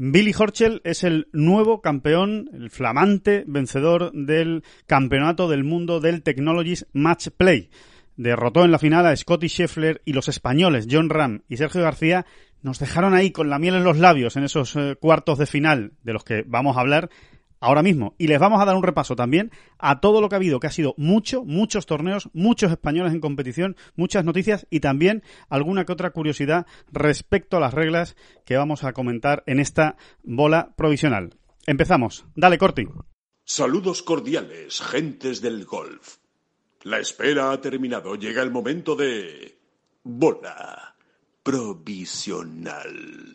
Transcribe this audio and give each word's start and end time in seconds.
Billy 0.00 0.32
Horschel 0.32 0.80
es 0.84 1.02
el 1.02 1.26
nuevo 1.32 1.80
campeón, 1.80 2.48
el 2.52 2.70
flamante 2.70 3.42
vencedor 3.48 4.12
del 4.12 4.62
Campeonato 4.86 5.48
del 5.48 5.64
Mundo 5.64 5.98
del 5.98 6.22
Technologies 6.22 6.86
Match 6.92 7.30
Play. 7.36 7.68
Derrotó 8.16 8.64
en 8.64 8.70
la 8.70 8.78
final 8.78 9.06
a 9.06 9.16
Scotty 9.16 9.48
Scheffler 9.48 10.00
y 10.04 10.12
los 10.12 10.28
españoles 10.28 10.86
John 10.88 11.10
Ram 11.10 11.42
y 11.48 11.56
Sergio 11.56 11.82
García 11.82 12.26
nos 12.62 12.78
dejaron 12.78 13.12
ahí 13.12 13.32
con 13.32 13.50
la 13.50 13.58
miel 13.58 13.74
en 13.74 13.82
los 13.82 13.98
labios 13.98 14.36
en 14.36 14.44
esos 14.44 14.76
eh, 14.76 14.94
cuartos 15.00 15.36
de 15.36 15.46
final 15.46 15.94
de 16.04 16.12
los 16.12 16.22
que 16.22 16.44
vamos 16.46 16.76
a 16.76 16.80
hablar 16.80 17.10
ahora 17.60 17.82
mismo. 17.82 18.14
Y 18.18 18.26
les 18.26 18.38
vamos 18.38 18.60
a 18.60 18.64
dar 18.64 18.76
un 18.76 18.82
repaso 18.82 19.16
también 19.16 19.50
a 19.78 20.00
todo 20.00 20.20
lo 20.20 20.28
que 20.28 20.34
ha 20.34 20.38
habido, 20.38 20.60
que 20.60 20.66
ha 20.66 20.72
sido 20.72 20.94
mucho, 20.96 21.44
muchos 21.44 21.86
torneos, 21.86 22.28
muchos 22.32 22.70
españoles 22.70 23.12
en 23.12 23.20
competición, 23.20 23.76
muchas 23.96 24.24
noticias 24.24 24.66
y 24.70 24.80
también 24.80 25.22
alguna 25.48 25.84
que 25.84 25.92
otra 25.92 26.10
curiosidad 26.10 26.66
respecto 26.92 27.56
a 27.56 27.60
las 27.60 27.74
reglas 27.74 28.16
que 28.44 28.56
vamos 28.56 28.84
a 28.84 28.92
comentar 28.92 29.42
en 29.46 29.60
esta 29.60 29.96
bola 30.22 30.74
provisional. 30.76 31.34
Empezamos. 31.66 32.24
Dale, 32.34 32.58
Corti. 32.58 32.86
Saludos 33.44 34.02
cordiales, 34.02 34.80
gentes 34.80 35.40
del 35.40 35.64
golf. 35.64 36.16
La 36.82 36.98
espera 36.98 37.50
ha 37.50 37.60
terminado. 37.60 38.14
Llega 38.14 38.42
el 38.42 38.50
momento 38.50 38.94
de... 38.94 39.58
Bola 40.04 40.94
provisional. 41.42 43.34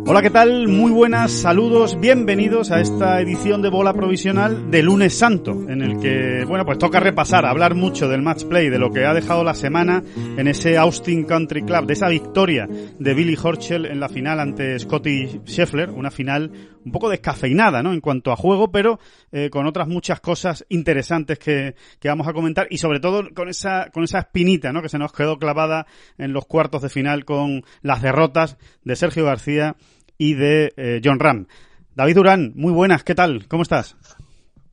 Hola, 0.03 0.23
¿qué 0.23 0.31
tal? 0.31 0.67
Muy 0.67 0.91
buenas, 0.91 1.31
saludos, 1.31 1.97
bienvenidos 1.99 2.71
a 2.71 2.81
esta 2.81 3.21
edición 3.21 3.61
de 3.61 3.69
Bola 3.69 3.93
Provisional 3.93 4.71
de 4.71 4.81
Lunes 4.81 5.13
Santo, 5.13 5.51
en 5.69 5.83
el 5.83 5.99
que, 5.99 6.43
bueno, 6.45 6.65
pues 6.65 6.79
toca 6.79 6.99
repasar, 6.99 7.45
hablar 7.45 7.75
mucho 7.75 8.09
del 8.09 8.23
match 8.23 8.45
play, 8.45 8.69
de 8.69 8.79
lo 8.79 8.91
que 8.91 9.05
ha 9.05 9.13
dejado 9.13 9.43
la 9.43 9.53
semana 9.53 10.03
en 10.15 10.47
ese 10.47 10.77
Austin 10.79 11.23
Country 11.23 11.61
Club, 11.61 11.85
de 11.85 11.93
esa 11.93 12.09
victoria 12.09 12.67
de 12.67 13.13
Billy 13.13 13.37
Horschel 13.41 13.85
en 13.85 13.99
la 13.99 14.09
final 14.09 14.39
ante 14.39 14.77
Scotty 14.79 15.41
Scheffler, 15.45 15.91
una 15.91 16.09
final 16.09 16.51
un 16.83 16.91
poco 16.91 17.09
descafeinada, 17.09 17.83
¿no? 17.83 17.93
En 17.93 18.01
cuanto 18.01 18.31
a 18.31 18.35
juego, 18.35 18.71
pero 18.71 18.99
eh, 19.31 19.49
con 19.51 19.67
otras 19.67 19.87
muchas 19.87 20.19
cosas 20.19 20.65
interesantes 20.69 21.37
que, 21.37 21.75
que 21.99 22.09
vamos 22.09 22.27
a 22.27 22.33
comentar 22.33 22.67
y 22.69 22.79
sobre 22.79 22.99
todo 22.99 23.29
con 23.33 23.49
esa, 23.49 23.89
con 23.91 24.03
esa 24.03 24.19
espinita, 24.19 24.73
¿no? 24.73 24.81
Que 24.81 24.89
se 24.89 24.97
nos 24.97 25.13
quedó 25.13 25.37
clavada 25.37 25.85
en 26.17 26.33
los 26.33 26.45
cuartos 26.45 26.81
de 26.81 26.89
final 26.89 27.23
con 27.23 27.63
las 27.83 28.01
derrotas 28.01 28.57
de 28.83 28.95
Sergio 28.95 29.25
García 29.25 29.75
y 30.21 30.35
de 30.35 30.71
eh, 30.77 31.01
John 31.03 31.19
Ram. 31.19 31.47
David 31.95 32.13
Durán, 32.13 32.51
muy 32.53 32.71
buenas, 32.71 33.03
¿qué 33.03 33.15
tal? 33.15 33.47
¿Cómo 33.47 33.63
estás? 33.63 33.95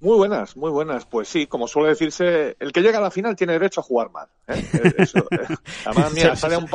Muy 0.01 0.17
buenas, 0.17 0.57
muy 0.57 0.71
buenas. 0.71 1.07
Pues 1.07 1.29
sí, 1.29 1.49
como 1.49 1.67
suele 1.67 1.89
decirse, 1.89 2.57
el 2.61 2.71
que 2.71 2.83
llega 2.83 2.99
a 2.99 3.01
la 3.01 3.11
final 3.11 3.35
tiene 3.35 3.55
derecho 3.55 3.81
a 3.81 3.83
jugar 3.83 4.11
mal. 4.11 4.29
¿eh? 4.47 4.65
Eh, 5.29 5.57
además, 5.85 6.13
mira, 6.13 6.33
ha 6.33 6.37
salido, 6.37 6.61
un 6.61 6.69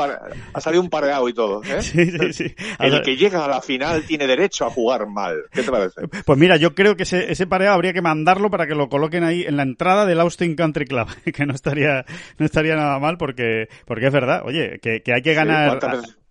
ha 0.54 0.62
salido 0.62 0.82
un 0.82 0.90
pareado 0.90 1.28
y 1.30 1.34
todo. 1.34 1.64
¿eh? 1.64 1.82
Sí, 1.82 2.12
sí, 2.12 2.34
sí. 2.34 2.56
El 2.80 3.02
que 3.02 3.16
llega 3.16 3.46
a 3.46 3.48
la 3.48 3.62
final 3.62 4.06
tiene 4.06 4.28
derecho 4.28 4.66
a 4.66 4.70
jugar 4.70 5.08
mal. 5.08 5.44
¿Qué 5.52 5.64
te 5.64 5.72
parece? 5.72 6.08
Pues 6.08 6.40
mira, 6.40 6.58
yo 6.58 6.76
creo 6.76 6.96
que 6.96 7.04
ese, 7.04 7.32
ese 7.32 7.48
pareado 7.48 7.76
habría 7.76 7.94
que 7.94 8.02
mandarlo 8.02 8.50
para 8.50 8.68
que 8.68 8.76
lo 8.76 8.90
coloquen 8.90 9.24
ahí 9.24 9.44
en 9.44 9.58
la 9.58 9.64
entrada 9.64 10.06
del 10.06 10.20
Austin 10.20 10.56
Country 10.56 10.86
Club, 10.86 11.08
que 11.34 11.46
no 11.46 11.54
estaría, 11.54 12.06
no 12.38 12.46
estaría 12.46 12.76
nada 12.76 13.00
mal 13.00 13.18
porque, 13.18 13.68
porque 13.86 14.08
es 14.08 14.14
verdad, 14.14 14.44
oye, 14.46 14.80
que, 14.82 15.02
que 15.02 15.14
hay 15.14 15.22
que 15.22 15.34
ganar, 15.34 15.80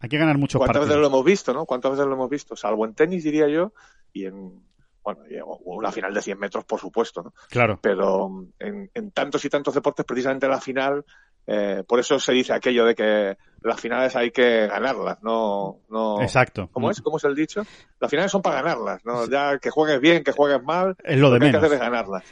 hay 0.01 0.09
que 0.09 0.19
ganar 0.19 0.39
muchos 0.39 0.59
¿Cuántas 0.59 0.83
veces 0.83 0.97
lo 0.97 1.07
hemos 1.07 1.25
visto, 1.25 1.53
no? 1.53 1.65
¿Cuántas 1.65 1.93
veces 1.93 2.07
lo 2.07 2.15
hemos 2.15 2.31
visto? 2.31 2.57
Salvo 2.57 2.85
en 2.85 2.95
tenis, 2.95 3.25
diría 3.25 3.49
yo, 3.49 3.73
y 4.13 4.27
en 4.27 4.63
bueno, 5.03 5.21
una 5.65 5.93
final 5.93 6.15
de 6.15 6.23
100 6.23 6.39
metros, 6.39 6.65
por 6.65 6.81
supuesto, 6.81 7.23
¿no? 7.23 7.35
Claro. 7.51 7.79
Pero 7.83 8.47
en, 8.59 8.91
en 8.95 9.11
tantos 9.11 9.45
y 9.45 9.49
tantos 9.49 9.75
deportes, 9.75 10.05
precisamente 10.05 10.49
la 10.49 10.61
final, 10.61 11.05
eh, 11.47 11.83
por 11.87 11.99
eso 11.99 12.21
se 12.21 12.33
dice 12.33 12.53
aquello 12.53 12.85
de 12.85 12.95
que 12.95 13.37
las 13.63 13.81
finales 13.81 14.15
hay 14.15 14.31
que 14.31 14.69
ganarlas, 14.69 15.23
no, 15.23 15.81
no. 15.91 16.23
Exacto. 16.23 16.69
¿Cómo 16.73 16.91
es? 16.91 17.01
¿Cómo 17.01 17.17
es 17.17 17.25
el 17.25 17.35
dicho? 17.35 17.63
Las 17.99 18.11
finales 18.11 18.31
son 18.31 18.43
para 18.43 18.63
ganarlas, 18.63 19.05
¿no? 19.05 19.29
Ya 19.29 19.59
que 19.59 19.71
jueques 19.71 20.01
bien, 20.01 20.23
que 20.23 20.33
juegues 20.33 20.63
mal. 20.63 20.97
Es 21.03 21.19
lo 21.19 21.31
de 21.31 21.41
menos. 21.41 21.57
Hay 21.57 21.61
que 21.61 21.67
hacer 21.67 21.85
es 21.85 21.91
ganarlas. 21.91 22.23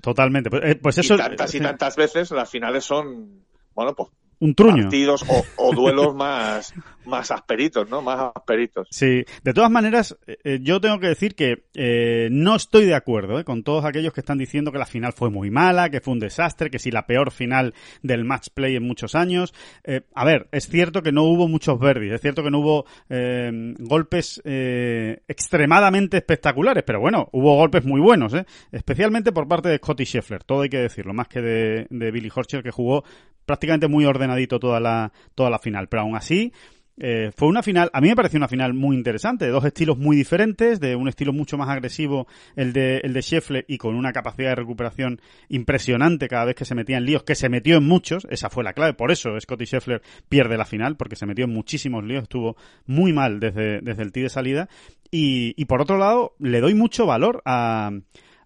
Totalmente. 0.00 0.50
Pues, 0.50 0.62
eh, 0.64 0.76
pues, 0.76 0.98
eso. 0.98 1.14
Y 1.14 1.18
tantas 1.18 1.54
y 1.54 1.60
tantas 1.60 1.96
veces 1.96 2.30
las 2.30 2.48
finales 2.48 2.84
son, 2.84 3.44
bueno, 3.74 3.94
pues 3.94 4.10
un 4.42 4.56
truño. 4.56 4.82
Partidos 4.84 5.24
o, 5.28 5.44
o 5.56 5.72
duelos 5.74 6.14
más, 6.16 6.74
más 7.06 7.30
asperitos, 7.30 7.88
¿no? 7.88 8.02
Más 8.02 8.32
asperitos. 8.34 8.88
Sí, 8.90 9.24
de 9.42 9.52
todas 9.54 9.70
maneras, 9.70 10.16
eh, 10.26 10.58
yo 10.60 10.80
tengo 10.80 10.98
que 10.98 11.06
decir 11.06 11.36
que 11.36 11.64
eh, 11.74 12.28
no 12.30 12.56
estoy 12.56 12.84
de 12.86 12.96
acuerdo 12.96 13.38
eh, 13.38 13.44
con 13.44 13.62
todos 13.62 13.84
aquellos 13.84 14.12
que 14.12 14.20
están 14.20 14.38
diciendo 14.38 14.72
que 14.72 14.78
la 14.78 14.86
final 14.86 15.12
fue 15.12 15.30
muy 15.30 15.50
mala, 15.50 15.90
que 15.90 16.00
fue 16.00 16.12
un 16.14 16.18
desastre, 16.18 16.70
que 16.70 16.80
sí 16.80 16.90
la 16.90 17.06
peor 17.06 17.30
final 17.30 17.72
del 18.02 18.24
match 18.24 18.48
play 18.52 18.74
en 18.74 18.84
muchos 18.84 19.14
años. 19.14 19.54
Eh, 19.84 20.02
a 20.12 20.24
ver, 20.24 20.48
es 20.50 20.68
cierto 20.68 21.02
que 21.02 21.12
no 21.12 21.22
hubo 21.22 21.46
muchos 21.46 21.78
verdes, 21.78 22.12
es 22.12 22.20
cierto 22.20 22.42
que 22.42 22.50
no 22.50 22.58
hubo 22.58 22.84
eh, 23.08 23.74
golpes 23.78 24.42
eh, 24.44 25.22
extremadamente 25.28 26.16
espectaculares, 26.16 26.82
pero 26.84 26.98
bueno, 26.98 27.28
hubo 27.30 27.54
golpes 27.54 27.84
muy 27.84 28.00
buenos, 28.00 28.34
¿eh? 28.34 28.44
especialmente 28.72 29.30
por 29.30 29.46
parte 29.46 29.68
de 29.68 29.76
Scotty 29.76 30.04
Scheffler, 30.04 30.42
todo 30.42 30.62
hay 30.62 30.68
que 30.68 30.78
decirlo, 30.78 31.14
más 31.14 31.28
que 31.28 31.40
de, 31.40 31.86
de 31.90 32.10
Billy 32.10 32.30
Horschel, 32.34 32.64
que 32.64 32.72
jugó 32.72 33.04
prácticamente 33.46 33.88
muy 33.88 34.04
ordenadito 34.32 34.58
toda 34.58 34.80
la, 34.80 35.12
toda 35.34 35.50
la 35.50 35.58
final. 35.58 35.88
Pero 35.88 36.02
aún 36.02 36.16
así, 36.16 36.52
eh, 36.98 37.30
fue 37.34 37.48
una 37.48 37.62
final, 37.62 37.90
a 37.92 38.00
mí 38.00 38.08
me 38.08 38.16
pareció 38.16 38.36
una 38.36 38.48
final 38.48 38.74
muy 38.74 38.96
interesante, 38.96 39.46
de 39.46 39.50
dos 39.50 39.64
estilos 39.64 39.98
muy 39.98 40.14
diferentes, 40.14 40.78
de 40.78 40.94
un 40.94 41.08
estilo 41.08 41.32
mucho 41.32 41.56
más 41.56 41.68
agresivo, 41.68 42.26
el 42.54 42.72
de, 42.72 42.98
el 42.98 43.12
de 43.12 43.22
Scheffler, 43.22 43.64
y 43.66 43.78
con 43.78 43.94
una 43.94 44.12
capacidad 44.12 44.50
de 44.50 44.56
recuperación 44.56 45.20
impresionante 45.48 46.28
cada 46.28 46.44
vez 46.44 46.54
que 46.54 46.64
se 46.64 46.74
metía 46.74 46.98
en 46.98 47.06
líos, 47.06 47.22
que 47.22 47.34
se 47.34 47.48
metió 47.48 47.78
en 47.78 47.84
muchos, 47.84 48.26
esa 48.30 48.50
fue 48.50 48.62
la 48.62 48.74
clave, 48.74 48.92
por 48.92 49.10
eso 49.10 49.30
Scotty 49.40 49.64
Scheffler 49.64 50.02
pierde 50.28 50.58
la 50.58 50.66
final, 50.66 50.96
porque 50.96 51.16
se 51.16 51.26
metió 51.26 51.46
en 51.46 51.52
muchísimos 51.52 52.04
líos, 52.04 52.24
estuvo 52.24 52.56
muy 52.86 53.12
mal 53.12 53.40
desde, 53.40 53.80
desde 53.80 54.02
el 54.02 54.12
tee 54.12 54.24
de 54.24 54.28
salida, 54.28 54.68
y, 55.10 55.54
y 55.56 55.64
por 55.64 55.80
otro 55.80 55.96
lado, 55.96 56.34
le 56.38 56.60
doy 56.60 56.74
mucho 56.74 57.06
valor 57.06 57.42
a, 57.46 57.90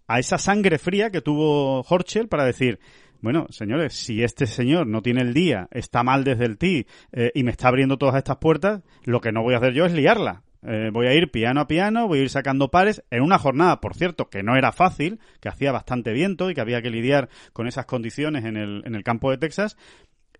a 0.07 0.19
esa 0.19 0.39
sangre 0.39 0.79
fría 0.79 1.11
que 1.11 1.21
tuvo 1.21 1.81
Horschel 1.81 2.29
para 2.29 2.45
decir, 2.45 2.79
bueno, 3.27 3.49
señores, 3.51 3.93
si 3.93 4.23
este 4.23 4.47
señor 4.47 4.87
no 4.87 5.03
tiene 5.03 5.21
el 5.21 5.35
día, 5.35 5.67
está 5.73 6.05
mal 6.05 6.23
desde 6.23 6.45
el 6.45 6.59
tee 6.59 6.87
eh, 7.11 7.33
y 7.35 7.43
me 7.43 7.51
está 7.51 7.67
abriendo 7.67 7.99
todas 7.99 8.15
estas 8.15 8.37
puertas, 8.37 8.85
lo 9.03 9.21
que 9.21 9.33
no 9.33 9.43
voy 9.43 9.55
a 9.55 9.57
hacer 9.57 9.73
yo 9.73 9.85
es 9.85 9.93
liarla. 9.93 10.45
Eh, 10.63 10.91
voy 10.93 11.09
a 11.09 11.15
ir 11.15 11.33
piano 11.33 11.61
a 11.61 11.67
piano, 11.67 12.07
voy 12.07 12.21
a 12.21 12.23
ir 12.23 12.31
sacando 12.31 12.71
pares 12.71 13.03
en 13.11 13.23
una 13.25 13.41
jornada, 13.41 13.81
por 13.81 13.97
cierto, 13.97 14.31
que 14.31 14.45
no 14.45 14.55
era 14.55 14.71
fácil, 14.71 15.19
que 15.41 15.49
hacía 15.49 15.73
bastante 15.73 16.13
viento 16.13 16.51
y 16.51 16.55
que 16.55 16.61
había 16.61 16.83
que 16.83 16.91
lidiar 16.91 17.29
con 17.53 17.67
esas 17.67 17.87
condiciones 17.87 18.45
en 18.45 18.57
el, 18.57 18.85
en 18.87 18.95
el 18.95 19.03
campo 19.03 19.33
de 19.33 19.39
Texas, 19.39 19.77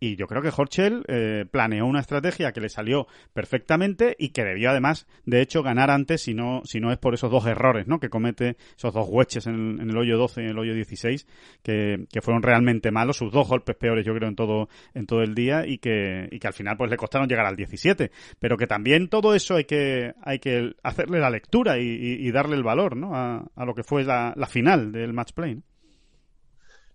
y 0.01 0.17
yo 0.17 0.27
creo 0.27 0.43
que 0.43 0.53
Horchel 0.55 1.05
eh, 1.09 1.45
planeó 1.51 1.87
una 1.87 2.01
estrategia 2.01 2.53
que 2.53 2.61
le 2.61 2.69
salió 2.69 3.07
perfectamente 3.33 4.17
y 4.19 4.31
que 4.31 4.45
debió 4.45 4.71
además, 4.71 5.07
de 5.25 5.41
hecho, 5.41 5.63
ganar 5.63 5.91
antes 5.91 6.23
si 6.23 6.35
no, 6.35 6.63
si 6.65 6.81
no 6.81 6.93
es 6.93 6.99
por 6.99 7.15
esos 7.15 7.31
dos 7.31 7.47
errores 7.47 7.87
¿no? 7.87 7.99
que 8.01 8.09
comete, 8.09 8.57
esos 8.77 8.93
dos 8.93 9.07
hueches 9.09 9.47
en, 9.47 9.81
en 9.81 9.91
el 9.91 9.97
hoyo 9.97 10.19
12 10.19 10.43
y 10.43 10.45
en 10.45 10.51
el 10.51 10.59
hoyo 10.59 10.75
16, 10.75 11.27
que, 11.63 12.07
que, 12.11 12.21
fueron 12.21 12.43
realmente 12.43 12.91
malos, 12.91 13.17
sus 13.17 13.33
dos 13.33 13.49
golpes 13.49 13.77
peores 13.77 14.05
yo 14.05 14.15
creo 14.15 14.29
en 14.29 14.37
todo, 14.37 14.69
en 14.95 15.07
todo 15.07 15.23
el 15.23 15.35
día 15.35 15.67
y 15.67 15.79
que, 15.79 16.29
y 16.31 16.39
que 16.39 16.47
al 16.47 16.55
final 16.55 16.77
pues 16.77 16.91
le 16.91 16.97
costaron 16.97 17.29
llegar 17.29 17.47
al 17.47 17.57
17. 17.57 18.11
Pero 18.39 18.57
que 18.57 18.67
también 18.67 19.09
todo 19.09 19.35
eso 19.35 19.57
hay 19.57 19.65
que, 19.65 20.15
hay 20.23 20.39
que 20.39 20.75
hacerle 20.83 21.21
la 21.21 21.31
lectura 21.31 21.79
y, 21.79 22.31
darle 22.37 22.57
el 22.57 22.63
valor 22.63 22.97
¿no? 22.97 23.15
a, 23.17 23.47
a, 23.55 23.65
lo 23.65 23.75
que 23.75 23.83
fue 23.83 24.05
la, 24.05 24.35
la 24.37 24.47
final 24.47 24.93
del 24.93 25.15
match 25.15 25.33
play. 25.33 25.55
¿no? 25.55 25.63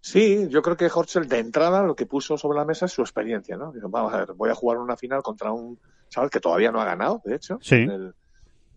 Sí, 0.02 0.48
yo 0.50 0.64
creo 0.64 0.76
que 0.76 0.90
Horschel 0.94 1.28
de 1.28 1.38
entrada 1.38 1.84
lo 1.84 1.96
que 1.96 2.08
puso 2.08 2.36
sobre 2.36 2.58
la 2.58 2.66
mesa 2.66 2.88
es 2.88 2.92
su 2.92 3.02
experiencia, 3.02 3.56
¿no? 3.56 3.72
Dijo, 3.72 3.88
vamos 3.88 4.12
a 4.14 4.18
ver, 4.18 4.34
voy 4.34 4.50
a 4.50 4.56
jugar 4.56 4.80
una 4.80 4.98
final 4.98 5.22
contra 5.22 5.52
un 5.52 5.80
chaval 6.10 6.32
que 6.32 6.40
todavía 6.40 6.72
no 6.72 6.82
ha 6.82 6.86
ganado, 6.86 7.22
de 7.24 7.36
hecho, 7.36 7.60
sí. 7.62 7.76
en, 7.76 7.92
el, 7.92 8.16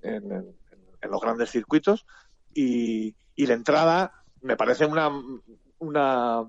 en, 0.03 0.33
en, 0.33 0.57
en, 1.01 1.11
los 1.11 1.21
grandes 1.23 1.51
circuitos, 1.51 2.05
y, 2.53 3.17
y 3.35 3.47
la 3.47 3.55
entrada 3.55 4.23
me 4.43 4.57
parece 4.57 4.85
una, 4.85 5.11
una 5.79 6.47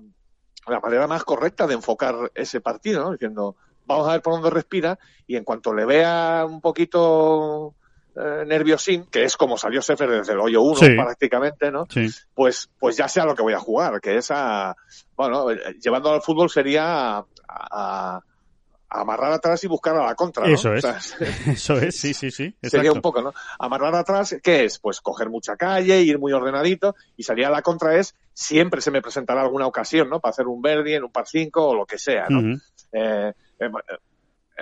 la 0.66 0.80
manera 0.80 1.06
más 1.06 1.24
correcta 1.24 1.66
de 1.66 1.74
enfocar 1.74 2.30
ese 2.34 2.60
partido, 2.60 3.02
¿no? 3.02 3.12
Diciendo, 3.12 3.56
vamos 3.86 4.08
a 4.08 4.12
ver 4.12 4.22
por 4.22 4.34
dónde 4.34 4.50
respira, 4.50 4.98
y 5.26 5.36
en 5.36 5.44
cuanto 5.44 5.72
le 5.72 5.86
vea 5.86 6.44
un 6.46 6.60
poquito 6.60 7.76
eh, 8.18 8.44
nerviosín, 8.46 9.04
que 9.10 9.24
es 9.24 9.36
como 9.36 9.58
salió 9.58 9.82
Sefer 9.82 10.08
desde 10.08 10.32
el 10.32 10.40
hoyo 10.40 10.62
1 10.62 10.76
Sí. 10.76 10.94
prácticamente, 10.94 11.70
¿no? 11.70 11.86
Sí. 11.90 12.08
Pues, 12.34 12.70
pues 12.78 12.96
ya 12.96 13.08
sé 13.08 13.20
a 13.20 13.26
lo 13.26 13.34
que 13.34 13.42
voy 13.42 13.52
a 13.52 13.58
jugar, 13.58 14.00
que 14.00 14.16
es 14.16 14.30
a, 14.30 14.74
bueno, 15.14 15.50
eh, 15.50 15.76
llevando 15.80 16.12
al 16.12 16.22
fútbol 16.22 16.48
sería 16.48 17.22
a, 17.48 18.20
amarrar 18.88 19.32
atrás 19.32 19.62
y 19.64 19.66
buscar 19.66 19.96
a 19.96 20.06
la 20.06 20.14
contra. 20.14 20.46
¿no? 20.46 20.54
Eso 20.54 20.72
es. 20.72 20.84
O 20.84 20.88
sea, 20.88 20.98
Eso 21.52 21.74
es, 21.76 21.98
sí, 21.98 22.14
sí, 22.14 22.30
sí. 22.30 22.54
Sería 22.62 22.92
un 22.92 23.02
poco, 23.02 23.20
¿no? 23.20 23.34
Amarrar 23.58 23.94
atrás, 23.94 24.36
¿qué 24.42 24.64
es? 24.64 24.78
Pues 24.78 25.00
coger 25.00 25.28
mucha 25.28 25.56
calle, 25.56 26.00
ir 26.00 26.18
muy 26.18 26.32
ordenadito, 26.32 26.94
y 27.16 27.22
salir 27.22 27.44
a 27.44 27.50
la 27.50 27.62
contra 27.62 27.98
es, 27.98 28.14
siempre 28.32 28.80
se 28.80 28.90
me 28.90 29.02
presentará 29.02 29.42
alguna 29.42 29.66
ocasión, 29.66 30.08
¿no? 30.08 30.20
Para 30.20 30.30
hacer 30.30 30.46
un 30.46 30.62
Verdi 30.62 30.94
en 30.94 31.04
un 31.04 31.12
par 31.12 31.26
5 31.26 31.66
o 31.66 31.74
lo 31.74 31.84
que 31.84 31.98
sea, 31.98 32.28
¿no? 32.30 32.56
Eh, 32.92 33.32
eh, 33.32 33.32
eh, 33.60 33.96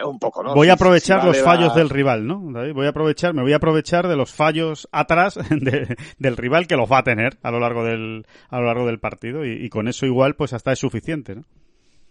un 0.04 0.18
poco, 0.18 0.42
¿no? 0.42 0.54
Voy 0.54 0.68
a 0.68 0.72
Si- 0.72 0.78
si 0.78 0.82
aprovechar 0.82 1.18
vale 1.18 1.30
los 1.32 1.40
fallos 1.42 1.68
la- 1.68 1.74
del 1.74 1.90
rival, 1.90 2.26
¿no? 2.26 2.42
David? 2.52 2.72
Voy 2.74 2.86
a 2.86 2.90
aprovechar, 2.90 3.34
me 3.34 3.42
voy 3.42 3.52
a 3.52 3.56
aprovechar 3.56 4.08
de 4.08 4.16
los 4.16 4.32
fallos 4.32 4.88
atrás 4.92 5.34
de- 5.50 5.96
del 6.18 6.36
rival 6.36 6.66
que 6.66 6.76
los 6.76 6.90
va 6.90 6.98
a 6.98 7.04
tener 7.04 7.38
a 7.42 7.50
lo 7.50 7.60
largo 7.60 7.84
del, 7.84 8.26
a 8.50 8.58
lo 8.60 8.66
largo 8.66 8.86
del 8.86 8.98
partido 8.98 9.44
y, 9.44 9.52
y 9.64 9.68
con 9.68 9.86
eso 9.88 10.06
igual 10.06 10.34
pues 10.34 10.52
hasta 10.52 10.72
es 10.72 10.78
suficiente, 10.78 11.34
¿no? 11.36 11.42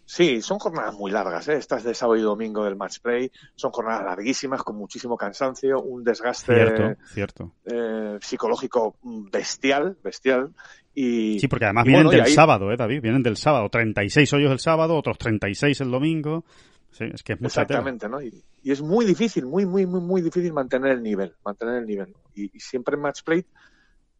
Sí, 0.05 0.41
son 0.41 0.59
jornadas 0.59 0.93
muy 0.95 1.11
largas, 1.11 1.47
¿eh? 1.47 1.55
Estas 1.55 1.83
de 1.85 1.93
sábado 1.93 2.17
y 2.19 2.21
domingo 2.21 2.65
del 2.65 2.75
match 2.75 2.99
play 2.99 3.31
son 3.55 3.71
jornadas 3.71 4.03
larguísimas, 4.03 4.61
con 4.61 4.75
muchísimo 4.75 5.15
cansancio, 5.15 5.79
un 5.81 6.03
desgaste 6.03 6.53
Cierto, 6.53 7.01
cierto. 7.13 7.51
eh, 7.65 8.17
psicológico 8.21 8.97
bestial, 9.31 9.95
bestial. 10.03 10.49
Y, 10.93 11.39
Sí, 11.39 11.47
porque 11.47 11.65
además 11.65 11.85
y 11.85 11.87
vienen 11.87 12.05
bueno, 12.07 12.17
del 12.19 12.27
ahí- 12.27 12.33
sábado, 12.33 12.71
¿eh, 12.71 12.75
David? 12.77 13.01
Vienen 13.01 13.23
del 13.23 13.37
sábado. 13.37 13.69
36 13.69 14.31
hoyos 14.33 14.51
el 14.51 14.59
sábado, 14.59 14.95
otros 14.97 15.17
36 15.17 15.79
el 15.81 15.89
domingo. 15.89 16.43
Sí, 16.93 17.05
es 17.13 17.23
que 17.23 17.33
es 17.33 17.41
mucha 17.41 17.65
tela. 17.65 17.79
Exactamente, 17.79 18.07
¿no? 18.07 18.21
Y, 18.21 18.43
y 18.61 18.71
es 18.71 18.81
muy 18.81 19.05
difícil, 19.05 19.45
muy, 19.45 19.65
muy, 19.65 19.85
muy, 19.85 19.99
muy 19.99 20.21
difícil 20.21 20.53
mantener 20.53 20.91
el 20.93 21.03
nivel, 21.03 21.35
mantener 21.43 21.75
el 21.75 21.85
nivel. 21.85 22.15
Y, 22.35 22.55
y 22.55 22.59
siempre 22.59 22.95
en 22.95 23.01
match 23.01 23.23
play 23.23 23.45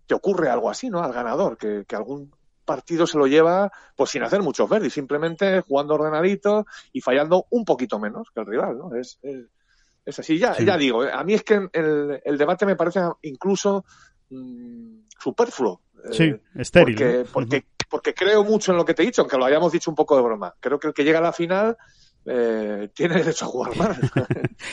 te 0.08 0.16
ocurre 0.16 0.50
algo 0.50 0.70
así, 0.70 0.90
¿no? 0.90 1.02
Al 1.04 1.14
ganador, 1.14 1.56
que, 1.58 1.86
que 1.88 1.96
algún 1.96 2.32
partido 2.66 3.06
se 3.08 3.18
lo 3.18 3.28
lleva, 3.28 3.72
pues 3.96 4.10
sin 4.10 4.24
hacer 4.24 4.42
muchos 4.42 4.70
verdes, 4.70 4.94
simplemente 4.94 5.62
jugando 5.62 5.96
ordenadito 5.96 6.66
y 6.92 7.02
fallando 7.02 7.46
un 7.52 7.64
poquito 7.66 8.00
menos 8.00 8.30
que 8.34 8.40
el 8.42 8.46
rival, 8.48 8.78
¿no? 8.78 8.96
Es, 8.96 9.20
es, 9.22 9.46
es 10.06 10.20
así. 10.20 10.38
Ya, 10.40 10.54
Sí. 10.56 10.66
ya 10.66 10.78
digo, 10.78 11.04
a 11.04 11.24
mí 11.24 11.34
es 11.36 11.44
que 11.44 11.68
el, 11.72 12.22
el 12.24 12.38
debate 12.38 12.66
me 12.66 12.76
parece 12.76 13.02
incluso 13.22 13.86
mm, 14.30 15.00
superfluo. 15.20 15.82
eh, 16.06 16.10
Sí, 16.12 16.36
estéril. 16.56 16.96
porque, 16.96 17.18
¿no? 17.20 17.26
porque, 17.32 17.66
porque 17.90 18.14
creo 18.14 18.44
mucho 18.44 18.72
en 18.72 18.78
lo 18.78 18.86
que 18.86 18.94
te 18.94 19.04
he 19.04 19.06
dicho, 19.06 19.22
aunque 19.22 19.38
lo 19.38 19.46
hayamos 19.46 19.72
dicho 19.72 19.92
un 19.92 19.96
poco 19.96 20.16
de 20.16 20.24
broma. 20.24 20.54
Creo 20.60 20.80
que 20.80 20.88
el 20.88 20.94
que 20.94 21.04
llega 21.04 21.20
a 21.20 21.22
la 21.22 21.34
final 21.34 21.78
eh, 22.26 22.90
tiene 22.94 23.16
derecho 23.16 23.46
a 23.46 23.48
jugar 23.48 23.76
más. 23.78 24.00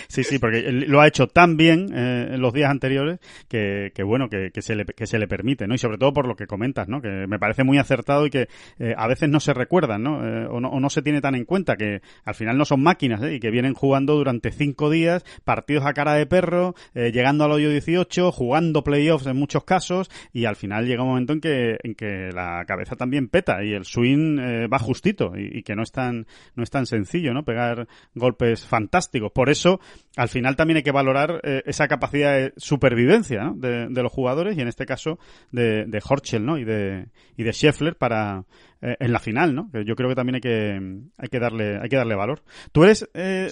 Sí, 0.08 0.25
sí, 0.25 0.38
porque 0.38 0.70
lo 0.70 1.00
ha 1.00 1.08
hecho 1.08 1.26
tan 1.26 1.56
bien 1.56 1.88
eh, 1.94 2.29
en 2.32 2.41
los 2.41 2.52
días 2.52 2.70
anteriores 2.70 3.19
que, 3.49 3.93
que 3.94 4.02
bueno, 4.02 4.29
que, 4.29 4.50
que 4.52 4.62
se 4.62 4.75
le, 4.76 4.85
que 4.85 5.06
se 5.06 5.19
le 5.19 5.26
permite, 5.26 5.67
¿no? 5.67 5.75
Y 5.75 5.79
sobre 5.79 5.99
todo 5.99 6.12
por 6.12 6.26
lo 6.26 6.37
que 6.37 6.47
comentas, 6.47 6.88
¿no? 6.88 7.00
Que 7.00 7.26
me 7.26 7.38
parece 7.38 7.64
muy 7.64 7.79
acertado 7.79 8.26
y 8.26 8.31
que 8.31 8.49
eh, 8.79 8.94
a 8.97 9.06
veces 9.08 9.29
no 9.29 9.41
se 9.41 9.55
recuerdan, 9.55 10.02
¿no? 10.02 10.26
Eh, 10.26 10.47
o 10.47 10.61
¿no? 10.61 10.69
O 10.69 10.81
no 10.81 10.91
se 10.91 11.02
tiene 11.02 11.20
tan 11.20 11.35
en 11.35 11.44
cuenta 11.44 11.76
que 11.76 12.02
al 12.25 12.35
final 12.35 12.56
no 12.56 12.64
son 12.64 12.82
máquinas, 12.82 13.23
¿eh? 13.23 13.35
Y 13.35 13.41
que 13.41 13.50
vienen 13.50 13.75
jugando 13.75 14.14
durante 14.14 14.53
cinco 14.53 14.91
días, 14.91 15.25
partidos 15.44 15.87
a 15.87 15.93
cara 15.93 16.14
de 16.14 16.26
perro, 16.26 16.75
llegando 16.94 17.44
al 17.44 17.53
hoyo 17.53 17.70
18, 17.70 18.32
jugando 18.32 18.85
playoffs 18.85 19.26
en 19.26 19.37
muchos 19.37 19.64
casos 19.64 20.11
y 20.32 20.44
al 20.44 20.56
final 20.56 20.87
llega 20.87 21.03
un 21.03 21.08
momento 21.08 21.32
en 21.32 21.41
que, 21.41 21.79
en 21.82 21.94
que 21.94 22.31
la 22.32 22.64
cabeza 22.67 22.96
también 22.96 23.29
peta 23.29 23.64
y 23.64 23.73
el 23.73 23.85
swing 23.85 24.38
va 24.73 24.79
justito 24.79 25.32
y, 25.37 25.58
y 25.58 25.62
que 25.62 25.75
no 25.75 25.82
es 25.82 25.93
tan, 25.93 26.26
no 26.55 26.62
es 26.62 26.70
tan 26.70 26.87
sencillo, 26.87 27.35
¿no? 27.35 27.40
Pegar 27.45 27.89
golpes 28.15 28.67
fantásticos. 28.67 29.33
Por 29.33 29.51
eso, 29.51 29.81
al 30.17 30.29
final 30.29 30.57
también 30.57 30.79
hay 30.79 30.83
que 30.83 30.93
valorar 30.93 31.41
eh, 31.43 31.63
esa 31.67 31.89
capacidad 31.89 32.35
de 32.35 32.53
supervivencia 32.57 33.45
¿no? 33.45 33.55
de, 33.55 33.89
de 33.89 34.03
los 34.03 34.13
jugadores 34.13 34.57
y 34.57 34.61
en 34.61 34.69
este 34.69 34.87
caso 34.87 35.19
de, 35.51 35.85
de 35.87 36.03
Horschel 36.07 36.45
¿no? 36.45 36.59
y 36.59 36.65
de 36.65 37.09
y 37.37 37.43
de 37.43 37.53
Scheffler 37.53 37.97
para 37.97 38.45
eh, 38.83 38.97
en 38.99 39.13
la 39.13 39.19
final, 39.19 39.55
¿no? 39.55 39.71
Yo 39.85 39.95
creo 39.95 40.09
que 40.09 40.15
también 40.15 40.37
hay 40.37 40.41
que 40.41 41.03
hay 41.19 41.29
que 41.29 41.39
darle 41.39 41.79
hay 41.83 41.89
que 41.89 41.97
darle 41.97 42.15
valor. 42.15 42.43
Tú 42.73 42.85
eres 42.85 43.09
eh, 43.15 43.51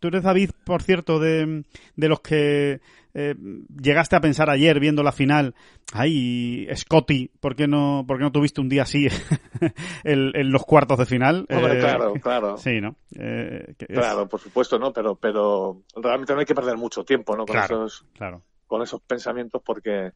tú 0.00 0.08
eres 0.08 0.22
David, 0.22 0.50
por 0.64 0.82
cierto, 0.82 1.20
de, 1.20 1.64
de 1.94 2.08
los 2.08 2.20
que 2.20 2.80
eh, 3.14 3.34
llegaste 3.80 4.16
a 4.16 4.20
pensar 4.20 4.50
ayer 4.50 4.80
viendo 4.80 5.02
la 5.02 5.12
final, 5.12 5.54
ay, 5.92 6.66
Scotty, 6.74 7.30
¿por 7.40 7.54
qué 7.54 7.66
no 7.68 8.04
por 8.06 8.18
qué 8.18 8.24
no 8.24 8.32
tuviste 8.32 8.60
un 8.60 8.68
día 8.68 8.82
así 8.82 9.06
en, 10.04 10.32
en 10.34 10.50
los 10.50 10.64
cuartos 10.64 10.98
de 10.98 11.06
final? 11.06 11.46
Hombre, 11.50 11.76
Eh, 11.76 11.80
claro, 11.80 12.12
claro. 12.22 12.56
Sí, 12.58 12.80
¿no? 12.80 12.96
Eh, 13.16 13.74
que 13.78 13.86
es- 13.88 13.98
Claro, 13.98 14.28
por 14.28 14.40
supuesto, 14.40 14.78
¿no? 14.78 14.92
Pero, 14.92 15.14
pero 15.16 15.82
realmente 15.94 16.32
no 16.34 16.40
hay 16.40 16.46
que 16.46 16.54
perder 16.54 16.76
mucho 16.76 17.04
tiempo, 17.04 17.36
¿no? 17.36 17.46
Con 17.46 17.54
Claro. 17.54 17.86
esos, 17.86 18.04
claro. 18.14 18.42
con 18.66 18.82
esos 18.82 19.00
pensamientos 19.02 19.62
porque, 19.64 20.12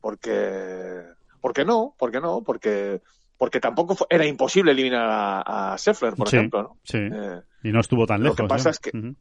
porque, 0.00 1.02
porque 1.40 1.64
no, 1.64 1.94
porque 1.98 2.20
no, 2.20 2.42
porque, 2.42 3.00
porque 3.38 3.60
tampoco 3.60 3.94
fue- 3.94 4.06
era 4.10 4.26
imposible 4.26 4.72
eliminar 4.72 5.08
a, 5.08 5.72
a 5.72 5.78
Scheffler, 5.78 6.14
por 6.14 6.28
Sí, 6.28 6.36
ejemplo, 6.36 6.62
¿no? 6.62 6.78
Sí. 6.84 6.98
Eh, 6.98 7.40
Y 7.64 7.72
no 7.72 7.80
estuvo 7.80 8.06
tan 8.06 8.20
lo 8.20 8.24
lejos. 8.30 8.36
que 8.36 8.44
pasa 8.44 8.68
¿no? 8.68 8.70
es 8.70 8.78
que-. 8.80 9.14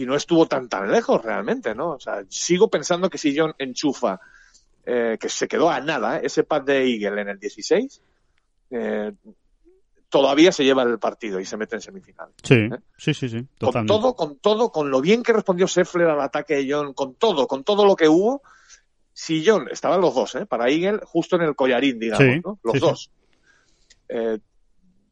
Y 0.00 0.06
no 0.06 0.14
estuvo 0.14 0.46
tan 0.46 0.68
tan 0.68 0.90
lejos 0.90 1.22
realmente, 1.24 1.74
¿no? 1.74 1.90
O 1.90 2.00
sea, 2.00 2.22
sigo 2.28 2.68
pensando 2.68 3.08
que 3.10 3.18
si 3.18 3.36
John 3.36 3.54
enchufa, 3.58 4.20
eh, 4.84 5.16
que 5.20 5.28
se 5.28 5.48
quedó 5.48 5.70
a 5.70 5.80
nada, 5.80 6.18
¿eh? 6.18 6.20
ese 6.24 6.44
pad 6.44 6.62
de 6.62 6.84
Eagle 6.86 7.22
en 7.22 7.28
el 7.30 7.38
16, 7.38 8.00
eh, 8.70 9.12
todavía 10.08 10.52
se 10.52 10.64
lleva 10.64 10.82
el 10.84 10.98
partido 10.98 11.40
y 11.40 11.44
se 11.44 11.56
mete 11.56 11.76
en 11.76 11.82
semifinal. 11.82 12.28
Sí, 12.42 12.68
sí, 12.96 13.12
sí, 13.14 13.28
sí, 13.28 13.46
Con 13.60 13.86
todo, 13.86 14.14
con 14.14 14.38
todo, 14.38 14.70
con 14.72 14.90
lo 14.90 15.00
bien 15.00 15.22
que 15.22 15.32
respondió 15.32 15.66
Scheffler 15.66 16.08
al 16.08 16.20
ataque 16.20 16.56
de 16.56 16.72
John, 16.72 16.94
con 16.94 17.14
todo, 17.14 17.46
con 17.46 17.64
todo 17.64 17.84
lo 17.84 17.96
que 17.96 18.08
hubo, 18.08 18.42
si 19.12 19.44
John, 19.44 19.68
estaban 19.70 20.00
los 20.00 20.14
dos, 20.14 20.34
¿eh? 20.36 20.46
Para 20.46 20.68
Eagle, 20.70 21.00
justo 21.04 21.36
en 21.36 21.42
el 21.42 21.56
collarín, 21.56 21.98
digamos, 21.98 22.34
Sí, 22.36 22.40
¿no? 22.44 22.58
Los 22.62 22.74
sí, 22.74 22.80
dos. 22.80 23.10
Eh, 24.08 24.38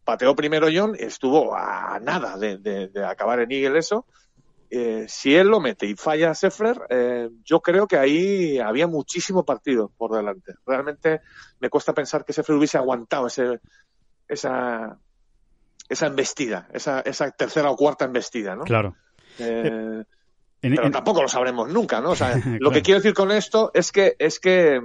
pateó 0.05 0.37
primero 0.37 0.69
John, 0.73 0.95
estuvo 0.99 1.55
a 1.57 1.99
nada 2.01 2.39
de, 2.39 2.59
de- 2.59 2.89
de 2.89 3.05
acabar 3.05 3.41
en 3.41 3.51
Eagle 3.51 3.81
eso. 3.81 4.07
Eh, 4.71 5.07
si 5.09 5.35
él 5.35 5.49
lo 5.49 5.61
mete 5.61 5.87
y 5.87 5.95
falla 5.95 6.35
Scheffler, 6.35 6.81
eh, 6.91 7.31
yo 7.45 7.61
creo 7.61 7.87
que 7.87 7.97
ahí 7.99 8.59
había 8.59 8.87
muchísimo 8.87 9.45
partido 9.45 9.91
por 9.97 10.13
delante. 10.17 10.55
Realmente 10.67 11.21
me 11.61 11.71
cuesta 11.71 11.93
pensar 11.95 12.25
que 12.25 12.33
Scheffler 12.33 12.59
hubiese 12.59 12.79
aguantado 12.79 13.27
ese, 13.29 13.61
esa, 14.29 14.99
esa 15.89 16.07
embestida, 16.07 16.69
esa, 16.73 17.01
esa 17.01 17.31
tercera 17.31 17.71
o 17.71 17.77
cuarta 17.77 18.05
embestida, 18.07 18.57
¿no? 18.57 18.65
Claro. 18.65 18.97
Eh, 19.39 20.03
En- 20.63 20.75
pero 20.75 20.87
en- 20.87 20.93
tampoco 20.93 21.23
lo 21.23 21.29
sabremos 21.29 21.69
nunca, 21.69 22.01
¿no? 22.01 22.11
O 22.11 22.17
sea, 22.17 22.35
lo 22.61 22.71
que 22.71 22.83
quiero 22.83 23.01
decir 23.01 23.15
con 23.15 23.31
esto 23.31 23.71
es 23.75 23.93
que 23.93 24.17
es 24.19 24.41
que 24.41 24.81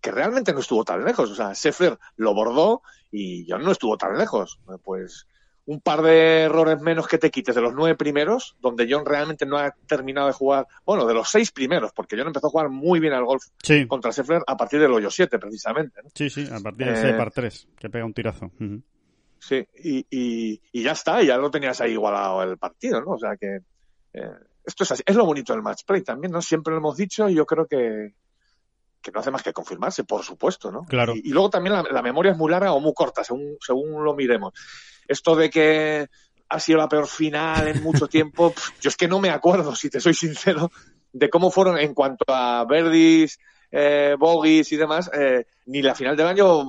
que 0.00 0.10
realmente 0.10 0.52
no 0.54 0.60
estuvo 0.60 0.82
tan 0.84 1.04
lejos. 1.04 1.30
O 1.30 1.34
sea, 1.34 1.54
Scheffler 1.54 1.98
lo 2.16 2.32
bordó 2.34 2.82
y 3.12 3.46
John 3.48 3.62
no 3.62 3.70
estuvo 3.72 3.96
tan 3.98 4.16
lejos. 4.16 4.58
Pues 4.82 5.26
un 5.70 5.80
par 5.80 6.02
de 6.02 6.42
errores 6.42 6.80
menos 6.80 7.06
que 7.06 7.16
te 7.16 7.30
quites 7.30 7.54
de 7.54 7.60
los 7.60 7.72
nueve 7.72 7.94
primeros, 7.94 8.56
donde 8.60 8.88
John 8.90 9.06
realmente 9.06 9.46
no 9.46 9.56
ha 9.56 9.70
terminado 9.86 10.26
de 10.26 10.32
jugar, 10.32 10.66
bueno, 10.84 11.06
de 11.06 11.14
los 11.14 11.30
seis 11.30 11.52
primeros, 11.52 11.92
porque 11.92 12.16
John 12.18 12.26
empezó 12.26 12.48
a 12.48 12.50
jugar 12.50 12.70
muy 12.70 12.98
bien 12.98 13.12
al 13.12 13.24
golf 13.24 13.44
sí, 13.62 13.86
contra 13.86 14.10
Scheffler 14.10 14.42
a 14.48 14.56
partir 14.56 14.80
del 14.80 14.90
hoyo 14.90 15.12
7, 15.12 15.38
precisamente. 15.38 16.00
¿no? 16.02 16.10
sí, 16.12 16.28
sí, 16.28 16.48
a 16.50 16.58
partir 16.58 16.88
de 16.88 17.10
Eh, 17.10 17.14
par 17.14 17.30
3, 17.30 17.68
que 17.78 17.88
pega 17.88 18.04
un 18.04 18.12
tirazo. 18.12 18.50
Sí, 19.38 19.64
y, 19.76 20.04
y, 20.10 20.60
y 20.72 20.82
ya 20.82 20.90
está, 20.90 21.22
ya 21.22 21.36
lo 21.36 21.52
tenías 21.52 21.80
ahí 21.80 21.92
igualado 21.92 22.42
el 22.42 22.58
partido, 22.58 23.00
¿no? 23.00 23.12
O 23.12 23.18
sea 23.20 23.36
que 23.36 23.60
eh, 24.12 24.34
esto 24.64 24.82
es 24.82 24.90
así. 24.90 25.04
Es 25.06 25.14
lo 25.14 25.24
bonito 25.24 25.52
del 25.52 25.62
match 25.62 25.84
play 25.86 26.02
también, 26.02 26.32
¿no? 26.32 26.42
Siempre 26.42 26.72
lo 26.72 26.78
hemos 26.78 26.96
dicho 26.96 27.28
y 27.28 27.34
yo 27.34 27.46
creo 27.46 27.68
que, 27.68 28.12
que 29.00 29.10
no 29.10 29.20
hace 29.20 29.30
más 29.30 29.42
que 29.42 29.52
confirmarse, 29.52 30.04
por 30.04 30.22
supuesto, 30.24 30.70
¿no? 30.70 30.84
Claro. 30.84 31.14
Y, 31.14 31.28
y 31.28 31.30
luego 31.30 31.50
también 31.50 31.74
la, 31.74 31.82
la 31.82 32.02
memoria 32.02 32.32
es 32.32 32.38
muy 32.38 32.50
larga 32.50 32.72
o 32.72 32.80
muy 32.80 32.92
corta, 32.94 33.24
según, 33.24 33.56
según 33.60 34.04
lo 34.04 34.14
miremos. 34.14 34.52
Esto 35.06 35.34
de 35.34 35.50
que 35.50 36.08
ha 36.48 36.60
sido 36.60 36.78
la 36.78 36.88
peor 36.88 37.06
final 37.06 37.68
en 37.68 37.82
mucho 37.82 38.06
tiempo, 38.08 38.52
yo 38.80 38.88
es 38.88 38.96
que 38.96 39.08
no 39.08 39.20
me 39.20 39.30
acuerdo, 39.30 39.74
si 39.74 39.88
te 39.88 40.00
soy 40.00 40.14
sincero, 40.14 40.70
de 41.12 41.30
cómo 41.30 41.50
fueron 41.50 41.78
en 41.78 41.94
cuanto 41.94 42.24
a 42.28 42.64
Verdis, 42.68 43.38
eh, 43.70 44.16
Bogies 44.18 44.72
y 44.72 44.76
demás, 44.76 45.10
eh, 45.14 45.46
ni 45.70 45.82
la 45.82 45.94
final 45.94 46.16
del 46.16 46.26
año 46.26 46.64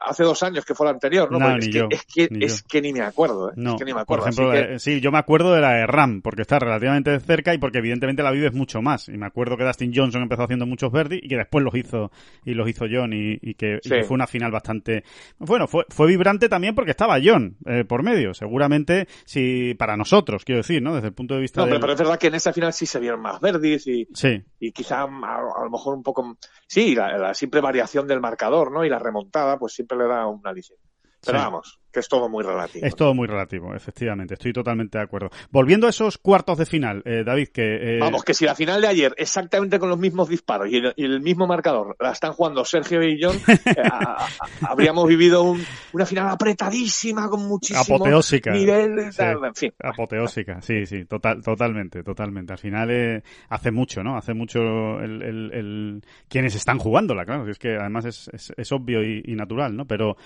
hace 0.00 0.22
dos 0.24 0.42
años 0.42 0.64
que 0.64 0.74
fue 0.74 0.86
la 0.86 0.92
anterior, 0.92 1.30
¿no? 1.30 1.38
No, 1.38 1.46
Porque 1.50 1.66
ni 1.68 1.78
es, 1.78 1.86
que, 1.88 1.94
es, 1.94 2.04
que, 2.06 2.28
ni 2.30 2.44
es 2.44 2.62
yo. 2.62 2.68
que 2.68 2.80
ni 2.82 2.92
me 2.92 3.00
acuerdo, 3.02 3.50
¿eh? 3.50 3.54
No, 3.56 3.72
es 3.72 3.76
que 3.78 3.84
ni 3.84 3.92
me 3.92 4.04
por 4.04 4.18
acuerdo. 4.20 4.24
ejemplo, 4.26 4.50
así 4.52 4.62
que- 4.66 4.74
eh, 4.74 4.78
sí, 4.78 5.00
yo 5.00 5.12
me 5.12 5.18
acuerdo 5.18 5.52
de 5.52 5.60
la 5.60 5.72
de 5.74 5.86
Ram, 5.86 6.22
porque 6.22 6.42
está 6.42 6.58
relativamente 6.58 7.20
cerca 7.20 7.52
y 7.54 7.58
porque 7.58 7.78
evidentemente 7.78 8.22
la 8.22 8.30
vives 8.30 8.54
mucho 8.54 8.80
más. 8.82 9.08
Y 9.08 9.12
me 9.18 9.26
acuerdo 9.26 9.56
que 9.56 9.64
Dustin 9.64 9.92
Johnson 9.94 10.22
empezó 10.22 10.42
haciendo 10.44 10.66
muchos 10.66 10.90
verdes 10.90 11.20
y 11.22 11.28
que 11.28 11.36
después 11.36 11.62
los 11.64 11.74
hizo 11.74 12.10
y 12.44 12.54
los 12.54 12.68
hizo 12.68 12.86
John 12.90 13.12
y, 13.12 13.38
y 13.42 13.54
que, 13.54 13.78
y 13.82 13.88
Sí. 13.88 13.94
que 13.94 14.04
fue 14.04 14.14
una 14.14 14.26
final 14.26 14.50
bastante 14.50 15.04
bueno, 15.38 15.66
fue, 15.66 15.84
fue 15.90 16.06
vibrante 16.06 16.48
también 16.48 16.74
porque 16.74 16.92
estaba 16.92 17.18
John 17.22 17.56
eh, 17.66 17.84
por 17.84 18.02
medio. 18.02 18.32
Seguramente, 18.34 19.06
si 19.26 19.74
para 19.74 19.96
nosotros, 19.96 20.44
quiero 20.44 20.60
decir, 20.60 20.82
¿no? 20.82 20.94
Desde 20.94 21.08
el 21.08 21.14
punto 21.14 21.34
de 21.34 21.40
vista 21.40 21.60
No, 21.60 21.66
del- 21.66 21.80
pero 21.80 21.92
es 21.92 21.98
verdad 21.98 22.18
que 22.18 22.28
en 22.28 22.34
esa 22.36 22.52
final 22.52 22.72
sí 22.72 22.86
se 22.86 22.98
vieron 23.00 23.20
más 23.20 23.40
verdis 23.40 23.86
y, 23.86 24.08
Sí, 24.14 24.42
y 24.60 24.72
quizá 24.72 25.00
a, 25.00 25.04
a 25.04 25.64
lo 25.64 25.70
mejor 25.70 25.94
un 25.94 26.02
poco 26.02 26.36
sí 26.66 26.94
la, 26.94 27.18
la 27.18 27.34
simple 27.34 27.60
variación 27.60 28.06
del 28.06 28.20
marcador 28.20 28.45
no 28.50 28.84
y 28.84 28.88
la 28.88 28.98
remontada 28.98 29.58
pues 29.58 29.74
siempre 29.74 29.98
le 29.98 30.06
da 30.06 30.26
una 30.26 30.52
licencia 30.52 30.90
pero 31.24 31.38
Sí. 31.38 31.44
vamos 31.44 31.80
que 31.96 32.00
es 32.00 32.08
todo 32.08 32.28
muy 32.28 32.44
relativo. 32.44 32.84
Es 32.84 32.94
todo 32.94 33.14
muy 33.14 33.26
relativo, 33.26 33.74
efectivamente, 33.74 34.34
estoy 34.34 34.52
totalmente 34.52 34.98
de 34.98 35.04
acuerdo. 35.04 35.30
Volviendo 35.50 35.86
a 35.86 35.90
esos 35.90 36.18
cuartos 36.18 36.58
de 36.58 36.66
final, 36.66 37.00
eh, 37.06 37.22
David, 37.24 37.48
que... 37.48 37.96
Eh... 37.96 37.98
Vamos, 37.98 38.22
que 38.22 38.34
si 38.34 38.44
la 38.44 38.54
final 38.54 38.82
de 38.82 38.88
ayer, 38.88 39.14
exactamente 39.16 39.78
con 39.78 39.88
los 39.88 39.98
mismos 39.98 40.28
disparos 40.28 40.68
y 40.70 40.76
el, 40.76 40.92
y 40.94 41.06
el 41.06 41.22
mismo 41.22 41.46
marcador, 41.46 41.96
la 41.98 42.12
están 42.12 42.34
jugando 42.34 42.66
Sergio 42.66 43.02
y 43.02 43.18
John, 43.18 43.38
eh, 43.48 43.80
a, 43.90 44.26
a, 44.26 44.28
habríamos 44.68 45.08
vivido 45.08 45.42
un, 45.42 45.64
una 45.94 46.04
final 46.04 46.28
apretadísima 46.28 47.30
con 47.30 47.48
muchísimo 47.48 47.96
Apoteósica. 47.96 48.50
nivel, 48.52 49.10
Sí, 49.10 49.22
en 49.22 49.54
fin. 49.54 49.72
Apoteósica, 49.82 50.60
sí, 50.60 50.84
sí, 50.84 51.06
total, 51.06 51.42
totalmente, 51.42 52.02
totalmente. 52.02 52.52
Al 52.52 52.58
final 52.58 52.90
eh, 52.90 53.22
hace 53.48 53.70
mucho, 53.70 54.02
¿no? 54.02 54.18
Hace 54.18 54.34
mucho 54.34 54.60
el, 55.00 55.22
el, 55.22 55.50
el... 55.54 56.02
quienes 56.28 56.54
están 56.56 56.78
jugándola, 56.78 57.24
claro, 57.24 57.48
es 57.50 57.58
que 57.58 57.76
además 57.76 58.04
es, 58.04 58.28
es, 58.34 58.52
es 58.54 58.70
obvio 58.70 59.02
y, 59.02 59.22
y, 59.24 59.34
natural, 59.34 59.74
¿no? 59.74 59.86
Pero 59.86 60.18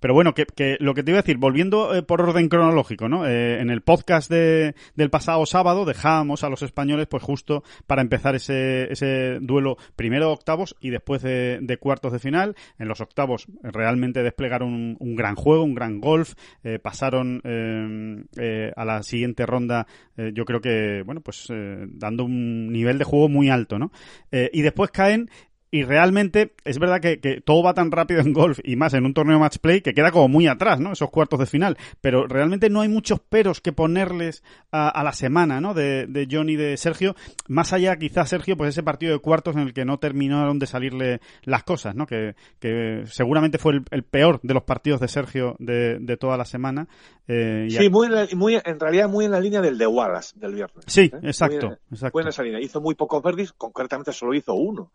pero 0.00 0.14
bueno, 0.14 0.34
que, 0.34 0.44
que, 0.44 0.76
lo 0.80 0.94
que 0.94 1.02
te 1.02 1.10
iba 1.16 1.22
decir, 1.22 1.38
volviendo 1.38 1.94
eh, 1.94 2.02
por 2.02 2.20
orden 2.20 2.48
cronológico, 2.48 3.08
¿no? 3.08 3.26
Eh, 3.26 3.60
en 3.60 3.70
el 3.70 3.80
podcast 3.80 4.30
de, 4.30 4.74
del 4.94 5.10
pasado 5.10 5.46
sábado 5.46 5.84
dejábamos 5.84 6.44
a 6.44 6.50
los 6.50 6.62
españoles, 6.62 7.06
pues 7.06 7.22
justo 7.22 7.64
para 7.86 8.02
empezar 8.02 8.34
ese, 8.34 8.92
ese 8.92 9.38
duelo 9.40 9.76
primero 9.96 10.30
octavos 10.30 10.76
y 10.80 10.90
después 10.90 11.22
de, 11.22 11.78
cuartos 11.80 12.12
de 12.12 12.18
final. 12.18 12.54
En 12.78 12.88
los 12.88 13.00
octavos 13.00 13.46
realmente 13.62 14.22
desplegaron 14.22 14.72
un, 14.72 14.96
un 15.00 15.16
gran 15.16 15.36
juego, 15.36 15.64
un 15.64 15.74
gran 15.74 16.00
golf, 16.00 16.34
eh, 16.62 16.78
pasaron 16.78 17.40
eh, 17.44 18.72
a 18.76 18.84
la 18.84 19.02
siguiente 19.02 19.46
ronda, 19.46 19.86
yo 20.16 20.44
creo 20.44 20.60
que, 20.60 21.02
bueno, 21.04 21.20
pues 21.20 21.48
dando 21.88 22.24
un 22.24 22.72
nivel 22.72 22.98
de 22.98 23.04
juego 23.04 23.28
muy 23.28 23.50
alto, 23.50 23.78
¿no? 23.78 23.92
y 24.30 24.62
después 24.62 24.90
caen 24.90 25.28
y 25.76 25.82
realmente 25.82 26.54
es 26.64 26.78
verdad 26.78 27.00
que, 27.00 27.20
que, 27.20 27.42
todo 27.42 27.62
va 27.62 27.74
tan 27.74 27.90
rápido 27.90 28.20
en 28.20 28.32
golf 28.32 28.60
y 28.64 28.76
más 28.76 28.94
en 28.94 29.04
un 29.04 29.12
torneo 29.12 29.38
match 29.38 29.58
play 29.58 29.82
que 29.82 29.92
queda 29.92 30.10
como 30.10 30.26
muy 30.26 30.46
atrás, 30.46 30.80
¿no? 30.80 30.92
Esos 30.92 31.10
cuartos 31.10 31.38
de 31.38 31.44
final. 31.44 31.76
Pero 32.00 32.26
realmente 32.26 32.70
no 32.70 32.80
hay 32.80 32.88
muchos 32.88 33.20
peros 33.20 33.60
que 33.60 33.72
ponerles 33.72 34.42
a, 34.72 34.88
a 34.88 35.04
la 35.04 35.12
semana, 35.12 35.60
¿no? 35.60 35.74
De, 35.74 36.06
de 36.06 36.26
John 36.30 36.48
y 36.48 36.56
de 36.56 36.78
Sergio. 36.78 37.14
Más 37.46 37.74
allá, 37.74 37.94
quizás, 37.96 38.30
Sergio, 38.30 38.56
pues 38.56 38.70
ese 38.70 38.82
partido 38.82 39.12
de 39.12 39.18
cuartos 39.18 39.54
en 39.54 39.62
el 39.62 39.74
que 39.74 39.84
no 39.84 39.98
terminaron 39.98 40.58
de 40.58 40.66
salirle 40.66 41.20
las 41.42 41.62
cosas, 41.64 41.94
¿no? 41.94 42.06
Que, 42.06 42.36
que 42.58 43.02
seguramente 43.04 43.58
fue 43.58 43.74
el, 43.74 43.84
el, 43.90 44.02
peor 44.02 44.40
de 44.42 44.54
los 44.54 44.62
partidos 44.62 45.00
de 45.00 45.08
Sergio 45.08 45.56
de, 45.58 45.98
de 45.98 46.16
toda 46.16 46.38
la 46.38 46.46
semana. 46.46 46.88
Eh, 47.28 47.66
sí, 47.68 47.90
muy, 47.90 48.08
muy, 48.34 48.58
en 48.64 48.80
realidad 48.80 49.10
muy 49.10 49.26
en 49.26 49.32
la 49.32 49.40
línea 49.40 49.60
del 49.60 49.76
de 49.76 49.86
Wallace 49.86 50.38
del 50.40 50.54
viernes. 50.54 50.86
Sí, 50.86 51.10
¿eh? 51.12 51.20
exacto, 51.24 51.66
muy, 51.66 51.76
exacto. 51.92 52.20
En 52.20 52.28
esa 52.28 52.42
línea. 52.42 52.60
Hizo 52.62 52.80
muy 52.80 52.94
pocos 52.94 53.22
verdis, 53.22 53.52
concretamente 53.52 54.12
solo 54.12 54.32
hizo 54.32 54.54
uno 54.54 54.90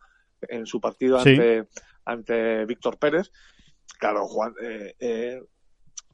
en 0.47 0.65
su 0.65 0.79
partido 0.79 1.17
ante, 1.17 1.67
ante 2.05 2.65
Víctor 2.65 2.97
Pérez. 2.97 3.31
Claro, 3.99 4.27
Juan, 4.27 4.53
eh, 4.61 4.95
eh, 4.99 5.41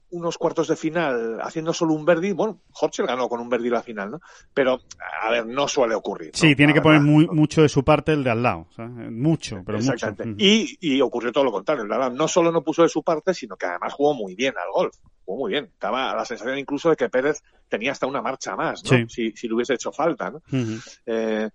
unos 0.09 0.37
cuartos 0.37 0.69
de 0.69 0.75
final 0.77 1.39
haciendo 1.41 1.73
solo 1.73 1.93
un 1.93 2.05
verdi, 2.05 2.31
bueno, 2.31 2.61
Horchel 2.79 3.07
ganó 3.07 3.27
con 3.27 3.41
un 3.41 3.49
verdi 3.49 3.69
la 3.69 3.81
final, 3.83 4.11
¿no? 4.11 4.21
Pero, 4.53 4.79
a 5.21 5.29
ver, 5.29 5.45
no 5.45 5.67
suele 5.67 5.95
ocurrir. 5.95 6.31
¿no? 6.33 6.37
Sí, 6.39 6.55
tiene 6.55 6.73
que 6.73 6.81
poner 6.81 7.01
muy, 7.01 7.27
mucho 7.27 7.61
de 7.61 7.69
su 7.69 7.83
parte 7.83 8.13
el 8.13 8.23
de 8.23 8.29
al 8.29 8.41
lado, 8.41 8.67
¿sabes? 8.75 9.11
mucho, 9.11 9.63
pero 9.65 9.79
Exactamente. 9.79 10.25
mucho. 10.25 10.37
Y, 10.45 10.77
y 10.79 11.01
ocurrió 11.01 11.31
todo 11.31 11.43
lo 11.43 11.51
contrario, 11.51 11.83
el 11.83 11.89
de 11.89 11.95
al 11.95 11.99
lado 12.01 12.13
no 12.13 12.27
solo 12.27 12.51
no 12.51 12.63
puso 12.63 12.83
de 12.83 12.89
su 12.89 13.03
parte, 13.03 13.33
sino 13.33 13.57
que 13.57 13.65
además 13.65 13.93
jugó 13.93 14.13
muy 14.13 14.33
bien 14.35 14.53
al 14.57 14.71
golf, 14.71 14.95
jugó 15.25 15.39
muy 15.39 15.51
bien. 15.51 15.65
Estaba 15.65 16.15
la 16.15 16.23
sensación 16.25 16.57
incluso 16.57 16.89
de 16.89 16.95
que 16.95 17.09
Pérez 17.09 17.43
tenía 17.67 17.91
hasta 17.91 18.07
una 18.07 18.21
marcha 18.21 18.55
más, 18.55 18.83
¿no? 18.85 18.89
Sí. 18.97 19.05
Si, 19.09 19.31
si 19.33 19.47
le 19.49 19.55
hubiese 19.55 19.73
hecho 19.73 19.91
falta, 19.91 20.31
¿no? 20.31 20.37
Uh 20.37 20.55
-huh. 20.55 20.99
eh, 21.05 21.49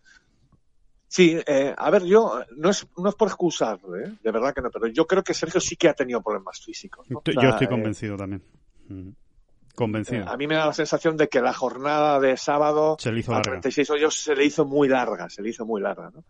Sí, 1.12 1.38
eh, 1.47 1.75
a 1.76 1.90
ver, 1.90 2.04
yo 2.04 2.40
no 2.57 2.71
es, 2.71 2.87
no 2.97 3.11
es 3.11 3.14
por 3.14 3.28
excusarlo, 3.28 3.99
¿eh? 3.99 4.14
de 4.23 4.31
verdad 4.31 4.54
que 4.54 4.62
no, 4.62 4.71
pero 4.71 4.87
yo 4.87 5.07
creo 5.07 5.23
que 5.23 5.35
Sergio 5.35 5.61
sí 5.61 5.76
que 5.76 5.90
ha 5.90 5.92
tenido 5.92 6.23
problemas 6.23 6.59
físicos. 6.64 7.04
¿no? 7.11 7.19
O 7.19 7.23
sea, 7.23 7.35
yo 7.42 7.50
estoy 7.50 7.66
convencido 7.66 8.14
eh, 8.14 8.16
también. 8.16 8.42
Convencido. 9.75 10.26
a 10.26 10.38
mí 10.38 10.47
me 10.47 10.54
da 10.54 10.64
la 10.64 10.73
sensación 10.73 11.19
de 11.19 11.28
que 11.28 11.42
la 11.42 11.52
jornada 11.52 12.19
de 12.19 12.38
sábado 12.38 12.97
se 12.99 13.12
le 13.12 13.21
hizo 13.21 13.33
a 13.33 13.35
larga. 13.35 13.61
36 13.61 13.90
hoyos 13.90 14.23
se 14.23 14.35
le 14.35 14.47
hizo 14.47 14.64
muy 14.64 14.88
larga, 14.88 15.28
se 15.28 15.42
le 15.42 15.50
hizo 15.50 15.66
muy 15.66 15.83
larga, 15.83 16.11
¿no? 16.14 16.25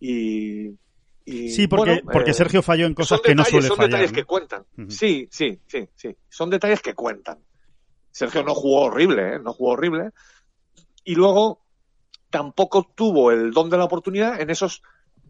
Y, 0.00 0.76
y 1.24 1.50
sí, 1.50 1.68
porque, 1.68 1.92
bueno, 1.92 2.10
porque 2.12 2.32
eh, 2.32 2.34
Sergio 2.34 2.60
falló 2.60 2.86
en 2.86 2.94
cosas 2.94 3.18
son 3.18 3.22
que 3.22 3.28
detalles, 3.30 3.52
no 3.52 3.60
suele 3.60 3.68
son 3.68 3.76
fallar. 3.76 3.90
detalles 3.90 4.10
¿no? 4.10 4.16
que 4.16 4.24
cuentan. 4.24 4.62
Uh 4.76 4.80
-huh. 4.80 4.90
Sí, 4.90 5.28
sí, 5.30 5.60
sí, 5.64 5.88
sí. 5.94 6.16
Son 6.28 6.50
detalles 6.50 6.82
que 6.82 6.94
cuentan. 6.94 7.38
Sergio 8.10 8.42
no 8.42 8.52
jugó 8.56 8.86
horrible, 8.86 9.36
¿eh? 9.36 9.38
No 9.38 9.52
jugó 9.52 9.74
horrible. 9.74 10.10
Y 11.04 11.14
luego 11.14 11.63
tampoco 12.34 12.90
tuvo 12.96 13.30
el 13.30 13.52
don 13.52 13.70
de 13.70 13.76
la 13.76 13.84
oportunidad 13.84 14.40
en 14.40 14.50
esos 14.50 14.82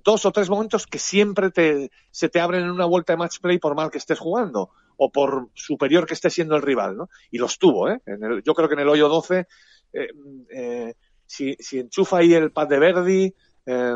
dos 0.03 0.25
o 0.25 0.33
tres 0.33 0.49
momentos 0.49 0.87
que 0.87 0.99
siempre 0.99 1.51
te, 1.51 1.91
se 2.11 2.31
te 2.31 2.41
abren 2.41 2.63
en 2.63 2.71
una 2.71 2.87
vuelta 2.87 3.13
de 3.13 3.19
match 3.19 3.41
play 3.41 3.59
por 3.59 3.75
mal 3.75 3.91
que 3.91 3.99
estés 3.99 4.19
jugando 4.19 4.71
o 4.97 5.13
por 5.13 5.51
superior 5.53 6.07
que 6.07 6.15
esté 6.15 6.31
siendo 6.31 6.57
el 6.57 6.63
rival, 6.63 6.97
¿no? 6.97 7.11
Y 7.31 7.37
los 7.37 7.59
tuvo, 7.59 7.91
¿eh? 7.91 8.01
En 8.07 8.25
el, 8.25 8.43
yo 8.43 8.55
creo 8.55 8.69
que 8.69 8.75
en 8.75 8.81
el 8.81 8.89
hoyo 8.89 9.11
12, 9.11 9.47
eh, 9.93 10.09
eh, 10.49 10.95
si, 11.27 11.55
si, 11.59 11.79
enchufa 11.79 12.21
ahí 12.21 12.33
el 12.33 12.53
pad 12.53 12.69
de 12.69 12.79
Verdi, 12.79 13.35
eh, 13.67 13.95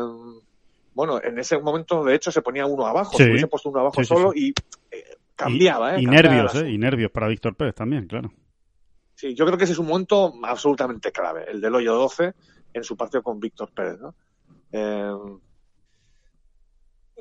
bueno, 0.93 1.19
en 1.23 1.39
ese 1.39 1.57
momento 1.57 2.03
de 2.03 2.13
hecho 2.13 2.31
se 2.31 2.43
ponía 2.43 2.67
uno 2.67 2.85
abajo, 2.85 3.17
sí. 3.17 3.23
se 3.23 3.29
hubiese 3.31 3.47
puesto 3.47 3.69
uno 3.69 3.79
abajo 3.79 3.95
sí, 3.95 4.03
sí, 4.03 4.07
solo 4.07 4.33
y 4.35 4.53
cambiaba, 5.35 5.93
y, 5.93 5.95
¿eh? 5.95 6.01
Y 6.01 6.05
cambiaba 6.05 6.29
nervios. 6.29 6.55
¿eh? 6.61 6.69
Y 6.69 6.77
nervios 6.77 7.09
para 7.09 7.27
Víctor 7.27 7.55
Pérez 7.55 7.73
también, 7.73 8.05
claro. 8.05 8.31
Sí, 9.15 9.33
yo 9.33 9.47
creo 9.47 9.57
que 9.57 9.63
ese 9.63 9.73
es 9.73 9.79
un 9.79 9.87
momento 9.87 10.31
absolutamente 10.43 11.11
clave, 11.11 11.45
el 11.49 11.59
del 11.59 11.73
hoyo 11.73 11.95
12 11.95 12.35
en 12.73 12.83
su 12.83 12.95
partido 12.95 13.23
con 13.23 13.39
Víctor 13.39 13.71
Pérez, 13.73 13.99
¿no? 13.99 14.15
Eh, 14.71 15.11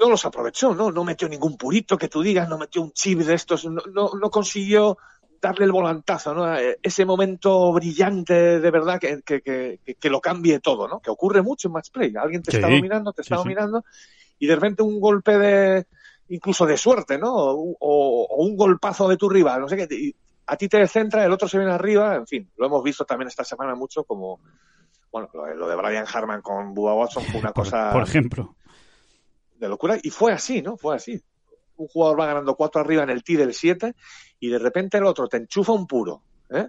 no 0.01 0.09
los 0.09 0.25
aprovechó, 0.25 0.75
¿no? 0.75 0.91
No 0.91 1.05
metió 1.05 1.29
ningún 1.29 1.57
purito 1.57 1.99
que 1.99 2.09
tú 2.09 2.23
digas, 2.23 2.49
no 2.49 2.59
metió 2.59 2.83
un 2.83 2.93
chip 2.93 3.19
de 3.21 3.35
estos, 3.35 3.65
no, 3.65 3.83
no, 3.93 4.11
no 4.21 4.31
consiguió 4.31 4.97
darle 5.41 5.65
el 5.65 5.73
volantazo, 5.73 6.35
¿no? 6.35 6.57
Ese 6.57 7.05
momento 7.05 7.73
brillante 7.73 8.61
de 8.61 8.71
verdad 8.71 9.01
que, 9.01 9.23
que, 9.23 9.41
que, 9.41 9.79
que, 9.99 10.11
lo 10.11 10.21
cambie 10.21 10.61
todo, 10.61 10.89
¿no? 10.89 11.01
Que 11.01 11.11
ocurre 11.11 11.43
mucho 11.43 11.69
en 11.69 11.73
match 11.73 11.91
play. 11.91 12.13
Alguien 12.17 12.43
te 12.43 12.53
sí, 12.53 12.57
está 12.57 12.69
dominando, 12.69 13.13
te 13.13 13.23
está 13.23 13.37
sí, 13.37 13.43
dominando, 13.43 13.85
y 14.39 14.47
de 14.47 14.55
repente 14.55 14.83
un 14.83 15.01
golpe 15.01 15.39
de, 15.39 15.87
incluso 16.29 16.67
de 16.67 16.77
suerte, 16.77 17.19
¿no? 17.19 17.33
O, 17.35 17.77
o 17.81 18.45
un 18.45 18.57
golpazo 18.57 19.09
de 19.09 19.17
tu 19.17 19.29
rival, 19.29 19.61
no 19.61 19.69
sé 19.69 19.77
qué, 19.77 20.15
a 20.47 20.57
ti 20.57 20.69
te 20.69 20.87
centra, 20.87 21.25
el 21.25 21.33
otro 21.33 21.47
se 21.47 21.59
viene 21.59 21.73
arriba, 21.73 22.17
en 22.17 22.27
fin, 22.27 22.51
lo 22.57 22.67
hemos 22.67 22.83
visto 22.83 23.05
también 23.05 23.29
esta 23.29 23.45
semana 23.45 23.75
mucho 23.75 24.05
como, 24.05 24.41
bueno, 25.11 25.29
lo 25.55 25.69
de 25.69 25.77
Brian 25.77 26.07
Harman 26.13 26.43
con 26.43 26.75
Bubba 26.75 26.95
Watson 26.95 27.25
fue 27.25 27.41
una 27.41 27.53
cosa... 27.53 27.93
Por 27.93 28.03
ejemplo 28.03 28.55
de 29.59 29.69
locura. 29.69 29.99
Y 30.03 30.11
fue 30.11 30.33
así, 30.33 30.63
¿no? 30.63 30.77
Fue 30.77 30.97
así. 30.97 31.21
Un 31.77 31.87
jugador 31.89 32.21
va 32.21 32.27
ganando 32.27 32.55
cuatro 32.55 32.81
arriba 32.81 33.03
en 33.03 33.11
el 33.11 33.23
tee 33.23 33.37
del 33.37 33.55
7 33.55 33.95
y 34.41 34.49
de 34.49 34.59
repente 34.59 34.99
el 34.99 35.05
otro 35.05 35.29
te 35.29 35.37
enchufa 35.37 35.73
un 35.73 35.87
puro, 35.87 36.23
¿eh? 36.51 36.69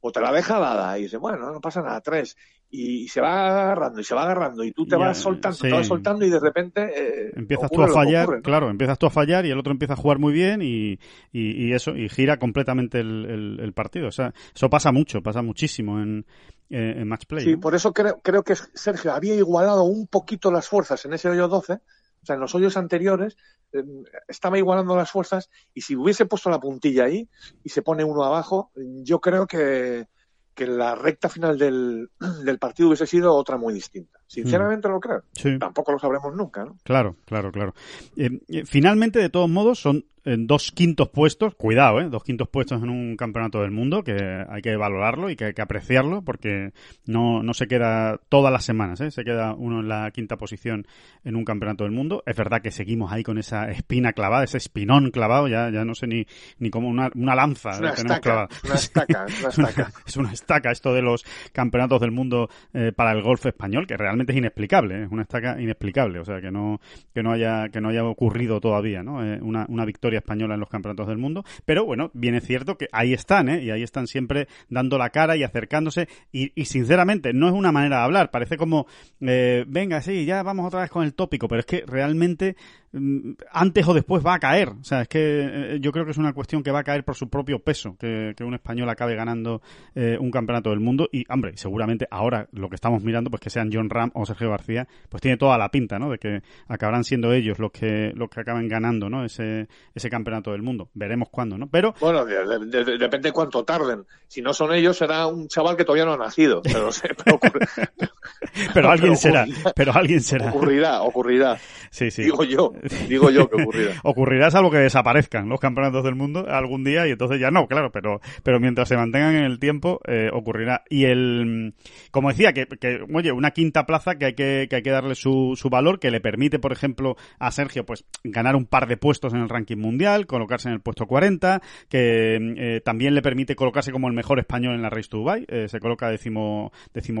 O 0.00 0.10
te 0.10 0.20
la 0.20 0.32
deja 0.32 0.58
dada 0.58 0.98
y 0.98 1.02
dice, 1.04 1.16
bueno, 1.16 1.52
no 1.52 1.60
pasa 1.60 1.80
nada, 1.80 2.00
tres. 2.00 2.36
Y, 2.74 3.06
se 3.08 3.20
va 3.20 3.62
agarrando 3.64 4.00
y 4.00 4.04
se 4.04 4.14
va 4.14 4.22
agarrando 4.22 4.64
y 4.64 4.72
tú 4.72 4.86
te 4.86 4.96
vas 4.96 5.18
soltando, 5.18 5.56
sí. 5.56 5.68
te 5.68 5.72
vas 5.72 5.86
soltando 5.86 6.24
y 6.24 6.30
de 6.30 6.40
repente... 6.40 6.80
Eh, 6.82 7.32
empiezas 7.36 7.70
tú 7.70 7.82
a 7.82 7.88
fallar, 7.88 8.24
ocurre, 8.24 8.38
¿no? 8.38 8.42
claro, 8.42 8.70
empiezas 8.70 8.98
tú 8.98 9.04
a 9.06 9.10
fallar 9.10 9.44
y 9.44 9.50
el 9.50 9.58
otro 9.58 9.72
empieza 9.72 9.92
a 9.92 9.96
jugar 9.96 10.18
muy 10.18 10.32
bien 10.32 10.62
y, 10.62 10.98
y, 11.32 11.66
y 11.66 11.72
eso, 11.74 11.94
y 11.94 12.08
gira 12.08 12.38
completamente 12.38 13.00
el, 13.00 13.26
el, 13.26 13.60
el, 13.60 13.72
partido. 13.74 14.08
O 14.08 14.12
sea, 14.12 14.32
eso 14.54 14.70
pasa 14.70 14.90
mucho, 14.90 15.22
pasa 15.22 15.42
muchísimo 15.42 16.00
en, 16.00 16.24
en 16.70 17.06
match 17.06 17.26
play. 17.26 17.44
Sí, 17.44 17.52
¿no? 17.52 17.60
por 17.60 17.74
eso 17.74 17.92
creo, 17.92 18.20
creo 18.22 18.42
que 18.42 18.54
Sergio 18.56 19.12
había 19.12 19.34
igualado 19.34 19.84
un 19.84 20.06
poquito 20.06 20.50
las 20.50 20.66
fuerzas 20.66 21.04
en 21.04 21.12
ese 21.12 21.28
hoyo 21.28 21.48
12 21.48 21.80
o 22.22 22.26
sea, 22.26 22.34
en 22.34 22.40
los 22.40 22.54
hoyos 22.54 22.76
anteriores 22.76 23.36
eh, 23.72 23.82
estaba 24.28 24.58
igualando 24.58 24.96
las 24.96 25.10
fuerzas 25.10 25.50
y 25.74 25.80
si 25.80 25.96
hubiese 25.96 26.26
puesto 26.26 26.50
la 26.50 26.60
puntilla 26.60 27.04
ahí 27.04 27.28
y 27.64 27.68
se 27.68 27.82
pone 27.82 28.04
uno 28.04 28.24
abajo, 28.24 28.70
yo 28.76 29.20
creo 29.20 29.46
que, 29.46 30.06
que 30.54 30.66
la 30.66 30.94
recta 30.94 31.28
final 31.28 31.58
del, 31.58 32.10
del, 32.44 32.58
partido 32.58 32.88
hubiese 32.88 33.06
sido 33.06 33.34
otra 33.34 33.56
muy 33.56 33.74
distinta. 33.74 34.21
Sinceramente 34.32 34.88
mm. 34.88 34.90
lo 34.90 35.00
creo. 35.00 35.22
Sí. 35.32 35.58
Tampoco 35.58 35.92
lo 35.92 35.98
sabremos 35.98 36.34
nunca, 36.34 36.64
¿no? 36.64 36.78
Claro, 36.84 37.16
claro, 37.26 37.52
claro. 37.52 37.74
Eh, 38.16 38.64
finalmente, 38.64 39.18
de 39.18 39.28
todos 39.28 39.50
modos, 39.50 39.78
son 39.78 40.06
en 40.24 40.46
dos 40.46 40.70
quintos 40.72 41.08
puestos, 41.08 41.54
cuidado, 41.54 42.00
¿eh? 42.00 42.08
dos 42.08 42.22
quintos 42.22 42.48
puestos 42.48 42.82
en 42.82 42.90
un 42.90 43.16
campeonato 43.16 43.60
del 43.60 43.70
mundo, 43.70 44.04
que 44.04 44.44
hay 44.48 44.62
que 44.62 44.76
valorarlo 44.76 45.30
y 45.30 45.36
que 45.36 45.46
hay 45.46 45.54
que 45.54 45.62
apreciarlo, 45.62 46.22
porque 46.22 46.72
no, 47.06 47.42
no 47.42 47.54
se 47.54 47.66
queda 47.66 48.20
todas 48.28 48.52
las 48.52 48.64
semanas, 48.64 49.00
¿eh? 49.00 49.10
se 49.10 49.24
queda 49.24 49.54
uno 49.54 49.80
en 49.80 49.88
la 49.88 50.10
quinta 50.12 50.36
posición 50.36 50.86
en 51.24 51.36
un 51.36 51.44
campeonato 51.44 51.84
del 51.84 51.92
mundo. 51.92 52.22
Es 52.26 52.36
verdad 52.36 52.62
que 52.62 52.70
seguimos 52.70 53.12
ahí 53.12 53.22
con 53.22 53.38
esa 53.38 53.70
espina 53.70 54.12
clavada, 54.12 54.44
ese 54.44 54.58
espinón 54.58 55.10
clavado, 55.10 55.48
ya, 55.48 55.70
ya 55.70 55.84
no 55.84 55.94
sé 55.94 56.06
ni, 56.06 56.26
ni 56.58 56.70
como 56.70 56.88
una, 56.88 57.10
una 57.14 57.34
lanza 57.34 57.70
es 57.70 57.80
una 57.80 57.94
tenemos 57.94 58.16
estaca, 58.16 58.20
clavada. 58.20 58.48
Una 58.64 58.74
estaca, 58.74 59.26
es 59.48 59.58
una 59.58 59.68
estaca. 59.68 59.92
es 60.06 60.16
una 60.16 60.32
estaca 60.32 60.70
esto 60.70 60.94
de 60.94 61.02
los 61.02 61.24
campeonatos 61.52 62.00
del 62.00 62.12
mundo 62.12 62.48
eh, 62.72 62.92
para 62.94 63.12
el 63.12 63.22
golf 63.22 63.44
español, 63.46 63.86
que 63.86 63.96
realmente 63.96 64.21
es 64.30 64.38
inexplicable, 64.38 65.00
¿eh? 65.00 65.04
es 65.04 65.10
una 65.10 65.22
estaca 65.22 65.60
inexplicable, 65.60 66.20
o 66.20 66.24
sea, 66.24 66.40
que 66.40 66.52
no, 66.52 66.80
que 67.12 67.22
no 67.22 67.32
haya, 67.32 67.68
que 67.70 67.80
no 67.80 67.88
haya 67.88 68.04
ocurrido 68.04 68.60
todavía, 68.60 69.02
¿no? 69.02 69.16
Una, 69.42 69.66
una 69.68 69.84
victoria 69.84 70.18
española 70.18 70.54
en 70.54 70.60
los 70.60 70.68
campeonatos 70.68 71.08
del 71.08 71.18
mundo, 71.18 71.44
pero 71.64 71.84
bueno, 71.84 72.10
bien 72.14 72.34
es 72.34 72.44
cierto 72.44 72.76
que 72.76 72.88
ahí 72.92 73.12
están, 73.12 73.48
¿eh? 73.48 73.62
Y 73.62 73.70
ahí 73.70 73.82
están 73.82 74.06
siempre 74.06 74.48
dando 74.68 74.98
la 74.98 75.10
cara 75.10 75.36
y 75.36 75.42
acercándose 75.42 76.08
y, 76.30 76.50
sinceramente 76.64 77.32
no 77.32 77.48
es 77.48 77.54
una 77.54 77.72
manera 77.72 77.98
de 77.98 78.02
hablar, 78.04 78.30
parece 78.30 78.56
como, 78.56 78.86
eh, 79.20 79.64
venga, 79.66 80.00
sí, 80.00 80.24
ya 80.24 80.42
vamos 80.42 80.66
otra 80.66 80.82
vez 80.82 80.90
con 80.90 81.04
el 81.04 81.14
tópico, 81.14 81.48
pero 81.48 81.60
es 81.60 81.66
que 81.66 81.84
realmente 81.86 82.56
mm, 82.92 83.32
antes 83.50 83.86
o 83.86 83.94
después 83.94 84.24
va 84.24 84.34
a 84.34 84.38
caer. 84.38 84.70
O 84.70 84.84
sea, 84.84 85.02
es 85.02 85.08
que 85.08 85.74
eh, 85.74 85.78
yo 85.80 85.92
creo 85.92 86.04
que 86.04 86.12
es 86.12 86.18
una 86.18 86.32
cuestión 86.32 86.62
que 86.62 86.70
va 86.70 86.80
a 86.80 86.84
caer 86.84 87.04
por 87.04 87.16
su 87.16 87.28
propio 87.28 87.58
peso, 87.58 87.96
que, 87.98 88.34
un 88.42 88.54
español 88.54 88.88
acabe 88.88 89.14
ganando 89.14 89.62
un 89.94 90.30
campeonato 90.30 90.70
del 90.70 90.80
mundo. 90.80 91.08
Y, 91.12 91.24
hombre, 91.32 91.56
seguramente 91.56 92.08
ahora 92.10 92.48
lo 92.52 92.68
que 92.68 92.74
estamos 92.74 93.04
mirando, 93.04 93.30
pues 93.30 93.40
que 93.40 93.50
sean 93.50 93.70
John 93.72 93.88
Ram 93.88 94.10
o 94.14 94.26
Sergio 94.26 94.50
García, 94.50 94.86
pues 95.08 95.20
tiene 95.20 95.36
toda 95.36 95.58
la 95.58 95.70
pinta, 95.70 95.98
¿no? 95.98 96.10
De 96.10 96.18
que 96.18 96.42
acabarán 96.68 97.04
siendo 97.04 97.32
ellos 97.32 97.58
los 97.58 97.72
que 97.72 98.12
los 98.14 98.28
que 98.28 98.40
acaben 98.40 98.68
ganando, 98.68 99.08
¿no? 99.08 99.24
Ese, 99.24 99.68
ese 99.94 100.10
campeonato 100.10 100.52
del 100.52 100.62
mundo. 100.62 100.90
Veremos 100.94 101.28
cuándo, 101.30 101.58
¿no? 101.58 101.68
Pero... 101.68 101.94
Bueno, 102.00 102.24
depende 102.24 103.28
de 103.28 103.32
cuánto 103.32 103.64
tarden. 103.64 104.04
Si 104.26 104.40
no 104.42 104.54
son 104.54 104.72
ellos, 104.72 104.96
será 104.96 105.26
un 105.26 105.48
chaval 105.48 105.76
que 105.76 105.84
todavía 105.84 106.04
no 106.04 106.14
ha 106.14 106.16
nacido. 106.16 106.62
Pero, 106.62 106.88
pero 108.74 108.90
alguien 108.90 109.16
será. 109.16 109.46
Pero 109.74 109.92
alguien 109.94 110.20
será. 110.20 110.48
Ocurrirá, 110.48 111.02
ocurrirá. 111.02 111.58
Sí, 111.90 112.10
sí. 112.10 112.22
Digo 112.22 112.44
yo, 112.44 112.72
digo 113.08 113.30
yo 113.30 113.48
que 113.48 113.62
ocurrirá. 113.62 113.94
ocurrirá 114.02 114.50
salvo 114.50 114.70
que 114.70 114.78
desaparezcan 114.78 115.48
los 115.48 115.60
campeonatos 115.60 116.04
del 116.04 116.14
mundo 116.14 116.46
algún 116.48 116.84
día 116.84 117.06
y 117.06 117.10
entonces 117.10 117.38
ya 117.38 117.50
no, 117.50 117.66
claro, 117.66 117.90
pero, 117.92 118.20
pero 118.42 118.60
mientras 118.60 118.88
se 118.88 118.96
mantengan 118.96 119.36
en 119.36 119.44
el 119.44 119.58
tiempo, 119.58 120.00
eh, 120.06 120.30
ocurrirá. 120.32 120.84
Y 120.88 121.04
el, 121.04 121.74
como 122.10 122.30
decía, 122.30 122.52
que, 122.52 122.66
que, 122.66 123.00
oye, 123.12 123.32
una 123.32 123.50
quinta 123.50 123.84
plaza 123.84 123.91
que 124.18 124.26
hay 124.26 124.34
que, 124.34 124.66
que 124.68 124.76
hay 124.76 124.82
que 124.82 124.90
darle 124.90 125.14
su, 125.14 125.54
su 125.56 125.70
valor, 125.70 125.98
que 125.98 126.10
le 126.10 126.20
permite, 126.20 126.58
por 126.58 126.72
ejemplo, 126.72 127.16
a 127.38 127.50
Sergio, 127.50 127.84
pues, 127.84 128.04
ganar 128.24 128.56
un 128.56 128.66
par 128.66 128.86
de 128.88 128.96
puestos 128.96 129.34
en 129.34 129.40
el 129.40 129.48
ranking 129.48 129.76
mundial, 129.76 130.26
colocarse 130.26 130.68
en 130.68 130.74
el 130.74 130.80
puesto 130.80 131.06
40, 131.06 131.62
que 131.88 132.36
eh, 132.56 132.80
también 132.84 133.14
le 133.14 133.22
permite 133.22 133.56
colocarse 133.56 133.92
como 133.92 134.08
el 134.08 134.14
mejor 134.14 134.38
español 134.38 134.74
en 134.74 134.82
la 134.82 134.90
Race 134.90 135.08
to 135.08 135.18
Dubai, 135.18 135.44
eh, 135.48 135.68
se 135.68 135.80
coloca 135.80 136.10
décimo, 136.10 136.72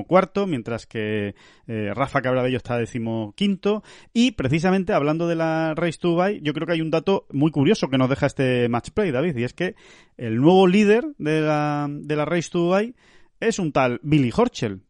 cuarto, 0.06 0.46
mientras 0.46 0.86
que 0.86 1.34
eh, 1.66 1.90
Rafa 1.94 2.22
Cabrabello 2.22 2.56
está 2.56 2.76
décimo 2.76 3.32
quinto, 3.36 3.82
y 4.12 4.32
precisamente 4.32 4.92
hablando 4.92 5.28
de 5.28 5.36
la 5.36 5.74
Race 5.74 5.98
to 5.98 6.08
Dubai, 6.08 6.40
yo 6.42 6.52
creo 6.52 6.66
que 6.66 6.74
hay 6.74 6.80
un 6.80 6.90
dato 6.90 7.26
muy 7.32 7.50
curioso 7.50 7.88
que 7.88 7.98
nos 7.98 8.08
deja 8.08 8.26
este 8.26 8.68
match 8.68 8.90
play, 8.90 9.10
David, 9.10 9.36
y 9.36 9.44
es 9.44 9.52
que 9.52 9.74
el 10.16 10.36
nuevo 10.36 10.66
líder 10.66 11.04
de 11.18 11.40
la, 11.40 11.86
de 11.88 12.16
la 12.16 12.24
Race 12.24 12.50
to 12.50 12.58
Dubai 12.58 12.94
es 13.40 13.58
un 13.58 13.72
tal 13.72 14.00
Billy 14.02 14.30
Horchel. 14.34 14.82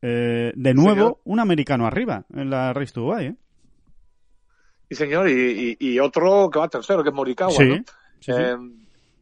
Eh, 0.00 0.52
de 0.54 0.74
nuevo, 0.74 1.20
un 1.24 1.40
americano 1.40 1.86
arriba 1.86 2.24
en 2.32 2.50
la 2.50 2.72
Race 2.72 2.92
to 2.92 3.00
Dubai, 3.00 3.26
¿eh? 3.26 3.36
Sí, 4.88 4.94
señor, 4.94 5.28
y, 5.28 5.98
otro 5.98 6.48
que 6.50 6.58
va 6.58 6.68
tercero, 6.68 7.02
que 7.02 7.10
es 7.10 7.14
Morikawa, 7.14 7.50
sí, 7.52 7.84
eh, 8.28 8.56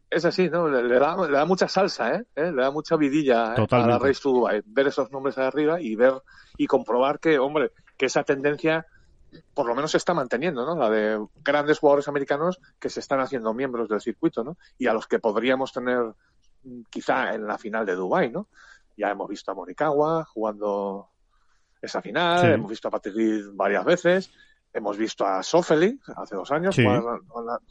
es 0.09 0.25
así, 0.25 0.49
¿no? 0.49 0.69
Le, 0.69 0.99
da, 0.99 1.17
le, 1.27 1.33
da, 1.33 1.45
mucha 1.45 1.67
salsa, 1.67 2.15
¿eh? 2.15 2.25
¿Eh? 2.37 2.53
Le 2.53 2.63
da 2.63 2.71
mucha 2.71 2.97
vidilla 2.97 3.55
a 3.55 3.87
la 3.87 3.99
Race 3.99 4.21
to 4.23 4.31
Dubai. 4.31 4.63
Ver 4.65 4.87
esos 4.87 5.11
nombres 5.11 5.37
ahí 5.39 5.47
arriba 5.47 5.81
y 5.81 5.97
ver 5.97 6.15
y 6.57 6.67
comprobar 6.67 7.19
que, 7.19 7.39
hombre, 7.39 7.73
que 7.97 8.07
esa 8.07 8.23
tendencia 8.23 8.87
por 9.55 9.67
lo 9.67 9.75
menos 9.75 9.91
se 9.91 9.97
está 9.97 10.15
manteniendo, 10.15 10.65
¿no? 10.65 10.77
La 10.77 10.91
de 10.91 11.25
grandes 11.43 11.79
jugadores 11.79 12.09
americanos 12.09 12.61
que 12.79 12.89
se 12.89 13.01
están 13.01 13.21
haciendo 13.21 13.53
miembros 13.55 13.89
del 13.89 14.01
circuito, 14.01 14.45
¿no? 14.45 14.57
Y 14.79 14.87
a 14.87 14.93
los 14.93 15.07
que 15.07 15.19
podríamos 15.19 15.73
tener 15.73 16.15
mm, 16.65 16.83
quizá 16.91 17.35
en 17.35 17.47
la 17.47 17.59
final 17.59 17.85
de 17.87 17.95
Dubai, 17.95 18.31
¿no? 18.31 18.49
Ya 18.97 19.11
hemos 19.11 19.29
visto 19.29 19.51
a 19.51 19.55
Morikawa 19.55 20.25
jugando 20.25 21.11
esa 21.81 22.01
final, 22.01 22.53
hemos 22.53 22.71
visto 22.71 22.89
a 22.89 22.91
Patrick 22.91 23.17
varias 23.53 23.85
veces, 23.85 24.31
hemos 24.73 24.97
visto 24.97 25.27
a 25.27 25.43
Sofeli 25.43 26.01
hace 26.17 26.35
dos 26.35 26.51
años 26.51 26.77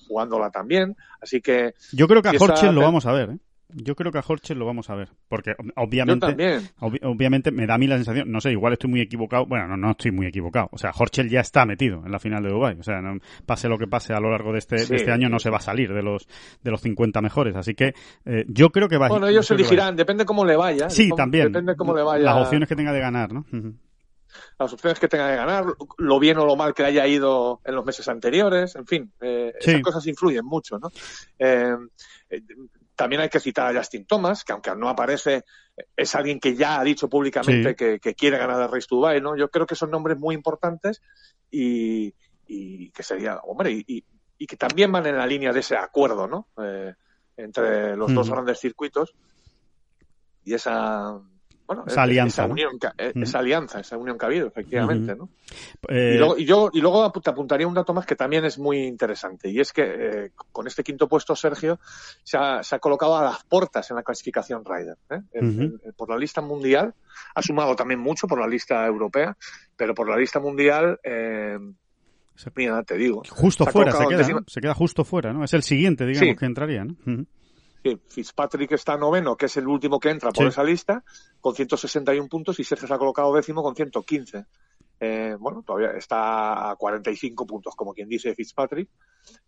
jugándola, 0.07 0.51
también, 0.51 0.95
así 1.21 1.41
que... 1.41 1.73
Yo 1.91 2.07
creo 2.07 2.21
que 2.21 2.29
a 2.29 2.37
Jorge 2.37 2.71
lo 2.71 2.81
vamos 2.81 3.05
a 3.05 3.11
ver, 3.11 3.31
¿eh? 3.31 3.39
Yo 3.69 3.95
creo 3.95 4.11
que 4.11 4.19
a 4.19 4.21
Jorge 4.21 4.53
lo 4.53 4.65
vamos 4.65 4.89
a 4.89 4.95
ver, 4.95 5.09
porque 5.27 5.55
obviamente, 5.75 6.59
obviamente 7.01 7.51
me 7.51 7.65
da 7.65 7.75
a 7.75 7.77
mí 7.77 7.87
la 7.87 7.95
sensación, 7.95 8.31
no 8.31 8.39
sé, 8.39 8.51
igual 8.51 8.73
estoy 8.73 8.89
muy 8.89 9.01
equivocado, 9.01 9.45
bueno, 9.45 9.67
no, 9.67 9.77
no 9.77 9.91
estoy 9.91 10.11
muy 10.11 10.27
equivocado, 10.27 10.69
o 10.71 10.77
sea, 10.77 10.93
Jorge 10.93 11.27
ya 11.27 11.39
está 11.39 11.65
metido 11.65 12.03
en 12.05 12.11
la 12.11 12.19
final 12.19 12.43
de 12.43 12.49
Dubai, 12.49 12.77
o 12.79 12.83
sea, 12.83 13.01
no, 13.01 13.19
pase 13.45 13.67
lo 13.67 13.77
que 13.77 13.87
pase 13.87 14.13
a 14.13 14.19
lo 14.19 14.29
largo 14.29 14.51
de 14.51 14.59
este, 14.59 14.85
de 14.85 14.95
este 14.95 15.11
año, 15.11 15.29
no 15.29 15.39
se 15.39 15.49
va 15.49 15.57
a 15.57 15.61
salir 15.61 15.93
de 15.93 16.03
los 16.03 16.27
de 16.61 16.71
los 16.71 16.81
50 16.81 17.21
mejores, 17.21 17.55
así 17.55 17.73
que 17.73 17.93
eh, 18.25 18.45
yo 18.47 18.69
creo 18.69 18.87
que 18.87 18.97
va. 18.97 19.07
Bueno, 19.07 19.27
ellos 19.27 19.49
elegirán, 19.51 19.95
depende 19.95 20.25
cómo 20.25 20.45
le 20.45 20.55
vaya. 20.55 20.89
Sí, 20.89 21.09
también. 21.15 21.47
Depende 21.47 21.75
cómo 21.75 21.95
le 21.95 22.03
vaya. 22.03 22.23
Las 22.23 22.45
opciones 22.45 22.69
que 22.69 22.75
tenga 22.75 22.93
de 22.93 22.99
ganar, 22.99 23.33
¿no? 23.33 23.45
las 24.59 24.73
opciones 24.73 24.99
que 24.99 25.07
tenga 25.07 25.27
de 25.27 25.35
ganar, 25.35 25.65
lo 25.97 26.19
bien 26.19 26.37
o 26.37 26.45
lo 26.45 26.55
mal 26.55 26.73
que 26.73 26.83
haya 26.83 27.05
ido 27.07 27.61
en 27.63 27.75
los 27.75 27.85
meses 27.85 28.07
anteriores, 28.07 28.75
en 28.75 28.85
fin, 28.85 29.11
eh, 29.21 29.53
esas 29.59 29.81
cosas 29.81 30.05
influyen 30.07 30.45
mucho, 30.45 30.79
¿no? 30.79 30.89
Eh, 31.39 31.75
también 32.95 33.21
hay 33.21 33.29
que 33.29 33.39
citar 33.39 33.75
a 33.75 33.77
Justin 33.77 34.05
Thomas, 34.05 34.43
que 34.43 34.53
aunque 34.53 34.75
no 34.75 34.89
aparece, 34.89 35.43
es 35.95 36.15
alguien 36.15 36.39
que 36.39 36.55
ya 36.55 36.79
ha 36.79 36.83
dicho 36.83 37.09
públicamente 37.09 37.75
que, 37.75 37.99
quiere 38.15 38.37
ganar 38.37 38.61
el 38.61 38.71
Race 38.71 38.87
to 38.87 38.95
Dubai, 38.95 39.21
¿no? 39.21 39.35
Yo 39.35 39.49
creo 39.49 39.65
que 39.65 39.75
son 39.75 39.91
nombres 39.91 40.17
muy 40.17 40.35
importantes 40.35 41.01
y, 41.51 42.13
que 42.47 43.03
sería, 43.03 43.37
hombre, 43.39 43.71
y, 43.71 44.03
que 44.47 44.57
también 44.57 44.91
van 44.91 45.05
en 45.07 45.17
la 45.17 45.27
línea 45.27 45.51
de 45.51 45.59
ese 45.59 45.75
acuerdo, 45.75 46.27
¿no? 46.27 46.47
Eh, 46.63 46.93
entre 47.37 47.97
los 47.97 48.13
dos 48.13 48.29
grandes 48.29 48.59
circuitos 48.59 49.13
y 50.45 50.53
esa 50.53 51.19
bueno, 51.67 51.83
esa 51.87 52.03
alianza, 52.03 52.43
esa, 52.43 52.51
unión, 52.51 52.73
eh, 52.97 53.11
esa 53.15 53.39
alianza, 53.39 53.79
esa 53.79 53.97
unión 53.97 54.17
que 54.17 54.25
ha 54.25 54.27
habido, 54.27 54.47
efectivamente, 54.47 55.15
¿no? 55.15 55.29
Eh, 55.87 56.13
y, 56.15 56.17
luego, 56.17 56.37
y, 56.37 56.45
yo, 56.45 56.69
y 56.71 56.79
luego 56.79 57.11
te 57.11 57.29
apuntaría 57.29 57.67
un 57.67 57.73
dato 57.73 57.93
más 57.93 58.05
que 58.05 58.15
también 58.15 58.45
es 58.45 58.59
muy 58.59 58.83
interesante, 58.83 59.49
y 59.49 59.59
es 59.59 59.73
que 59.73 59.83
eh, 59.83 60.31
con 60.51 60.67
este 60.67 60.83
quinto 60.83 61.07
puesto 61.07 61.35
Sergio 61.35 61.79
se 62.23 62.37
ha, 62.37 62.61
se 62.61 62.75
ha, 62.75 62.79
colocado 62.79 63.17
a 63.17 63.23
las 63.23 63.43
puertas 63.45 63.89
en 63.89 63.95
la 63.95 64.03
clasificación 64.03 64.63
Ryder. 64.63 64.97
por 65.95 66.09
la 66.09 66.17
lista 66.17 66.41
mundial, 66.41 66.93
ha 67.33 67.41
sumado 67.41 67.75
también 67.75 67.99
mucho 67.99 68.27
por 68.27 68.39
la 68.39 68.47
lista 68.47 68.85
europea, 68.85 69.35
pero 69.75 69.95
por 69.95 70.07
la 70.09 70.17
lista 70.17 70.39
mundial... 70.39 70.99
Mira, 72.53 72.83
te 72.83 72.97
digo. 72.97 73.23
Justo 73.29 73.65
fuera, 73.65 73.93
se 73.93 74.07
queda, 74.07 74.43
se 74.45 74.59
queda 74.59 74.73
justo 74.73 75.05
fuera, 75.05 75.31
¿no? 75.31 75.45
Es 75.45 75.53
el 75.53 75.63
siguiente, 75.63 76.05
digamos, 76.05 76.37
que 76.37 76.45
entraría, 76.45 76.83
¿no? 76.83 77.25
Fitzpatrick 78.07 78.71
está 78.71 78.97
noveno, 78.97 79.35
que 79.35 79.45
es 79.45 79.57
el 79.57 79.67
último 79.67 79.99
que 79.99 80.09
entra 80.09 80.31
por 80.31 80.47
esa 80.47 80.63
lista, 80.63 81.03
con 81.39 81.53
161 81.53 82.27
puntos, 82.27 82.59
y 82.59 82.63
Sergio 82.63 82.87
se 82.87 82.93
ha 82.93 82.97
colocado 82.97 83.33
décimo 83.33 83.61
con 83.61 83.75
115. 83.75 84.45
Eh, 84.99 85.35
bueno, 85.39 85.63
todavía 85.65 85.91
está 85.91 86.71
a 86.71 86.75
45 86.75 87.45
puntos, 87.45 87.75
como 87.75 87.93
quien 87.93 88.09
dice 88.09 88.33
Fitzpatrick, 88.33 88.89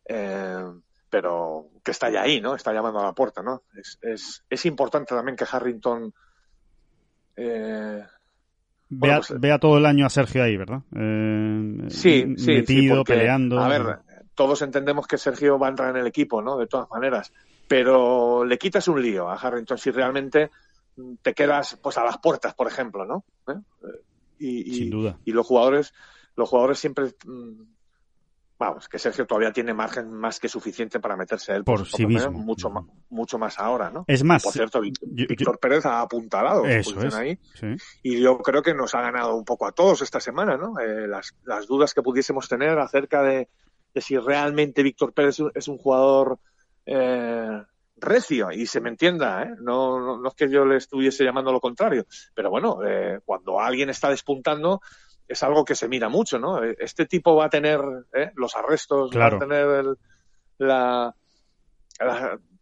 eh, 0.06 0.66
pero 1.10 1.70
que 1.84 1.92
está 1.92 2.10
ya 2.10 2.22
ahí, 2.22 2.42
¿no? 2.42 2.54
Está 2.54 2.74
llamando 2.74 3.00
a 3.00 3.06
la 3.06 3.14
puerta, 3.14 3.42
¿no? 3.42 3.64
Es, 4.02 4.44
es, 4.50 4.66
importante 4.66 5.16
también 5.16 5.36
que 5.38 5.46
Harrington... 5.50 6.14
Eh, 7.36 8.04
vea, 8.90 9.18
pues, 9.18 9.40
vea, 9.40 9.58
todo 9.58 9.78
el 9.78 9.86
año 9.86 10.06
a 10.06 10.10
Sergio 10.10 10.44
ahí, 10.44 10.58
¿verdad? 10.58 10.82
sí, 11.90 12.36
sí, 12.38 12.52
metido, 12.52 13.04
peleando. 13.04 13.60
A 13.60 13.68
ver, 13.70 14.00
todos 14.36 14.62
entendemos 14.62 15.08
que 15.08 15.18
Sergio 15.18 15.58
va 15.58 15.68
a 15.68 15.70
entrar 15.72 15.90
en 15.92 16.02
el 16.02 16.08
equipo, 16.08 16.42
¿no? 16.42 16.58
De 16.58 16.68
todas 16.68 16.90
maneras 16.90 17.32
pero 17.68 18.46
le 18.46 18.58
quitas 18.58 18.88
un 18.88 19.02
lío 19.02 19.30
a 19.30 19.36
Harrington 19.36 19.78
si 19.78 19.92
realmente 19.92 20.52
te 21.22 21.34
quedas 21.34 21.78
pues 21.82 21.98
a 21.98 22.04
las 22.04 22.18
puertas, 22.18 22.54
por 22.56 22.68
ejemplo, 22.68 23.06
¿no? 23.06 23.24
¿Eh? 23.48 23.60
Y, 24.40 24.74
Sin 24.76 24.90
duda. 24.90 25.20
Y 25.26 25.32
los 25.32 25.46
jugadores, 25.46 25.94
los 26.36 26.50
jugadores 26.50 26.80
siempre 26.80 27.06
mm, 27.26 27.62
vamos, 28.58 28.88
que 28.88 29.00
Sergio 29.00 29.26
todavía 29.26 29.52
tiene 29.52 29.74
margen 29.74 30.12
más 30.12 30.40
que 30.40 30.50
suficiente 30.50 31.00
para 31.00 31.16
meterse 31.16 31.54
él 31.54 31.64
por, 31.64 31.88
sí 31.88 32.06
mismo. 32.06 32.32
Mucho, 32.32 32.70
más, 32.70 32.86
mucho 33.10 33.38
más 33.38 33.60
ahora, 33.60 33.90
¿no? 33.90 34.06
Es 34.08 34.24
más, 34.24 34.44
por 34.44 34.54
cierto, 34.54 34.82
Víctor 34.82 35.60
Pérez 35.60 35.86
ha 35.86 36.02
apuntalado 36.02 36.66
eso 36.66 37.02
es, 37.02 37.14
ahí 37.14 37.40
y 38.04 38.20
yo 38.20 38.38
creo 38.40 38.62
que 38.62 38.74
nos 38.74 38.96
ha 38.96 39.02
ganado 39.02 39.36
un 39.36 39.46
poco 39.46 39.68
a 39.68 39.72
todos 39.72 40.02
esta 40.02 40.20
semana, 40.20 40.58
¿no? 40.58 40.80
Eh, 40.80 41.08
las, 41.08 41.36
las 41.44 41.68
dudas 41.68 41.94
que 41.94 42.02
pudiésemos 42.02 42.48
tener 42.48 42.78
acerca 42.80 43.22
de, 43.24 43.50
de 43.94 44.02
si 44.02 44.18
realmente 44.18 44.84
Víctor 44.84 45.14
Pérez 45.14 45.38
es 45.54 45.68
un 45.68 45.78
jugador 45.78 46.40
eh, 46.88 47.64
recio, 47.98 48.52
y 48.52 48.66
se 48.66 48.80
me 48.80 48.90
entienda, 48.90 49.44
¿eh? 49.44 49.54
no, 49.60 50.18
no, 50.18 50.28
es 50.28 50.36
que 50.36 50.50
yo 50.50 50.66
le 50.66 50.78
estuviese 50.78 51.24
llamando 51.24 51.52
lo 51.52 51.60
contrario, 51.60 52.06
pero 52.34 52.50
bueno, 52.50 52.80
eh, 52.86 53.20
cuando 53.26 53.60
alguien 53.60 53.90
está 53.90 54.10
despuntando 54.10 54.82
es 55.28 55.44
algo 55.44 55.66
que 55.66 55.76
se 55.76 55.90
mira 55.90 56.08
mucho, 56.08 56.40
¿no? 56.40 56.64
Este 56.64 57.06
tipo 57.06 57.36
va 57.36 57.46
a 57.46 57.50
tener 57.50 57.82
los 58.36 58.56
arrestos, 58.56 59.12
va 59.14 59.26
a 59.26 59.38
tener 59.38 59.84
la, 60.58 61.14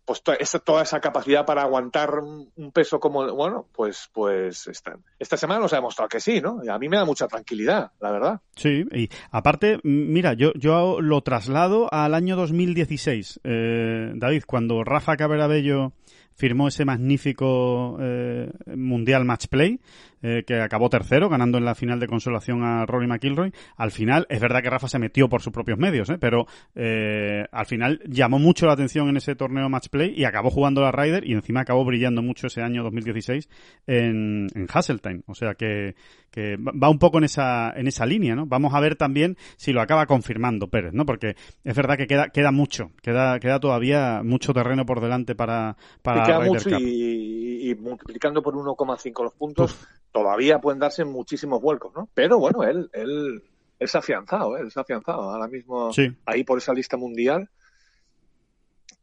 pues 0.06 0.22
toda 0.22 0.84
esa 0.84 1.00
capacidad 1.00 1.46
para 1.46 1.64
aguantar 1.64 2.20
un 2.20 2.72
peso 2.72 3.00
como, 3.00 3.28
bueno, 3.34 3.68
pues, 3.74 4.10
pues 4.14 4.68
esta, 4.68 4.98
esta 5.18 5.36
semana 5.36 5.62
nos 5.62 5.74
ha 5.74 5.78
demostrado 5.78 6.10
que 6.10 6.20
sí, 6.20 6.42
¿no? 6.42 6.64
Y 6.64 6.70
a 6.70 6.78
mí 6.78 6.88
me 6.88 6.98
da 6.98 7.06
mucha 7.06 7.28
tranquilidad, 7.28 7.92
la 8.00 8.12
verdad. 8.12 8.42
Sí, 8.56 8.86
y 8.94 9.10
aparte, 9.32 9.80
mira, 9.84 10.34
yo, 10.34 10.54
yo 10.54 11.02
lo 11.02 11.22
traslado 11.22 11.92
al 11.92 12.14
año 12.14 12.36
2016, 12.36 13.40
eh, 13.44 14.12
David, 14.16 14.44
cuando 14.46 14.84
Rafa 14.84 15.18
Caberabello 15.18 15.94
firmó 16.36 16.68
ese 16.68 16.86
magnífico 16.86 17.98
eh, 18.00 18.52
Mundial 18.76 19.26
Match 19.26 19.48
Play, 19.48 19.80
eh, 20.22 20.44
que 20.46 20.62
acabó 20.62 20.90
tercero, 20.90 21.30
ganando 21.30 21.58
en 21.58 21.66
la 21.66 21.76
final 21.76 22.00
de 22.00 22.08
consolación 22.08 22.64
a 22.64 22.86
Rory 22.86 23.08
McIlroy. 23.08 23.52
Al 23.78 23.92
final, 23.92 24.26
es 24.30 24.40
verdad 24.40 24.62
que 24.62 24.70
Rafa 24.70 24.88
se 24.88 25.00
metió 25.00 25.30
por 25.30 25.42
sus 25.42 25.54
propios 25.54 25.78
medios, 25.78 26.10
¿eh? 26.10 26.18
pero 26.20 26.48
eh, 26.76 27.46
al 27.52 27.66
final 27.66 28.02
llamó 28.08 28.40
mucho 28.40 28.66
la 28.66 28.74
atención 28.74 29.10
en 29.10 29.18
ese 29.18 29.36
torneo 29.36 29.70
match 29.70 29.90
play 29.90 30.14
y 30.16 30.26
acabó 30.26 30.50
jugando 30.50 30.82
la 30.82 30.92
Ryder 30.92 31.28
y 31.28 31.34
encima 31.34 31.62
acabó 31.62 31.86
brillando 31.86 32.22
mucho 32.22 32.48
ese 32.48 32.62
año 32.62 32.84
2016 32.84 33.50
en, 33.88 34.48
en 34.54 34.68
Hasseltine. 34.72 35.24
O 35.28 35.36
sea 35.36 35.56
que, 35.56 35.96
que 36.32 36.58
va 36.58 36.90
un 36.90 37.00
poco 37.00 37.18
en 37.18 37.24
esa, 37.24 37.72
en 37.76 37.88
esa 37.88 38.06
línea, 38.06 38.36
¿no? 38.36 38.46
Vamos 38.46 38.74
a 38.74 38.80
ver 38.82 38.96
también 38.96 39.38
si 39.56 39.72
lo 39.72 39.82
acaba 39.82 40.06
confirmando 40.06 40.68
Pérez, 40.68 40.94
¿no? 40.94 41.06
Porque 41.06 41.36
es 41.64 41.76
verdad 41.76 41.98
que 41.98 42.08
queda, 42.08 42.30
queda 42.30 42.52
mucho, 42.52 42.92
queda, 43.02 43.40
queda 43.40 43.60
todavía 43.60 44.22
mucho 44.24 44.54
terreno 44.54 44.86
por 44.86 45.02
delante 45.02 45.36
para, 45.36 45.78
para 46.02 46.24
queda 46.26 46.40
mucho 46.42 46.70
Y, 46.80 47.70
y, 47.70 47.76
multiplicando 47.76 48.42
por 48.42 48.54
1,5 48.54 49.24
los 49.24 49.34
puntos, 49.34 49.88
todavía 50.16 50.60
pueden 50.60 50.80
darse 50.80 51.04
muchísimos 51.04 51.62
vuelcos, 51.62 51.94
¿no? 51.94 52.08
Pero 52.14 52.40
bueno, 52.40 52.64
él, 52.64 52.90
él, 52.94 53.44
él 53.78 53.88
se 53.90 53.98
ha 53.98 54.00
afianzado, 54.00 54.56
¿eh? 54.56 54.62
él 54.62 54.72
se 54.72 54.80
ha 54.80 54.84
afianzado 54.84 55.24
ahora 55.24 55.50
mismo 55.50 55.92
ahí 56.26 56.46
por 56.46 56.58
esa 56.58 56.74
lista 56.74 56.96
mundial 56.96 57.50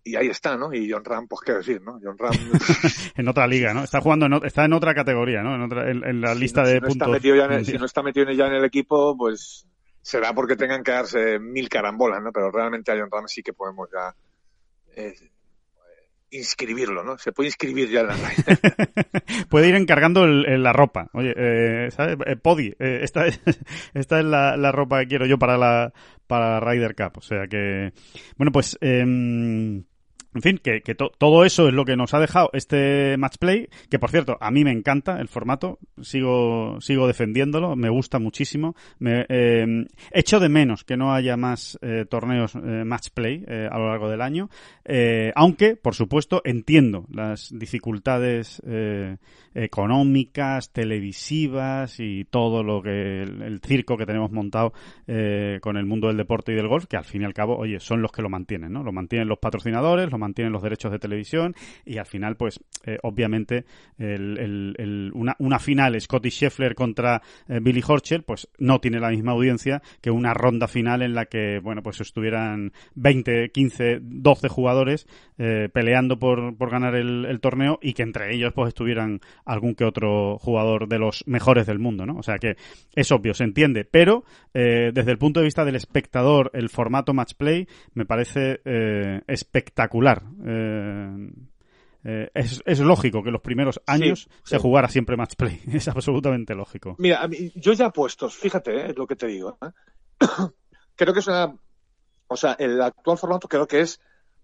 y 0.02 0.16
ahí 0.16 0.28
está, 0.28 0.56
¿no? 0.56 0.72
Y 0.72 0.90
John 0.90 1.04
Ram, 1.04 1.28
pues 1.28 1.42
qué 1.44 1.52
decir, 1.52 1.82
¿no? 1.82 2.00
John 2.02 2.16
Ram... 2.16 2.32
en 3.14 3.28
otra 3.28 3.46
liga, 3.46 3.74
¿no? 3.74 3.84
Está 3.84 4.00
jugando, 4.00 4.24
en, 4.24 4.32
está 4.46 4.64
en 4.64 4.72
otra 4.72 4.94
categoría, 4.94 5.42
¿no? 5.42 5.54
En, 5.54 5.60
otra, 5.60 5.90
en, 5.90 6.20
la 6.22 6.34
lista 6.34 6.62
de 6.62 6.80
puntos. 6.80 7.20
si 7.66 7.76
no 7.76 7.84
está 7.84 8.02
metido 8.02 8.32
ya 8.32 8.46
en 8.46 8.54
el 8.54 8.64
equipo, 8.64 9.14
pues 9.14 9.66
será 10.00 10.32
porque 10.32 10.56
tengan 10.56 10.82
que 10.82 10.92
darse 10.92 11.38
mil 11.38 11.68
carambolas, 11.68 12.22
¿no? 12.22 12.32
Pero 12.32 12.50
realmente 12.50 12.90
a 12.90 12.98
John 12.98 13.10
Ram 13.12 13.28
sí 13.28 13.42
que 13.42 13.52
podemos 13.52 13.90
ya 13.92 14.14
eh, 14.96 15.12
inscribirlo, 16.32 17.04
¿no? 17.04 17.18
Se 17.18 17.32
puede 17.32 17.48
inscribir 17.48 17.90
ya 17.90 18.00
en 18.00 18.06
la 18.08 18.16
Puede 19.48 19.68
ir 19.68 19.74
encargando 19.74 20.24
el, 20.24 20.62
la 20.62 20.72
ropa. 20.72 21.08
Oye, 21.12 21.34
eh, 21.36 21.90
¿sabes? 21.90 22.16
Eh, 22.26 22.36
Podi, 22.36 22.74
eh, 22.78 23.00
esta, 23.02 23.26
es, 23.26 23.40
esta 23.94 24.18
es 24.18 24.24
la, 24.24 24.56
la, 24.56 24.72
ropa 24.72 25.00
que 25.00 25.08
quiero 25.08 25.26
yo 25.26 25.38
para 25.38 25.56
la, 25.56 25.92
para 26.26 26.58
Ryder 26.60 26.94
Cup. 26.94 27.18
O 27.18 27.22
sea 27.22 27.46
que, 27.46 27.92
bueno, 28.36 28.50
pues... 28.50 28.76
Eh, 28.80 29.84
en 30.34 30.42
fin, 30.42 30.60
que, 30.62 30.80
que 30.82 30.94
todo 30.94 31.44
eso 31.44 31.68
es 31.68 31.74
lo 31.74 31.84
que 31.84 31.96
nos 31.96 32.14
ha 32.14 32.20
dejado 32.20 32.50
este 32.52 33.16
match 33.18 33.36
play, 33.38 33.68
que 33.90 33.98
por 33.98 34.10
cierto, 34.10 34.38
a 34.40 34.50
mí 34.50 34.64
me 34.64 34.72
encanta 34.72 35.20
el 35.20 35.28
formato, 35.28 35.78
sigo, 36.00 36.80
sigo 36.80 37.06
defendiéndolo, 37.06 37.76
me 37.76 37.90
gusta 37.90 38.18
muchísimo. 38.18 38.74
Me, 38.98 39.26
eh, 39.28 39.86
echo 40.10 40.40
de 40.40 40.48
menos 40.48 40.84
que 40.84 40.96
no 40.96 41.12
haya 41.12 41.36
más 41.36 41.78
eh, 41.82 42.06
torneos 42.08 42.54
eh, 42.54 42.84
match 42.84 43.08
play 43.14 43.44
eh, 43.46 43.68
a 43.70 43.78
lo 43.78 43.88
largo 43.88 44.08
del 44.08 44.20
año, 44.20 44.48
eh, 44.84 45.32
aunque, 45.34 45.76
por 45.76 45.94
supuesto, 45.94 46.40
entiendo 46.44 47.06
las 47.10 47.50
dificultades 47.56 48.62
eh, 48.66 49.16
económicas, 49.54 50.72
televisivas 50.72 52.00
y 52.00 52.24
todo 52.24 52.62
lo 52.62 52.82
que 52.82 53.22
el, 53.22 53.42
el 53.42 53.60
circo 53.60 53.96
que 53.96 54.06
tenemos 54.06 54.30
montado 54.32 54.72
con 55.60 55.76
el 55.76 55.84
mundo 55.84 56.08
del 56.08 56.16
deporte 56.16 56.52
y 56.52 56.54
del 56.54 56.68
golf, 56.68 56.86
que 56.86 56.96
al 56.96 57.04
fin 57.04 57.22
y 57.22 57.24
al 57.24 57.34
cabo, 57.34 57.56
oye, 57.56 57.78
son 57.80 58.00
los 58.00 58.12
que 58.12 58.22
lo 58.22 58.30
mantienen, 58.30 58.72
¿no? 58.72 58.82
Lo 58.82 58.92
mantienen 58.92 59.28
los 59.28 59.38
patrocinadores, 59.38 60.10
lo 60.10 60.18
mantienen 60.22 60.52
los 60.52 60.62
derechos 60.62 60.92
de 60.92 60.98
televisión 60.98 61.54
y 61.84 61.98
al 61.98 62.06
final, 62.06 62.36
pues, 62.36 62.60
eh, 62.86 62.98
obviamente, 63.02 63.64
el, 63.98 64.38
el, 64.38 64.74
el, 64.78 65.12
una, 65.14 65.58
final 65.58 66.00
Scotty 66.00 66.30
Scheffler 66.30 66.74
contra 66.74 67.20
eh, 67.48 67.60
Billy 67.60 67.82
Horschel, 67.86 68.22
pues 68.22 68.48
no 68.58 68.80
tiene 68.80 69.00
la 69.00 69.10
misma 69.10 69.32
audiencia 69.32 69.82
que 70.00 70.10
una 70.10 70.34
ronda 70.34 70.68
final 70.68 71.02
en 71.02 71.14
la 71.14 71.26
que, 71.26 71.60
bueno, 71.62 71.82
pues 71.82 72.00
estuvieran 72.00 72.72
20, 72.94 73.50
15, 73.50 73.98
12 74.00 74.48
jugadores 74.48 75.06
eh, 75.38 75.68
peleando 75.72 76.18
por, 76.18 76.56
ganar 76.70 76.94
el, 76.94 77.26
el, 77.26 77.40
torneo 77.40 77.78
y 77.82 77.92
que 77.92 78.02
entre 78.02 78.34
ellos, 78.34 78.52
pues, 78.54 78.68
estuvieran 78.68 79.20
algún 79.44 79.74
que 79.74 79.84
otro 79.84 80.38
jugador 80.38 80.88
de 80.88 80.98
los 80.98 81.24
mejores 81.26 81.66
del 81.66 81.78
mundo, 81.78 82.06
¿no? 82.06 82.16
O 82.16 82.22
sea 82.22 82.38
que 82.38 82.56
es 82.94 83.10
obvio, 83.12 83.34
se 83.34 83.44
entiende, 83.44 83.84
pero 83.84 84.24
eh, 84.54 84.90
desde 84.92 85.10
el 85.10 85.18
punto 85.18 85.40
de 85.40 85.44
vista 85.44 85.64
del 85.64 85.76
espectador, 85.76 86.50
el 86.54 86.68
formato 86.68 87.14
match 87.14 87.34
play 87.34 87.66
me 87.94 88.04
parece 88.04 88.60
eh, 88.64 89.22
eh, 90.44 91.30
eh, 92.04 92.30
es, 92.34 92.62
es, 92.66 92.80
lógico 92.80 93.22
que 93.22 93.30
los 93.30 93.40
primeros 93.40 93.80
años 93.86 94.22
sí, 94.28 94.36
se 94.44 94.56
sí. 94.56 94.62
jugara 94.62 94.88
siempre 94.88 95.16
match 95.16 95.36
play. 95.36 95.60
Es 95.72 95.86
absolutamente 95.88 96.54
lógico. 96.54 96.96
Mira, 96.98 97.28
yo 97.54 97.72
ya 97.72 97.90
puestos, 97.90 98.36
fíjate, 98.36 98.74
eh, 98.74 98.90
es 98.90 98.96
lo 98.96 99.06
que 99.06 99.16
te 99.16 99.26
digo. 99.26 99.58
¿eh? 99.62 99.70
creo 100.96 101.12
que 101.12 101.20
es 101.20 101.26
una. 101.28 101.54
O 102.26 102.36
sea, 102.36 102.56
el 102.58 102.80
actual 102.80 103.18
formato 103.18 103.46
creo 103.46 103.68
que 103.68 103.80
es 103.80 104.00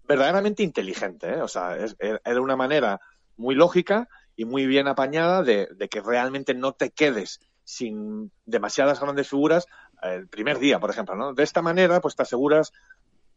verdaderamente 0.07 0.63
inteligente. 0.63 1.29
¿eh? 1.33 1.41
O 1.41 1.47
sea, 1.47 1.75
es, 1.75 1.95
era 1.99 2.41
una 2.41 2.55
manera 2.55 3.01
muy 3.35 3.55
lógica 3.55 4.07
y 4.35 4.45
muy 4.45 4.65
bien 4.65 4.87
apañada 4.87 5.43
de, 5.43 5.67
de, 5.75 5.89
que 5.89 6.01
realmente 6.01 6.53
no 6.53 6.73
te 6.73 6.91
quedes 6.91 7.41
sin 7.63 8.31
demasiadas 8.45 8.99
grandes 8.99 9.27
figuras 9.27 9.65
el 10.01 10.27
primer 10.27 10.59
día, 10.59 10.79
por 10.79 10.91
ejemplo. 10.91 11.15
¿no? 11.15 11.33
De 11.33 11.43
esta 11.43 11.61
manera, 11.61 11.99
pues 11.99 12.15
te 12.15 12.23
aseguras 12.23 12.71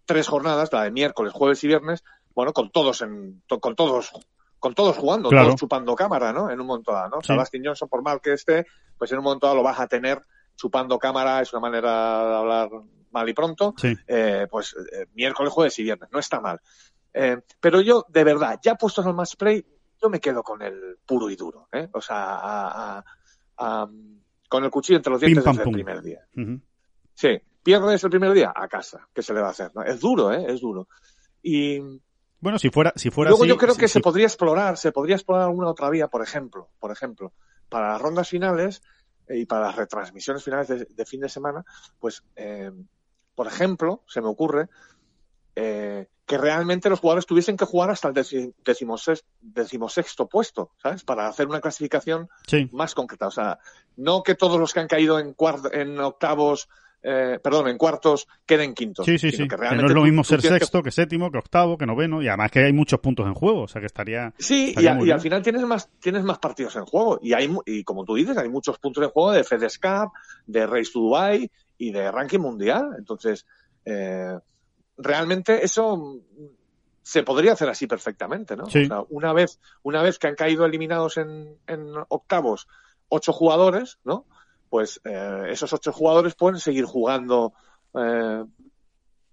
tres 0.04 0.28
jornadas, 0.28 0.72
la 0.72 0.84
de 0.84 0.90
miércoles, 0.90 1.32
jueves 1.32 1.62
y 1.64 1.68
viernes, 1.68 2.04
bueno, 2.34 2.52
con 2.52 2.70
todos 2.70 3.02
en, 3.02 3.42
con 3.60 3.74
todos, 3.74 4.12
con 4.58 4.74
todos 4.74 4.96
jugando, 4.96 5.28
claro. 5.28 5.46
todos 5.48 5.60
chupando 5.60 5.94
cámara, 5.94 6.32
¿no? 6.32 6.50
En 6.50 6.60
un 6.60 6.66
momento 6.66 6.92
dado, 6.92 7.08
¿no? 7.10 7.20
Sí. 7.20 7.28
Sebastián 7.28 7.64
Johnson, 7.66 7.88
por 7.88 8.02
mal 8.02 8.20
que 8.20 8.32
esté, 8.32 8.66
pues 8.98 9.10
en 9.12 9.18
un 9.18 9.24
momento 9.24 9.46
dado 9.46 9.56
lo 9.56 9.62
vas 9.62 9.80
a 9.80 9.86
tener 9.86 10.20
chupando 10.56 10.98
cámara, 10.98 11.40
es 11.40 11.52
una 11.52 11.60
manera 11.60 12.26
de 12.28 12.34
hablar 12.36 12.70
mal 13.10 13.28
y 13.28 13.34
pronto, 13.34 13.74
sí. 13.76 13.94
eh, 14.06 14.46
pues 14.50 14.74
eh, 14.92 15.06
miércoles, 15.14 15.52
jueves 15.52 15.78
y 15.78 15.82
viernes, 15.82 16.08
no 16.12 16.18
está 16.18 16.40
mal. 16.40 16.60
Eh, 17.14 17.38
pero 17.60 17.80
yo, 17.80 18.06
de 18.08 18.24
verdad, 18.24 18.58
ya 18.62 18.74
puestos 18.74 19.04
al 19.04 19.14
match 19.14 19.36
play, 19.36 19.64
yo 20.02 20.08
me 20.08 20.20
quedo 20.20 20.42
con 20.42 20.62
el 20.62 20.98
puro 21.06 21.28
y 21.30 21.36
duro, 21.36 21.68
¿eh? 21.72 21.88
O 21.92 22.00
sea, 22.00 22.36
a, 22.36 22.98
a, 22.98 23.04
a, 23.58 23.88
con 24.48 24.64
el 24.64 24.70
cuchillo 24.70 24.96
entre 24.96 25.12
los 25.12 25.20
dientes 25.20 25.44
pam, 25.44 25.56
desde 25.56 25.68
el 25.68 25.74
primer 25.74 26.02
día. 26.02 26.20
Uh 26.36 26.40
-huh. 26.40 26.60
Sí, 27.14 27.40
pierdes 27.62 28.02
el 28.02 28.10
primer 28.10 28.32
día 28.32 28.52
a 28.54 28.66
casa, 28.66 29.06
¿qué 29.14 29.22
se 29.22 29.34
le 29.34 29.40
va 29.40 29.48
a 29.48 29.50
hacer? 29.50 29.70
¿no? 29.74 29.82
Es 29.82 30.00
duro, 30.00 30.32
¿eh? 30.32 30.44
Es 30.48 30.60
duro. 30.60 30.88
Y 31.42 31.80
bueno, 32.42 32.58
si 32.58 32.68
fuera, 32.70 32.92
si 32.96 33.10
fuera 33.10 33.30
luego 33.30 33.44
así, 33.44 33.48
yo 33.48 33.56
creo 33.56 33.74
sí, 33.74 33.80
que 33.80 33.88
sí. 33.88 33.94
se 33.94 34.00
podría 34.00 34.26
explorar, 34.26 34.76
se 34.76 34.92
podría 34.92 35.16
explorar 35.16 35.44
alguna 35.46 35.68
otra 35.68 35.88
vía, 35.88 36.08
por 36.08 36.22
ejemplo, 36.22 36.68
por 36.78 36.90
ejemplo, 36.90 37.32
para 37.68 37.92
las 37.92 38.02
rondas 38.02 38.28
finales 38.28 38.82
eh, 39.28 39.38
y 39.38 39.46
para 39.46 39.66
las 39.66 39.76
retransmisiones 39.76 40.42
finales 40.42 40.68
de, 40.68 40.84
de 40.84 41.06
fin 41.06 41.20
de 41.20 41.28
semana, 41.28 41.64
pues, 42.00 42.22
eh, 42.36 42.72
por 43.34 43.46
ejemplo, 43.46 44.02
se 44.08 44.20
me 44.20 44.28
ocurre 44.28 44.68
eh, 45.54 46.08
que 46.26 46.38
realmente 46.38 46.88
los 46.88 47.00
jugadores 47.00 47.26
tuviesen 47.26 47.56
que 47.56 47.64
jugar 47.64 47.90
hasta 47.90 48.08
el 48.08 48.14
decimosexto, 48.64 49.28
decimosexto 49.40 50.28
puesto, 50.28 50.72
¿sabes? 50.82 51.04
Para 51.04 51.28
hacer 51.28 51.46
una 51.46 51.60
clasificación 51.60 52.28
sí. 52.46 52.68
más 52.72 52.94
concreta. 52.94 53.26
O 53.26 53.30
sea, 53.30 53.58
no 53.96 54.22
que 54.22 54.34
todos 54.34 54.58
los 54.58 54.72
que 54.72 54.80
han 54.80 54.88
caído 54.88 55.18
en, 55.18 55.36
en 55.72 56.00
octavos 56.00 56.68
eh, 57.02 57.38
perdón, 57.42 57.68
en 57.68 57.78
cuartos 57.78 58.28
queden 58.46 58.74
quintos. 58.74 59.04
Sí, 59.04 59.18
sí, 59.18 59.30
sí. 59.30 59.48
Que, 59.48 59.56
que, 59.56 59.76
no 59.76 59.86
es 59.86 59.92
lo 59.92 60.04
mismo 60.04 60.22
ser 60.22 60.40
sexto 60.40 60.78
que... 60.78 60.84
que... 60.84 60.90
séptimo, 60.92 61.30
que 61.30 61.38
octavo, 61.38 61.76
que 61.76 61.86
noveno, 61.86 62.22
y 62.22 62.28
además 62.28 62.50
que 62.50 62.60
hay 62.60 62.72
muchos 62.72 63.00
puntos 63.00 63.26
en 63.26 63.34
juego, 63.34 63.62
o 63.62 63.68
sea 63.68 63.80
que 63.80 63.86
estaría. 63.86 64.32
Sí, 64.38 64.68
estaría 64.68 64.92
y, 64.92 65.02
a, 65.02 65.06
y 65.06 65.10
al 65.10 65.20
final 65.20 65.42
tienes 65.42 65.62
más, 65.62 65.90
tienes 66.00 66.22
más 66.22 66.38
partidos 66.38 66.76
en 66.76 66.84
juego, 66.84 67.18
y 67.22 67.32
hay, 67.32 67.52
y 67.66 67.84
como 67.84 68.04
tú 68.04 68.14
dices, 68.14 68.36
hay 68.36 68.48
muchos 68.48 68.78
puntos 68.78 69.02
en 69.04 69.10
juego 69.10 69.32
de 69.32 69.44
FedEx 69.44 69.78
Cup, 69.78 70.12
de 70.46 70.66
Race 70.66 70.90
to 70.92 71.00
Dubai 71.00 71.50
y 71.78 71.90
de 71.90 72.10
ranking 72.10 72.38
mundial. 72.38 72.90
Entonces, 72.96 73.46
eh, 73.84 74.38
realmente 74.96 75.64
eso 75.64 76.20
se 77.02 77.24
podría 77.24 77.54
hacer 77.54 77.68
así 77.68 77.88
perfectamente, 77.88 78.56
¿no? 78.56 78.66
Sí. 78.66 78.84
O 78.84 78.86
sea, 78.86 79.02
una 79.08 79.32
vez, 79.32 79.58
una 79.82 80.02
vez 80.02 80.18
que 80.18 80.28
han 80.28 80.36
caído 80.36 80.64
eliminados 80.64 81.16
en, 81.16 81.56
en 81.66 81.92
octavos 82.08 82.68
ocho 83.08 83.32
jugadores, 83.32 83.98
¿no? 84.04 84.26
Pues 84.72 85.02
eh, 85.04 85.48
esos 85.50 85.70
ocho 85.74 85.92
jugadores 85.92 86.34
pueden 86.34 86.58
seguir 86.58 86.86
jugando 86.86 87.52
eh, 87.92 88.42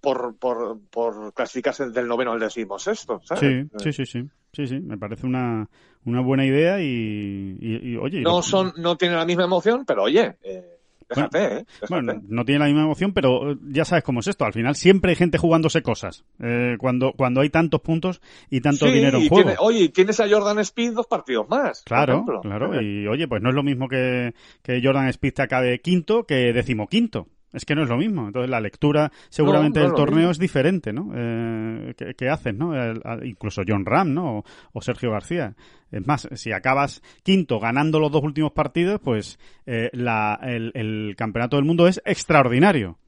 por, 0.01 0.37
por, 0.37 0.81
por, 0.89 1.33
clasificarse 1.33 1.91
del 1.91 2.09
noveno 2.09 2.33
al 2.33 2.41
décimo 2.41 2.77
sexto, 2.77 3.21
¿sabes? 3.23 3.69
Sí, 3.77 3.93
sí, 3.93 3.93
sí, 3.93 4.05
sí, 4.05 4.29
sí, 4.51 4.67
sí, 4.67 4.79
me 4.81 4.97
parece 4.97 5.25
una, 5.25 5.69
una 6.03 6.19
buena 6.19 6.45
idea 6.45 6.81
y, 6.81 7.57
y, 7.57 7.91
y 7.91 7.95
oye... 7.95 8.19
No, 8.19 8.41
son, 8.41 8.73
no 8.75 8.97
tienen 8.97 9.17
la 9.17 9.23
misma 9.23 9.45
emoción, 9.45 9.85
pero 9.85 10.03
oye... 10.03 10.35
Eh, 10.43 10.78
Déjate, 11.09 11.39
bueno, 11.39 11.53
¿eh? 11.55 11.65
Déjate. 11.65 11.87
bueno, 11.89 12.21
no 12.27 12.45
tiene 12.45 12.59
la 12.59 12.65
misma 12.65 12.83
emoción, 12.83 13.13
pero 13.13 13.57
ya 13.67 13.85
sabes 13.85 14.03
cómo 14.03 14.19
es 14.19 14.27
esto. 14.27 14.45
Al 14.45 14.53
final 14.53 14.75
siempre 14.75 15.11
hay 15.11 15.15
gente 15.15 15.37
jugándose 15.37 15.81
cosas. 15.81 16.23
Eh, 16.39 16.75
cuando, 16.79 17.13
cuando 17.13 17.41
hay 17.41 17.49
tantos 17.49 17.81
puntos 17.81 18.21
y 18.49 18.61
tanto 18.61 18.85
sí, 18.85 18.93
dinero 18.93 19.17
en 19.17 19.25
y 19.25 19.29
juego. 19.29 19.49
Tiene, 19.49 19.57
oye, 19.59 19.89
tienes 19.89 20.19
a 20.19 20.29
Jordan 20.29 20.59
Speed 20.59 20.93
dos 20.93 21.07
partidos 21.07 21.49
más. 21.49 21.83
Claro, 21.83 22.25
claro. 22.41 22.81
Y 22.81 23.07
oye, 23.07 23.27
pues 23.27 23.41
no 23.41 23.49
es 23.49 23.55
lo 23.55 23.63
mismo 23.63 23.87
que, 23.87 24.33
que 24.61 24.81
Jordan 24.83 25.07
Speed 25.07 25.33
te 25.33 25.41
acabe 25.41 25.79
quinto 25.81 26.23
que 26.23 26.53
decimoquinto. 26.53 27.27
Es 27.51 27.65
que 27.65 27.75
no 27.75 27.83
es 27.83 27.89
lo 27.89 27.97
mismo. 27.97 28.27
Entonces 28.27 28.49
la 28.49 28.59
lectura 28.59 29.11
seguramente 29.29 29.79
no, 29.79 29.87
no 29.87 29.89
del 29.91 29.97
torneo 29.97 30.17
mismo. 30.17 30.31
es 30.31 30.39
diferente, 30.39 30.93
¿no? 30.93 31.11
Eh, 31.15 31.93
que, 31.95 32.53
¿no? 32.53 32.75
El, 32.75 33.01
incluso 33.23 33.63
John 33.67 33.85
Ram, 33.85 34.13
¿no? 34.13 34.37
O, 34.37 34.43
o, 34.73 34.81
Sergio 34.81 35.11
García. 35.11 35.55
Es 35.91 36.05
más, 36.05 36.27
si 36.33 36.51
acabas 36.51 37.01
quinto 37.23 37.59
ganando 37.59 37.99
los 37.99 38.11
dos 38.11 38.23
últimos 38.23 38.51
partidos, 38.51 38.99
pues 39.03 39.39
eh, 39.65 39.89
la, 39.93 40.39
el, 40.43 40.71
el 40.75 41.15
campeonato 41.17 41.55
del 41.55 41.65
mundo 41.65 41.87
es 41.87 42.01
extraordinario. 42.05 42.99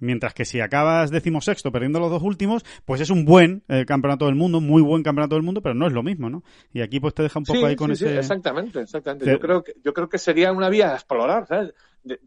Mientras 0.00 0.32
que 0.32 0.46
si 0.46 0.60
acabas 0.60 1.10
decimosexto 1.10 1.70
perdiendo 1.70 2.00
los 2.00 2.10
dos 2.10 2.22
últimos, 2.22 2.64
pues 2.86 3.02
es 3.02 3.10
un 3.10 3.26
buen 3.26 3.62
eh, 3.68 3.84
campeonato 3.86 4.24
del 4.26 4.34
mundo, 4.34 4.60
muy 4.60 4.80
buen 4.80 5.02
campeonato 5.02 5.34
del 5.34 5.44
mundo, 5.44 5.60
pero 5.60 5.74
no 5.74 5.86
es 5.86 5.92
lo 5.92 6.02
mismo, 6.02 6.30
¿no? 6.30 6.42
Y 6.72 6.80
aquí 6.80 7.00
pues 7.00 7.14
te 7.14 7.22
deja 7.22 7.38
un 7.38 7.44
poco 7.44 7.66
ahí 7.66 7.76
con 7.76 7.94
sí, 7.94 8.04
ese... 8.04 8.14
Sí, 8.14 8.18
exactamente, 8.18 8.80
exactamente. 8.80 9.26
Yo 9.30 9.38
creo 9.38 9.62
que 9.62 9.74
yo 9.84 9.92
creo 9.92 10.08
que 10.08 10.16
sería 10.16 10.52
una 10.52 10.70
vía 10.70 10.92
a 10.92 10.94
explorar, 10.94 11.46
¿sabes? 11.46 11.74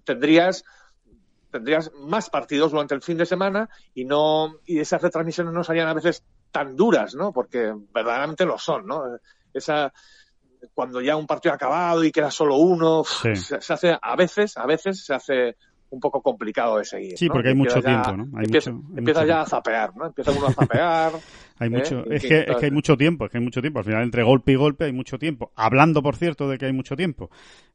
Tendrías 0.03 0.63
tendrías 1.53 1.91
más 1.93 2.31
partidos 2.31 2.71
durante 2.71 2.95
el 2.95 3.03
fin 3.03 3.15
de 3.15 3.27
semana 3.27 3.69
y 3.93 4.05
no 4.05 4.55
y 4.65 4.79
esas 4.79 5.01
retransmisiones 5.01 5.53
no 5.53 5.63
serían 5.63 5.87
a 5.87 5.93
veces 5.93 6.23
tan 6.51 6.75
duras, 6.75 7.13
¿no? 7.13 7.31
Porque 7.31 7.71
verdaderamente 7.93 8.43
lo 8.43 8.57
son, 8.57 8.87
¿no? 8.87 9.03
Esa 9.53 9.93
cuando 10.73 10.99
ya 10.99 11.15
un 11.15 11.27
partido 11.27 11.51
ha 11.51 11.55
acabado 11.55 12.03
y 12.03 12.11
queda 12.11 12.31
solo 12.31 12.55
uno, 12.55 13.03
sí. 13.03 13.35
se, 13.35 13.61
se, 13.61 13.73
hace 13.73 13.97
a 14.01 14.15
veces, 14.15 14.57
a 14.57 14.65
veces 14.65 15.05
se 15.05 15.13
hace 15.13 15.55
un 15.93 15.99
poco 15.99 16.21
complicado 16.21 16.79
de 16.79 16.85
seguir. 16.85 17.17
Sí, 17.17 17.27
¿no? 17.27 17.33
porque 17.33 17.49
hay 17.49 17.55
mucho 17.55 17.79
ya, 17.79 17.81
tiempo, 17.81 18.17
¿no? 18.17 18.37
Hay 18.37 18.45
empieza, 18.45 18.71
mucho, 18.71 18.87
hay 18.93 18.97
empieza 18.97 19.19
mucho 19.21 19.29
ya 19.29 19.41
a 19.41 19.45
zapear, 19.45 19.95
¿no? 19.95 20.05
Empieza 20.07 20.31
uno 20.31 20.47
a 20.47 20.53
zapear. 20.53 21.11
hay 21.59 21.67
¿eh? 21.67 21.69
mucho, 21.69 22.05
es, 22.09 22.21
que, 22.23 22.39
es 22.47 22.57
que 22.57 22.65
hay 22.65 22.71
mucho 22.71 22.97
tiempo, 22.97 23.25
es 23.25 23.31
que 23.31 23.37
hay 23.37 23.43
mucho 23.43 23.61
tiempo. 23.61 23.79
Al 23.79 23.85
final, 23.85 24.01
entre 24.01 24.23
golpe 24.23 24.51
y 24.53 24.55
golpe 24.55 24.85
hay 24.85 24.91
mucho 24.91 25.19
tiempo. 25.19 25.51
Hablando, 25.55 26.01
por 26.01 26.15
cierto, 26.15 26.49
de 26.49 26.57
que 26.57 26.65
hay 26.65 26.73
mucho 26.73 26.95
tiempo. 26.95 27.29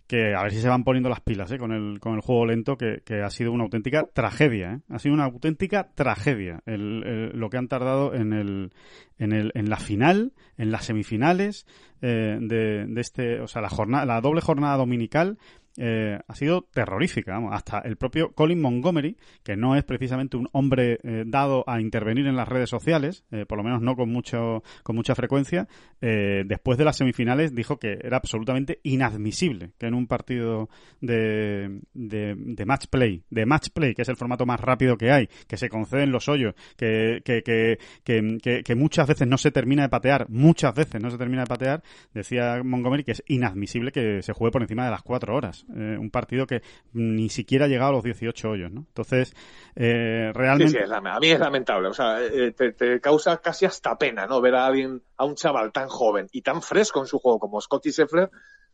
Que 0.09 0.35
a 0.35 0.43
ver 0.43 0.53
si 0.53 0.61
se 0.61 0.69
van 0.71 0.85
poniendo 0.85 1.11
las 1.11 1.21
pilas 1.21 1.53
¿eh? 1.53 1.59
con, 1.59 1.71
el, 1.71 2.01
con 2.01 2.15
el 2.15 2.23
juego 2.23 2.47
lento, 2.47 2.77
que, 2.79 3.03
ha 3.23 3.29
sido 3.31 3.53
una 3.53 3.65
auténtica 3.65 4.09
tragedia. 4.13 4.73
¿eh? 4.73 4.81
Ha 4.89 4.99
sido 4.99 5.15
una 5.15 5.25
auténtica 5.27 5.91
tragedia 5.95 6.61
el, 6.67 7.05
el- 7.07 7.39
lo 7.39 7.51
que 7.51 7.59
han 7.59 7.69
tardado 7.69 8.15
en, 8.15 8.33
el, 8.33 8.73
en, 9.19 9.33
el, 9.33 9.53
en 9.55 9.69
la 9.69 9.77
final, 9.77 10.33
en 10.57 10.71
las 10.73 10.87
semifinales 10.87 11.67
eh, 12.01 12.39
de, 12.41 12.87
de 12.87 13.01
este, 13.03 13.41
o 13.41 13.49
sea, 13.49 13.61
la 13.61 13.69
jornada, 13.69 14.07
la 14.07 14.21
doble 14.23 14.41
jornada 14.41 14.79
dominical 14.79 15.37
eh, 15.79 16.19
ha 16.27 16.35
sido 16.35 16.63
terrorífica. 16.73 17.33
Vamos. 17.33 17.53
Hasta 17.55 17.79
el 17.79 17.97
propio 17.97 18.33
Colin 18.33 18.61
Montgomery, 18.61 19.17
que 19.43 19.57
no 19.57 19.77
es 19.77 19.85
precisamente 19.85 20.37
un 20.37 20.49
hombre 20.53 20.99
eh, 21.03 21.25
dado 21.27 21.65
a 21.67 21.81
intervenir 21.81 22.27
en 22.27 22.37
las 22.37 22.49
redes 22.49 22.69
sociales, 22.69 23.25
eh, 23.31 23.47
por 23.47 23.57
lo 23.59 23.65
menos 23.65 23.81
no 23.81 23.95
con 23.97 24.11
mucho 24.11 24.63
con 24.83 24.97
mucha 24.97 25.15
frecuencia, 25.15 25.69
eh, 26.01 26.43
después 26.47 26.77
de 26.79 26.85
las 26.85 26.97
semifinales 26.97 27.55
dijo 27.55 27.79
que 27.79 27.99
era 28.03 28.17
absolutamente 28.19 28.81
inadmisible 28.83 29.71
que 29.79 29.87
en 29.87 29.95
un 29.95 30.07
partido 30.07 30.69
de, 31.01 31.81
de, 31.95 32.65
match 32.67 32.87
play, 32.91 33.23
de 33.31 33.47
match 33.47 33.69
play, 33.73 33.95
que 33.95 34.03
es 34.03 34.09
el 34.09 34.17
formato 34.17 34.45
más 34.47 34.61
rápido 34.61 34.97
que 34.97 35.11
hay, 35.11 35.29
que 35.47 35.57
se 35.57 35.69
conceden 35.69 36.11
los 36.11 36.29
hoyos, 36.29 36.55
que, 36.77 37.23
que, 37.25 37.43
que, 37.43 37.79
que- 38.05 38.63
que 38.65 38.75
muchas 38.75 39.07
veces 39.07 39.27
no 39.29 39.39
se 39.39 39.51
termina 39.51 39.83
de 39.83 39.89
patear, 39.89 40.27
muchas 40.29 40.75
veces 40.75 41.01
no 41.01 41.11
se 41.11 41.19
termina 41.19 41.43
de 41.43 41.47
patear, 41.47 41.83
decía 42.13 42.61
Montgomery 42.65 43.05
que 43.05 43.13
es 43.13 43.23
inadmisible 43.27 43.93
que 43.93 44.23
se 44.23 44.33
juegue 44.33 44.53
por 44.53 44.63
encima 44.63 44.85
de 44.85 44.91
las 44.91 45.03
cuatro 45.03 45.35
horas. 45.37 45.65
Eh, 45.75 45.97
un 45.99 46.11
partido 46.11 46.47
que 46.47 46.63
ni 46.93 47.29
siquiera 47.29 47.67
ha 47.67 47.69
llegado 47.69 47.91
a 47.91 47.93
los 47.93 48.05
18 48.05 48.51
hoyos, 48.51 48.71
¿no? 48.73 48.81
Entonces, 48.89 49.35
eh, 49.77 50.31
realmente... 50.35 50.73
sí, 50.73 50.93
a 50.93 51.21
mí 51.21 51.29
es 51.31 51.39
lamentable. 51.39 51.89
O 51.89 51.95
sea, 51.95 52.23
eh, 52.25 52.53
te, 52.53 52.73
te 52.73 53.01
causa 53.01 53.37
casi 53.39 53.67
hasta 53.67 53.97
pena, 53.99 54.27
¿no? 54.27 54.41
Ver 54.41 54.55
a 54.55 54.67
alguien, 54.67 55.03
a 55.17 55.25
un 55.25 55.35
chaval 55.35 55.71
tan 55.73 55.89
joven 55.89 56.27
y 56.33 56.43
tan 56.43 56.63
fresco 56.63 57.01
en 57.01 57.07
su 57.07 57.19
juego 57.19 57.39
como 57.39 57.61
Scotty 57.61 57.91
Scheffler, 57.91 58.31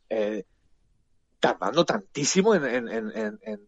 eh, 0.09 0.45
tardando 1.41 1.85
tantísimo 1.85 2.55
en, 2.55 2.65
en, 2.65 2.89
en, 2.89 3.13
en, 3.43 3.61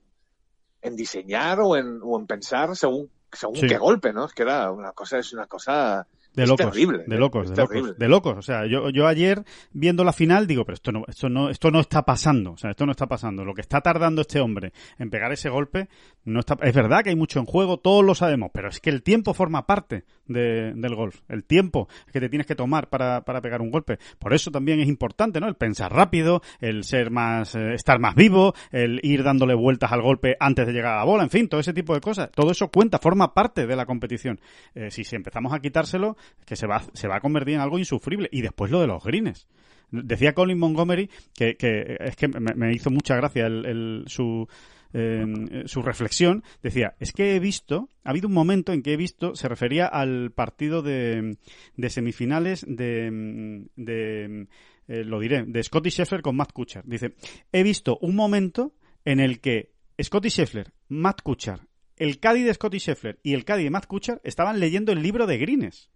en- 0.82 0.96
diseñar 0.96 1.58
o 1.60 1.76
en, 1.76 1.98
o 2.02 2.18
en 2.18 2.26
pensar 2.26 2.76
según, 2.76 3.10
según 3.32 3.56
Sí. 3.56 3.66
qué 3.66 3.76
golpe, 3.76 4.12
¿no? 4.12 4.26
Es 4.26 4.32
que 4.32 4.42
era 4.42 4.70
una 4.70 4.92
cosa, 4.92 5.18
es 5.18 5.32
una 5.32 5.46
cosa 5.46 6.06
De 6.36 6.42
es 6.42 6.50
locos, 6.50 6.66
terrible, 6.66 7.04
de 7.06 7.16
¿eh? 7.16 7.18
locos, 7.18 7.50
Es 7.50 7.56
de 7.56 7.62
locos, 7.62 7.98
de 7.98 8.08
locos. 8.08 8.36
O 8.36 8.42
sea, 8.42 8.66
yo, 8.66 8.90
yo 8.90 9.06
ayer 9.06 9.42
viendo 9.72 10.04
la 10.04 10.12
final 10.12 10.46
digo, 10.46 10.66
pero 10.66 10.74
esto 10.74 10.92
no, 10.92 11.04
esto 11.08 11.30
no, 11.30 11.48
esto 11.48 11.70
no 11.70 11.80
está 11.80 12.04
pasando. 12.04 12.52
O 12.52 12.56
sea, 12.58 12.72
esto 12.72 12.84
no 12.84 12.92
está 12.92 13.06
pasando. 13.06 13.42
Lo 13.42 13.54
que 13.54 13.62
está 13.62 13.80
tardando 13.80 14.20
este 14.20 14.38
hombre 14.38 14.74
en 14.98 15.08
pegar 15.08 15.32
ese 15.32 15.48
golpe 15.48 15.88
no 16.24 16.40
está. 16.40 16.58
Es 16.60 16.74
verdad 16.74 17.02
que 17.02 17.08
hay 17.08 17.16
mucho 17.16 17.40
en 17.40 17.46
juego, 17.46 17.78
todos 17.78 18.04
lo 18.04 18.14
sabemos, 18.14 18.50
pero 18.52 18.68
es 18.68 18.80
que 18.80 18.90
el 18.90 19.02
tiempo 19.02 19.32
forma 19.32 19.66
parte 19.66 20.04
de- 20.28 20.72
del 20.74 20.94
golf. 20.94 21.20
El 21.28 21.44
tiempo 21.44 21.88
que 22.12 22.20
te 22.20 22.28
tienes 22.28 22.46
que 22.46 22.54
tomar 22.54 22.88
para, 22.88 23.22
para 23.24 23.40
pegar 23.40 23.60
un 23.62 23.70
golpe. 23.70 23.98
Por 24.18 24.34
eso 24.34 24.50
también 24.50 24.80
es 24.80 24.88
importante, 24.88 25.40
¿no? 25.40 25.48
El 25.48 25.54
pensar 25.56 25.92
rápido, 25.92 26.42
el 26.60 26.84
ser 26.84 27.10
más, 27.10 27.54
eh, 27.54 27.74
estar 27.74 27.98
más 27.98 28.14
vivo, 28.14 28.54
el 28.72 29.00
ir 29.02 29.22
dándole 29.22 29.54
vueltas 29.54 29.92
al 29.92 30.02
golpe 30.02 30.36
antes 30.40 30.66
de 30.66 30.72
llegar 30.72 30.94
a 30.94 30.98
la 30.98 31.04
bola, 31.04 31.22
en 31.24 31.30
fin, 31.30 31.48
todo 31.48 31.60
ese 31.60 31.72
tipo 31.72 31.94
de 31.94 32.00
cosas. 32.00 32.30
Todo 32.32 32.50
eso 32.50 32.68
cuenta, 32.70 32.98
forma 32.98 33.34
parte 33.34 33.66
de 33.66 33.76
la 33.76 33.86
competición. 33.86 34.40
Eh, 34.74 34.90
si, 34.90 35.04
si 35.04 35.16
empezamos 35.16 35.52
a 35.52 35.60
quitárselo, 35.60 36.16
que 36.44 36.56
se 36.56 36.66
va, 36.66 36.82
se 36.92 37.08
va 37.08 37.16
a 37.16 37.20
convertir 37.20 37.54
en 37.54 37.60
algo 37.60 37.78
insufrible. 37.78 38.28
Y 38.32 38.42
después 38.42 38.70
lo 38.70 38.80
de 38.80 38.86
los 38.86 39.02
greens. 39.04 39.46
Decía 39.90 40.34
Colin 40.34 40.58
Montgomery 40.58 41.08
que, 41.32 41.56
que 41.56 41.96
es 42.00 42.16
que 42.16 42.26
me, 42.26 42.54
me 42.56 42.72
hizo 42.72 42.90
mucha 42.90 43.14
gracia 43.14 43.46
el, 43.46 43.64
el- 43.66 44.04
su, 44.08 44.48
eh, 44.92 45.64
su 45.66 45.82
reflexión. 45.82 46.42
Decía, 46.62 46.94
es 47.00 47.12
que 47.12 47.36
he 47.36 47.40
visto, 47.40 47.90
ha 48.04 48.10
habido 48.10 48.28
un 48.28 48.34
momento 48.34 48.72
en 48.72 48.82
que 48.82 48.92
he 48.92 48.96
visto, 48.96 49.34
se 49.34 49.48
refería 49.48 49.86
al 49.86 50.32
partido 50.32 50.82
de, 50.82 51.38
de 51.76 51.90
semifinales 51.90 52.64
de, 52.68 53.66
de 53.76 54.46
eh, 54.88 55.04
lo 55.04 55.18
diré, 55.18 55.44
de 55.44 55.62
Scotty 55.62 55.90
Scheffler 55.90 56.22
con 56.22 56.36
Matt 56.36 56.52
Kuchar. 56.52 56.84
Dice, 56.86 57.14
he 57.52 57.62
visto 57.62 57.98
un 58.00 58.14
momento 58.14 58.74
en 59.04 59.20
el 59.20 59.40
que 59.40 59.72
Scotty 60.00 60.28
Scheffler, 60.28 60.72
Matt 60.88 61.22
Kuchar, 61.22 61.66
el 61.96 62.20
Caddy 62.20 62.42
de 62.42 62.54
Scotty 62.54 62.78
Scheffler 62.78 63.18
y 63.22 63.34
el 63.34 63.44
Caddy 63.44 63.64
de 63.64 63.70
Matt 63.70 63.86
Kuchar 63.86 64.20
estaban 64.22 64.60
leyendo 64.60 64.92
el 64.92 65.02
libro 65.02 65.26
de 65.26 65.38
Grines. 65.38 65.90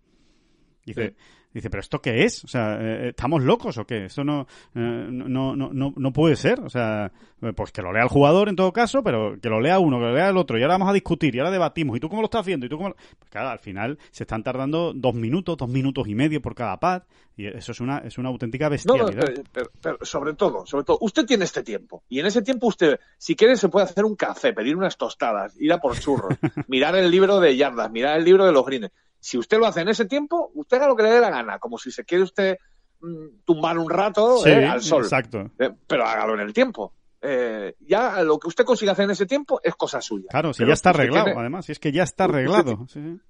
Dice, 0.85 1.15
dice, 1.53 1.71
pero 1.71 1.81
¿esto 1.81 2.01
qué 2.01 2.25
es? 2.25 2.45
O 2.45 2.49
sea, 2.49 2.77
eh, 2.81 3.09
¿estamos 3.11 3.43
locos 3.43 3.77
o 3.79 3.85
qué? 3.87 4.05
Esto 4.07 4.25
no, 4.25 4.47
eh, 4.75 4.79
no, 5.11 5.57
no, 5.57 5.71
no, 5.73 5.93
no 5.97 6.13
puede 6.13 6.37
ser. 6.37 6.61
O 6.61 6.69
sea, 6.71 7.11
eh, 7.43 7.53
pues 7.55 7.73
que 7.73 7.83
lo 7.83 7.93
lea 7.93 8.03
el 8.03 8.09
jugador 8.09 8.49
en 8.49 8.57
todo 8.57 8.73
caso, 8.73 9.03
pero 9.03 9.37
que 9.41 9.49
lo 9.49 9.61
lea 9.61 9.79
uno, 9.79 9.99
que 9.99 10.05
lo 10.05 10.15
lea 10.15 10.29
el 10.29 10.37
otro, 10.37 10.59
y 10.59 10.63
ahora 10.63 10.75
vamos 10.75 10.91
a 10.91 10.93
discutir, 10.93 11.35
y 11.35 11.39
ahora 11.39 11.51
debatimos, 11.51 11.97
¿y 11.97 12.01
tú 12.01 12.09
cómo 12.09 12.21
lo 12.23 12.27
estás 12.27 12.43
haciendo? 12.43 12.67
¿Y 12.67 12.69
tú 12.69 12.77
cómo 12.77 12.91
lo-?". 12.91 12.97
Pues 13.19 13.31
claro, 13.31 13.49
al 13.49 13.59
final 13.59 13.99
se 14.11 14.25
están 14.25 14.43
tardando 14.43 14.93
dos 14.95 15.15
minutos, 15.15 15.57
dos 15.57 15.69
minutos 15.69 16.07
y 16.09 16.15
medio 16.15 16.41
por 16.43 16.55
cada 16.55 16.79
pad, 16.79 17.03
y 17.37 17.47
eso 17.47 17.73
es 17.73 17.81
una, 17.81 17.99
es 17.99 18.19
una 18.19 18.29
auténtica 18.29 18.67
no, 18.67 18.71
bestialidad. 18.73 19.25
pero, 19.27 19.43
pero- 19.53 19.71
pero 19.81 19.99
sobre 20.03 20.35
todo, 20.35 20.67
sobre 20.67 20.85
todo, 20.85 20.99
usted 21.01 21.25
tiene 21.25 21.45
este 21.45 21.63
tiempo. 21.63 22.03
Y 22.11 22.21
en 22.21 22.27
ese 22.27 22.43
tiempo 22.43 22.67
usted, 22.67 23.01
si 23.17 23.35
quiere, 23.35 23.57
se 23.57 23.69
puede 23.71 23.85
hacer 23.85 24.05
un 24.05 24.15
café, 24.17 24.53
pedir 24.53 24.77
unas 24.77 24.99
tostadas, 24.99 25.59
ir 25.59 25.73
a 25.73 25.79
por 25.79 25.99
churros, 25.99 26.35
mirar 26.69 26.95
el 26.97 27.11
libro 27.11 27.41
de 27.41 27.57
yardas, 27.57 27.91
mirar 27.91 28.19
el 28.19 28.25
libro 28.25 28.45
de 28.45 28.53
los 28.53 28.67
greens. 28.67 28.91
Si 29.21 29.37
usted 29.39 29.59
lo 29.59 29.67
hace 29.67 29.83
en 29.83 29.89
ese 29.89 30.07
tiempo, 30.07 30.51
usted 30.55 30.79
haga 30.79 30.89
lo 30.89 30.97
que 30.97 31.03
le 31.05 31.11
dé 31.11 31.21
la 31.21 31.31
gana, 31.31 31.59
como 31.59 31.77
si 31.79 31.91
se 31.91 32.05
quiere 32.05 32.25
usted 32.25 32.57
mm, 33.01 33.45
tumbar 33.45 33.79
un 33.79 33.89
rato 33.91 34.39
Sí, 34.39 34.51
eh, 34.51 34.67
al 34.67 34.83
sol. 34.83 35.03
exacto. 35.05 35.51
Eh, 35.59 35.71
pero 35.87 36.05
hágalo 36.07 36.35
en 36.35 36.41
el 36.41 36.53
tiempo. 36.53 36.95
Eh, 37.23 37.77
ya 37.81 38.23
lo 38.23 38.39
que 38.39 38.49
usted 38.49 38.65
consiga 38.65 38.93
hacer 38.93 39.05
en 39.05 39.11
ese 39.11 39.27
tiempo 39.27 39.61
es 39.63 39.75
cosa 39.75 40.01
suya. 40.01 40.29
Claro, 40.31 40.53
si 40.55 40.59
Pero 40.59 40.69
ya 40.69 40.75
está 40.75 40.91
usted 40.91 41.01
arreglado, 41.01 41.25
tiene- 41.27 41.41
además, 41.41 41.67
si 41.67 41.73
es 41.73 41.79
que 41.79 41.93
ya 41.93 42.03
está 42.03 42.25
Usted- 42.25 42.35
arreglado. 42.35 42.87
Sí, 42.89 43.01
sí. 43.03 43.21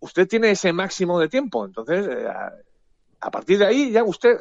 usted 0.00 0.26
tiene 0.28 0.50
ese 0.50 0.72
máximo 0.72 1.18
de 1.20 1.28
tiempo. 1.28 1.64
Entonces, 1.64 2.06
a, 2.26 2.52
a 3.20 3.30
partir 3.30 3.58
de 3.58 3.66
ahí 3.66 3.90
ya 3.92 4.02
usted 4.04 4.36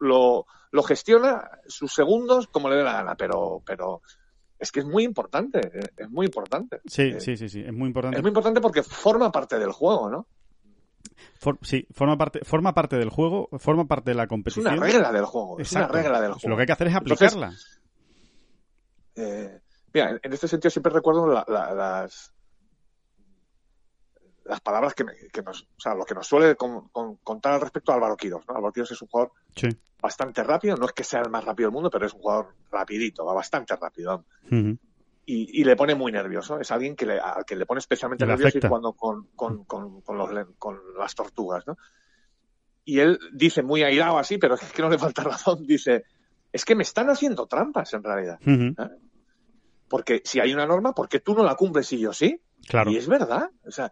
lo, 0.00 0.46
lo 0.70 0.82
gestiona 0.82 1.50
sus 1.66 1.92
segundos 1.94 2.46
como 2.48 2.68
le 2.68 2.76
dé 2.76 2.84
la 2.84 2.92
gana. 2.92 3.14
Pero, 3.16 3.62
pero 3.66 4.02
es 4.58 4.72
que 4.72 4.80
es 4.80 4.86
muy 4.86 5.04
importante. 5.04 5.58
eh, 5.60 5.88
Es 5.96 6.10
muy 6.10 6.26
importante. 6.26 6.80
Sí, 6.86 7.02
Eh, 7.02 7.20
sí, 7.20 7.36
sí, 7.36 7.48
sí, 7.48 7.60
es 7.60 7.72
muy 7.72 7.86
importante. 7.88 8.16
Es 8.18 8.22
muy 8.22 8.28
importante 8.30 8.60
porque 8.60 8.82
forma 8.82 9.30
parte 9.32 9.58
del 9.58 9.72
juego, 9.72 10.08
¿no? 10.10 10.26
For- 11.40 11.58
sí, 11.62 11.86
forma 11.92 12.16
parte, 12.16 12.40
forma 12.44 12.74
parte 12.74 12.96
del 12.96 13.10
juego, 13.10 13.48
forma 13.58 13.86
parte 13.86 14.10
de 14.10 14.14
la 14.16 14.24
Es 14.24 14.28
competición. 14.28 14.66
una 14.74 14.76
regla 14.84 15.12
del 15.12 15.24
juego. 15.24 15.58
Es 15.58 15.72
una 15.72 15.88
regla 15.88 16.20
del 16.20 16.32
juego. 16.32 16.48
Lo 16.48 16.56
que 16.56 16.62
hay 16.62 16.66
que 16.66 16.72
hacer 16.72 16.86
es 16.88 16.94
Entonces, 16.94 17.28
aplicarla. 17.34 17.56
Eh, 19.16 19.60
mira, 19.92 20.10
en- 20.10 20.20
en 20.22 20.32
este 20.32 20.48
sentido 20.48 20.70
siempre 20.70 20.92
recuerdo 20.92 21.26
la- 21.26 21.44
la- 21.48 21.74
las 21.74 22.32
las 24.48 24.60
palabras 24.60 24.94
que, 24.94 25.04
me- 25.04 25.14
que 25.32 25.42
nos, 25.42 25.62
o 25.62 25.80
sea, 25.80 25.94
lo 25.94 26.04
que 26.04 26.14
nos 26.14 26.26
suele 26.26 26.56
con- 26.56 26.88
con- 26.88 27.16
contar 27.16 27.52
al 27.54 27.60
respecto 27.60 27.92
a 27.92 27.96
Álvaro 27.96 28.16
Quiros, 28.16 28.44
¿no? 28.48 28.54
Álvaro 28.56 28.72
Quiros 28.72 28.90
es 28.90 29.02
un 29.02 29.08
jugador 29.08 29.32
Sí. 29.54 29.68
bastante 30.00 30.42
rápido, 30.42 30.76
no 30.76 30.86
es 30.86 30.92
que 30.92 31.04
sea 31.04 31.20
el 31.20 31.30
más 31.30 31.44
rápido 31.44 31.68
del 31.68 31.74
mundo, 31.74 31.90
pero 31.90 32.06
es 32.06 32.14
un 32.14 32.20
jugador 32.20 32.54
rapidito, 32.70 33.24
va 33.24 33.34
bastante 33.34 33.76
rápido. 33.76 34.24
Y, 34.50 35.60
y 35.60 35.64
le 35.64 35.76
pone 35.76 35.94
muy 35.94 36.10
nervioso, 36.10 36.58
es 36.58 36.70
alguien 36.70 36.96
que 36.96 37.04
le, 37.04 37.20
al 37.20 37.44
que 37.44 37.54
le 37.56 37.66
pone 37.66 37.80
especialmente 37.80 38.24
Le 38.24 38.30
nervioso 38.32 38.48
afecta. 38.48 38.66
y 38.66 38.70
cuando 38.70 38.94
con, 38.94 39.28
con, 39.36 39.64
con, 39.64 40.00
con 40.00 40.16
los 40.16 40.30
con 40.58 40.80
las 40.98 41.14
tortugas, 41.14 41.66
¿no? 41.66 41.76
Y 42.86 43.00
él 43.00 43.18
dice 43.34 43.62
muy 43.62 43.82
airado 43.82 44.16
así, 44.18 44.38
pero 44.38 44.54
es 44.54 44.62
que 44.72 44.80
no 44.80 44.88
le 44.88 44.96
falta 44.98 45.22
razón, 45.24 45.66
dice, 45.66 46.04
es 46.50 46.64
que 46.64 46.74
me 46.74 46.82
están 46.84 47.10
haciendo 47.10 47.46
trampas 47.46 47.92
en 47.92 48.02
realidad. 48.02 48.38
Ujú. 48.40 48.74
Porque 49.90 50.22
si 50.24 50.40
hay 50.40 50.54
una 50.54 50.66
norma, 50.66 50.94
¿por 50.94 51.08
qué 51.08 51.20
tú 51.20 51.34
no 51.34 51.42
la 51.44 51.54
cumples 51.54 51.92
y 51.92 51.98
yo 52.00 52.14
sí? 52.14 52.40
Claro. 52.66 52.90
Y 52.90 52.96
es 52.96 53.06
verdad. 53.06 53.50
O 53.66 53.70
sea, 53.70 53.90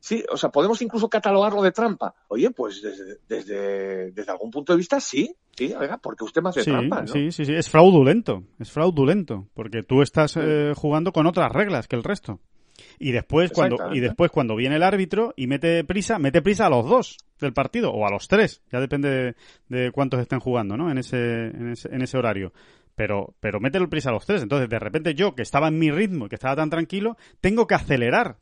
sí, 0.00 0.24
o 0.30 0.36
sea, 0.36 0.50
podemos 0.50 0.80
incluso 0.82 1.08
catalogarlo 1.08 1.62
de 1.62 1.72
trampa. 1.72 2.14
Oye, 2.28 2.50
pues 2.50 2.80
desde, 2.82 3.18
desde, 3.28 4.10
desde 4.12 4.32
algún 4.32 4.50
punto 4.50 4.72
de 4.72 4.78
vista 4.78 5.00
sí, 5.00 5.34
sí, 5.56 5.74
oiga, 5.74 5.98
porque 5.98 6.24
usted 6.24 6.42
me 6.42 6.50
hace 6.50 6.62
Sí, 6.62 6.70
trampa, 6.70 7.02
¿no? 7.02 7.06
sí, 7.06 7.30
sí, 7.32 7.44
sí, 7.44 7.54
es 7.54 7.68
fraudulento, 7.68 8.44
es 8.58 8.70
fraudulento, 8.70 9.48
porque 9.54 9.82
tú 9.82 10.02
estás 10.02 10.36
eh, 10.36 10.72
jugando 10.76 11.12
con 11.12 11.26
otras 11.26 11.50
reglas 11.52 11.88
que 11.88 11.96
el 11.96 12.04
resto. 12.04 12.40
Y 13.00 13.10
después 13.12 13.50
cuando 13.52 13.76
y 13.92 14.00
después 14.00 14.30
cuando 14.30 14.54
viene 14.54 14.76
el 14.76 14.84
árbitro 14.84 15.34
y 15.36 15.48
mete 15.48 15.82
prisa, 15.84 16.18
mete 16.18 16.42
prisa 16.42 16.66
a 16.66 16.70
los 16.70 16.88
dos 16.88 17.16
del 17.40 17.52
partido 17.52 17.90
o 17.92 18.06
a 18.06 18.10
los 18.10 18.28
tres, 18.28 18.62
ya 18.70 18.78
depende 18.80 19.34
de, 19.68 19.82
de 19.84 19.92
cuántos 19.92 20.20
estén 20.20 20.38
jugando, 20.40 20.76
¿no? 20.76 20.90
En 20.90 20.98
ese 20.98 21.46
en 21.48 21.72
ese, 21.72 21.88
en 21.92 22.02
ese 22.02 22.16
horario. 22.16 22.52
pero, 22.94 23.34
pero 23.40 23.60
mételo 23.60 23.84
el 23.84 23.88
prisa 23.90 24.10
a 24.10 24.12
los 24.12 24.26
tres. 24.26 24.42
Entonces, 24.42 24.68
de 24.68 24.78
repente 24.78 25.14
yo, 25.14 25.34
que 25.34 25.42
estaba 25.42 25.68
en 25.68 25.78
mi 25.78 25.90
ritmo 25.90 26.26
y 26.26 26.28
que 26.28 26.34
estaba 26.36 26.56
tan 26.56 26.70
tranquilo, 26.70 27.16
tengo 27.40 27.66
que 27.66 27.74
acelerar 27.74 28.38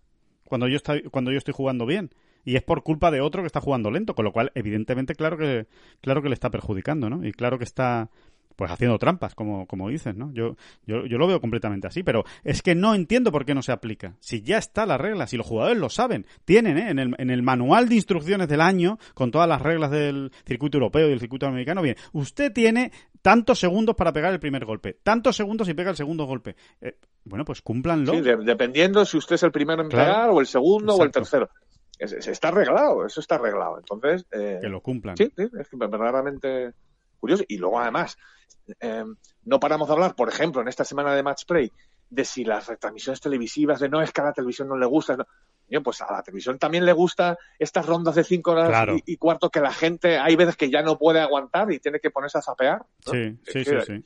cuando 0.48 0.68
yo 0.68 0.76
estoy, 0.76 1.02
cuando 1.02 1.30
yo 1.32 1.38
estoy 1.38 1.54
jugando 1.54 1.86
bien. 1.86 2.10
Y 2.44 2.54
es 2.54 2.62
por 2.62 2.84
culpa 2.84 3.10
de 3.10 3.20
otro 3.20 3.42
que 3.42 3.48
está 3.48 3.60
jugando 3.60 3.90
lento, 3.90 4.14
con 4.14 4.24
lo 4.24 4.32
cual, 4.32 4.52
evidentemente, 4.54 5.14
claro 5.16 5.36
que, 5.36 5.66
claro 6.00 6.22
que 6.22 6.28
le 6.28 6.34
está 6.34 6.48
perjudicando, 6.48 7.10
¿no? 7.10 7.26
Y 7.26 7.32
claro 7.32 7.58
que 7.58 7.64
está, 7.64 8.10
pues 8.56 8.70
haciendo 8.70 8.98
trampas, 8.98 9.34
como, 9.34 9.66
como 9.66 9.88
dices, 9.88 10.16
¿no? 10.16 10.32
Yo, 10.32 10.56
yo, 10.86 11.06
yo 11.06 11.18
lo 11.18 11.26
veo 11.26 11.40
completamente 11.40 11.86
así, 11.86 12.02
pero 12.02 12.24
es 12.42 12.62
que 12.62 12.74
no 12.74 12.94
entiendo 12.94 13.30
por 13.30 13.44
qué 13.44 13.54
no 13.54 13.62
se 13.62 13.72
aplica. 13.72 14.16
Si 14.20 14.42
ya 14.42 14.58
está 14.58 14.86
la 14.86 14.98
regla, 14.98 15.26
si 15.26 15.36
los 15.36 15.46
jugadores 15.46 15.78
lo 15.78 15.90
saben, 15.90 16.26
tienen, 16.44 16.78
¿eh? 16.78 16.90
En 16.90 16.98
el, 16.98 17.14
en 17.18 17.30
el 17.30 17.42
manual 17.42 17.88
de 17.88 17.96
instrucciones 17.96 18.48
del 18.48 18.62
año, 18.62 18.98
con 19.14 19.30
todas 19.30 19.48
las 19.48 19.60
reglas 19.60 19.90
del 19.90 20.32
circuito 20.46 20.78
europeo 20.78 21.06
y 21.06 21.10
del 21.10 21.20
circuito 21.20 21.46
americano, 21.46 21.82
bien, 21.82 21.96
usted 22.12 22.52
tiene 22.52 22.92
tantos 23.22 23.58
segundos 23.58 23.94
para 23.96 24.12
pegar 24.12 24.32
el 24.32 24.40
primer 24.40 24.64
golpe, 24.64 24.98
tantos 25.02 25.36
segundos 25.36 25.68
y 25.68 25.74
pega 25.74 25.90
el 25.90 25.96
segundo 25.96 26.24
golpe. 26.24 26.56
Eh, 26.80 26.96
bueno, 27.24 27.44
pues 27.44 27.60
cúmplanlo. 27.60 28.12
Sí, 28.12 28.20
de, 28.20 28.36
dependiendo 28.36 29.04
si 29.04 29.16
usted 29.16 29.34
es 29.34 29.42
el 29.42 29.52
primero 29.52 29.82
en 29.82 29.88
claro. 29.88 30.12
pegar, 30.12 30.30
o 30.30 30.40
el 30.40 30.46
segundo, 30.46 30.94
Exacto. 30.94 31.02
o 31.02 31.04
el 31.04 31.12
tercero. 31.12 31.50
Es, 31.98 32.12
es, 32.12 32.28
está 32.28 32.48
arreglado, 32.48 33.04
eso 33.04 33.20
está 33.20 33.34
arreglado. 33.34 33.78
Entonces. 33.78 34.26
Eh, 34.30 34.58
que 34.60 34.68
lo 34.68 34.80
cumplan. 34.80 35.16
Sí, 35.16 35.32
sí, 35.36 35.48
es 35.58 35.68
que 35.68 35.76
verdaderamente 35.76 36.72
curioso. 37.16 37.44
Y 37.48 37.58
luego, 37.58 37.80
además, 37.80 38.16
eh, 38.80 39.04
no 39.44 39.60
paramos 39.60 39.88
de 39.88 39.94
hablar, 39.94 40.14
por 40.14 40.28
ejemplo, 40.28 40.62
en 40.62 40.68
esta 40.68 40.84
semana 40.84 41.14
de 41.14 41.22
Match 41.22 41.44
Play, 41.46 41.70
de 42.08 42.24
si 42.24 42.44
las 42.44 42.66
retransmisiones 42.68 43.20
televisivas, 43.20 43.80
de 43.80 43.88
no 43.88 44.00
es 44.00 44.12
que 44.12 44.20
a 44.20 44.24
la 44.24 44.32
televisión 44.32 44.68
no 44.68 44.76
le 44.76 44.86
gusta. 44.86 45.16
No. 45.16 45.26
Pues 45.82 46.00
a 46.00 46.12
la 46.12 46.22
televisión 46.22 46.60
también 46.60 46.84
le 46.84 46.92
gusta 46.92 47.36
estas 47.58 47.86
rondas 47.86 48.14
de 48.14 48.22
cinco 48.22 48.52
horas 48.52 48.68
claro. 48.68 48.96
y, 48.96 49.14
y, 49.14 49.16
cuarto 49.16 49.50
que 49.50 49.60
la 49.60 49.72
gente, 49.72 50.16
hay 50.16 50.36
veces 50.36 50.56
que 50.56 50.70
ya 50.70 50.80
no 50.80 50.96
puede 50.96 51.20
aguantar 51.20 51.72
y 51.72 51.80
tiene 51.80 51.98
que 51.98 52.10
ponerse 52.10 52.38
a 52.38 52.42
zapear. 52.42 52.78
¿no? 52.78 53.12
Sí, 53.12 53.36
sí, 53.44 53.64
sí, 53.64 53.74
sí. 53.84 54.04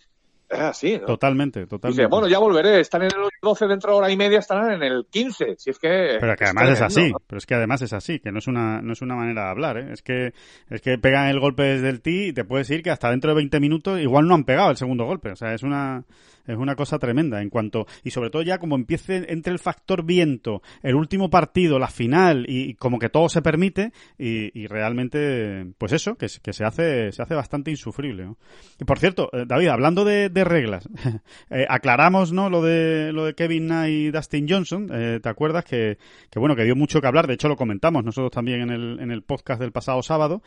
Es 0.51 0.59
así, 0.59 0.99
¿no? 0.99 1.07
Totalmente, 1.07 1.67
totalmente. 1.67 2.03
Dice, 2.03 2.11
bueno, 2.11 2.27
ya 2.27 2.41
volveré, 2.41 2.81
están 2.81 3.03
en 3.03 3.11
el 3.17 3.29
12 3.41 3.67
dentro 3.69 3.93
de 3.93 3.99
hora 3.99 4.11
y 4.11 4.17
media, 4.17 4.41
estarán 4.41 4.73
en 4.73 4.83
el 4.83 5.07
15, 5.09 5.55
si 5.57 5.71
es 5.71 5.79
que... 5.79 6.17
Pero 6.19 6.35
que 6.35 6.45
además 6.45 6.71
es, 6.71 6.81
así, 6.81 7.13
pero 7.29 7.39
es 7.39 7.47
que 7.47 7.55
además 7.55 7.83
es 7.83 7.93
así, 7.93 8.19
que 8.19 8.33
no 8.33 8.41
es 8.41 8.49
una, 8.49 8.83
no 8.83 8.93
es 8.93 9.01
una 9.01 9.15
manera 9.15 9.45
de 9.45 9.51
hablar, 9.51 9.79
¿eh? 9.79 9.93
Es 9.93 10.03
que, 10.03 10.33
es 10.69 10.81
que 10.81 10.99
pegan 10.99 11.29
el 11.29 11.39
golpe 11.39 11.63
desde 11.63 11.89
el 11.89 12.01
tee 12.01 12.29
y 12.29 12.33
te 12.33 12.45
puedes 12.45 12.69
ir 12.71 12.83
que 12.83 12.91
hasta 12.91 13.11
dentro 13.11 13.31
de 13.31 13.37
20 13.37 13.61
minutos 13.61 14.01
igual 14.01 14.27
no 14.27 14.35
han 14.35 14.45
pegado 14.45 14.71
el 14.71 14.77
segundo 14.77 15.05
golpe, 15.05 15.31
o 15.31 15.37
sea, 15.37 15.55
es 15.55 15.63
una, 15.63 16.05
es 16.47 16.57
una 16.57 16.75
cosa 16.75 16.99
tremenda 16.99 17.41
en 17.41 17.49
cuanto, 17.49 17.87
y 18.03 18.11
sobre 18.11 18.31
todo 18.31 18.43
ya 18.43 18.59
como 18.59 18.75
empiece 18.75 19.33
entre 19.33 19.53
el 19.53 19.61
factor 19.61 20.05
viento, 20.05 20.63
el 20.83 20.97
último 20.97 21.31
partido, 21.31 21.79
la 21.79 21.89
final, 21.89 22.45
y, 22.49 22.71
y 22.71 22.75
como 22.75 22.99
que 22.99 23.09
todo 23.09 23.29
se 23.29 23.41
permite, 23.43 23.93
y, 24.19 24.59
y 24.61 24.67
realmente, 24.67 25.73
pues 25.79 25.93
eso, 25.93 26.17
que, 26.17 26.27
que, 26.43 26.53
se 26.53 26.65
hace, 26.65 27.13
se 27.13 27.23
hace 27.23 27.35
bastante 27.35 27.71
insufrible, 27.71 28.25
¿no? 28.25 28.37
Y 28.81 28.85
por 28.85 28.99
cierto, 28.99 29.31
eh, 29.33 29.45
David, 29.47 29.69
hablando 29.69 30.05
de, 30.05 30.29
de 30.29 30.40
reglas, 30.45 30.89
eh, 31.51 31.67
aclaramos, 31.69 32.33
¿no? 32.33 32.51
Lo 32.51 32.63
de, 32.63 33.13
lo 33.13 33.25
de 33.25 33.35
Kevin 33.35 33.67
Na 33.67 33.89
y 33.89 34.11
Dustin 34.11 34.47
Johnson, 34.49 34.89
eh, 34.93 35.21
¿te 35.23 35.29
acuerdas? 35.29 35.65
Que, 35.65 35.99
que 36.31 36.39
bueno, 36.39 36.57
que 36.57 36.65
dio 36.65 36.77
mucho 36.77 37.01
que 37.01 37.07
hablar, 37.07 37.27
de 37.27 37.35
hecho 37.35 37.49
lo 37.49 37.57
comentamos 37.57 38.05
nosotros 38.05 38.33
también 38.33 38.63
en 38.63 38.71
el, 38.71 39.01
en 39.01 39.11
el 39.11 39.23
podcast 39.23 39.61
del 39.61 39.73
pasado 39.73 40.03
sábado, 40.03 40.43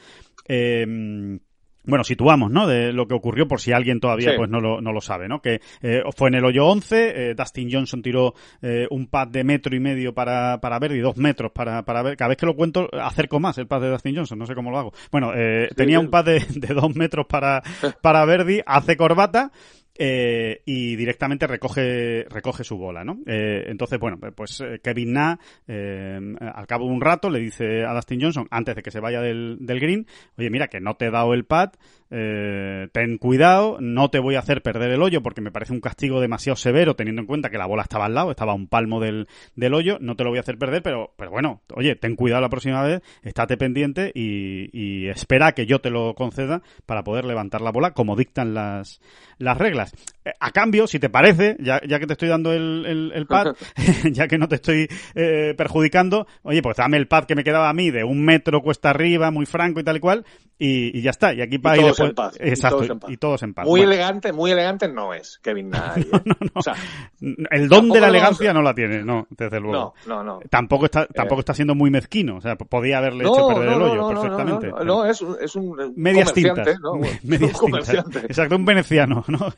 eh, 0.47 1.39
bueno, 1.85 2.03
situamos, 2.03 2.49
¿no? 2.49 2.65
De 2.65 2.93
lo 2.93 3.07
que 3.07 3.13
ocurrió 3.13 3.47
por 3.47 3.59
si 3.59 3.73
alguien 3.73 3.99
todavía 3.99 4.31
sí. 4.31 4.37
pues 4.37 4.49
no 4.49 4.61
lo, 4.61 4.79
no 4.79 4.93
lo 4.93 5.01
sabe, 5.01 5.27
¿no? 5.27 5.41
Que 5.41 5.59
eh, 5.81 6.01
fue 6.15 6.29
en 6.29 6.35
el 6.35 6.45
hoyo 6.45 6.65
11, 6.65 7.31
eh, 7.31 7.35
Dustin 7.35 7.69
Johnson 7.71 8.01
tiró 8.01 8.33
eh, 8.61 8.87
un 8.89 9.07
pad 9.07 9.27
de 9.27 9.43
metro 9.43 9.75
y 9.75 9.79
medio 9.79 10.13
para, 10.13 10.61
para 10.61 10.79
ver 10.79 10.93
y 10.93 10.99
dos 10.99 11.17
metros 11.17 11.51
para, 11.51 11.83
para 11.83 12.01
ver. 12.01 12.15
Cada 12.15 12.29
vez 12.29 12.37
que 12.37 12.45
lo 12.45 12.55
cuento 12.55 12.87
acerco 12.93 13.39
más 13.39 13.57
el 13.57 13.67
pad 13.67 13.81
de 13.81 13.89
Dustin 13.89 14.15
Johnson, 14.15 14.39
no 14.39 14.45
sé 14.45 14.55
cómo 14.55 14.71
lo 14.71 14.79
hago. 14.79 14.93
Bueno, 15.11 15.33
sí, 15.33 15.75
tenía 15.75 15.99
un 15.99 16.09
pad 16.09 16.25
de, 16.25 16.45
de 16.55 16.73
dos 16.73 16.95
metros 16.95 17.25
para, 17.27 17.61
para 18.01 18.23
Verdi, 18.25 18.61
hace 18.65 18.95
corbata, 18.95 19.51
eh, 19.95 20.61
y 20.65 20.95
directamente 20.95 21.47
recoge 21.47 22.25
recoge 22.29 22.63
su 22.63 22.77
bola, 22.77 23.03
¿no? 23.03 23.19
Eh, 23.25 23.65
entonces, 23.67 23.99
bueno, 23.99 24.17
pues 24.35 24.61
eh, 24.61 24.79
Kevin 24.83 25.13
Na, 25.13 25.39
eh, 25.67 26.19
al 26.39 26.67
cabo 26.67 26.85
de 26.85 26.91
un 26.91 27.01
rato, 27.01 27.29
le 27.29 27.39
dice 27.39 27.85
a 27.85 27.93
Dustin 27.93 28.21
Johnson, 28.21 28.47
antes 28.49 28.75
de 28.75 28.81
que 28.81 28.91
se 28.91 28.99
vaya 28.99 29.21
del, 29.21 29.57
del 29.59 29.79
green, 29.79 30.07
oye, 30.37 30.49
mira, 30.49 30.67
que 30.67 30.79
no 30.79 30.95
te 30.95 31.05
he 31.05 31.11
dado 31.11 31.33
el 31.33 31.45
pad, 31.45 31.73
eh, 32.15 32.89
ten 32.91 33.17
cuidado, 33.17 33.77
no 33.81 34.11
te 34.11 34.19
voy 34.19 34.35
a 34.35 34.39
hacer 34.39 34.61
perder 34.61 34.91
el 34.91 35.01
hoyo 35.01 35.23
porque 35.23 35.41
me 35.41 35.49
parece 35.49 35.73
un 35.73 35.81
castigo 35.81 36.21
demasiado 36.21 36.55
severo 36.55 36.95
teniendo 36.95 37.21
en 37.21 37.25
cuenta 37.25 37.49
que 37.49 37.57
la 37.57 37.65
bola 37.65 37.81
estaba 37.81 38.05
al 38.05 38.13
lado, 38.13 38.29
estaba 38.29 38.51
a 38.51 38.55
un 38.55 38.67
palmo 38.67 38.99
del, 38.99 39.27
hoyo, 39.73 39.97
no 39.99 40.15
te 40.15 40.23
lo 40.23 40.29
voy 40.29 40.37
a 40.37 40.41
hacer 40.41 40.59
perder, 40.59 40.83
pero, 40.83 41.13
pero 41.17 41.31
bueno, 41.31 41.61
oye, 41.73 41.95
ten 41.95 42.15
cuidado 42.15 42.41
la 42.41 42.49
próxima 42.49 42.83
vez, 42.83 43.01
estate 43.23 43.57
pendiente 43.57 44.11
y, 44.13 44.69
y 44.71 45.07
espera 45.07 45.53
que 45.53 45.65
yo 45.65 45.81
te 45.81 45.89
lo 45.89 46.13
conceda 46.13 46.61
para 46.85 47.03
poder 47.03 47.25
levantar 47.25 47.61
la 47.61 47.71
bola 47.71 47.95
como 47.95 48.15
dictan 48.15 48.53
las, 48.53 49.01
las 49.39 49.57
reglas. 49.57 49.91
A 50.39 50.51
cambio, 50.51 50.87
si 50.87 50.99
te 50.99 51.09
parece, 51.09 51.57
ya, 51.59 51.81
ya 51.85 51.99
que 51.99 52.07
te 52.07 52.13
estoy 52.13 52.29
dando 52.29 52.53
el, 52.53 52.85
el, 52.85 53.11
el 53.13 53.25
pad, 53.25 53.55
ya 54.11 54.27
que 54.27 54.37
no 54.37 54.47
te 54.47 54.55
estoy 54.55 54.87
eh, 55.15 55.53
perjudicando, 55.57 56.27
oye, 56.43 56.61
pues 56.61 56.77
dame 56.77 56.97
el 56.97 57.07
pad 57.07 57.25
que 57.25 57.35
me 57.35 57.43
quedaba 57.43 57.69
a 57.69 57.73
mí 57.73 57.91
de 57.91 58.03
un 58.03 58.23
metro 58.23 58.61
cuesta 58.61 58.89
arriba, 58.89 59.31
muy 59.31 59.45
franco 59.45 59.79
y 59.79 59.83
tal 59.83 59.97
y 59.97 59.99
cual, 59.99 60.25
y, 60.57 60.97
y 60.97 61.01
ya 61.01 61.09
está. 61.09 61.33
Y 61.33 61.41
aquí 61.41 61.57
para 61.57 61.77
ir 61.77 61.85
después. 61.85 62.09
En 62.09 62.15
paz, 62.15 62.37
Exacto, 62.39 62.83
y 62.83 62.87
todos 62.87 62.89
en 62.91 62.99
paz. 62.99 63.11
Y 63.11 63.17
todos 63.17 63.43
en 63.43 63.53
paz. 63.53 63.65
Muy 63.65 63.81
bueno. 63.81 63.91
elegante, 63.91 64.31
muy 64.31 64.51
elegante 64.51 64.87
no 64.87 65.13
es 65.13 65.39
Kevin 65.41 65.69
Nye. 65.71 66.07
no, 66.11 66.21
no, 66.23 66.35
no. 66.39 66.51
O 66.53 66.61
sea, 66.61 66.75
el 67.19 67.67
don 67.67 67.89
de 67.89 67.99
la 67.99 68.07
elegancia 68.07 68.53
no 68.53 68.61
la 68.61 68.73
tiene, 68.73 69.03
no, 69.03 69.27
desde 69.29 69.59
luego. 69.59 69.93
No, 70.05 70.23
no, 70.23 70.23
no. 70.23 70.39
Tampoco 70.49 70.85
está, 70.85 71.05
tampoco 71.07 71.39
eh. 71.39 71.41
está 71.41 71.53
siendo 71.53 71.75
muy 71.75 71.89
mezquino. 71.89 72.37
O 72.37 72.41
sea, 72.41 72.55
podía 72.55 72.99
haberle 72.99 73.25
hecho 73.25 73.47
perder 73.47 73.73
el 73.73 73.81
hoyo 73.81 74.07
perfectamente. 74.09 74.67
No, 74.69 74.83
no, 74.83 75.05
es, 75.05 75.23
es 75.41 75.55
un 75.55 75.93
medias 75.95 76.33
tintas. 76.33 76.79
¿no? 76.79 76.93
medias 77.23 77.59
tintas. 77.59 78.23
Exacto, 78.23 78.55
un 78.55 78.65
veneciano, 78.65 79.23
¿no? 79.27 79.53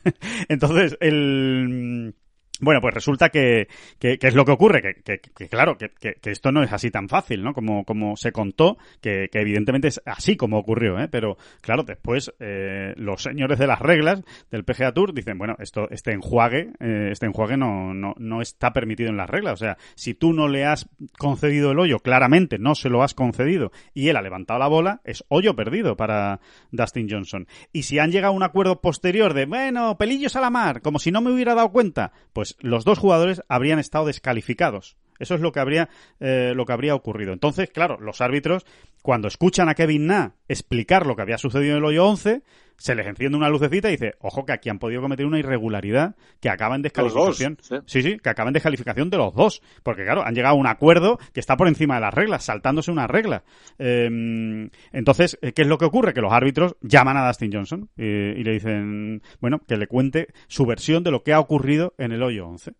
Entonces, 0.56 0.96
el 1.00 2.14
bueno, 2.60 2.80
pues 2.80 2.94
resulta 2.94 3.28
que, 3.28 3.68
que, 3.98 4.18
que, 4.18 4.28
es 4.28 4.34
lo 4.34 4.44
que 4.44 4.52
ocurre, 4.52 4.80
que, 4.80 4.94
que, 5.02 5.18
que 5.18 5.48
claro, 5.48 5.76
que, 5.76 5.90
esto 6.24 6.52
no 6.52 6.62
es 6.62 6.72
así 6.72 6.90
tan 6.90 7.08
fácil, 7.08 7.42
¿no? 7.42 7.52
Como, 7.52 7.84
como 7.84 8.16
se 8.16 8.32
contó, 8.32 8.78
que, 9.00 9.28
evidentemente 9.32 9.88
es 9.88 10.00
así 10.06 10.36
como 10.36 10.58
ocurrió, 10.58 10.98
¿eh? 10.98 11.08
Pero 11.08 11.36
claro, 11.60 11.82
después 11.82 12.32
eh, 12.40 12.94
los 12.96 13.22
señores 13.22 13.58
de 13.58 13.66
las 13.66 13.78
reglas 13.78 14.22
del 14.50 14.64
PGA 14.64 14.92
Tour 14.92 15.12
dicen, 15.12 15.36
bueno, 15.38 15.56
esto, 15.58 15.88
este 15.90 16.12
enjuague, 16.12 16.70
eh, 16.80 17.08
este 17.12 17.26
enjuague 17.26 17.56
no, 17.56 17.92
no, 17.92 18.14
no 18.18 18.40
está 18.40 18.72
permitido 18.72 19.10
en 19.10 19.16
las 19.16 19.28
reglas. 19.28 19.54
O 19.54 19.64
sea, 19.64 19.76
si 19.94 20.14
tú 20.14 20.32
no 20.32 20.48
le 20.48 20.64
has 20.64 20.88
concedido 21.18 21.72
el 21.72 21.78
hoyo, 21.78 21.98
claramente 21.98 22.58
no 22.58 22.74
se 22.74 22.88
lo 22.88 23.02
has 23.02 23.14
concedido, 23.14 23.70
y 23.92 24.08
él 24.08 24.16
ha 24.16 24.22
levantado 24.22 24.58
la 24.58 24.68
bola, 24.68 25.00
es 25.04 25.24
hoyo 25.28 25.54
perdido 25.54 25.96
para 25.96 26.40
Dustin 26.70 27.08
Johnson. 27.10 27.46
Y 27.72 27.82
si 27.82 27.98
han 27.98 28.12
llegado 28.12 28.32
a 28.32 28.36
un 28.36 28.42
acuerdo 28.42 28.80
posterior 28.80 29.34
de, 29.34 29.46
bueno, 29.46 29.98
pelillos 29.98 30.36
a 30.36 30.40
la 30.40 30.50
mar, 30.50 30.80
como 30.80 30.98
si 30.98 31.10
no 31.10 31.20
me 31.20 31.30
hubiera 31.30 31.54
dado 31.54 31.70
cuenta, 31.70 32.12
pues 32.32 32.45
pues 32.54 32.64
los 32.64 32.84
dos 32.84 32.98
jugadores 32.98 33.42
habrían 33.48 33.78
estado 33.78 34.06
descalificados. 34.06 34.96
Eso 35.18 35.34
es 35.34 35.40
lo 35.40 35.52
que 35.52 35.60
habría, 35.60 35.88
eh, 36.20 36.52
lo 36.54 36.64
que 36.66 36.72
habría 36.72 36.94
ocurrido. 36.94 37.32
Entonces, 37.32 37.70
claro, 37.70 37.98
los 38.00 38.20
árbitros, 38.20 38.66
cuando 39.02 39.28
escuchan 39.28 39.68
a 39.68 39.74
Kevin 39.74 40.06
Na 40.06 40.34
explicar 40.48 41.06
lo 41.06 41.16
que 41.16 41.22
había 41.22 41.38
sucedido 41.38 41.72
en 41.72 41.78
el 41.78 41.84
hoyo 41.84 42.06
11, 42.06 42.42
se 42.78 42.94
les 42.94 43.06
enciende 43.06 43.36
una 43.36 43.48
lucecita 43.48 43.88
y 43.88 43.92
dice, 43.92 44.14
ojo 44.20 44.44
que 44.44 44.52
aquí 44.52 44.68
han 44.68 44.78
podido 44.78 45.00
cometer 45.00 45.24
una 45.24 45.38
irregularidad 45.38 46.14
que 46.40 46.50
acaba 46.50 46.76
en 46.76 46.82
descalificación. 46.82 47.56
Dos, 47.56 47.66
sí. 47.66 47.76
sí, 47.86 48.02
sí, 48.02 48.18
que 48.18 48.28
acaba 48.28 48.50
en 48.50 48.54
descalificación 48.54 49.10
de 49.10 49.16
los 49.16 49.34
dos. 49.34 49.62
Porque 49.82 50.04
claro, 50.04 50.22
han 50.24 50.34
llegado 50.34 50.56
a 50.56 50.58
un 50.58 50.66
acuerdo 50.66 51.18
que 51.32 51.40
está 51.40 51.56
por 51.56 51.68
encima 51.68 51.94
de 51.96 52.02
las 52.02 52.14
reglas, 52.14 52.44
saltándose 52.44 52.90
una 52.90 53.06
regla. 53.06 53.44
Eh, 53.78 54.68
entonces, 54.92 55.38
¿qué 55.40 55.62
es 55.62 55.68
lo 55.68 55.78
que 55.78 55.86
ocurre? 55.86 56.12
Que 56.12 56.20
los 56.20 56.32
árbitros 56.32 56.76
llaman 56.82 57.16
a 57.16 57.26
Dustin 57.26 57.52
Johnson 57.52 57.88
y, 57.96 58.04
y 58.04 58.44
le 58.44 58.52
dicen, 58.52 59.22
bueno, 59.40 59.60
que 59.66 59.76
le 59.76 59.86
cuente 59.86 60.28
su 60.46 60.66
versión 60.66 61.02
de 61.02 61.10
lo 61.10 61.22
que 61.22 61.32
ha 61.32 61.40
ocurrido 61.40 61.94
en 61.98 62.12
el 62.12 62.22
hoyo 62.22 62.46
11. 62.46 62.72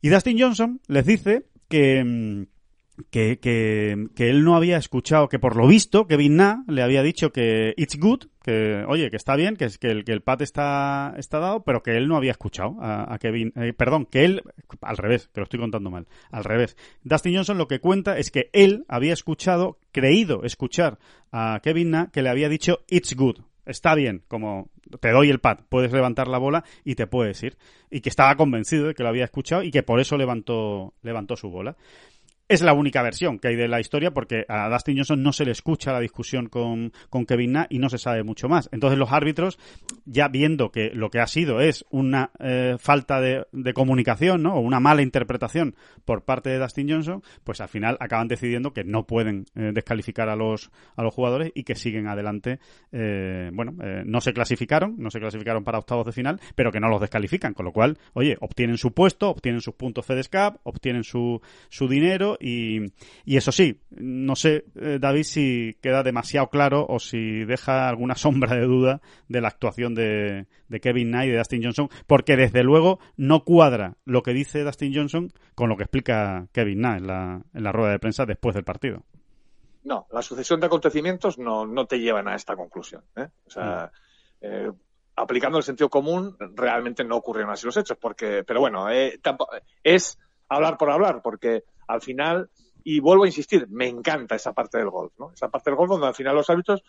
Y 0.00 0.08
Dustin 0.08 0.38
Johnson 0.40 0.80
les 0.88 1.06
dice 1.06 1.46
que, 1.68 2.46
que, 3.10 3.38
que, 3.38 4.08
que, 4.14 4.30
él 4.30 4.44
no 4.44 4.56
había 4.56 4.76
escuchado, 4.76 5.28
que 5.28 5.38
por 5.38 5.56
lo 5.56 5.66
visto 5.66 6.06
Kevin 6.06 6.36
Na 6.36 6.64
le 6.68 6.82
había 6.82 7.02
dicho 7.02 7.32
que 7.32 7.74
it's 7.76 7.98
good, 7.98 8.24
que 8.42 8.84
oye, 8.86 9.10
que 9.10 9.16
está 9.16 9.36
bien, 9.36 9.56
que, 9.56 9.68
que, 9.80 9.88
el, 9.88 10.04
que 10.04 10.12
el 10.12 10.22
pat 10.22 10.42
está, 10.42 11.14
está 11.16 11.38
dado, 11.38 11.64
pero 11.64 11.82
que 11.82 11.96
él 11.96 12.08
no 12.08 12.16
había 12.16 12.32
escuchado 12.32 12.76
a, 12.80 13.12
a 13.12 13.18
Kevin, 13.18 13.52
eh, 13.56 13.72
perdón, 13.72 14.06
que 14.06 14.24
él, 14.24 14.42
al 14.80 14.96
revés, 14.96 15.28
que 15.32 15.40
lo 15.40 15.44
estoy 15.44 15.60
contando 15.60 15.90
mal, 15.90 16.06
al 16.30 16.44
revés. 16.44 16.76
Dustin 17.02 17.34
Johnson 17.34 17.58
lo 17.58 17.68
que 17.68 17.80
cuenta 17.80 18.18
es 18.18 18.30
que 18.30 18.50
él 18.52 18.84
había 18.88 19.12
escuchado, 19.12 19.78
creído 19.92 20.44
escuchar 20.44 20.98
a 21.32 21.60
Kevin 21.62 21.90
Na 21.90 22.10
que 22.12 22.22
le 22.22 22.28
había 22.28 22.48
dicho 22.48 22.80
it's 22.88 23.14
good, 23.14 23.40
está 23.66 23.94
bien, 23.94 24.22
como 24.28 24.70
te 25.00 25.10
doy 25.10 25.30
el 25.30 25.40
pad, 25.40 25.58
puedes 25.68 25.92
levantar 25.92 26.28
la 26.28 26.38
bola 26.38 26.64
y 26.84 26.94
te 26.94 27.06
puedes 27.06 27.42
ir. 27.42 27.56
Y 27.90 28.00
que 28.00 28.08
estaba 28.08 28.36
convencido 28.36 28.86
de 28.86 28.94
que 28.94 29.02
lo 29.02 29.08
había 29.08 29.24
escuchado 29.24 29.62
y 29.62 29.70
que 29.70 29.82
por 29.82 30.00
eso 30.00 30.16
levantó, 30.16 30.94
levantó 31.02 31.36
su 31.36 31.50
bola. 31.50 31.76
Es 32.48 32.62
la 32.62 32.74
única 32.74 33.02
versión 33.02 33.38
que 33.38 33.48
hay 33.48 33.56
de 33.56 33.68
la 33.68 33.80
historia 33.80 34.12
porque 34.12 34.44
a 34.48 34.68
Dustin 34.68 34.96
Johnson 34.96 35.22
no 35.22 35.32
se 35.32 35.44
le 35.44 35.50
escucha 35.50 35.92
la 35.92 36.00
discusión 36.00 36.48
con, 36.48 36.92
con 37.10 37.26
Kevin 37.26 37.52
Na 37.52 37.66
y 37.70 37.78
no 37.78 37.88
se 37.88 37.98
sabe 37.98 38.22
mucho 38.22 38.48
más. 38.48 38.68
Entonces 38.72 38.98
los 38.98 39.12
árbitros, 39.12 39.58
ya 40.04 40.28
viendo 40.28 40.70
que 40.70 40.90
lo 40.94 41.10
que 41.10 41.20
ha 41.20 41.26
sido 41.26 41.60
es 41.60 41.84
una 41.90 42.30
eh, 42.38 42.76
falta 42.78 43.20
de, 43.20 43.46
de, 43.52 43.72
comunicación 43.72 44.42
¿no? 44.42 44.54
o 44.54 44.60
una 44.60 44.80
mala 44.80 45.02
interpretación 45.02 45.74
por 46.04 46.22
parte 46.22 46.50
de 46.50 46.58
Dustin 46.58 46.88
Johnson, 46.88 47.22
pues 47.42 47.60
al 47.60 47.68
final 47.68 47.96
acaban 48.00 48.28
decidiendo 48.28 48.72
que 48.72 48.84
no 48.84 49.06
pueden 49.06 49.46
eh, 49.54 49.72
descalificar 49.74 50.28
a 50.28 50.36
los, 50.36 50.70
a 50.96 51.02
los 51.02 51.12
jugadores 51.12 51.50
y 51.54 51.64
que 51.64 51.74
siguen 51.74 52.06
adelante. 52.06 52.60
Eh, 52.92 53.50
bueno, 53.52 53.74
eh, 53.82 54.02
no 54.06 54.20
se 54.20 54.32
clasificaron, 54.32 54.94
no 54.98 55.10
se 55.10 55.18
clasificaron 55.18 55.64
para 55.64 55.78
octavos 55.78 56.06
de 56.06 56.12
final, 56.12 56.40
pero 56.54 56.70
que 56.70 56.80
no 56.80 56.88
los 56.88 57.00
descalifican, 57.00 57.54
con 57.54 57.66
lo 57.66 57.72
cual, 57.72 57.98
oye, 58.12 58.36
obtienen 58.40 58.78
su 58.78 58.92
puesto, 58.92 59.30
obtienen 59.30 59.60
sus 59.60 59.74
puntos 59.74 60.06
FedEscap, 60.06 60.58
obtienen 60.62 61.02
su, 61.02 61.40
su 61.68 61.88
dinero 61.88 62.35
y, 62.40 62.92
eso 63.26 63.52
sí, 63.52 63.80
no 63.90 64.36
sé, 64.36 64.64
eh, 64.76 64.98
David, 65.00 65.24
si 65.24 65.76
queda 65.80 66.02
demasiado 66.02 66.48
claro 66.48 66.86
o 66.88 66.98
si 66.98 67.44
deja 67.44 67.88
alguna 67.88 68.14
sombra 68.16 68.54
de 68.54 68.66
duda 68.66 69.00
de 69.28 69.40
la 69.40 69.48
actuación 69.48 69.94
de, 69.94 70.46
Kevin 70.80 71.08
Knight 71.08 71.28
y 71.28 71.32
de 71.32 71.38
Dustin 71.38 71.64
Johnson, 71.64 71.88
porque 72.06 72.36
desde 72.36 72.62
luego 72.62 72.98
no 73.16 73.44
cuadra 73.44 73.96
lo 74.04 74.22
que 74.22 74.32
dice 74.32 74.62
Dustin 74.62 74.94
Johnson 74.94 75.32
con 75.54 75.68
lo 75.68 75.76
que 75.76 75.84
explica 75.84 76.48
Kevin 76.52 76.78
Knight 76.78 77.00
en 77.00 77.06
la, 77.06 77.42
en 77.54 77.62
la 77.62 77.72
rueda 77.72 77.92
de 77.92 77.98
prensa 77.98 78.26
después 78.26 78.54
del 78.54 78.64
partido. 78.64 79.04
No, 79.86 80.08
la 80.10 80.20
sucesión 80.20 80.58
de 80.58 80.66
acontecimientos 80.66 81.38
no, 81.38 81.64
no 81.64 81.86
te 81.86 82.00
llevan 82.00 82.26
a 82.26 82.34
esta 82.34 82.56
conclusión. 82.56 83.04
¿eh? 83.14 83.28
O 83.46 83.50
sea, 83.50 83.92
mm. 83.92 84.44
eh, 84.44 84.72
aplicando 85.14 85.58
el 85.58 85.64
sentido 85.64 85.88
común, 85.88 86.36
realmente 86.56 87.04
no 87.04 87.16
ocurrieron 87.16 87.52
así 87.52 87.66
los 87.66 87.76
hechos, 87.76 87.96
porque, 87.96 88.42
pero 88.44 88.58
bueno, 88.58 88.88
es 88.90 90.18
hablar 90.48 90.76
por 90.76 90.90
hablar, 90.90 91.22
porque 91.22 91.62
al 91.86 92.00
final, 92.00 92.50
y 92.84 93.00
vuelvo 93.00 93.24
a 93.24 93.28
insistir, 93.28 93.66
me 93.68 93.88
encanta 93.88 94.36
esa 94.36 94.52
parte 94.52 94.78
del 94.78 94.90
golf, 94.90 95.12
¿no? 95.18 95.32
Esa 95.32 95.48
parte 95.48 95.70
del 95.70 95.76
golf 95.76 95.90
donde 95.90 96.06
al 96.06 96.14
final 96.14 96.34
los 96.34 96.48
árbitros 96.48 96.82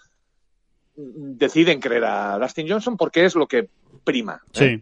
deciden 0.97 1.79
creer 1.79 2.05
a 2.05 2.39
Dustin 2.39 2.67
Johnson 2.67 2.97
porque 2.97 3.25
es 3.25 3.35
lo 3.35 3.47
que 3.47 3.69
prima. 4.03 4.41
¿eh? 4.53 4.79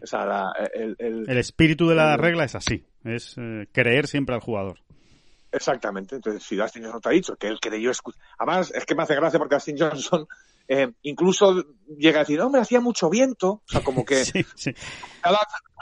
el, 0.74 1.38
espíritu 1.38 1.88
de 1.88 1.94
la 1.94 2.16
regla 2.16 2.44
es 2.44 2.54
así, 2.54 2.84
es 3.04 3.34
eh, 3.36 3.66
creer 3.72 4.06
siempre 4.06 4.34
al 4.34 4.40
jugador. 4.40 4.78
Exactamente. 5.52 6.16
Entonces, 6.16 6.42
si 6.42 6.56
Dustin 6.56 6.82
Johnson 6.82 7.00
te 7.00 7.08
ha 7.08 7.12
dicho 7.12 7.36
que 7.36 7.46
él 7.46 7.58
creyó 7.60 7.90
escuchar. 7.90 8.20
Además, 8.38 8.72
es 8.74 8.84
que 8.84 8.94
me 8.94 9.02
hace 9.02 9.14
gracia 9.14 9.38
porque 9.38 9.54
Dustin 9.54 9.78
Johnson 9.78 10.26
eh, 10.68 10.92
incluso 11.02 11.64
llega 11.96 12.18
a 12.18 12.22
decir, 12.24 12.40
hombre, 12.40 12.60
hacía 12.60 12.80
mucho 12.80 13.08
viento. 13.08 13.48
O 13.50 13.62
sea, 13.66 13.82
como 13.82 14.04
que. 14.04 14.24
sí, 14.24 14.44
sí. 14.54 14.74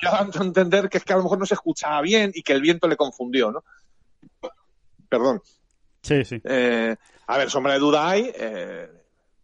Ya 0.03 0.19
a 0.19 0.43
entender 0.43 0.89
que 0.89 0.99
es 0.99 1.05
que 1.05 1.13
a 1.13 1.17
lo 1.17 1.23
mejor 1.23 1.39
no 1.39 1.47
se 1.47 1.55
escuchaba 1.55 2.03
bien 2.03 2.31
y 2.35 2.43
que 2.43 2.53
el 2.53 2.61
viento 2.61 2.89
le 2.89 2.97
confundió, 2.97 3.51
¿no? 3.51 3.65
Perdón. 5.19 5.41
Sí, 6.03 6.25
sí. 6.25 6.41
Eh, 6.45 6.95
a 7.27 7.39
ver, 7.39 7.51
sombra 7.51 7.75
de 7.75 7.79
duda 7.79 8.09
hay, 8.09 8.31
eh, 8.35 8.89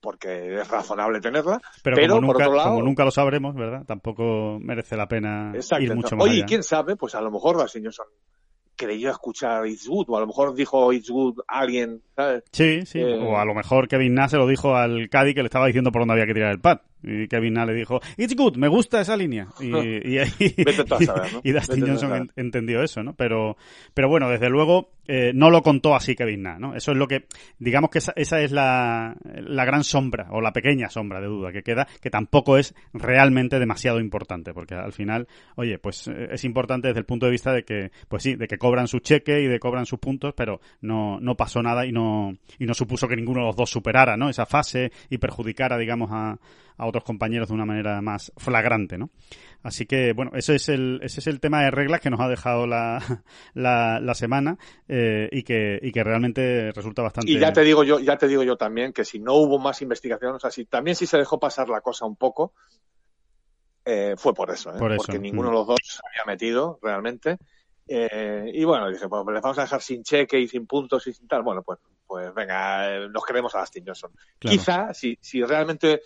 porque 0.01 0.61
es 0.61 0.69
razonable 0.69 1.21
tenerla. 1.21 1.61
Pero, 1.83 1.97
pero 1.97 2.15
como, 2.15 2.21
nunca, 2.27 2.33
por 2.35 2.43
otro 2.43 2.57
lado, 2.57 2.71
como 2.71 2.83
nunca 2.83 3.05
lo 3.05 3.11
sabremos, 3.11 3.55
¿verdad? 3.55 3.85
Tampoco 3.87 4.59
merece 4.61 4.97
la 4.97 5.09
pena 5.09 5.53
ir 5.81 5.95
mucho 5.95 6.17
más 6.17 6.25
Oye, 6.27 6.39
allá. 6.39 6.47
quién 6.47 6.63
sabe, 6.63 6.97
pues 6.97 7.15
a 7.15 7.21
lo 7.21 7.31
mejor 7.31 7.57
las 7.57 7.71
son 7.73 8.07
creyó 8.81 9.11
escuchar 9.11 9.67
It's 9.67 9.87
Good, 9.87 10.07
o 10.09 10.17
a 10.17 10.21
lo 10.21 10.27
mejor 10.27 10.55
dijo 10.55 10.91
It's 10.93 11.11
Good 11.11 11.41
a 11.47 11.61
alguien, 11.61 12.03
¿sabes? 12.17 12.45
Sí, 12.51 12.87
sí, 12.87 12.99
Eh, 12.99 13.19
o 13.23 13.39
a 13.39 13.45
lo 13.45 13.55
mejor 13.55 13.89
Kevin 13.89 14.15
Nash 14.15 14.31
se 14.31 14.39
lo 14.39 14.47
dijo 14.47 14.75
al 14.75 15.09
Cádiz 15.11 15.35
que 15.35 15.43
le 15.43 15.49
estaba 15.49 15.67
diciendo 15.67 15.93
por 15.93 16.01
dónde 16.01 16.15
había 16.15 16.27
que 16.27 16.35
tirar 16.35 16.51
el 16.51 16.61
pad. 16.61 16.79
Y 17.03 17.29
Kevin 17.29 17.55
Nash 17.55 17.69
le 17.69 17.75
dijo, 17.75 18.01
It's 18.17 18.35
good, 18.37 18.57
me 18.57 18.69
gusta 18.69 19.01
esa 19.01 19.17
línea. 19.17 19.49
Y, 19.61 19.67
y, 20.15 20.19
ahí- 20.19 20.55
Vete 20.57 20.85
tú 20.85 20.95
a 20.95 21.01
saber, 21.01 21.33
¿no? 21.33 21.41
y 21.45 21.53
Dustin 21.53 21.81
Vete 21.81 21.91
Johnson 21.93 22.15
en- 22.15 22.33
entendió 22.37 22.83
eso, 22.83 23.03
¿no? 23.03 23.15
Pero, 23.15 23.57
pero 23.95 24.09
bueno, 24.09 24.29
desde 24.29 24.49
luego 24.51 24.93
eh, 25.07 25.33
no 25.35 25.51
lo 25.51 25.63
contó 25.63 25.95
así 25.95 26.15
Kevin 26.15 26.43
Nash, 26.43 26.59
¿no? 26.61 26.75
Eso 26.77 26.93
es 26.93 26.99
lo 26.99 27.09
que, 27.09 27.27
digamos 27.59 27.91
que 27.91 27.99
esa, 27.99 28.13
esa 28.17 28.41
es 28.41 28.53
la, 28.53 29.17
la 29.25 29.65
gran 29.65 29.83
sombra, 29.83 30.29
o 30.31 30.41
la 30.41 30.53
pequeña 30.53 30.89
sombra 30.89 31.21
de 31.21 31.27
duda 31.27 31.53
que 31.53 31.63
queda, 31.63 31.89
que 32.01 32.11
tampoco 32.11 32.59
es 32.59 32.75
realmente 32.93 33.59
demasiado 33.59 33.99
importante, 33.99 34.53
porque 34.55 34.75
al 34.75 34.93
final, 34.93 35.27
oye, 35.57 35.79
pues 35.79 36.07
eh, 36.09 36.29
es 36.33 36.45
importante 36.45 36.89
desde 36.89 37.01
el 37.01 37.07
punto 37.07 37.27
de 37.27 37.33
vista 37.33 37.53
de 37.53 37.65
que, 37.65 37.91
pues 38.09 38.23
sí, 38.23 38.37
de 38.37 38.47
que 38.47 38.59
cobran 38.59 38.87
su 38.89 39.01
cheque 39.01 39.41
y 39.41 39.47
de 39.49 39.59
cobran 39.59 39.87
sus 39.87 39.99
puntos, 39.99 40.33
pero 40.37 40.61
no, 40.81 41.19
no 41.21 41.37
pasó 41.37 41.63
nada 41.63 41.87
y 41.87 41.93
no, 41.93 42.33
y 42.59 42.67
no 42.67 42.75
supuso 42.75 43.09
que 43.09 43.17
ninguno 43.17 43.41
de 43.41 43.47
los 43.47 43.57
dos 43.57 43.71
superara, 43.71 44.17
¿no? 44.17 44.29
Esa 44.29 44.47
fase 44.47 44.93
y 45.09 45.19
perjudicara, 45.19 45.77
digamos, 45.79 46.11
a, 46.13 46.39
a 46.81 46.87
otros 46.87 47.05
compañeros 47.05 47.49
de 47.49 47.55
una 47.55 47.67
manera 47.67 48.01
más 48.01 48.33
flagrante, 48.39 48.97
¿no? 48.97 49.11
Así 49.63 49.85
que, 49.85 50.15
bueno, 50.15 50.31
ese 50.35 50.55
es 50.55 50.71
el, 50.71 50.99
ese 51.03 51.21
es 51.21 51.27
el 51.27 51.39
tema 51.39 51.63
de 51.63 51.71
reglas 51.71 52.01
que 52.01 52.09
nos 52.09 52.21
ha 52.21 52.29
dejado 52.29 52.67
la, 52.67 52.99
la, 53.55 54.01
la 54.01 54.15
semana 54.15 54.57
eh, 54.89 55.29
y, 55.31 55.43
que, 55.43 55.79
y 55.83 55.93
que 55.93 56.03
realmente 56.03 56.73
resulta 56.73 57.03
bastante... 57.03 57.31
Y 57.31 57.39
ya 57.39 57.53
te 57.53 57.63
digo 57.63 57.85
yo, 57.85 58.01
ya 58.01 58.17
te 58.17 58.27
digo 58.27 58.43
yo 58.43 58.57
también 58.57 58.95
que 58.95 59.05
si 59.05 59.19
no 59.19 59.35
hubo 59.35 59.59
más 59.59 59.83
investigación, 59.83 60.35
o 60.35 60.41
sea, 60.41 60.51
si 60.51 60.65
también 60.65 60.97
si 60.97 61.07
se 61.07 61.19
dejó 61.19 61.39
pasar 61.39 61.69
la 61.69 61.83
cosa 61.83 62.07
un 62.07 62.17
poco, 62.17 62.55
eh, 63.85 64.15
fue 64.17 64.33
por 64.33 64.51
eso, 64.51 64.75
¿eh? 64.75 64.79
Por 64.79 64.93
eso, 64.93 65.05
porque 65.05 65.19
ninguno 65.19 65.49
mm. 65.49 65.53
de 65.53 65.59
los 65.59 65.67
dos 65.67 65.79
se 65.83 66.01
había 66.03 66.33
metido 66.33 66.79
realmente. 66.83 67.37
Eh, 67.87 68.53
y 68.55 68.65
bueno, 68.65 68.89
dije, 68.89 69.09
pues 69.09 69.25
les 69.33 69.43
vamos 69.43 69.59
a 69.59 69.63
dejar 69.63 69.83
sin 69.83 70.03
cheque 70.03 70.39
y 70.39 70.49
sin 70.49 70.67
puntos 70.67 71.07
y 71.09 71.13
sin 71.13 71.27
tal. 71.27 71.43
Bueno, 71.43 71.63
pues, 71.63 71.79
pues 72.07 72.33
venga, 72.33 73.09
nos 73.09 73.25
queremos 73.25 73.55
a 73.55 73.61
Dustin 73.61 73.85
Johnson. 73.85 74.13
Claro. 74.39 74.57
Quizá 74.57 74.95
si, 74.95 75.19
si 75.21 75.43
realmente 75.43 76.03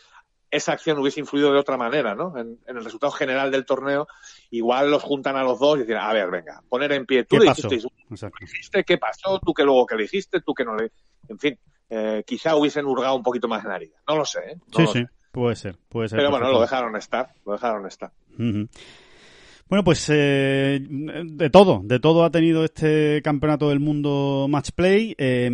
esa 0.55 0.73
acción 0.73 0.99
hubiese 0.99 1.21
influido 1.21 1.53
de 1.53 1.59
otra 1.59 1.77
manera, 1.77 2.15
¿no? 2.15 2.37
En, 2.39 2.59
en 2.67 2.77
el 2.77 2.85
resultado 2.85 3.13
general 3.13 3.51
del 3.51 3.65
torneo, 3.65 4.07
igual 4.51 4.91
los 4.91 5.03
juntan 5.03 5.37
a 5.37 5.43
los 5.43 5.59
dos 5.59 5.77
y 5.77 5.81
dicen, 5.81 5.97
a 5.97 6.13
ver, 6.13 6.31
venga, 6.31 6.63
poner 6.69 6.93
en 6.93 7.07
pie. 7.07 7.25
Tú 7.25 7.37
¿Qué 7.37 7.41
le 7.41 7.47
pasó? 7.47 7.69
Exacto. 8.11 8.37
dijiste, 8.41 8.85
qué 8.85 8.99
pasó, 8.99 9.39
tú 9.41 9.53
que 9.53 9.65
luego 9.65 9.87
que 9.87 9.97
le 9.97 10.03
dijiste, 10.03 10.41
tú 10.41 10.55
que 10.55 10.65
no 10.65 10.77
le. 10.77 10.93
En 11.29 11.39
fin, 11.39 11.59
eh, 11.91 12.23
quizá 12.27 12.57
hubiesen 12.57 12.87
hurgado 12.87 13.15
un 13.17 13.23
poquito 13.23 13.49
más 13.49 13.63
en 13.65 13.71
la 13.71 13.77
herida. 13.77 13.97
No 14.09 14.17
lo 14.17 14.25
sé, 14.25 14.41
¿eh? 14.41 14.57
No 14.57 14.73
Sí, 14.77 14.83
lo 14.83 14.93
sí, 14.93 14.99
sé. 15.01 15.09
puede 15.33 15.57
ser, 15.57 15.77
puede 15.89 16.09
ser. 16.09 16.19
Pero 16.19 16.31
bueno, 16.31 16.51
lo 16.51 16.61
dejaron 16.61 16.95
estar, 16.97 17.35
lo 17.45 17.53
dejaron 17.53 17.87
estar. 17.87 18.13
Ujú. 18.39 18.69
Bueno, 19.67 19.83
pues 19.83 20.07
eh, 20.12 20.79
de 20.89 21.51
todo, 21.51 21.81
de 21.83 21.99
todo 21.99 22.25
ha 22.25 22.31
tenido 22.31 22.65
este 22.65 23.23
campeonato 23.23 23.71
del 23.71 23.81
mundo 23.81 24.47
Match 24.49 24.71
Play. 24.75 25.15
Eh, 25.17 25.51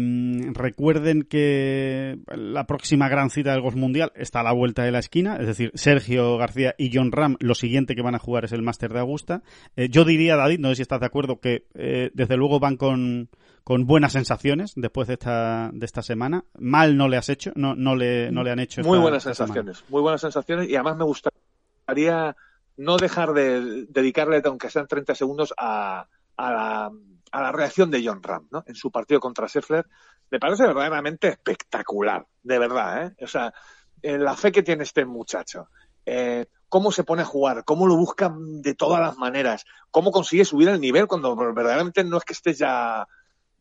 recuerden 0.52 1.22
que 1.22 2.18
la 2.34 2.66
próxima 2.66 3.08
gran 3.08 3.30
cita 3.30 3.52
del 3.52 3.60
Golf 3.62 3.76
Mundial 3.76 4.10
está 4.16 4.40
a 4.40 4.42
la 4.42 4.52
vuelta 4.52 4.82
de 4.82 4.90
la 4.90 4.98
esquina, 4.98 5.36
es 5.36 5.46
decir, 5.46 5.70
Sergio 5.74 6.36
García 6.36 6.74
y 6.76 6.90
John 6.92 7.12
Ram, 7.12 7.36
lo 7.38 7.54
siguiente 7.54 7.94
que 7.94 8.02
van 8.02 8.16
a 8.16 8.18
jugar 8.18 8.44
es 8.44 8.52
el 8.52 8.62
Máster 8.62 8.92
de 8.92 8.98
Augusta. 8.98 9.42
Eh, 9.76 9.88
yo 9.88 10.04
diría, 10.04 10.34
David, 10.36 10.58
no 10.58 10.68
sé 10.70 10.74
si 10.76 10.82
estás 10.82 11.00
de 11.00 11.06
acuerdo, 11.06 11.38
que 11.40 11.66
eh, 11.74 12.10
desde 12.12 12.36
luego 12.36 12.58
van 12.58 12.76
con, 12.76 13.28
con 13.62 13.86
buenas 13.86 14.12
sensaciones 14.12 14.72
después 14.74 15.06
de 15.06 15.14
esta, 15.14 15.70
de 15.72 15.86
esta 15.86 16.02
semana. 16.02 16.44
Mal 16.58 16.96
no 16.96 17.08
le 17.08 17.16
has 17.16 17.28
hecho, 17.28 17.52
no, 17.54 17.76
no, 17.76 17.94
le, 17.94 18.32
no 18.32 18.42
le 18.42 18.50
han 18.50 18.58
hecho. 18.58 18.82
Muy 18.82 18.90
esta- 18.98 19.02
buenas 19.02 19.24
esta 19.26 19.34
sensaciones, 19.46 19.84
muy 19.88 20.02
buenas 20.02 20.20
sensaciones 20.20 20.68
y 20.68 20.74
además 20.74 20.96
me 20.96 21.04
gustaría 21.04 22.36
no 22.80 22.96
dejar 22.96 23.34
de 23.34 23.84
dedicarle, 23.90 24.40
aunque 24.42 24.70
sean 24.70 24.88
30 24.88 25.14
segundos, 25.14 25.52
a, 25.58 26.08
a, 26.38 26.50
la, 26.50 26.90
a 27.30 27.42
la 27.42 27.52
reacción 27.52 27.90
de 27.90 28.02
John 28.02 28.22
Ram 28.22 28.48
¿no? 28.50 28.64
en 28.66 28.74
su 28.74 28.90
partido 28.90 29.20
contra 29.20 29.48
Scheffler. 29.48 29.86
Me 30.30 30.40
parece 30.40 30.66
verdaderamente 30.66 31.28
espectacular, 31.28 32.26
de 32.42 32.58
verdad. 32.58 33.04
¿eh? 33.04 33.24
O 33.24 33.26
sea, 33.26 33.52
eh, 34.00 34.16
la 34.16 34.34
fe 34.34 34.50
que 34.50 34.62
tiene 34.62 34.84
este 34.84 35.04
muchacho, 35.04 35.68
eh, 36.06 36.46
cómo 36.70 36.90
se 36.90 37.04
pone 37.04 37.20
a 37.20 37.26
jugar, 37.26 37.64
cómo 37.64 37.86
lo 37.86 37.96
busca 37.98 38.34
de 38.34 38.74
todas 38.74 39.00
las 39.00 39.18
maneras, 39.18 39.66
cómo 39.90 40.10
consigue 40.10 40.46
subir 40.46 40.70
el 40.70 40.80
nivel 40.80 41.06
cuando 41.06 41.36
verdaderamente 41.36 42.02
no 42.02 42.16
es 42.16 42.24
que 42.24 42.32
estés 42.32 42.56
ya 42.56 43.06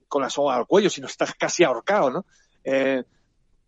con 0.08 0.22
la 0.22 0.30
soga 0.30 0.56
al 0.56 0.66
cuello, 0.66 0.90
sino 0.90 1.08
estás 1.08 1.34
casi 1.34 1.66
ahorcado, 1.66 2.10
¿no? 2.10 2.26
Eh, 2.64 3.04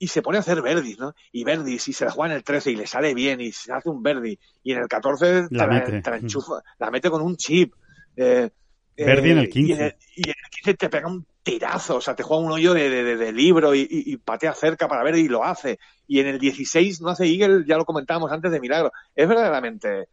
y 0.03 0.07
se 0.07 0.21
pone 0.21 0.37
a 0.37 0.41
hacer 0.41 0.61
verdis, 0.61 0.97
¿no? 0.97 1.13
Y 1.31 1.43
verdis, 1.43 1.87
y 1.87 1.93
se 1.93 2.05
la 2.05 2.11
juega 2.11 2.33
en 2.33 2.37
el 2.37 2.43
13 2.43 2.71
y 2.71 2.75
le 2.75 2.87
sale 2.87 3.13
bien, 3.13 3.39
y 3.39 3.51
se 3.51 3.71
hace 3.71 3.87
un 3.89 4.01
verdi, 4.01 4.37
y 4.63 4.71
en 4.73 4.79
el 4.79 4.87
14 4.87 5.47
La 5.51 5.65
te 5.65 5.73
mete. 5.75 6.01
te 6.01 6.09
la 6.09 6.17
enchufa, 6.17 6.61
la 6.79 6.89
mete 6.91 7.09
con 7.09 7.21
un 7.21 7.37
chip. 7.37 7.73
Eh, 8.15 8.49
Verdi 8.97 9.31
en 9.31 9.37
el 9.37 9.45
Y 9.45 9.49
15. 9.49 9.73
en 9.73 9.81
el, 9.81 9.95
y 10.15 10.23
en 10.29 10.35
el 10.43 10.49
15 10.51 10.73
te 10.75 10.89
pega 10.89 11.07
un 11.07 11.25
tirazo, 11.43 11.95
o 11.97 12.01
sea, 12.01 12.15
te 12.15 12.23
juega 12.23 12.43
un 12.43 12.51
hoyo 12.51 12.73
de, 12.73 12.89
de- 12.89 13.03
de- 13.03 13.17
de 13.17 13.31
libro 13.31 13.73
y, 13.73 13.81
y- 13.81 14.13
y 14.13 14.17
patea 14.17 14.53
cerca 14.53 14.87
para 14.87 15.03
ver 15.03 15.15
y 15.17 15.27
lo 15.27 15.43
hace. 15.43 15.79
Y 16.07 16.19
en 16.19 16.27
el 16.27 16.39
16 16.39 16.99
no 17.01 17.09
hace 17.09 17.25
Eagle, 17.27 17.63
ya 17.67 17.77
lo 17.77 17.85
comentábamos 17.85 18.31
antes 18.31 18.51
de 18.51 18.59
milagro. 18.59 18.91
Es 19.15 19.27
verdaderamente. 19.27 20.07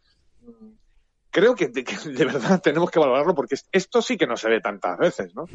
Creo 1.39 1.55
que 1.55 1.67
de, 1.69 1.83
que 1.83 1.95
de 2.09 2.25
verdad 2.25 2.61
tenemos 2.63 2.91
que 2.91 2.99
valorarlo 2.99 3.33
porque 3.33 3.55
es- 3.55 3.67
esto 3.71 4.01
sí 4.01 4.17
que 4.17 4.27
no 4.27 4.35
se 4.35 4.49
ve 4.49 4.59
tantas 4.61 4.97
veces, 4.97 5.33
¿no? 5.35 5.45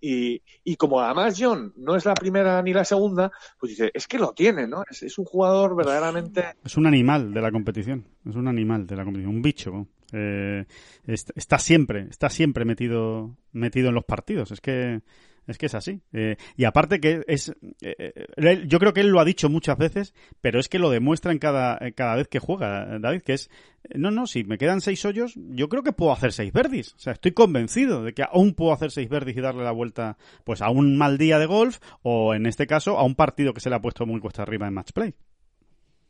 Y, 0.00 0.40
y 0.64 0.76
como 0.76 1.00
además 1.00 1.36
John 1.38 1.72
no 1.76 1.94
es 1.96 2.04
la 2.04 2.14
primera 2.14 2.62
ni 2.62 2.72
la 2.72 2.84
segunda, 2.84 3.30
pues 3.58 3.70
dice, 3.70 3.90
es 3.92 4.06
que 4.06 4.18
lo 4.18 4.32
tiene, 4.32 4.66
¿no? 4.66 4.82
Es, 4.90 5.02
es 5.02 5.18
un 5.18 5.24
jugador 5.24 5.76
verdaderamente... 5.76 6.44
Es 6.64 6.76
un 6.76 6.86
animal 6.86 7.34
de 7.34 7.40
la 7.42 7.50
competición. 7.50 8.06
Es 8.28 8.34
un 8.34 8.48
animal 8.48 8.86
de 8.86 8.96
la 8.96 9.04
competición. 9.04 9.34
Un 9.34 9.42
bicho. 9.42 9.86
Eh, 10.12 10.64
est- 11.06 11.30
está 11.34 11.58
siempre, 11.58 12.06
está 12.10 12.30
siempre 12.30 12.64
metido, 12.64 13.36
metido 13.52 13.88
en 13.88 13.94
los 13.96 14.04
partidos. 14.04 14.50
Es 14.52 14.60
que 14.60 15.00
Es 15.46 15.58
que 15.58 15.66
es 15.66 15.74
así. 15.74 16.02
Eh, 16.12 16.36
y 16.56 16.64
aparte 16.64 17.00
que 17.00 17.22
es... 17.28 17.54
Eh, 17.80 18.64
yo 18.66 18.78
creo 18.78 18.92
que 18.92 19.00
él 19.00 19.08
lo 19.08 19.20
ha 19.20 19.24
dicho 19.24 19.48
muchas 19.48 19.78
veces, 19.78 20.14
pero 20.40 20.58
es 20.58 20.68
que 20.68 20.78
lo 20.78 20.90
demuestra 20.90 21.32
en 21.32 21.38
cada, 21.38 21.78
cada 21.92 22.16
vez 22.16 22.28
que 22.28 22.38
juega, 22.38 22.98
David, 22.98 23.22
que 23.22 23.34
es... 23.34 23.50
No, 23.94 24.10
no, 24.10 24.26
si 24.26 24.42
me 24.42 24.58
quedan 24.58 24.80
seis 24.80 25.04
hoyos, 25.04 25.34
yo 25.36 25.68
creo 25.68 25.84
que 25.84 25.92
puedo 25.92 26.12
hacer 26.12 26.32
seis 26.32 26.52
verdis. 26.52 26.94
O 26.94 26.98
sea, 26.98 27.12
estoy 27.12 27.32
convencido 27.32 28.02
de 28.02 28.14
que 28.14 28.24
aún 28.24 28.54
puedo 28.54 28.72
hacer 28.72 28.90
seis 28.90 29.08
verdis 29.08 29.36
y 29.36 29.40
darle 29.40 29.62
la 29.62 29.70
vuelta 29.70 30.18
pues 30.42 30.62
a 30.62 30.70
un 30.70 30.96
mal 30.96 31.18
día 31.18 31.38
de 31.38 31.46
golf 31.46 31.78
o, 32.02 32.34
en 32.34 32.46
este 32.46 32.66
caso, 32.66 32.98
a 32.98 33.04
un 33.04 33.14
partido 33.14 33.54
que 33.54 33.60
se 33.60 33.70
le 33.70 33.76
ha 33.76 33.80
puesto 33.80 34.04
muy 34.04 34.20
cuesta 34.20 34.42
arriba 34.42 34.66
en 34.66 34.74
match 34.74 34.92
play. 34.92 35.14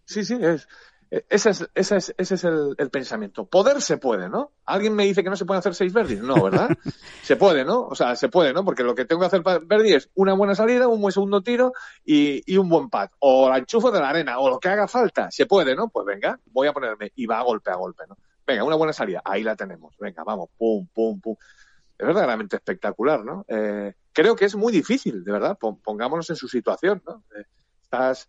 Sí, 0.06 0.24
sí, 0.24 0.38
es, 0.40 0.66
ese 1.10 1.50
es, 1.50 1.68
ese 1.74 1.96
es, 1.96 2.14
ese 2.18 2.34
es 2.34 2.44
el, 2.44 2.90
pensamiento. 2.90 3.46
Poder 3.46 3.80
se 3.80 3.96
puede, 3.96 4.28
¿no? 4.28 4.52
¿Alguien 4.64 4.94
me 4.94 5.04
dice 5.04 5.22
que 5.22 5.30
no 5.30 5.36
se 5.36 5.44
puede 5.44 5.60
hacer 5.60 5.74
seis 5.74 5.92
verdis? 5.92 6.20
No, 6.20 6.42
¿verdad? 6.42 6.68
se 7.22 7.36
puede, 7.36 7.64
¿no? 7.64 7.86
O 7.86 7.94
sea, 7.94 8.16
se 8.16 8.28
puede, 8.28 8.52
¿no? 8.52 8.64
Porque 8.64 8.82
lo 8.82 8.94
que 8.94 9.04
tengo 9.04 9.20
que 9.20 9.26
hacer 9.26 9.42
para 9.42 9.60
verdi 9.60 9.94
es 9.94 10.10
una 10.14 10.34
buena 10.34 10.54
salida, 10.54 10.88
un 10.88 11.00
buen 11.00 11.12
segundo 11.12 11.42
tiro 11.42 11.72
y, 12.04 12.42
y 12.52 12.56
un 12.56 12.68
buen 12.68 12.90
pad. 12.90 13.10
O 13.20 13.48
la 13.48 13.58
enchufo 13.58 13.90
de 13.90 14.00
la 14.00 14.08
arena, 14.08 14.38
o 14.38 14.50
lo 14.50 14.58
que 14.58 14.68
haga 14.68 14.88
falta. 14.88 15.30
Se 15.30 15.46
puede, 15.46 15.76
¿no? 15.76 15.88
Pues 15.88 16.04
venga, 16.06 16.40
voy 16.46 16.66
a 16.66 16.72
ponerme 16.72 17.12
y 17.14 17.26
va 17.26 17.38
a 17.38 17.42
golpe 17.42 17.70
a 17.70 17.76
golpe, 17.76 18.04
¿no? 18.08 18.16
Venga, 18.46 18.64
una 18.64 18.76
buena 18.76 18.92
salida. 18.92 19.22
Ahí 19.24 19.42
la 19.42 19.56
tenemos. 19.56 19.96
Venga, 19.98 20.24
vamos, 20.24 20.50
pum, 20.56 20.86
pum, 20.92 21.20
pum. 21.20 21.36
Es 21.98 22.06
verdaderamente 22.06 22.56
espectacular, 22.56 23.24
¿no? 23.24 23.44
Eh, 23.48 23.94
creo 24.12 24.36
que 24.36 24.44
es 24.44 24.54
muy 24.54 24.72
difícil, 24.72 25.24
de 25.24 25.32
verdad. 25.32 25.58
Pongámonos 25.58 26.30
en 26.30 26.36
su 26.36 26.48
situación, 26.48 27.02
¿no? 27.06 27.24
Eh, 27.36 27.44
estás 27.82 28.28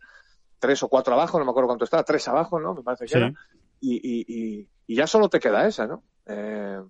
tres 0.59 0.83
o 0.83 0.89
cuatro 0.89 1.13
abajo, 1.13 1.39
no 1.39 1.45
me 1.45 1.51
acuerdo 1.51 1.67
cuánto 1.67 1.85
está, 1.85 2.03
tres 2.03 2.27
abajo, 2.27 2.59
¿no? 2.59 2.73
Me 2.73 2.83
parece 2.83 3.05
que 3.05 3.17
era. 3.17 3.33
Y, 3.79 3.95
y, 3.95 4.25
y, 4.27 4.69
y, 4.87 4.95
ya 4.95 5.05
solo 5.05 5.29
te 5.29 5.39
queda 5.39 5.67
esa, 5.67 5.85
¿no? 5.85 6.03
Eh, 6.25 6.81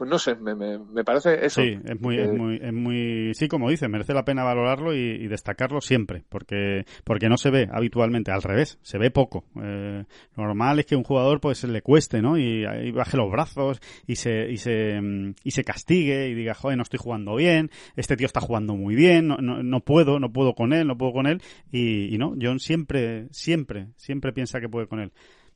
pues 0.00 0.08
no 0.08 0.18
sé, 0.18 0.34
me, 0.36 0.54
me, 0.54 1.04
parece 1.04 1.44
eso. 1.44 1.60
Sí, 1.60 1.78
es 1.84 2.00
muy, 2.00 2.16
es 2.16 2.32
muy, 2.32 2.56
es 2.56 2.72
muy, 2.72 3.34
sí, 3.34 3.48
como 3.48 3.68
dice, 3.68 3.86
merece 3.86 4.14
la 4.14 4.24
pena 4.24 4.42
valorarlo 4.44 4.94
y, 4.94 5.28
destacarlo 5.28 5.82
siempre, 5.82 6.24
porque, 6.30 6.86
porque 7.04 7.28
no 7.28 7.36
se 7.36 7.50
ve 7.50 7.68
habitualmente, 7.70 8.32
al 8.32 8.42
revés, 8.42 8.78
se 8.80 8.96
ve 8.96 9.10
poco. 9.10 9.44
Eh, 9.62 10.04
normal 10.38 10.78
es 10.78 10.86
que 10.86 10.96
un 10.96 11.02
jugador 11.02 11.42
pues 11.42 11.64
le 11.64 11.82
cueste, 11.82 12.22
¿no? 12.22 12.38
Y, 12.38 12.64
baje 12.92 13.18
los 13.18 13.30
brazos 13.30 13.82
y 14.06 14.16
se, 14.16 14.50
y 14.50 14.56
se, 14.56 14.98
mm, 14.98 15.34
y 15.44 15.50
se 15.50 15.64
castigue 15.64 16.28
y 16.28 16.34
diga, 16.34 16.54
joder, 16.54 16.78
no 16.78 16.82
estoy 16.82 16.98
jugando 16.98 17.34
bien, 17.34 17.70
este 17.94 18.16
tío 18.16 18.24
está 18.24 18.40
jugando 18.40 18.76
muy 18.76 18.94
bien, 18.94 19.28
no, 19.28 19.36
no, 19.36 19.62
no 19.62 19.80
puedo, 19.80 20.18
no 20.18 20.32
puedo 20.32 20.54
con 20.54 20.72
él, 20.72 20.86
no 20.86 20.96
puedo 20.96 21.12
con 21.12 21.26
él, 21.26 21.42
y, 21.70 22.14
y 22.14 22.16
no, 22.16 22.34
John 22.40 22.58
siempre, 22.58 23.26
siempre, 23.32 23.88
siempre 23.96 24.32
piensa 24.32 24.60
que 24.60 24.68
puede 24.70 24.86
con 24.86 25.00
él. 25.00 25.12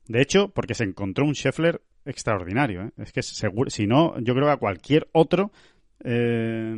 De 0.07 0.21
hecho, 0.21 0.51
porque 0.51 0.75
se 0.75 0.85
encontró 0.85 1.25
un 1.25 1.35
Scheffler 1.35 1.81
extraordinario. 2.05 2.83
¿eh? 2.83 2.91
Es 2.99 3.13
que 3.13 3.23
seguro, 3.23 3.71
si 3.71 3.87
no, 3.87 4.19
yo 4.21 4.35
creo 4.35 4.47
que 4.47 4.53
a 4.53 4.57
cualquier 4.57 5.09
otro, 5.13 5.51
eh, 6.03 6.75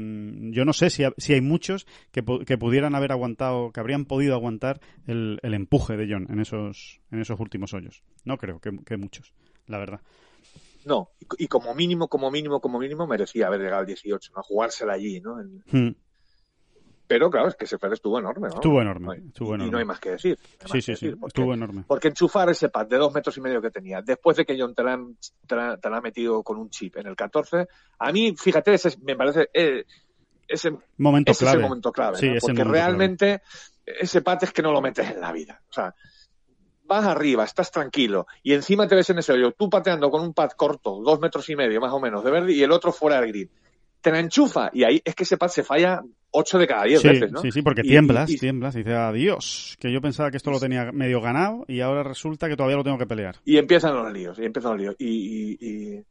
yo 0.52 0.64
no 0.64 0.72
sé 0.72 0.90
si, 0.90 1.04
si 1.16 1.34
hay 1.34 1.40
muchos 1.40 1.86
que, 2.12 2.24
que, 2.46 2.58
pudieran 2.58 2.94
haber 2.94 3.12
aguantado, 3.12 3.72
que 3.72 3.80
habrían 3.80 4.04
podido 4.04 4.34
aguantar 4.34 4.80
el, 5.06 5.40
el, 5.42 5.54
empuje 5.54 5.96
de 5.96 6.06
John 6.08 6.26
en 6.30 6.40
esos, 6.40 7.00
en 7.10 7.20
esos 7.20 7.40
últimos 7.40 7.74
hoyos. 7.74 8.02
No 8.24 8.36
creo 8.38 8.60
que, 8.60 8.70
que 8.84 8.96
muchos, 8.96 9.32
la 9.66 9.78
verdad. 9.78 10.00
No, 10.84 11.10
y, 11.36 11.48
como 11.48 11.74
mínimo, 11.74 12.06
como 12.06 12.30
mínimo, 12.30 12.60
como 12.60 12.78
mínimo 12.78 13.08
merecía 13.08 13.48
haber 13.48 13.60
llegado 13.60 13.80
al 13.80 13.86
18, 13.86 14.32
¿no? 14.32 14.40
A 14.40 14.44
jugársela 14.44 14.92
allí, 14.92 15.20
¿no? 15.20 15.40
En, 15.40 15.64
hmm. 15.72 15.96
Pero 17.06 17.30
claro, 17.30 17.48
es 17.48 17.54
que 17.54 17.66
ese 17.66 17.78
pad 17.78 17.92
estuvo 17.92 18.18
enorme, 18.18 18.48
¿no? 18.48 18.54
Estuvo 18.54 18.82
enorme, 18.82 19.22
estuvo 19.28 19.54
enorme. 19.54 19.68
Y 19.68 19.70
no 19.70 19.78
hay 19.78 19.84
más 19.84 20.00
que 20.00 20.10
decir. 20.10 20.38
sí, 20.64 20.82
sí, 20.82 20.96
sí, 20.96 21.14
estuvo 21.26 21.54
enorme. 21.54 21.84
Porque 21.86 22.08
enchufar 22.08 22.50
ese 22.50 22.68
pad 22.68 22.86
de 22.86 22.96
dos 22.96 23.14
metros 23.14 23.36
y 23.36 23.40
medio 23.40 23.62
que 23.62 23.70
tenía, 23.70 24.02
después 24.02 24.36
de 24.36 24.44
que 24.44 24.56
John 24.58 24.74
te 24.74 24.82
la, 24.82 25.76
te 25.76 25.88
ha 25.88 26.00
metido 26.00 26.42
con 26.42 26.58
un 26.58 26.70
chip 26.70 26.96
en 26.96 27.06
el 27.06 27.14
14, 27.14 27.68
a 27.98 28.12
mí, 28.12 28.34
fíjate, 28.36 28.74
ese 28.74 28.96
me 29.02 29.14
parece 29.14 29.48
eh, 29.54 29.84
ese 30.48 30.72
momento 30.96 31.32
clave. 31.32 31.58
Ese 31.58 31.68
momento 31.68 31.92
clave, 31.92 32.18
sí, 32.18 32.30
Porque 32.40 32.64
realmente 32.64 33.42
ese 33.84 34.22
pad 34.22 34.38
es 34.42 34.52
que 34.52 34.62
no 34.62 34.72
lo 34.72 34.80
metes 34.80 35.08
en 35.10 35.20
la 35.20 35.32
vida. 35.32 35.62
O 35.70 35.72
sea, 35.72 35.94
vas 36.84 37.04
arriba, 37.04 37.44
estás 37.44 37.70
tranquilo, 37.70 38.26
y 38.42 38.52
encima 38.52 38.88
te 38.88 38.94
ves 38.94 39.10
en 39.10 39.18
ese 39.18 39.32
hoyo, 39.32 39.52
tú 39.52 39.68
pateando 39.70 40.10
con 40.10 40.22
un 40.22 40.34
pad 40.34 40.50
corto, 40.56 41.00
dos 41.04 41.20
metros 41.20 41.48
y 41.50 41.56
medio 41.56 41.80
más 41.80 41.92
o 41.92 42.00
menos 42.00 42.24
de 42.24 42.30
verde, 42.30 42.52
y 42.52 42.62
el 42.62 42.72
otro 42.72 42.92
fuera 42.92 43.20
del 43.20 43.28
grid 43.28 43.48
te 44.06 44.12
la 44.12 44.20
enchufa 44.20 44.70
y 44.72 44.84
ahí 44.84 45.02
es 45.04 45.16
que 45.16 45.24
ese 45.24 45.36
pad 45.36 45.48
se 45.48 45.64
falla 45.64 46.00
8 46.30 46.58
de 46.58 46.66
cada 46.68 46.84
10 46.84 47.02
veces, 47.02 47.32
¿no? 47.32 47.40
Sí, 47.40 47.50
sí, 47.50 47.60
porque 47.62 47.82
tiemblas, 47.82 48.30
tiemblas 48.38 48.76
y 48.76 48.78
dices, 48.78 48.94
adiós, 48.94 49.76
que 49.80 49.92
yo 49.92 50.00
pensaba 50.00 50.30
que 50.30 50.36
esto 50.36 50.52
lo 50.52 50.60
tenía 50.60 50.92
medio 50.92 51.20
ganado 51.20 51.64
y 51.66 51.80
ahora 51.80 52.04
resulta 52.04 52.48
que 52.48 52.54
todavía 52.54 52.76
lo 52.76 52.84
tengo 52.84 52.98
que 52.98 53.06
pelear. 53.06 53.34
Y 53.44 53.56
empiezan 53.56 53.96
los 53.96 54.12
líos, 54.12 54.38
y 54.38 54.44
empiezan 54.44 54.72
los 54.72 54.80
líos. 54.80 54.94
y, 55.00 56.04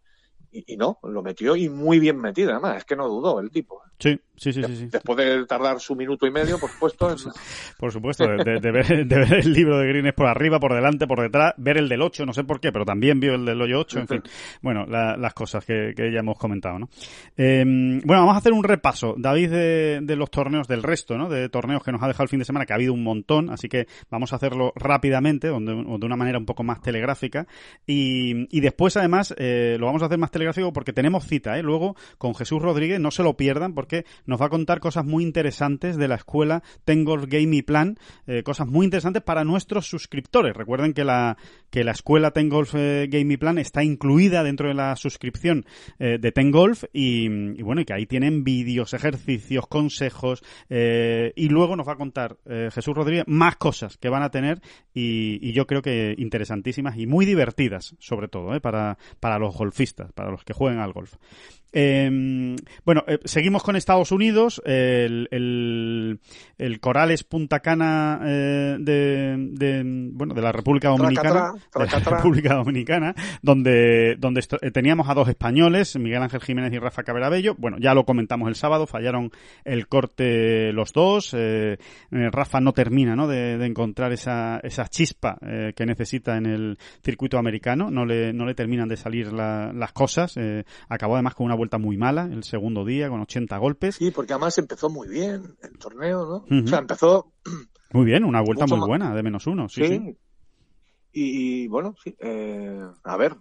y, 0.52 0.76
no, 0.78 1.00
lo 1.04 1.24
metió 1.24 1.56
y 1.56 1.70
muy 1.70 2.00
bien 2.00 2.20
metido, 2.20 2.52
además, 2.52 2.80
es 2.80 2.84
que 2.86 2.98
no 2.98 3.08
dudó 3.08 3.40
el 3.40 3.50
tipo. 3.50 3.82
Sí, 3.98 4.20
sí, 4.38 4.54
sí, 4.54 4.64
sí, 4.64 4.88
Después 4.92 5.18
de 5.18 5.46
tardar 5.46 5.80
su 5.80 5.96
minuto 5.96 6.26
y 6.26 6.32
medio, 6.32 6.60
por 6.60 6.70
supuesto. 6.70 7.16
por 7.80 7.92
supuesto, 7.92 8.28
de, 8.28 8.72
ver, 8.72 8.92
el 8.92 9.54
libro 9.54 9.80
de 9.80 9.88
Greenes 9.88 10.14
por 10.14 10.28
arriba, 10.28 10.60
por 10.60 10.74
delante, 10.74 11.08
por 11.08 11.22
detrás, 11.22 11.54
ver 11.58 11.78
el 11.78 11.90
del 11.90 12.02
8, 12.02 12.26
no 12.26 12.34
sé 12.34 12.44
por 12.44 12.60
qué, 12.60 12.72
pero 12.72 12.86
también 12.86 13.20
vio 13.20 13.36
el 13.36 13.46
del 13.46 13.62
hoyo 13.62 13.80
8, 13.80 14.00
en 14.00 14.08
fin. 14.08 14.24
Bueno, 14.62 14.86
las 14.86 15.34
cosas 15.34 15.66
que, 15.66 15.94
ya 15.96 16.20
hemos 16.20 16.38
comentado, 16.38 16.80
¿no? 16.80 16.90
Em, 17.38 18.02
bueno, 18.02 18.22
vamos 18.22 18.36
a 18.36 18.40
hacer 18.40 18.54
un 18.54 18.64
repaso, 18.64 19.16
David, 19.18 19.50
de, 19.50 20.16
los 20.16 20.30
torneos 20.30 20.68
del 20.68 20.84
resto, 20.84 21.18
¿no? 21.18 21.30
De 21.30 21.50
torneos 21.50 21.84
que 21.84 21.92
nos 21.92 22.02
ha 22.02 22.08
dejado 22.08 22.24
el 22.24 22.30
fin 22.30 22.40
de 22.40 22.46
semana, 22.46 22.66
que 22.66 22.74
ha 22.74 22.78
habido 22.78 22.94
un 22.94 23.04
montón, 23.04 23.50
así 23.50 23.68
que 23.68 23.88
vamos 24.10 24.34
a 24.34 24.38
hacerlo 24.38 24.72
rápidamente, 24.76 25.50
o 25.50 25.60
de, 25.60 25.74
una 25.74 26.16
manera 26.16 26.38
un 26.38 26.46
poco 26.46 26.64
más 26.64 26.82
telegráfica. 26.82 27.48
Y, 27.86 28.48
y 28.56 28.62
después, 28.62 28.96
además, 28.98 29.34
eh, 29.38 29.78
lo 29.80 29.88
vamos 29.88 30.02
a 30.04 30.06
hacer 30.06 30.18
más 30.18 30.32
telegráfico 30.32 30.72
porque 30.74 30.94
tenemos 30.94 31.26
cita, 31.26 31.58
¿eh? 31.58 31.64
Luego 31.64 31.96
con 32.18 32.36
Jesús 32.36 32.62
Rodríguez, 32.62 33.00
no 33.00 33.12
se 33.12 33.24
lo 33.24 33.36
pierdan 33.36 33.74
porque 33.74 34.06
nos 34.26 34.42
va 34.42 34.48
a 34.48 34.50
contar 34.50 34.80
cosas 34.80 35.06
muy 35.06 35.24
interesantes 35.24 35.98
de 35.98 36.08
la 36.08 36.16
escuela 36.16 36.64
Tengolf 36.84 37.26
Game 37.28 37.64
Plan, 37.64 37.98
eh, 38.28 38.44
cosas 38.44 38.68
muy 38.68 38.86
interesantes 38.86 39.24
para 39.24 39.44
nuestros 39.44 39.88
suscriptores. 39.88 40.56
Recuerden 40.56 40.94
que 40.94 41.04
la, 41.04 41.38
que 41.70 41.84
la 41.84 41.92
escuela 41.92 42.32
Tengolf 42.32 42.74
eh, 42.76 43.08
Game 43.10 43.38
Plan 43.38 43.58
está 43.58 43.84
incluida 43.84 44.44
dentro 44.44 44.68
de 44.68 44.74
la 44.74 44.96
suscripción 44.96 45.66
eh, 46.00 46.18
de 46.20 46.32
Tengolf 46.32 46.84
y, 46.94 47.26
y, 47.26 47.62
bueno, 47.62 47.82
y 47.82 47.86
que 47.86 47.94
ahí 47.94 48.06
tienen 48.06 48.44
vídeos, 48.44 48.94
ejercicios, 48.94 49.68
consejos 49.68 50.44
y 50.70 51.50
luego 51.50 51.76
nos 51.76 51.88
va 51.88 51.94
a 51.94 51.98
contar 51.98 52.38
Jesús 52.46 52.94
Rodríguez 52.94 53.26
más 53.28 53.56
cosas 53.56 53.98
que 53.98 54.10
van 54.10 54.24
a 54.24 54.30
tener 54.30 54.62
y, 54.94 55.40
y, 55.48 55.54
yo 55.54 55.66
creo 55.68 55.82
que 55.82 56.16
interesantísimas 56.18 56.98
y 56.98 57.08
muy 57.08 57.26
divertidas 57.26 57.96
sobre 58.00 58.28
todo 58.28 58.60
para, 58.62 58.98
para 59.20 59.40
los 59.40 59.56
golfistas, 59.56 60.12
para 60.14 60.32
los 60.32 60.44
que 60.44 60.54
jueguen 60.54 60.80
al 60.80 60.94
golf. 60.94 61.16
Em, 61.78 62.56
bueno, 62.86 63.04
eh, 63.06 63.20
seguimos 63.26 63.62
con 63.62 63.76
Estados 63.76 64.14
Unidos. 64.14 64.62
El, 64.64 65.28
el, 65.30 66.80
Corales 66.80 67.26
Punta 67.26 67.60
Cana 67.60 68.22
eh, 68.24 68.78
de, 68.80 69.84
bueno, 70.14 70.34
de 70.34 70.42
la 70.42 70.54
República 70.54 70.88
Dominicana. 70.88 71.52
De 71.74 71.86
la 71.86 72.00
República 72.00 72.56
Dominicana, 72.56 73.14
donde, 73.42 74.16
donde 74.18 74.42
eh, 74.62 74.72
teníamos 74.72 75.10
a 75.10 75.14
dos 75.14 75.28
españoles, 75.28 75.98
Miguel 75.98 76.24
Ángel 76.24 76.40
Jiménez 76.40 76.72
y 76.72 76.80
Rafa 76.80 77.04
Caberabello. 77.04 77.56
Bueno, 77.58 77.76
ya 77.78 77.94
lo 77.94 78.06
comentamos 78.06 78.48
el 78.48 78.56
sábado, 78.56 78.88
fallaron 78.88 79.32
el 79.66 79.88
corte 79.88 80.72
los 80.72 80.94
dos. 80.94 81.36
Rafa 82.10 82.62
no 82.62 82.72
termina 82.72 83.18
¿no? 83.18 83.28
De, 83.28 83.66
encontrar 83.66 84.14
esa, 84.14 84.62
esa 84.64 84.88
chispa 84.88 85.38
que 85.76 85.86
necesita 85.86 86.38
en 86.38 86.46
el 86.46 86.78
circuito 87.04 87.38
americano. 87.38 87.92
No 87.92 88.06
le, 88.06 88.32
no 88.32 88.46
le 88.46 88.56
terminan 88.56 88.88
de 88.88 88.96
salir 88.96 89.34
las 89.34 89.92
cosas. 89.92 90.36
acabó 90.88 91.16
además 91.16 91.36
con 91.36 91.48
una 91.48 91.56
vuelta 91.66 91.78
muy 91.80 91.98
mala 91.98 92.30
el 92.32 92.44
segundo 92.44 92.86
día, 92.86 93.10
con 93.10 93.22
80 93.22 93.58
golpes. 93.58 93.96
Sí, 93.96 94.12
porque 94.12 94.34
además 94.34 94.58
empezó 94.58 94.90
muy 94.90 95.08
bien 95.08 95.56
el 95.64 95.78
torneo, 95.80 96.46
¿no? 96.48 96.64
O 96.64 96.68
sea, 96.68 96.80
empezó... 96.80 97.32
Muy 97.92 98.06
bien, 98.06 98.24
una 98.24 98.42
vuelta 98.42 98.68
muy 98.68 98.80
buena, 98.80 99.16
de 99.16 99.24
menos 99.24 99.48
uno, 99.48 99.68
sí. 99.70 100.16
Y, 101.12 101.68
bueno, 101.68 101.96
sí, 102.04 102.16
eh, 102.20 102.86
a 103.04 103.18
ver, 103.18 103.36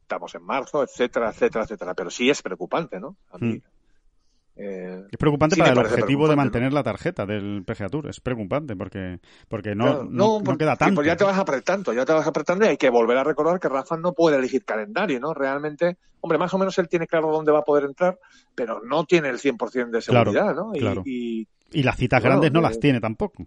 estamos 0.00 0.34
en 0.34 0.42
marzo, 0.42 0.82
etcétera, 0.82 1.30
etcétera, 1.30 1.64
etcétera, 1.64 1.94
pero 1.94 2.10
sí 2.10 2.28
es 2.28 2.42
preocupante, 2.42 2.98
¿no? 2.98 3.16
A 3.30 3.38
mí, 3.38 3.62
eh, 4.56 5.04
es 5.10 5.18
preocupante 5.18 5.56
para 5.56 5.72
el 5.72 5.78
objetivo 5.78 6.28
de 6.28 6.36
mantener 6.36 6.72
la 6.72 6.84
tarjeta 6.84 7.26
del 7.26 7.64
PGA 7.64 7.88
Tour. 7.88 8.08
Es 8.08 8.20
preocupante 8.20 8.76
porque, 8.76 9.18
porque 9.48 9.74
no, 9.74 10.04
no, 10.04 10.42
queda 10.56 10.76
tanto. 10.76 10.96
Pues 10.96 11.06
ya 11.06 11.16
te 11.16 11.24
vas 11.24 11.38
apretando, 11.38 11.92
ya 11.92 12.04
te 12.04 12.12
vas 12.12 12.26
apretando 12.26 12.64
y 12.64 12.68
hay 12.68 12.76
que 12.76 12.90
volver 12.90 13.18
a 13.18 13.24
recordar 13.24 13.58
que 13.58 13.68
Rafa 13.68 13.96
no 13.96 14.12
puede 14.12 14.36
elegir 14.36 14.64
calendario, 14.64 15.18
¿no? 15.18 15.34
Realmente, 15.34 15.96
hombre, 16.20 16.38
más 16.38 16.54
o 16.54 16.58
menos 16.58 16.78
él 16.78 16.88
tiene 16.88 17.08
claro 17.08 17.32
dónde 17.32 17.50
va 17.50 17.60
a 17.60 17.64
poder 17.64 17.84
entrar, 17.84 18.18
pero 18.54 18.80
no 18.84 19.04
tiene 19.04 19.28
el 19.28 19.38
100% 19.38 19.90
de 19.90 20.02
seguridad, 20.02 20.54
¿no? 20.54 20.72
Y, 21.04 21.48
y, 21.72 21.82
las 21.82 21.96
citas 21.96 22.22
grandes 22.22 22.52
no 22.52 22.60
las 22.60 22.78
tiene 22.78 23.00
tampoco. 23.00 23.46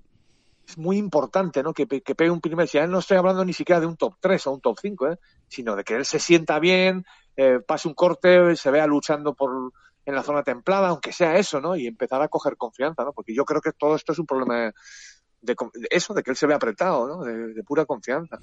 Es 0.67 0.77
muy 0.77 0.97
importante, 0.97 1.63
¿no? 1.63 1.73
Que, 1.73 1.87
que 1.87 2.15
pegue 2.15 2.29
un 2.29 2.41
primer. 2.41 2.67
Si 2.67 2.77
no 2.79 2.99
estoy 2.99 3.15
hablando 3.15 3.45
ni 3.45 3.53
siquiera 3.53 3.79
de 3.79 3.85
un 3.85 3.95
top 3.95 4.15
3 4.19 4.47
o 4.47 4.51
un 4.51 4.59
top 4.59 4.77
5, 4.81 5.11
¿eh? 5.11 5.17
Sino 5.47 5.77
de 5.77 5.85
que 5.85 5.95
él 5.95 6.03
se 6.03 6.19
sienta 6.19 6.59
bien, 6.59 7.05
eh, 7.37 7.59
pase 7.65 7.87
un 7.87 7.93
corte, 7.93 8.57
se 8.57 8.71
vea 8.71 8.85
luchando 8.85 9.33
por 9.33 9.71
en 10.07 10.15
la 10.15 10.23
zona 10.23 10.41
templada, 10.41 10.87
aunque 10.87 11.11
sea 11.11 11.35
eso, 11.37 11.59
¿no? 11.59 11.75
Y 11.75 11.85
empezar 11.85 12.21
a 12.21 12.29
coger 12.29 12.55
confianza, 12.55 13.03
¿no? 13.03 13.11
Porque 13.11 13.35
yo 13.35 13.43
creo 13.43 13.59
que 13.59 13.73
todo 13.73 13.95
esto 13.95 14.13
es 14.13 14.19
un 14.19 14.25
problema 14.25 14.71
de, 15.41 15.55
eso, 15.89 16.13
de 16.13 16.23
que 16.23 16.31
él 16.31 16.37
se 16.37 16.47
ve 16.47 16.53
apretado, 16.53 17.07
¿no? 17.09 17.23
De, 17.25 17.61
pura 17.63 17.85
confianza. 17.85 18.39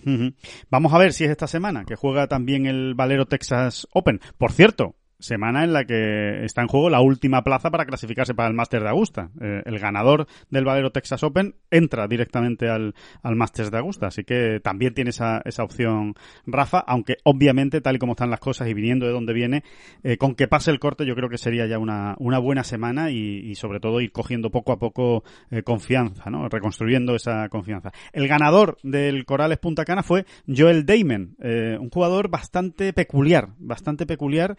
Vamos 0.68 0.92
a 0.92 0.98
ver 0.98 1.14
si 1.14 1.24
es 1.24 1.30
esta 1.30 1.46
semana, 1.46 1.86
que 1.86 1.96
juega 1.96 2.28
también 2.28 2.66
el 2.66 2.94
Valero 2.94 3.24
Texas 3.24 3.88
Open. 3.94 4.20
Por 4.36 4.52
cierto, 4.52 4.94
semana 5.24 5.64
en 5.64 5.72
la 5.72 5.84
que 5.84 6.44
está 6.44 6.62
en 6.62 6.68
juego 6.68 6.90
la 6.90 7.00
última 7.00 7.42
plaza 7.42 7.70
para 7.70 7.86
clasificarse 7.86 8.34
para 8.34 8.48
el 8.48 8.54
Masters 8.54 8.84
de 8.84 8.90
Augusta. 8.90 9.30
Eh, 9.40 9.62
el 9.64 9.78
ganador 9.78 10.26
del 10.50 10.64
Valero 10.64 10.90
Texas 10.90 11.22
Open 11.22 11.54
entra 11.70 12.06
directamente 12.06 12.68
al, 12.68 12.94
al 13.22 13.36
Masters 13.36 13.70
de 13.70 13.78
Augusta, 13.78 14.06
así 14.08 14.24
que 14.24 14.60
también 14.62 14.94
tiene 14.94 15.10
esa, 15.10 15.42
esa 15.44 15.64
opción 15.64 16.14
Rafa, 16.46 16.78
aunque 16.78 17.16
obviamente 17.24 17.80
tal 17.80 17.96
y 17.96 17.98
como 17.98 18.12
están 18.12 18.30
las 18.30 18.40
cosas 18.40 18.68
y 18.68 18.74
viniendo 18.74 19.06
de 19.06 19.12
donde 19.12 19.32
viene, 19.32 19.64
eh, 20.02 20.16
con 20.16 20.34
que 20.34 20.46
pase 20.46 20.70
el 20.70 20.78
corte 20.78 21.06
yo 21.06 21.14
creo 21.14 21.28
que 21.28 21.38
sería 21.38 21.66
ya 21.66 21.78
una, 21.78 22.14
una 22.18 22.38
buena 22.38 22.64
semana 22.64 23.10
y, 23.10 23.54
sobre 23.54 23.78
todo 23.78 24.00
ir 24.00 24.10
cogiendo 24.10 24.50
poco 24.50 24.72
a 24.72 24.78
poco 24.78 25.22
eh, 25.50 25.62
confianza, 25.62 26.24
reconstruyendo 26.50 27.14
esa 27.14 27.48
confianza. 27.48 27.92
El 28.12 28.26
ganador 28.28 28.78
del 28.82 29.24
Corales 29.24 29.58
Punta 29.58 29.84
Cana 29.84 30.02
fue 30.02 30.26
Joel 30.46 30.84
Damon, 30.84 31.36
un 31.38 31.90
jugador 31.90 32.28
bastante 32.28 32.92
peculiar, 32.92 33.50
bastante 33.58 34.06
peculiar. 34.06 34.56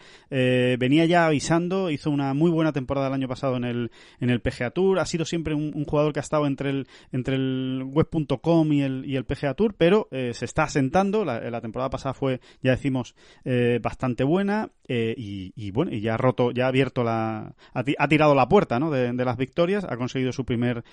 Venía 0.78 1.04
ya 1.06 1.26
avisando, 1.26 1.90
hizo 1.90 2.10
una 2.10 2.34
muy 2.34 2.50
buena 2.50 2.72
temporada 2.72 3.08
el 3.08 3.14
año 3.14 3.28
pasado 3.28 3.56
en 3.56 3.64
el, 3.64 3.90
en 4.20 4.30
el 4.30 4.40
PGA 4.40 4.70
Tour. 4.70 4.98
Ha 4.98 5.06
sido 5.06 5.24
siempre 5.24 5.54
un, 5.54 5.84
jugador 5.84 6.12
que 6.12 6.20
ha 6.20 6.22
estado 6.22 6.46
entre 6.46 6.70
el, 6.70 6.86
entre 7.12 7.36
el 7.36 7.84
web.com 7.84 8.72
y 8.72 8.82
el, 8.82 9.04
y 9.06 9.16
el 9.16 9.24
PGA 9.24 9.54
Tour, 9.54 9.74
pero 9.76 10.08
eh, 10.10 10.32
se 10.34 10.44
está 10.44 10.64
asentando. 10.64 11.24
La, 11.24 11.60
temporada 11.60 11.90
pasada 11.90 12.12
fue, 12.12 12.40
ya 12.62 12.72
decimos, 12.72 13.14
eh, 13.44 13.78
bastante 13.82 14.24
buena 14.24 14.70
y, 14.88 15.70
bueno, 15.72 15.92
y 15.92 16.00
ya 16.00 16.14
ha 16.14 16.16
roto, 16.16 16.52
ya 16.52 16.66
ha 16.66 16.68
abierto 16.68 17.02
la, 17.02 17.54
ha, 17.72 18.08
tirado 18.08 18.34
la 18.34 18.48
puerta 18.48 18.78
¿no? 18.78 18.90
de, 18.90 19.12
las 19.12 19.36
victorias, 19.36 19.84
ha 19.88 19.96
conseguido 19.96 20.32
su 20.32 20.44
primer 20.44 20.84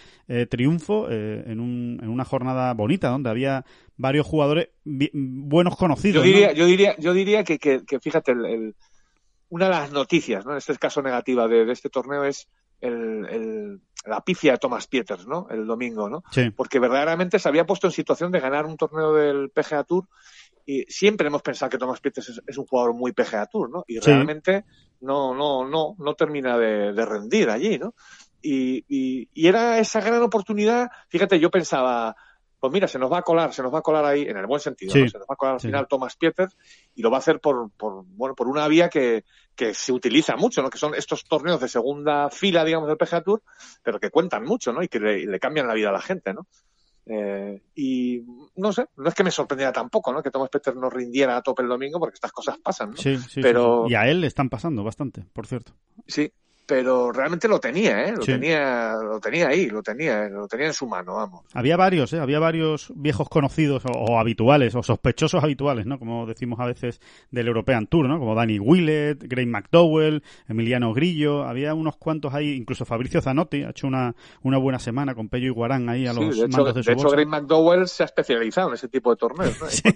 triunfo 0.49 1.09
en, 1.11 1.59
un, 1.59 1.99
en 2.01 2.09
una 2.09 2.25
jornada 2.25 2.73
bonita 2.73 3.09
donde 3.09 3.29
había 3.29 3.65
varios 3.97 4.25
jugadores 4.25 4.69
buenos 4.83 5.75
conocidos. 5.75 6.25
Yo 6.25 6.31
diría, 6.31 6.53
yo 6.53 6.65
diría, 6.65 6.95
yo 6.97 7.13
diría 7.13 7.43
que, 7.43 7.59
que, 7.59 7.99
fíjate, 7.99 8.31
el, 8.31 8.75
una 9.53 9.65
de 9.65 9.71
las 9.71 9.91
noticias, 9.91 10.43
¿no? 10.47 10.53
En 10.53 10.57
este 10.57 10.75
caso 10.77 11.03
negativa 11.03 11.47
de, 11.47 11.71
este 11.71 11.87
torneo 11.87 12.23
es 12.23 12.49
el, 12.81 13.79
la 14.03 14.21
pifia 14.21 14.53
de 14.53 14.57
Thomas 14.57 14.87
Pieters, 14.87 15.27
¿no? 15.27 15.45
El 15.51 15.67
domingo, 15.67 16.09
¿no? 16.09 16.23
Porque 16.55 16.79
verdaderamente 16.79 17.37
se 17.37 17.49
había 17.49 17.63
puesto 17.63 17.85
en 17.85 17.93
situación 17.93 18.31
de 18.31 18.39
ganar 18.39 18.65
un 18.65 18.77
torneo 18.77 19.13
del 19.13 19.51
PGA 19.51 19.83
Tour 19.83 20.07
y 20.65 20.85
siempre 20.87 21.27
hemos 21.27 21.43
pensado 21.43 21.69
que 21.69 21.77
Thomas 21.77 22.01
Pieters 22.01 22.41
es, 22.47 22.57
un 22.57 22.65
jugador 22.65 22.95
muy 22.95 23.11
PGA 23.11 23.45
Tour, 23.45 23.69
¿no? 23.69 23.83
Y 23.87 23.99
realmente 23.99 24.65
no, 25.01 25.35
no, 25.35 25.69
no, 25.69 25.95
no 25.99 26.15
termina 26.15 26.57
de, 26.57 27.05
rendir 27.05 27.51
allí, 27.51 27.77
¿no? 27.77 27.93
Y, 28.41 28.83
y, 28.87 29.47
era 29.47 29.77
esa 29.77 30.01
gran 30.01 30.23
oportunidad. 30.23 30.89
Fíjate, 31.09 31.39
yo 31.39 31.51
pensaba, 31.51 32.15
pues 32.63 32.71
mira, 32.71 32.87
se 32.87 32.97
nos 32.97 33.11
va 33.11 33.17
a 33.17 33.23
colar, 33.23 33.53
se 33.53 33.61
nos 33.61 33.73
va 33.73 33.79
a 33.79 33.81
colar 33.81 34.05
ahí, 34.05 34.21
en 34.21 34.37
el 34.37 34.45
buen 34.45 34.61
sentido, 34.61 34.93
se 34.93 35.01
nos 35.01 35.27
va 35.29 35.33
a 35.33 35.35
colar 35.35 35.55
al 35.55 35.59
final 35.59 35.85
Thomas 35.85 36.15
Pieters 36.15 36.55
y 36.95 37.01
lo 37.01 37.11
va 37.11 37.17
a 37.17 37.19
hacer 37.19 37.41
por, 37.41 37.69
por, 37.71 38.05
bueno, 38.05 38.35
por 38.35 38.47
una 38.47 38.69
vía 38.69 38.87
que, 38.87 39.25
que 39.53 39.73
se 39.73 39.91
utiliza 39.91 40.37
mucho, 40.37 40.61
¿no? 40.61 40.69
Que 40.69 40.77
son 40.77 40.95
estos 40.95 41.25
torneos 41.25 41.59
de 41.59 41.67
segunda 41.67 42.29
fila, 42.29 42.63
digamos, 42.63 42.87
del 42.87 42.95
PGA 42.95 43.21
Tour, 43.21 43.43
pero 43.83 43.99
que 43.99 44.11
cuentan 44.11 44.45
mucho, 44.45 44.71
¿no? 44.71 44.81
Y 44.81 44.87
que 44.87 45.01
le, 45.01 45.39
cambian 45.41 45.67
la 45.67 45.73
vida 45.73 45.89
a 45.89 45.91
la 45.91 45.99
gente, 45.99 46.33
¿no? 46.33 46.47
Eh, 47.05 47.61
y 47.75 48.23
no 48.55 48.71
sé, 48.71 48.85
no 48.95 49.09
es 49.09 49.13
que 49.13 49.25
me 49.25 49.31
sorprendiera 49.31 49.73
tampoco, 49.73 50.13
¿no? 50.13 50.23
Que 50.23 50.31
Thomas 50.31 50.49
Pieters 50.49 50.77
no 50.77 50.89
rindiera 50.89 51.35
a 51.35 51.41
tope 51.41 51.63
el 51.63 51.67
domingo 51.67 51.99
porque 51.99 52.15
estas 52.15 52.31
cosas 52.31 52.59
pasan, 52.59 52.91
¿no? 52.91 52.95
Sí, 52.95 53.17
sí, 53.17 53.41
pero... 53.41 53.87
Y 53.89 53.95
a 53.95 54.07
él 54.07 54.21
le 54.21 54.27
están 54.27 54.47
pasando 54.47 54.85
bastante, 54.85 55.25
por 55.33 55.47
cierto. 55.47 55.73
Sí, 56.07 56.31
pero 56.65 57.11
realmente 57.11 57.47
lo 57.47 57.59
tenía, 57.59 58.05
¿eh? 58.05 58.13
Lo 58.13 58.23
tenía, 58.23 58.93
lo 58.95 59.19
tenía 59.19 59.47
ahí, 59.49 59.67
lo 59.69 59.83
tenía, 59.83 60.29
lo 60.29 60.47
tenía 60.47 60.67
en 60.67 60.73
su 60.73 60.87
mano, 60.87 61.15
vamos. 61.15 61.41
Había 61.53 61.75
varios, 61.75 62.13
¿eh? 62.13 62.19
Había 62.19 62.39
varios 62.39 62.91
viejos 62.95 63.27
conocidos 63.29 63.83
o, 63.85 64.19
habituales 64.19 64.73
o 64.75 64.83
sospechosos 64.83 65.43
habituales, 65.43 65.85
¿no? 65.85 65.99
Como 65.99 66.25
decimos 66.25 66.59
a 66.59 66.65
veces 66.65 67.01
del 67.31 67.47
European 67.47 67.87
Tour, 67.87 68.07
¿no? 68.07 68.19
Como 68.19 68.35
Danny 68.35 68.59
Willett, 68.59 69.23
Gray 69.23 69.45
McDowell, 69.45 70.23
Emiliano 70.47 70.93
Grillo, 70.93 71.43
había 71.43 71.73
unos 71.73 71.97
cuantos 71.97 72.33
ahí, 72.33 72.53
incluso 72.53 72.85
Fabricio 72.85 73.21
Zanotti 73.21 73.63
ha 73.63 73.71
hecho 73.71 73.87
una, 73.87 74.15
una 74.41 74.57
buena 74.57 74.79
semana 74.79 75.15
con 75.15 75.29
Pello 75.29 75.47
y 75.47 75.51
Guarán 75.51 75.89
ahí 75.89 76.07
a 76.07 76.13
los 76.13 76.37
de 76.37 76.45
hecho, 76.45 76.63
de, 76.63 76.81
de 76.81 76.93
hecho, 76.93 77.09
Gray 77.09 77.25
McDowell 77.25 77.87
se 77.87 78.03
ha 78.03 78.05
especializado 78.05 78.69
en 78.69 78.75
ese 78.75 78.87
tipo 78.87 79.09
de 79.09 79.17
torneos, 79.17 79.59
¿no? 79.59 79.67
En 79.67 79.93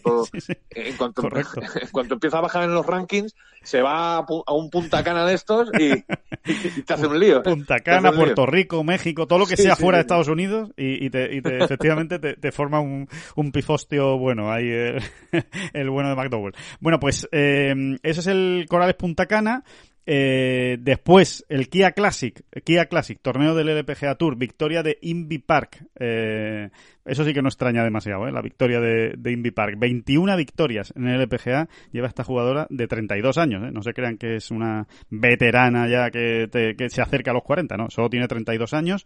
cuanto, 0.98 1.22
en 1.82 1.90
cuanto, 1.92 2.14
empieza 2.16 2.38
a 2.38 2.42
bajar 2.42 2.64
en 2.64 2.74
los 2.74 2.86
rankings, 2.86 3.36
se 3.64 3.82
va 3.82 4.18
a, 4.18 4.54
un 4.54 4.70
punta 4.70 5.04
cana 5.04 5.26
de 5.26 5.34
estos 5.34 5.70
y 5.80 5.92
y 6.64 6.82
te 6.84 6.94
hace 6.94 7.08
un 7.08 7.20
lío. 7.20 7.44
Punta 7.44 7.80
Cana, 7.80 8.12
Puerto 8.12 8.46
Rico, 8.46 8.84
México, 8.84 9.28
todo 9.28 9.40
lo 9.40 9.46
que 9.46 9.58
sea 9.58 9.76
fuera 9.76 9.98
de 9.98 10.02
Estados 10.02 10.28
Unidos 10.28 10.72
y, 10.78 11.10
te, 11.10 11.38
efectivamente 11.64 12.20
te, 12.20 12.52
forma 12.52 12.80
un, 12.80 13.08
un, 13.36 13.52
pifostio 13.52 14.18
bueno 14.18 14.52
ahí 14.52 14.70
el, 15.74 15.90
bueno 15.90 16.10
de 16.10 16.16
McDowell. 16.16 16.54
Bueno, 16.80 17.00
pues 17.00 17.28
eh, 17.32 17.98
ese 18.04 18.20
es 18.20 18.28
el 18.28 18.66
Corales 18.70 18.96
Punta 18.96 19.26
Cana. 19.26 19.64
Eh, 20.10 20.78
después, 20.80 21.46
el 21.50 21.68
Kia 21.68 21.92
Classic, 21.92 22.42
Kia 22.64 22.86
Classic, 22.86 23.20
torneo 23.22 23.54
del 23.54 23.68
LPGA 23.68 24.16
Tour, 24.16 24.38
victoria 24.38 24.82
de 24.82 24.98
Invi 25.02 25.40
Park. 25.40 25.84
Eh, 26.00 26.70
eso 27.08 27.24
sí 27.24 27.34
que 27.34 27.42
no 27.42 27.50
extraña 27.50 27.84
demasiado, 27.84 28.28
¿eh? 28.28 28.32
la 28.32 28.42
victoria 28.42 28.80
de, 28.80 29.14
de 29.18 29.52
Park. 29.52 29.76
21 29.78 30.36
victorias 30.36 30.94
en 30.96 31.08
el 31.08 31.22
LPGA 31.22 31.68
lleva 31.92 32.08
esta 32.08 32.24
jugadora 32.24 32.68
de 32.70 32.88
32 32.88 33.38
años. 33.38 33.64
¿eh? 33.64 33.72
No 33.72 33.82
se 33.82 33.94
crean 33.94 34.18
que 34.18 34.36
es 34.36 34.52
una 34.52 34.88
veterana 35.10 35.88
ya 35.88 36.12
que, 36.12 36.50
que 36.78 36.90
se 36.90 37.02
acerca 37.02 37.32
a 37.32 37.34
los 37.34 37.44
40, 37.44 37.78
¿no? 37.78 37.90
Solo 37.90 38.10
tiene 38.10 38.28
32 38.28 38.74
años. 38.74 39.06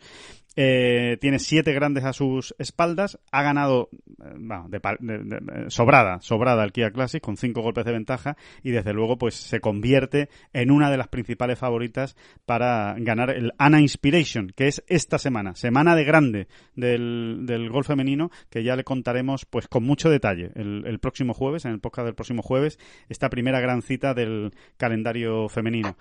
Eh, 0.56 1.18
tiene 1.22 1.39
siete 1.39 1.72
grandes 1.74 2.04
a 2.04 2.14
sus 2.14 2.54
espaldas. 2.58 3.20
Ha 3.32 3.41
ganado, 3.43 3.89
eh, 4.22 5.66
sobrada, 5.68 6.20
sobrada 6.22 6.64
el 6.64 6.74
Kia 6.74 6.91
Classic 6.91 7.22
con 7.22 7.38
cinco 7.38 7.62
golpes 7.62 7.86
de 7.86 7.93
ventaja 7.93 8.36
y 8.64 8.72
desde 8.72 8.93
luego 8.93 9.18
pues 9.18 9.36
se 9.36 9.62
convierte 9.62 10.30
en 10.52 10.72
una 10.72 10.89
de 10.91 10.97
las 10.97 11.08
principales 11.08 11.58
favoritas 11.58 12.18
para 12.45 12.95
ganar 12.97 13.30
el 13.30 13.54
Ana 13.58 13.80
Inspiration, 13.80 14.52
que 14.56 14.68
es 14.68 14.84
esta 14.88 15.20
semana, 15.20 15.56
semana 15.56 15.95
de 15.95 16.04
grande 16.04 16.47
del, 16.76 17.45
del 17.45 17.70
golf 17.70 17.90
femenino 17.91 18.31
que 18.49 18.63
ya 18.63 18.75
le 18.75 18.83
contaremos 18.83 19.45
pues 19.45 19.67
con 19.67 19.83
mucho 19.83 20.09
detalle 20.09 20.51
el, 20.55 20.99
próximo 20.99 21.33
jueves, 21.33 21.65
en 21.65 21.71
el 21.71 21.79
podcast 21.79 22.05
del 22.05 22.15
próximo 22.15 22.41
jueves, 22.41 22.79
esta 23.09 23.29
primera 23.29 23.59
gran 23.59 23.81
cita 23.81 24.13
del 24.13 24.53
calendario 24.77 25.49
femenino. 25.49 25.97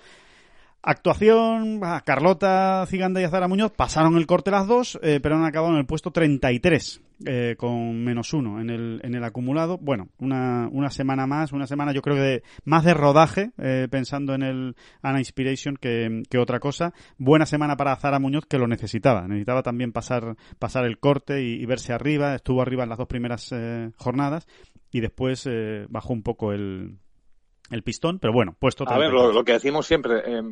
Actuación, 0.82 1.78
Carlota 2.06 2.86
Ciganda 2.86 3.20
y 3.20 3.24
Azara 3.24 3.48
Muñoz 3.48 3.70
pasaron 3.70 4.16
el 4.16 4.26
corte 4.26 4.50
las 4.50 4.66
dos, 4.66 4.98
eh, 5.02 5.20
pero 5.22 5.36
han 5.36 5.44
acabado 5.44 5.74
en 5.74 5.78
el 5.78 5.84
puesto 5.84 6.10
33, 6.10 7.02
eh, 7.26 7.54
con 7.58 8.02
menos 8.02 8.32
uno 8.32 8.62
en 8.62 8.70
el, 8.70 9.00
en 9.04 9.14
el 9.14 9.22
acumulado. 9.22 9.76
Bueno, 9.76 10.08
una, 10.18 10.68
una 10.72 10.88
semana 10.88 11.26
más, 11.26 11.52
una 11.52 11.66
semana 11.66 11.92
yo 11.92 12.00
creo 12.00 12.16
que 12.16 12.22
de, 12.22 12.42
más 12.64 12.84
de 12.84 12.94
rodaje, 12.94 13.50
eh, 13.58 13.88
pensando 13.90 14.34
en 14.34 14.42
el 14.42 14.76
Ana 15.02 15.18
Inspiration 15.18 15.76
que, 15.76 16.22
que, 16.30 16.38
otra 16.38 16.60
cosa. 16.60 16.94
Buena 17.18 17.44
semana 17.44 17.76
para 17.76 17.92
Azara 17.92 18.18
Muñoz 18.18 18.46
que 18.46 18.56
lo 18.56 18.66
necesitaba. 18.66 19.28
Necesitaba 19.28 19.62
también 19.62 19.92
pasar, 19.92 20.36
pasar 20.58 20.86
el 20.86 20.98
corte 20.98 21.42
y, 21.42 21.66
verse 21.66 21.92
arriba. 21.92 22.34
Estuvo 22.34 22.62
arriba 22.62 22.84
en 22.84 22.88
las 22.88 22.98
dos 22.98 23.06
primeras 23.06 23.54
jornadas 23.96 24.46
y 24.90 25.00
después 25.00 25.46
bajó 25.90 26.14
un 26.14 26.22
poco 26.22 26.52
el, 26.52 26.96
el 27.70 27.82
pistón, 27.82 28.18
pero 28.18 28.32
bueno, 28.32 28.56
puesto 28.58 28.84
A 28.88 28.98
ver, 28.98 29.12
lo, 29.12 29.44
que 29.44 29.52
decimos 29.52 29.86
siempre, 29.86 30.22
eh, 30.26 30.42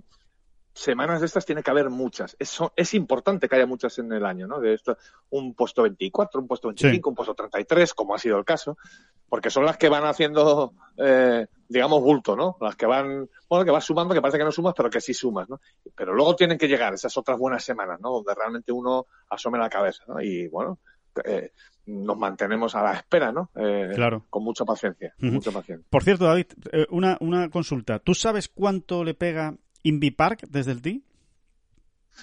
semanas 0.79 1.21
de 1.21 1.27
estas 1.27 1.45
tiene 1.45 1.63
que 1.63 1.71
haber 1.71 1.91
muchas. 1.91 2.37
Es, 2.39 2.59
es 2.77 2.95
importante 2.95 3.49
que 3.49 3.57
haya 3.57 3.67
muchas 3.67 3.99
en 3.99 4.13
el 4.13 4.25
año, 4.25 4.47
¿no? 4.47 4.61
De 4.61 4.75
esto, 4.75 4.97
un 5.31 5.55
puesto 5.55 5.83
24, 5.83 6.41
un 6.41 6.47
puesto 6.47 6.69
25, 6.69 7.11
un 7.11 7.17
puesto 7.17 7.35
33, 7.35 7.95
como 7.95 8.15
ha 8.15 8.19
sido 8.19 8.39
el 8.39 8.45
caso, 8.45 8.77
porque 9.29 9.51
son 9.51 9.65
las 9.65 9.77
que 9.77 9.89
van 9.89 10.05
haciendo, 10.05 10.75
eh, 10.97 11.47
digamos, 11.69 12.03
bulto, 12.03 12.37
¿no? 12.37 12.57
Las 12.61 12.77
que 12.77 12.87
van, 12.87 13.29
bueno, 13.49 13.65
que 13.65 13.71
vas 13.71 13.85
sumando, 13.85 14.15
que 14.15 14.21
parece 14.21 14.39
que 14.39 14.45
no 14.45 14.53
sumas, 14.53 14.75
pero 14.77 14.91
que 14.91 15.01
sí 15.01 15.13
sumas, 15.13 15.49
¿no? 15.49 15.61
Pero 15.95 16.15
luego 16.15 16.37
tienen 16.37 16.59
que 16.59 16.69
llegar 16.69 16.95
esas 16.95 17.17
otras 17.17 17.39
buenas 17.39 17.65
semanas, 17.65 18.01
¿no? 18.01 18.11
Donde 18.11 18.35
realmente 18.35 18.73
uno 18.73 19.07
asome 19.31 19.59
la 19.59 19.69
cabeza, 19.69 20.05
¿no? 20.07 20.21
Y 20.21 20.49
bueno, 20.49 20.79
eh, 21.25 21.53
nos 21.87 22.19
mantenemos 22.19 22.75
a 22.75 22.83
la 22.83 22.93
espera, 22.93 23.33
¿no? 23.33 23.51
Eh, 23.57 23.93
claro. 23.95 24.27
Con 24.29 24.45
mucha 24.45 24.65
paciencia, 24.65 25.15
mucha 25.19 25.51
paciencia. 25.51 25.87
Por 25.89 26.03
cierto, 26.03 26.27
David, 26.27 26.47
eh, 26.71 26.87
una, 26.91 27.17
una 27.21 27.49
consulta. 27.49 27.99
¿Tú 27.99 28.15
sabes 28.15 28.49
cuánto 28.49 29.05
le 29.05 29.15
pega 29.15 29.55
Invi 29.89 30.11
Park 30.11 30.47
desde 30.49 30.73
el 30.73 30.83
tee? 30.83 31.03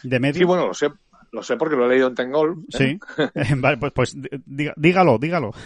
¿De 0.03 0.19
medio? 0.19 0.39
Sí, 0.39 0.43
bueno, 0.43 0.67
lo 0.67 0.73
sé, 0.73 0.89
lo 1.31 1.43
sé 1.43 1.57
porque 1.57 1.75
lo 1.75 1.85
he 1.85 1.89
leído 1.89 2.07
en 2.07 2.15
Tengol. 2.15 2.65
Sí. 2.69 2.99
vale, 3.57 3.77
pues, 3.77 3.91
pues 3.93 4.17
dígalo, 4.45 5.17
dígalo. 5.17 5.51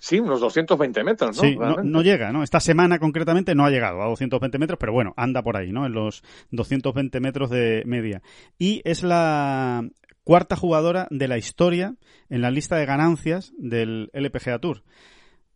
Sí, 0.00 0.20
unos 0.20 0.38
220 0.40 1.02
metros, 1.02 1.36
¿no? 1.36 1.42
Sí, 1.42 1.56
no, 1.56 1.82
no, 1.82 2.02
llega, 2.02 2.30
¿no? 2.30 2.44
Esta 2.44 2.60
semana 2.60 3.00
concretamente 3.00 3.56
no 3.56 3.64
ha 3.64 3.70
llegado 3.70 4.00
a 4.00 4.06
220 4.06 4.56
metros, 4.56 4.78
pero 4.78 4.92
bueno, 4.92 5.12
anda 5.16 5.42
por 5.42 5.56
ahí, 5.56 5.72
¿no? 5.72 5.86
En 5.86 5.92
los 5.92 6.22
220 6.52 7.18
metros 7.18 7.50
de 7.50 7.82
media. 7.84 8.22
Y 8.58 8.80
es 8.84 9.02
la 9.02 9.84
cuarta 10.22 10.54
jugadora 10.54 11.08
de 11.10 11.26
la 11.26 11.36
historia 11.36 11.96
en 12.28 12.42
la 12.42 12.52
lista 12.52 12.76
de 12.76 12.86
ganancias 12.86 13.52
del 13.58 14.10
LPGA 14.12 14.60
Tour. 14.60 14.82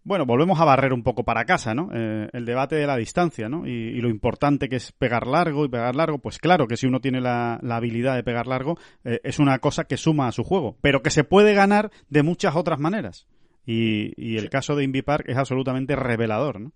Bueno, 0.04 0.26
volvemos 0.26 0.60
a 0.60 0.64
barrer 0.64 0.92
un 0.92 1.04
poco 1.04 1.24
para 1.24 1.44
casa, 1.44 1.74
¿no? 1.74 1.90
Eh, 1.92 2.28
el 2.32 2.44
debate 2.44 2.74
de 2.74 2.86
la 2.86 2.96
distancia, 2.96 3.48
¿no? 3.48 3.66
Y, 3.66 4.00
lo 4.00 4.08
importante 4.08 4.68
que 4.68 4.76
es 4.76 4.90
pegar 4.90 5.28
largo 5.28 5.64
y 5.64 5.68
pegar 5.68 5.94
largo, 5.94 6.18
pues 6.18 6.38
claro 6.38 6.66
que 6.66 6.76
si 6.76 6.86
uno 6.88 7.00
tiene 7.00 7.20
la, 7.20 7.60
habilidad 7.70 8.16
de 8.16 8.24
pegar 8.24 8.48
largo, 8.48 8.76
eh, 9.04 9.20
es 9.22 9.38
una 9.38 9.60
cosa 9.60 9.84
que 9.84 9.96
suma 9.96 10.26
a 10.26 10.32
su 10.32 10.42
juego, 10.42 10.76
pero 10.80 11.02
que 11.02 11.10
se 11.10 11.22
puede 11.22 11.54
ganar 11.54 11.92
de 12.08 12.24
muchas 12.24 12.56
otras 12.56 12.80
maneras. 12.80 13.28
Y, 13.64 14.36
el 14.36 14.50
caso 14.50 14.74
de 14.74 14.82
Invi 14.82 15.02
Park 15.02 15.26
es 15.28 15.36
absolutamente 15.36 15.94
revelador, 15.94 16.60
¿no? 16.60 16.72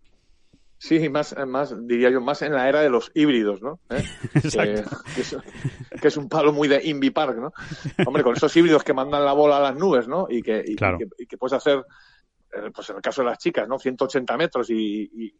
Sí, 0.79 1.09
más, 1.09 1.35
más, 1.47 1.74
diría 1.87 2.11
yo, 2.11 2.20
más 2.20 2.43
en 2.43 2.53
la 2.53 2.68
era 2.68 2.81
de 2.81 2.91
los 2.91 3.11
híbridos, 3.14 3.62
¿no? 3.62 3.81
¿Eh? 3.91 4.05
Exacto. 4.35 4.91
Que, 5.07 5.14
que 5.14 5.20
es, 5.22 5.37
que 6.01 6.09
es 6.09 6.16
un 6.16 6.29
palo 6.29 6.53
muy 6.53 6.68
de 6.68 6.81
Invi 6.85 7.11
Park, 7.11 7.39
¿no? 7.39 7.53
Hombre, 8.07 8.22
con 8.22 8.37
esos 8.37 8.55
híbridos 8.57 8.85
que 8.85 8.93
mandan 8.93 9.24
la 9.24 9.33
bola 9.33 9.57
a 9.57 9.61
las 9.61 9.74
nubes, 9.74 10.07
¿no? 10.07 10.27
Y 10.29 10.43
que, 10.43 10.62
y, 10.64 10.77
Claro. 10.77 10.97
y 10.97 10.99
que, 10.99 11.22
y 11.22 11.27
que 11.27 11.39
puedes 11.39 11.55
hacer, 11.55 11.79
eh, 11.79 11.85
pues 12.75 12.91
en 12.91 12.97
el 12.97 13.03
caso 13.03 13.23
de 13.23 13.29
las 13.29 13.39
chicas, 13.39 13.69
¿no? 13.69 13.79
180 13.79 14.37
metros 14.37 14.71
y, 14.71 15.35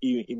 y, 0.00 0.34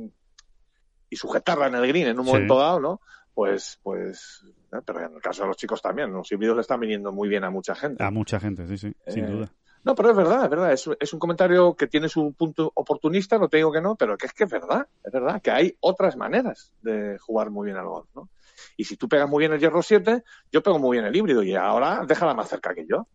y, 1.11 1.17
sujetarla 1.17 1.69
en 1.69 1.77
el 1.77 1.87
green 1.87 2.09
en 2.09 2.19
un 2.19 2.25
Sí. 2.25 2.33
momento 2.33 2.59
dado, 2.59 2.81
¿no? 2.81 3.01
Pues, 3.35 3.79
pues, 3.83 4.45
¿eh? 4.73 4.79
pero 4.85 5.07
en 5.07 5.15
el 5.15 5.21
caso 5.23 5.43
de 5.43 5.49
los 5.49 5.57
chicos 5.57 5.81
también, 5.81 6.13
los 6.13 6.31
híbridos 6.31 6.57
le 6.57 6.63
están 6.63 6.81
viniendo 6.81 7.13
muy 7.13 7.29
bien 7.29 7.45
a 7.45 7.51
mucha 7.51 7.75
gente. 7.75 8.03
A 8.03 8.11
mucha 8.11 8.39
gente, 8.41 8.67
sí, 8.67 8.77
sí, 8.79 8.93
sin 9.09 9.25
Eh, 9.25 9.29
duda. 9.31 9.53
No, 9.85 9.95
pero 9.95 10.11
es 10.11 10.17
verdad, 10.17 10.45
es 10.45 10.51
verdad. 10.51 10.73
Es, 10.73 10.89
es 10.99 11.13
un 11.13 11.19
comentario 11.19 11.75
que 11.75 11.87
tiene 11.87 12.09
su 12.09 12.33
punto 12.33 12.71
oportunista, 12.75 13.39
no 13.39 13.49
te 13.49 13.59
digo 13.59 13.71
que 13.71 13.81
no, 13.83 13.97
pero 13.97 14.17
que 14.17 14.27
es 14.27 14.33
que 14.33 14.45
es 14.45 14.51
verdad, 14.51 14.87
es 15.05 15.13
verdad, 15.13 15.43
que 15.43 15.51
hay 15.51 15.77
otras 15.81 16.17
maneras 16.17 16.73
de 16.83 17.19
jugar 17.19 17.51
muy 17.51 17.67
bien 17.67 17.77
al 17.77 17.87
golf, 17.87 18.09
¿no? 18.15 18.29
Y 18.77 18.85
si 18.85 18.97
tú 18.97 19.09
pegas 19.09 19.29
muy 19.29 19.41
bien 19.41 19.53
el 19.53 19.61
hierro 19.61 19.83
7, 19.83 20.25
yo 20.51 20.63
pego 20.63 20.79
muy 20.79 20.97
bien 20.97 21.05
el 21.05 21.15
híbrido 21.15 21.43
y 21.43 21.55
ahora 21.55 22.05
déjala 22.07 22.35
más 22.35 22.49
cerca 22.49 22.75
que 22.75 22.87
yo. 22.87 23.07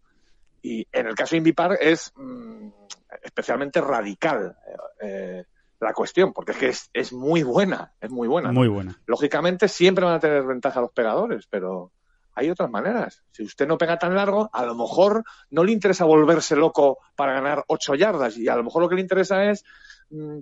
Y 0.62 0.86
en 0.92 1.08
el 1.08 1.16
caso 1.16 1.32
de 1.32 1.38
Invipar 1.38 1.78
es 1.82 2.12
mm, 2.16 2.70
especialmente 3.24 3.82
radical 3.82 4.56
eh, 4.68 4.78
eh, 5.02 5.46
la 5.80 5.94
cuestión, 5.94 6.34
porque 6.34 6.52
es 6.52 6.58
que 6.58 6.68
es, 6.70 6.90
es 6.94 7.14
muy 7.14 7.44
buena, 7.44 7.94
es 8.02 8.10
muy 8.10 8.28
buena. 8.28 8.52
Muy 8.52 8.68
buena. 8.68 9.00
Lógicamente 9.06 9.68
siempre 9.68 10.06
van 10.06 10.16
a 10.16 10.20
tener 10.20 10.44
ventaja 10.44 10.82
los 10.82 10.92
pegadores, 10.92 11.48
pero 11.50 11.92
hay 12.36 12.50
otras 12.50 12.70
maneras. 12.70 13.24
Si 13.32 13.44
usted 13.44 13.68
no 13.68 13.78
pega 13.78 13.98
tan 13.98 14.16
largo, 14.16 14.50
a 14.54 14.66
lo 14.66 14.76
mejor 14.76 15.24
no 15.50 15.64
le 15.64 15.72
interesa 15.72 16.06
volverse 16.06 16.56
loco 16.56 16.98
para 17.16 17.34
ganar 17.34 17.64
8 17.68 17.96
yardas 17.96 18.38
y 18.38 18.48
a 18.48 18.56
lo 18.56 18.64
mejor 18.64 18.82
lo 18.82 18.90
que 18.90 18.96
le 18.96 19.02
interesa 19.02 19.46
es 19.46 19.64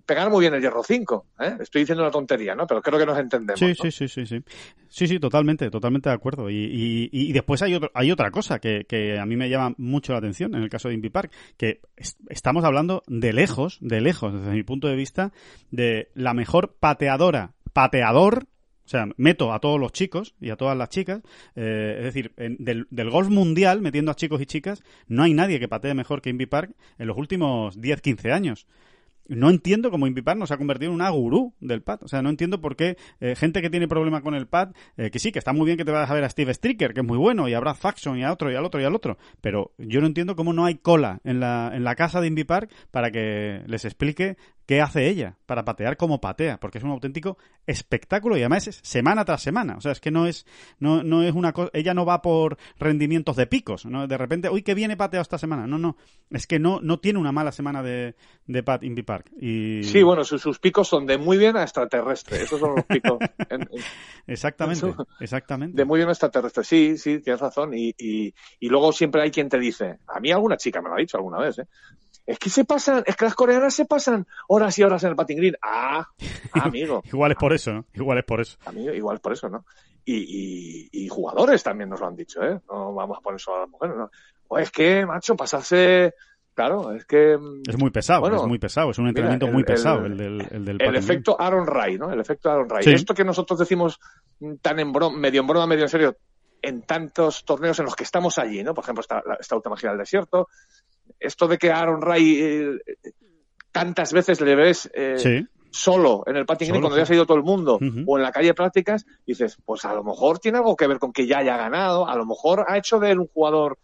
pegar 0.05 0.30
muy 0.30 0.41
bien 0.41 0.53
el 0.53 0.61
hierro 0.61 0.84
5. 0.84 1.26
¿eh? 1.39 1.57
Estoy 1.59 1.82
diciendo 1.82 2.03
una 2.03 2.11
tontería, 2.11 2.55
¿no? 2.55 2.65
Pero 2.68 2.82
creo 2.82 2.97
que 2.99 3.05
nos 3.05 3.18
entendemos. 3.20 3.59
Sí, 3.59 3.68
¿no? 3.68 3.76
sí, 3.76 3.91
sí, 3.91 4.07
sí, 4.07 4.26
sí. 4.26 4.41
Sí, 4.89 5.07
sí, 5.07 5.20
totalmente, 5.20 5.70
totalmente 5.70 6.09
de 6.09 6.15
acuerdo. 6.15 6.49
Y, 6.49 6.55
y, 6.55 7.09
y 7.11 7.34
después 7.34 7.61
hay, 7.61 7.76
otro, 7.76 7.91
hay 7.93 8.11
otra 8.11 8.32
cosa 8.32 8.59
que, 8.59 8.86
que 8.88 9.20
a 9.20 9.26
mí 9.26 9.36
me 9.36 9.49
llama 9.49 9.76
mucho 9.78 10.13
la 10.13 10.20
atención 10.20 10.55
en 10.55 10.63
el 10.63 10.70
caso 10.70 10.88
de 10.88 10.95
Invi 10.95 11.09
Park, 11.09 11.32
que 11.57 11.82
es- 11.95 12.18
estamos 12.30 12.63
hablando 12.63 13.03
de 13.07 13.34
lejos, 13.34 13.78
de 13.82 13.99
lejos, 14.01 14.34
desde 14.34 14.51
mi 14.51 14.63
punto 14.63 14.88
de 14.88 14.95
vista, 14.95 15.34
de 15.72 16.09
la 16.13 16.34
mejor 16.34 16.76
pateadora, 16.80 17.51
pateador, 17.74 18.45
o 18.86 18.89
sea, 18.89 19.05
meto 19.18 19.51
a 19.51 19.59
todos 19.59 19.78
los 19.80 19.91
chicos 19.91 20.34
y 20.39 20.49
a 20.49 20.55
todas 20.55 20.78
las 20.78 20.88
chicas, 20.88 21.22
eh, 21.57 21.95
es 21.97 22.03
decir, 22.05 22.32
en- 22.38 22.55
del, 22.57 22.88
del 22.89 23.09
golf 23.09 23.28
mundial, 23.30 23.82
metiendo 23.82 24.11
a 24.11 24.15
chicos 24.15 24.41
y 24.41 24.45
chicas, 24.45 24.82
no 25.07 25.24
hay 25.24 25.34
nadie 25.34 25.59
que 25.59 25.68
patee 25.68 25.93
mejor 25.93 26.22
que 26.22 26.30
Invi 26.30 26.45
Park 26.45 26.72
en 26.97 27.07
los 27.07 27.18
últimos 27.18 27.80
10, 27.82 27.99
15 28.01 28.32
años. 28.32 28.65
No 29.30 29.49
entiendo 29.49 29.91
cómo 29.91 30.07
Invipar 30.07 30.38
nos 30.38 30.51
ha 30.51 30.57
convertido 30.57 30.91
en 30.91 30.95
una 30.95 31.09
gurú 31.09 31.53
del 31.59 31.82
pad. 31.82 32.03
O 32.03 32.07
sea, 32.07 32.21
no 32.21 32.30
entiendo 32.30 32.61
por 32.61 32.75
qué 32.75 32.97
eh, 33.19 33.36
gente 33.36 33.61
que 33.61 33.69
tiene 33.69 33.88
problema 33.88 34.21
con 34.21 34.36
el 34.36 34.47
pad, 34.47 34.69
eh, 34.95 35.09
que 35.09 35.19
sí, 35.19 35.32
que 35.32 35.39
está 35.39 35.53
muy 35.53 35.65
bien 35.65 35.78
que 35.78 35.86
te 35.86 35.91
vayas 35.91 36.09
a 36.09 36.13
ver 36.13 36.23
a 36.23 36.30
Steve 36.30 36.53
Stricker, 36.53 36.93
que 36.93 37.01
es 37.01 37.05
muy 37.05 37.17
bueno, 37.17 37.47
y 37.47 37.53
a 37.53 37.59
Brad 37.59 37.75
Faxon, 37.75 38.17
y 38.17 38.23
a 38.23 38.32
otro, 38.32 38.51
y 38.51 38.55
al 38.55 38.65
otro, 38.65 38.82
y 38.82 38.84
al 38.84 38.95
otro. 38.95 39.17
Pero 39.41 39.73
yo 39.78 40.01
no 40.01 40.07
entiendo 40.07 40.36
cómo 40.36 40.53
no 40.53 40.65
hay 40.65 40.75
cola 40.75 41.19
en 41.23 41.39
la, 41.39 41.71
en 41.73 41.84
la 41.84 41.95
casa 41.95 42.21
de 42.21 42.28
Invipar 42.28 42.69
para 42.91 43.11
que 43.11 43.63
les 43.67 43.86
explique 43.86 44.38
qué 44.68 44.82
hace 44.82 45.07
ella 45.07 45.38
para 45.47 45.63
patear 45.65 45.97
como 45.97 46.22
patea, 46.22 46.59
porque 46.59 46.78
es 46.78 46.84
un 46.84 46.91
auténtico 46.91 47.38
espectáculo 47.65 48.36
y 48.38 48.41
además 48.41 48.68
es 48.68 48.80
semana 48.84 49.24
tras 49.26 49.41
semana. 49.41 49.76
O 49.78 49.82
sea, 49.82 49.93
es 49.93 49.99
que 50.01 50.11
no 50.11 50.28
es, 50.28 50.45
no, 50.80 51.03
no 51.03 51.24
es 51.24 51.34
una 51.34 51.53
cosa, 51.53 51.72
ella 51.74 51.93
no 51.93 52.05
va 52.05 52.22
por 52.22 52.57
rendimientos 52.78 53.36
de 53.38 53.47
picos, 53.47 53.86
¿no? 53.86 54.07
De 54.07 54.18
repente, 54.18 54.49
uy, 54.49 54.61
que 54.61 54.76
viene 54.76 54.97
pateado 54.97 55.22
esta 55.22 55.38
semana. 55.38 55.65
No, 55.68 55.78
no, 55.80 55.95
es 56.30 56.45
que 56.47 56.59
no, 56.59 56.80
no 56.82 56.99
tiene 56.99 57.18
una 57.18 57.32
mala 57.32 57.51
semana 57.51 57.82
de, 57.82 58.15
de 58.45 58.61
Pat 58.63 58.84
Invi 58.84 59.03
Park. 59.03 59.32
Y... 59.39 59.84
Sí, 59.84 60.03
bueno, 60.03 60.24
sus, 60.26 60.41
sus 60.41 60.59
picos 60.59 60.88
son 60.88 61.05
de 61.05 61.18
muy 61.18 61.38
bien 61.38 61.55
a 61.57 61.63
extraterrestre. 61.63 62.43
Esos 62.43 62.59
son 62.59 62.76
los 62.76 62.86
picos. 62.86 63.18
en- 63.49 63.61
en- 63.61 63.68
Exactamente, 64.28 64.93
exactamente. 65.22 65.78
de 65.78 65.86
muy 65.86 65.97
bien 65.99 66.09
a 66.09 66.11
extraterrestre. 66.11 66.65
Sí, 66.65 66.97
sí, 66.97 67.20
tienes 67.22 67.39
razón. 67.39 67.74
Y, 67.74 67.95
y, 67.97 68.34
y 68.59 68.68
luego 68.70 68.91
siempre 68.91 69.22
hay 69.22 69.32
quien 69.32 69.47
te 69.47 69.57
dice, 69.57 69.99
a 70.07 70.20
mí 70.20 70.30
alguna 70.32 70.57
chica 70.57 70.82
me 70.82 70.89
lo 70.89 70.95
ha 70.95 70.99
dicho 70.99 71.15
alguna 71.15 71.39
vez, 71.39 71.59
¿eh? 71.59 71.68
Es 72.28 72.38
que 72.39 72.49
se 72.49 72.65
pasan, 72.65 73.03
es 73.07 73.15
que 73.15 73.25
las 73.25 73.34
coreanas 73.36 73.73
se 73.73 73.86
pasan 73.86 74.28
horas 74.49 74.78
y 74.78 74.84
horas 74.84 75.01
en 75.03 75.09
el 75.11 75.15
patín 75.15 75.38
green. 75.38 75.55
Ah, 75.61 76.05
amigo. 76.51 77.01
Igual 77.05 77.32
es 77.32 77.38
por 77.38 77.53
eso, 77.53 77.73
¿no? 77.73 77.86
Igual 77.93 78.19
es 78.19 78.25
por 78.25 78.41
eso. 78.41 78.57
Amigo, 78.65 78.93
igual 78.93 79.19
por 79.19 79.32
eso, 79.34 79.47
¿no? 79.49 79.65
Y, 80.05 80.15
y, 80.15 80.89
y 81.05 81.07
jugadores 81.07 81.63
también 81.63 81.89
nos 81.89 81.99
lo 82.01 82.07
han 82.07 82.15
dicho, 82.15 82.43
¿eh? 82.43 82.59
No 82.69 82.93
vamos 82.93 83.17
a 83.17 83.21
poner 83.21 83.39
solo 83.39 83.57
a 83.57 83.59
las 83.61 83.69
mujeres, 83.69 83.95
¿no? 83.97 84.11
O 84.49 84.57
es 84.59 84.69
que, 84.71 85.05
macho, 85.05 85.36
pasarse... 85.36 86.13
Claro, 86.53 86.91
es 86.91 87.05
que... 87.05 87.38
mm, 87.38 87.61
Es 87.69 87.78
muy 87.78 87.91
pesado, 87.91 88.21
Bueno, 88.21 88.38
es 88.38 88.47
muy 88.47 88.57
pesado, 88.57 88.89
es 88.89 88.97
un 88.97 89.03
mira, 89.05 89.11
entrenamiento 89.11 89.45
el- 89.45 89.53
muy 89.53 89.63
pesado 89.63 90.05
el- 90.05 90.13
el, 90.13 90.17
del, 90.17 90.47
el 90.51 90.65
del 90.65 90.82
el 90.82 90.95
efecto 90.95 91.39
Aaron 91.39 91.67
Ray, 91.67 91.99
¿no? 91.99 92.11
El 92.11 92.19
efecto 92.19 92.49
Aaron 92.49 92.67
Ray. 92.67 92.84
Sí. 92.84 92.93
Esto 92.93 93.13
que 93.13 93.23
nosotros 93.23 93.59
decimos 93.59 93.99
mm, 94.39 94.55
tan 94.55 94.80
en 94.80 94.91
broma, 94.91 95.15
medio 95.17 95.41
en 95.41 95.47
broma, 95.47 95.67
medio 95.67 95.84
en 95.84 95.89
serio, 95.89 96.17
en 96.63 96.82
tantos 96.82 97.45
torneos 97.45 97.78
en 97.78 97.86
los 97.86 97.95
que 97.95 98.03
estamos 98.03 98.39
allí, 98.39 98.63
¿no? 98.63 98.73
Por 98.73 98.84
ejemplo, 98.84 99.01
esta, 99.01 99.21
la- 99.23 99.38
esta 99.39 99.55
última 99.55 99.78
gira 99.78 99.91
del 99.91 99.99
desierto. 99.99 100.47
Esto 101.20 101.47
de 101.47 101.58
que 101.58 101.72
Aaron 101.72 102.01
Ray 102.01 102.39
eh, 102.39 102.78
tantas 103.72 104.14
veces 104.14 104.41
le 104.41 104.55
ves 104.55 104.89
eh, 104.93 105.16
Sí, 105.18 105.47
solo 105.70 106.24
en 106.26 106.36
el 106.36 106.45
patín 106.45 106.70
cuando 106.70 106.97
ya 106.97 107.05
se 107.05 107.14
ha 107.14 107.16
ido 107.18 107.26
todo 107.26 107.38
el 107.38 107.43
mundo 107.43 107.80
o 108.05 108.18
en 108.18 108.24
la 108.24 108.32
calle 108.32 108.47
de 108.47 108.53
prácticas, 108.53 109.05
dices, 109.26 109.58
pues 109.66 109.86
a 109.86 109.93
lo 109.93 110.03
mejor 110.03 110.39
tiene 110.39 110.58
algo 110.58 110.76
que 110.76 110.88
ver 110.88 110.99
con 110.99 111.12
que 111.14 111.28
ya 111.28 111.39
haya 111.39 111.58
ganado, 111.58 112.08
a 112.08 112.16
lo 112.16 112.26
mejor 112.26 112.66
ha 112.68 112.78
hecho 112.78 112.99
de 112.99 113.12
él 113.12 113.20
un 113.20 113.28
jugador 113.28 113.78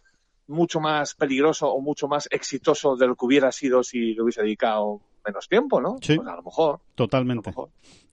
mucho 0.46 0.80
más 0.80 1.14
peligroso 1.14 1.68
o 1.68 1.80
mucho 1.80 2.08
más 2.08 2.28
exitoso 2.30 2.96
de 2.96 3.06
lo 3.06 3.16
que 3.16 3.24
hubiera 3.24 3.50
sido 3.52 3.82
si 3.82 4.14
le 4.14 4.22
hubiese 4.22 4.42
dedicado 4.42 5.00
menos 5.26 5.48
tiempo, 5.48 5.80
¿no? 5.80 5.96
Sí. 6.02 6.16
Pues 6.16 6.28
a 6.28 6.36
lo 6.36 6.42
mejor. 6.42 6.80
Totalmente. 6.94 7.52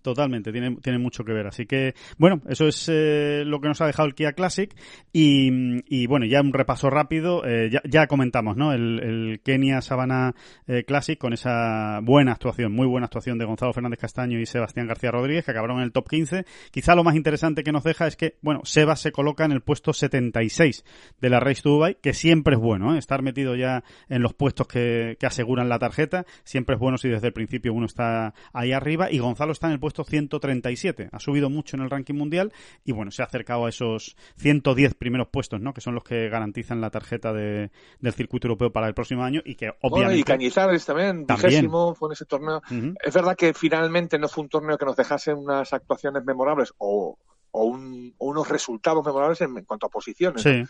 Totalmente, 0.01 0.51
tiene, 0.51 0.77
tiene 0.77 0.97
mucho 0.97 1.23
que 1.23 1.31
ver. 1.31 1.45
Así 1.45 1.67
que, 1.67 1.93
bueno, 2.17 2.41
eso 2.49 2.67
es 2.67 2.89
eh, 2.91 3.43
lo 3.45 3.61
que 3.61 3.67
nos 3.67 3.81
ha 3.81 3.85
dejado 3.85 4.07
el 4.07 4.15
Kia 4.15 4.33
Classic. 4.33 4.73
Y, 5.13 5.49
y 5.87 6.07
bueno, 6.07 6.25
ya 6.25 6.41
un 6.41 6.53
repaso 6.53 6.89
rápido. 6.89 7.45
eh, 7.45 7.69
ya, 7.71 7.81
ya 7.87 8.07
comentamos, 8.07 8.57
¿no? 8.57 8.73
El, 8.73 8.99
el 8.99 9.41
Kenia 9.43 9.81
Sabana 9.81 10.33
eh, 10.67 10.83
Classic 10.85 11.19
con 11.19 11.33
esa 11.33 11.99
buena 12.01 12.31
actuación, 12.31 12.71
muy 12.73 12.87
buena 12.87 13.05
actuación 13.05 13.37
de 13.37 13.45
Gonzalo 13.45 13.73
Fernández 13.73 13.99
Castaño 13.99 14.39
y 14.39 14.45
Sebastián 14.47 14.87
García 14.87 15.11
Rodríguez, 15.11 15.45
que 15.45 15.51
acabaron 15.51 15.77
en 15.77 15.83
el 15.83 15.91
top 15.91 16.09
15. 16.09 16.45
Quizá 16.71 16.95
lo 16.95 17.03
más 17.03 17.15
interesante 17.15 17.63
que 17.63 17.71
nos 17.71 17.83
deja 17.83 18.07
es 18.07 18.15
que, 18.15 18.37
bueno, 18.41 18.61
Sebas 18.63 18.99
se 19.01 19.11
coloca 19.11 19.45
en 19.45 19.51
el 19.51 19.61
puesto 19.61 19.93
76 19.93 20.83
de 21.19 21.29
la 21.29 21.39
Race 21.39 21.61
to 21.61 21.69
Dubai, 21.69 21.97
que 22.01 22.13
siempre 22.13 22.55
es 22.55 22.59
bueno, 22.59 22.95
¿eh? 22.95 22.97
Estar 22.97 23.21
metido 23.21 23.55
ya 23.55 23.83
en 24.09 24.23
los 24.23 24.33
puestos 24.33 24.67
que, 24.67 25.15
que 25.19 25.27
aseguran 25.27 25.69
la 25.69 25.77
tarjeta. 25.77 26.25
Siempre 26.43 26.75
es 26.75 26.79
bueno 26.79 26.97
si 26.97 27.07
desde 27.07 27.27
el 27.27 27.33
principio 27.33 27.71
uno 27.73 27.85
está 27.85 28.33
ahí 28.51 28.70
arriba. 28.73 29.11
Y 29.11 29.19
Gonzalo 29.19 29.51
está 29.51 29.67
en 29.67 29.73
el 29.73 29.79
puesto 29.79 30.03
137. 30.03 31.09
Ha 31.11 31.19
subido 31.19 31.49
mucho 31.49 31.75
en 31.77 31.83
el 31.83 31.89
ranking 31.89 32.15
mundial 32.15 32.51
y 32.83 32.91
bueno, 32.91 33.11
se 33.11 33.21
ha 33.21 33.25
acercado 33.25 33.65
a 33.65 33.69
esos 33.69 34.15
110 34.37 34.95
primeros 34.95 35.27
puestos, 35.29 35.61
¿no? 35.61 35.73
Que 35.73 35.81
son 35.81 35.95
los 35.95 36.03
que 36.03 36.29
garantizan 36.29 36.81
la 36.81 36.89
tarjeta 36.89 37.33
de, 37.33 37.71
del 37.99 38.13
circuito 38.13 38.47
europeo 38.47 38.71
para 38.71 38.87
el 38.87 38.93
próximo 38.93 39.23
año 39.23 39.41
y 39.45 39.55
que 39.55 39.67
Bueno, 39.81 39.95
obviamente... 39.95 40.19
y 40.19 40.23
Cañizares 40.23 40.85
también, 40.85 41.25
vigésimo, 41.25 41.95
fue 41.95 42.09
en 42.09 42.13
ese 42.13 42.25
torneo. 42.25 42.61
Es 43.03 43.13
verdad 43.13 43.35
que 43.35 43.53
finalmente 43.53 44.17
no 44.19 44.27
fue 44.27 44.43
un 44.43 44.49
torneo 44.49 44.77
que 44.77 44.85
nos 44.85 44.95
dejase 44.95 45.33
unas 45.33 45.71
actuaciones 45.73 46.23
memorables 46.25 46.73
o, 46.77 47.17
o, 47.51 47.63
un- 47.65 48.13
o 48.17 48.27
unos 48.27 48.47
resultados 48.49 49.05
memorables 49.05 49.41
en, 49.41 49.57
en 49.57 49.65
cuanto 49.65 49.87
a 49.87 49.89
posiciones. 49.89 50.41
Sí, 50.41 50.63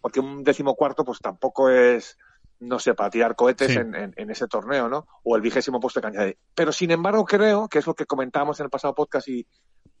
Porque 0.00 0.20
un 0.20 0.42
decimocuarto 0.42 1.04
pues 1.04 1.18
tampoco 1.20 1.68
es, 1.70 2.18
no 2.64 2.78
sé, 2.78 2.94
para 2.94 3.10
tirar 3.10 3.34
cohetes 3.36 3.72
Sí. 3.72 3.78
en, 3.78 3.94
en- 3.94 4.14
en 4.16 4.30
ese 4.30 4.46
torneo, 4.46 4.88
¿no? 4.88 5.06
O 5.24 5.34
el 5.36 5.42
vigésimo 5.42 5.80
puesto 5.80 5.98
de 6.00 6.04
Cañizares. 6.04 6.36
Pero 6.54 6.72
sin 6.72 6.90
embargo 6.90 7.24
creo, 7.24 7.68
que 7.68 7.78
es 7.80 7.86
lo 7.86 7.94
que 7.94 8.06
comentábamos 8.06 8.58
en 8.60 8.64
el 8.64 8.70
pasado 8.70 8.94
podcast 8.94 9.28
y, 9.28 9.46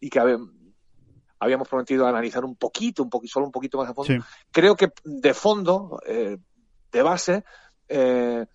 y 0.00 0.08
que 0.10 0.20
habíamos 1.40 1.68
prometido 1.68 2.06
analizar 2.06 2.44
un 2.44 2.56
poquito, 2.56 3.02
un 3.02 3.10
poquito, 3.10 3.32
solo 3.32 3.46
un 3.46 3.52
poquito 3.52 3.78
más 3.78 3.88
a 3.90 3.94
fondo, 3.94 4.12
sí. 4.14 4.18
creo 4.52 4.76
que 4.76 4.92
de 5.04 5.34
fondo, 5.34 5.98
eh, 6.06 6.38
de 6.92 7.02
base, 7.02 7.44
eh, 7.88 8.46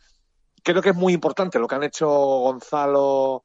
creo 0.64 0.82
que 0.82 0.90
es 0.92 0.96
muy 0.96 1.12
importante 1.14 1.60
lo 1.60 1.68
que 1.68 1.76
han 1.76 1.84
hecho 1.84 2.08
Gonzalo, 2.08 3.44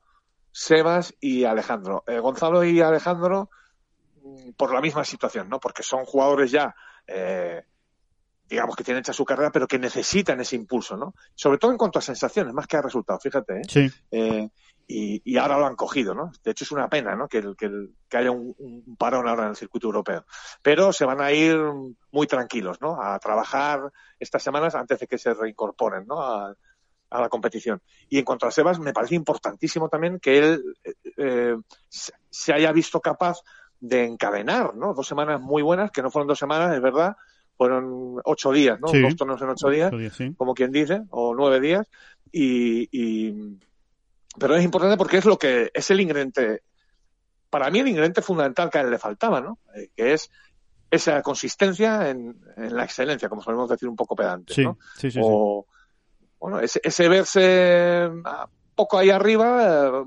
Sebas 0.52 1.14
y 1.20 1.44
Alejandro. 1.44 2.04
Eh, 2.06 2.18
Gonzalo 2.20 2.62
y 2.62 2.80
Alejandro 2.80 3.50
mm, 4.22 4.50
por 4.56 4.72
la 4.72 4.80
misma 4.80 5.04
situación, 5.04 5.48
¿no? 5.48 5.58
Porque 5.58 5.82
son 5.82 6.04
jugadores 6.04 6.50
ya, 6.52 6.74
eh, 7.06 7.64
digamos 8.48 8.76
que 8.76 8.84
tienen 8.84 9.00
hecha 9.00 9.12
su 9.12 9.24
carrera, 9.24 9.50
pero 9.50 9.66
que 9.66 9.78
necesitan 9.78 10.40
ese 10.40 10.56
impulso, 10.56 10.96
¿no? 10.96 11.14
Sobre 11.34 11.58
todo 11.58 11.70
en 11.70 11.78
cuanto 11.78 11.98
a 11.98 12.02
sensaciones, 12.02 12.52
más 12.52 12.66
que 12.66 12.76
a 12.76 12.82
resultados, 12.82 13.22
fíjate, 13.22 13.58
¿eh? 13.58 13.62
Sí, 13.68 13.90
Eh, 14.10 14.48
y, 14.86 15.22
y 15.24 15.38
ahora 15.38 15.56
lo 15.58 15.66
han 15.66 15.76
cogido, 15.76 16.14
¿no? 16.14 16.32
De 16.44 16.50
hecho, 16.50 16.64
es 16.64 16.72
una 16.72 16.88
pena, 16.88 17.14
¿no? 17.16 17.28
Que, 17.28 17.38
el- 17.38 17.56
que, 17.56 17.66
el- 17.66 17.94
que 18.08 18.16
haya 18.18 18.30
un, 18.30 18.54
un 18.58 18.96
parón 18.96 19.26
ahora 19.26 19.44
en 19.44 19.50
el 19.50 19.56
circuito 19.56 19.86
europeo. 19.86 20.26
Pero 20.60 20.92
se 20.92 21.06
van 21.06 21.20
a 21.22 21.32
ir 21.32 21.56
muy 22.10 22.26
tranquilos, 22.26 22.78
¿no? 22.82 23.00
A 23.00 23.18
trabajar 23.18 23.90
estas 24.18 24.42
semanas 24.42 24.74
antes 24.74 24.98
de 25.00 25.06
que 25.06 25.16
se 25.18 25.32
reincorporen, 25.32 26.04
¿no? 26.06 26.20
A, 26.20 26.54
a 27.10 27.20
la 27.20 27.28
competición. 27.30 27.80
Y 28.08 28.18
en 28.18 28.24
cuanto 28.24 28.46
a 28.46 28.50
Sebas, 28.50 28.80
me 28.80 28.92
parece 28.92 29.14
importantísimo 29.14 29.88
también 29.88 30.18
que 30.18 30.38
él 30.38 30.62
eh, 30.84 30.92
eh, 31.16 31.56
se 32.28 32.52
haya 32.52 32.72
visto 32.72 33.00
capaz 33.00 33.38
de 33.80 34.04
encadenar, 34.04 34.74
¿no? 34.74 34.92
Dos 34.94 35.06
semanas 35.06 35.40
muy 35.40 35.62
buenas, 35.62 35.90
que 35.90 36.02
no 36.02 36.10
fueron 36.10 36.28
dos 36.28 36.38
semanas, 36.38 36.74
es 36.74 36.80
verdad, 36.82 37.16
fueron 37.56 38.20
ocho 38.24 38.52
días, 38.52 38.80
¿no? 38.80 38.88
Sí. 38.88 39.00
Dos 39.00 39.16
torneos 39.16 39.42
en 39.42 39.48
ocho 39.50 39.68
días 39.68 39.88
ocho 39.88 39.98
días, 39.98 40.16
sí. 40.16 40.34
como 40.36 40.54
quien 40.54 40.72
dice, 40.72 41.02
o 41.10 41.34
nueve 41.34 41.60
días, 41.60 41.86
y, 42.30 42.88
y, 42.90 43.58
pero 44.38 44.56
es 44.56 44.64
importante 44.64 44.96
porque 44.96 45.18
es 45.18 45.24
lo 45.24 45.38
que 45.38 45.70
es 45.72 45.90
el 45.90 46.00
ingrediente, 46.00 46.62
para 47.50 47.70
mí 47.70 47.80
el 47.80 47.88
ingrediente 47.88 48.22
fundamental 48.22 48.70
que 48.70 48.78
a 48.78 48.80
él 48.80 48.90
le 48.90 48.98
faltaba, 48.98 49.40
¿no? 49.40 49.58
Eh, 49.74 49.90
que 49.94 50.14
es 50.14 50.30
esa 50.90 51.22
consistencia 51.22 52.10
en, 52.10 52.36
la 52.56 52.84
excelencia, 52.84 53.28
como 53.28 53.42
solemos 53.42 53.68
decir 53.68 53.88
un 53.88 53.96
poco 53.96 54.14
pedante, 54.14 54.54
sí, 54.54 54.62
¿no? 54.62 54.78
O, 55.20 55.66
bueno, 56.38 56.60
ese, 56.60 56.80
ese 56.82 57.08
verse 57.08 58.10
poco 58.74 58.98
ahí 58.98 59.10
arriba 59.10 60.04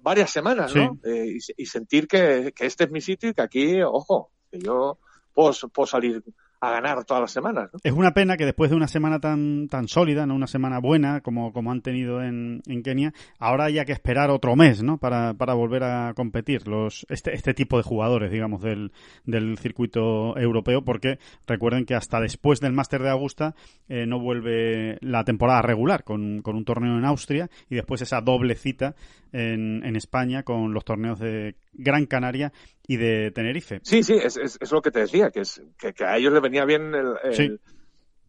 varias 0.00 0.30
semanas, 0.30 0.74
¿no? 0.74 0.98
Eh, 1.04 1.38
y, 1.56 1.66
sentir 1.66 2.08
que, 2.08 2.52
que, 2.54 2.66
este 2.66 2.84
es 2.84 2.90
mi 2.90 3.00
sitio 3.00 3.30
y 3.30 3.34
que 3.34 3.42
aquí, 3.42 3.82
ojo, 3.82 4.32
que 4.50 4.58
yo 4.58 4.98
puedo, 5.32 5.52
puedo 5.72 5.86
salir 5.86 6.22
a 6.60 6.70
ganar 6.70 7.04
todas 7.04 7.20
las 7.20 7.30
semanas. 7.30 7.70
Es 7.82 7.92
una 7.92 8.12
pena 8.12 8.36
que 8.36 8.44
después 8.44 8.70
de 8.70 8.76
una 8.76 8.88
semana 8.88 9.20
tan, 9.20 9.68
tan 9.68 9.88
sólida, 9.88 10.26
¿no? 10.26 10.34
una 10.34 10.46
semana 10.46 10.80
buena 10.80 11.20
como, 11.20 11.52
como 11.52 11.70
han 11.70 11.82
tenido 11.82 12.22
en, 12.22 12.62
en 12.66 12.82
Kenia, 12.82 13.12
ahora 13.38 13.64
haya 13.64 13.84
que 13.84 13.92
esperar 13.92 14.30
otro 14.30 14.56
mes 14.56 14.82
¿no? 14.82 14.98
para, 14.98 15.34
para 15.34 15.54
volver 15.54 15.84
a 15.84 16.14
competir 16.14 16.66
los 16.66 17.06
este, 17.08 17.34
este 17.34 17.54
tipo 17.54 17.76
de 17.76 17.82
jugadores, 17.82 18.30
digamos, 18.30 18.62
del, 18.62 18.92
del 19.24 19.58
circuito 19.58 20.36
europeo, 20.36 20.82
porque 20.82 21.18
recuerden 21.46 21.84
que 21.84 21.94
hasta 21.94 22.20
después 22.20 22.60
del 22.60 22.72
Máster 22.72 23.02
de 23.02 23.10
Augusta 23.10 23.54
eh, 23.88 24.06
no 24.06 24.18
vuelve 24.18 24.98
la 25.00 25.24
temporada 25.24 25.62
regular 25.62 26.04
con, 26.04 26.42
con 26.42 26.56
un 26.56 26.64
torneo 26.64 26.98
en 26.98 27.04
Austria 27.04 27.48
y 27.70 27.76
después 27.76 28.02
esa 28.02 28.20
doble 28.20 28.56
cita 28.56 28.94
en, 29.32 29.84
en 29.84 29.96
España 29.96 30.42
con 30.42 30.72
los 30.72 30.84
torneos 30.84 31.18
de 31.18 31.56
Gran 31.78 32.06
Canaria 32.06 32.52
y 32.86 32.96
de 32.96 33.30
Tenerife. 33.30 33.80
Sí, 33.82 34.02
sí, 34.02 34.14
es, 34.14 34.36
es, 34.36 34.70
lo 34.70 34.82
que 34.82 34.90
te 34.90 35.00
decía, 35.00 35.30
que, 35.30 35.40
es, 35.40 35.62
que, 35.78 35.94
a 36.04 36.16
ellos 36.16 36.32
les 36.32 36.42
venía 36.42 36.64
bien 36.64 36.94
el, 36.94 37.60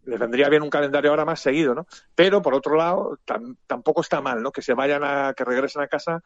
les 0.06 0.20
vendría 0.20 0.50
bien 0.50 0.64
un 0.64 0.70
calendario 0.70 1.10
ahora 1.10 1.26
más 1.26 1.42
seguido, 1.42 1.76
¿no? 1.76 1.88
Pero 2.16 2.42
por 2.42 2.54
otro 2.54 2.76
lado, 2.76 3.20
tampoco 3.68 4.02
está 4.02 4.22
mal, 4.22 4.42
¿no? 4.42 4.52
Que 4.52 4.62
se 4.62 4.74
vayan 4.74 5.04
a, 5.04 5.34
que 5.34 5.44
regresen 5.44 5.82
a 5.82 5.88
casa 5.88 6.24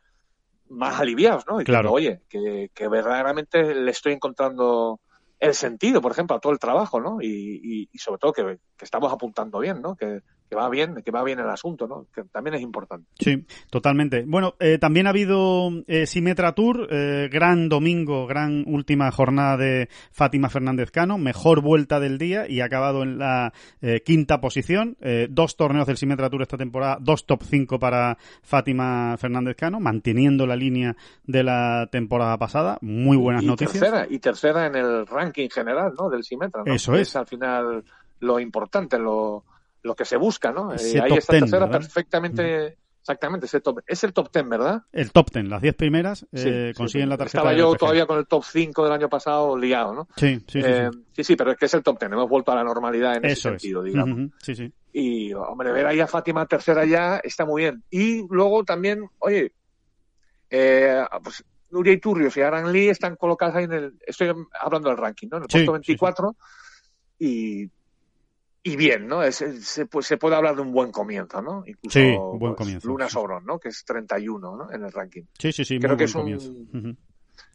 más 0.70 1.00
aliviados, 1.00 1.46
¿no? 1.48 1.62
Y 1.62 1.64
claro. 1.64 1.92
oye, 1.92 2.22
que, 2.30 2.70
que 2.74 2.88
verdaderamente 2.88 3.74
le 3.74 3.92
estoy 3.92 4.14
encontrando 4.14 5.00
el 5.40 5.54
sentido, 5.54 6.02
por 6.02 6.12
ejemplo, 6.12 6.36
a 6.36 6.40
todo 6.40 6.54
el 6.54 6.60
trabajo, 6.60 7.02
¿no? 7.02 7.22
Y, 7.22 7.90
y, 7.92 7.98
sobre 7.98 8.18
todo 8.20 8.34
que, 8.34 8.60
que, 8.78 8.86
estamos 8.86 9.12
apuntando 9.12 9.60
bien, 9.60 9.82
¿no? 9.82 9.96
Que, 9.96 10.22
que 10.54 10.60
va 10.60 10.70
bien, 10.70 11.02
que 11.04 11.12
va 11.12 11.24
bien 11.24 11.40
el 11.40 11.50
asunto, 11.50 11.88
¿no? 11.88 12.06
Que 12.14 12.24
también 12.26 12.56
es 12.56 12.62
importante. 12.62 13.08
Sí, 13.20 13.46
totalmente. 13.70 14.24
Bueno, 14.28 14.54
eh, 14.60 14.78
también 14.78 15.08
ha 15.08 15.10
habido 15.10 15.70
eh, 15.88 16.06
Simetra 16.06 16.54
Tour, 16.54 16.88
eh, 16.92 17.28
gran 17.32 17.70
domingo, 17.70 18.28
gran 18.28 18.64
última 18.68 19.12
jornada 19.12 19.58
de 19.58 19.90
Fátima 20.12 20.50
Fernández 20.50 20.92
Cano, 20.92 21.18
mejor 21.18 21.62
vuelta 21.62 22.00
del 22.00 22.20
día 22.20 22.48
y 22.48 22.62
ha 22.62 22.66
acabado 22.66 23.02
en 23.02 23.18
la 23.18 23.52
eh, 23.82 24.02
quinta 24.06 24.40
posición. 24.40 24.96
Eh, 25.02 25.28
dos 25.30 25.58
torneos 25.58 25.88
del 25.88 25.98
Simetra 25.98 26.30
Tour 26.30 26.44
esta 26.44 26.58
temporada, 26.58 26.98
dos 27.02 27.26
top 27.26 27.42
5 27.44 27.80
para 27.80 28.18
Fátima 28.44 29.18
Fernández 29.18 29.56
Cano, 29.56 29.80
manteniendo 29.80 30.46
la 30.46 30.56
línea 30.56 30.96
de 31.26 31.44
la 31.44 31.88
temporada 31.92 32.38
pasada. 32.38 32.78
Muy 32.82 33.18
buenas 33.18 33.42
y 33.42 33.48
noticias. 33.48 33.80
Tercera, 33.80 34.08
y 34.08 34.20
tercera 34.20 34.68
en 34.68 34.76
el 34.76 35.08
ranking 35.08 35.50
general, 35.50 35.94
¿no? 35.98 36.10
Del 36.10 36.24
Simetra, 36.24 36.62
¿no? 36.64 36.74
Eso 36.74 36.94
es. 36.94 37.10
es 37.10 37.16
al 37.16 37.26
final 37.26 37.84
lo 38.20 38.40
importante, 38.40 39.00
lo 39.00 39.44
lo 39.84 39.96
que 39.96 40.06
se 40.06 40.18
busca, 40.18 40.52
¿no? 40.52 40.74
Eh, 40.74 41.00
ahí 41.02 41.14
está 41.14 41.34
ten, 41.34 41.42
tercera 41.42 41.66
¿verdad? 41.66 41.82
perfectamente, 41.82 42.78
exactamente, 43.02 43.46
ese 43.46 43.60
top, 43.62 43.82
es 43.86 44.04
el 44.04 44.14
top 44.14 44.32
ten, 44.32 44.50
¿verdad? 44.50 44.82
El 44.92 45.12
top 45.12 45.30
ten, 45.30 45.50
las 45.50 45.62
10 45.62 45.76
primeras 45.76 46.26
eh, 46.32 46.72
sí, 46.72 46.78
consiguen 46.78 47.08
sí. 47.08 47.10
la 47.10 47.18
tarjeta. 47.18 47.38
Estaba 47.40 47.54
yo 47.54 47.76
todavía 47.76 48.06
con 48.06 48.18
el 48.18 48.26
top 48.26 48.44
5 48.46 48.84
del 48.84 48.94
año 48.94 49.10
pasado 49.10 49.58
liado, 49.58 49.94
¿no? 49.94 50.08
Sí, 50.16 50.40
sí, 50.48 50.62
sí. 50.62 50.64
Eh, 50.64 50.90
sí. 50.92 51.06
sí, 51.12 51.24
sí, 51.24 51.36
pero 51.36 51.52
es 51.52 51.58
que 51.58 51.66
es 51.66 51.74
el 51.74 51.84
top 51.84 52.00
ten, 52.00 52.14
hemos 52.14 52.30
vuelto 52.30 52.52
a 52.52 52.56
la 52.56 52.64
normalidad 52.64 53.18
en 53.18 53.26
ese 53.26 53.34
es. 53.34 53.40
sentido, 53.42 53.84
digamos. 53.84 54.18
Ujú, 54.18 54.32
Sí, 54.42 54.56
sí. 54.56 54.74
Y, 54.94 55.34
hombre, 55.34 55.72
ver 55.72 55.88
ahí 55.88 56.00
a 56.00 56.08
Fátima 56.08 56.46
tercera 56.46 56.86
ya 56.86 57.18
está 57.18 57.46
muy 57.46 57.64
bien. 57.64 57.84
Y 57.90 58.26
luego 58.30 58.64
también, 58.64 59.10
oye, 59.20 59.52
eh, 60.52 61.04
pues 61.24 61.44
Nuria 61.72 61.94
Iturrios 61.94 62.38
y 62.38 62.42
Aran 62.42 62.72
Lee 62.72 62.90
están 62.90 63.16
colocadas 63.16 63.56
ahí 63.56 63.64
en 63.64 63.74
el, 63.74 63.94
estoy 64.06 64.32
hablando 64.60 64.90
del 64.90 64.98
ranking, 65.00 65.28
¿no? 65.30 65.38
En 65.38 65.44
el 65.44 65.50
puesto 65.50 65.72
sí, 65.78 65.82
sí. 65.84 65.92
24 65.92 66.36
y 67.18 67.70
y 68.64 68.76
bien, 68.78 69.08
¿no? 69.08 69.22
Es- 69.24 69.42
es- 69.42 69.66
se, 69.68 69.86
pu- 69.90 70.02
se 70.02 70.18
puede 70.18 70.36
hablar 70.36 70.56
de 70.56 70.62
un 70.62 70.72
buen 70.72 70.92
comienzo, 70.92 71.42
¿no? 71.42 71.64
Incluso, 71.66 72.00
Sí, 72.00 72.06
un 72.06 72.40
buen 72.40 72.54
pues, 72.54 72.58
comienzo, 72.66 72.88
Luna 72.88 73.08
sí. 73.08 73.14
Sobrón, 73.14 73.46
¿no? 73.46 73.60
Que 73.60 73.70
es 73.70 73.84
31, 73.86 74.56
¿no? 74.56 74.72
En 74.72 74.84
el 74.86 74.92
ranking. 74.92 75.24
Sí, 75.38 75.52
sí, 75.52 75.66
sí, 75.66 75.80
Creo 75.80 75.92
muy 75.92 75.98
que 75.98 76.06
buen 76.06 76.10
es 76.10 76.16
un- 76.16 76.22
comienzo. 76.22 76.94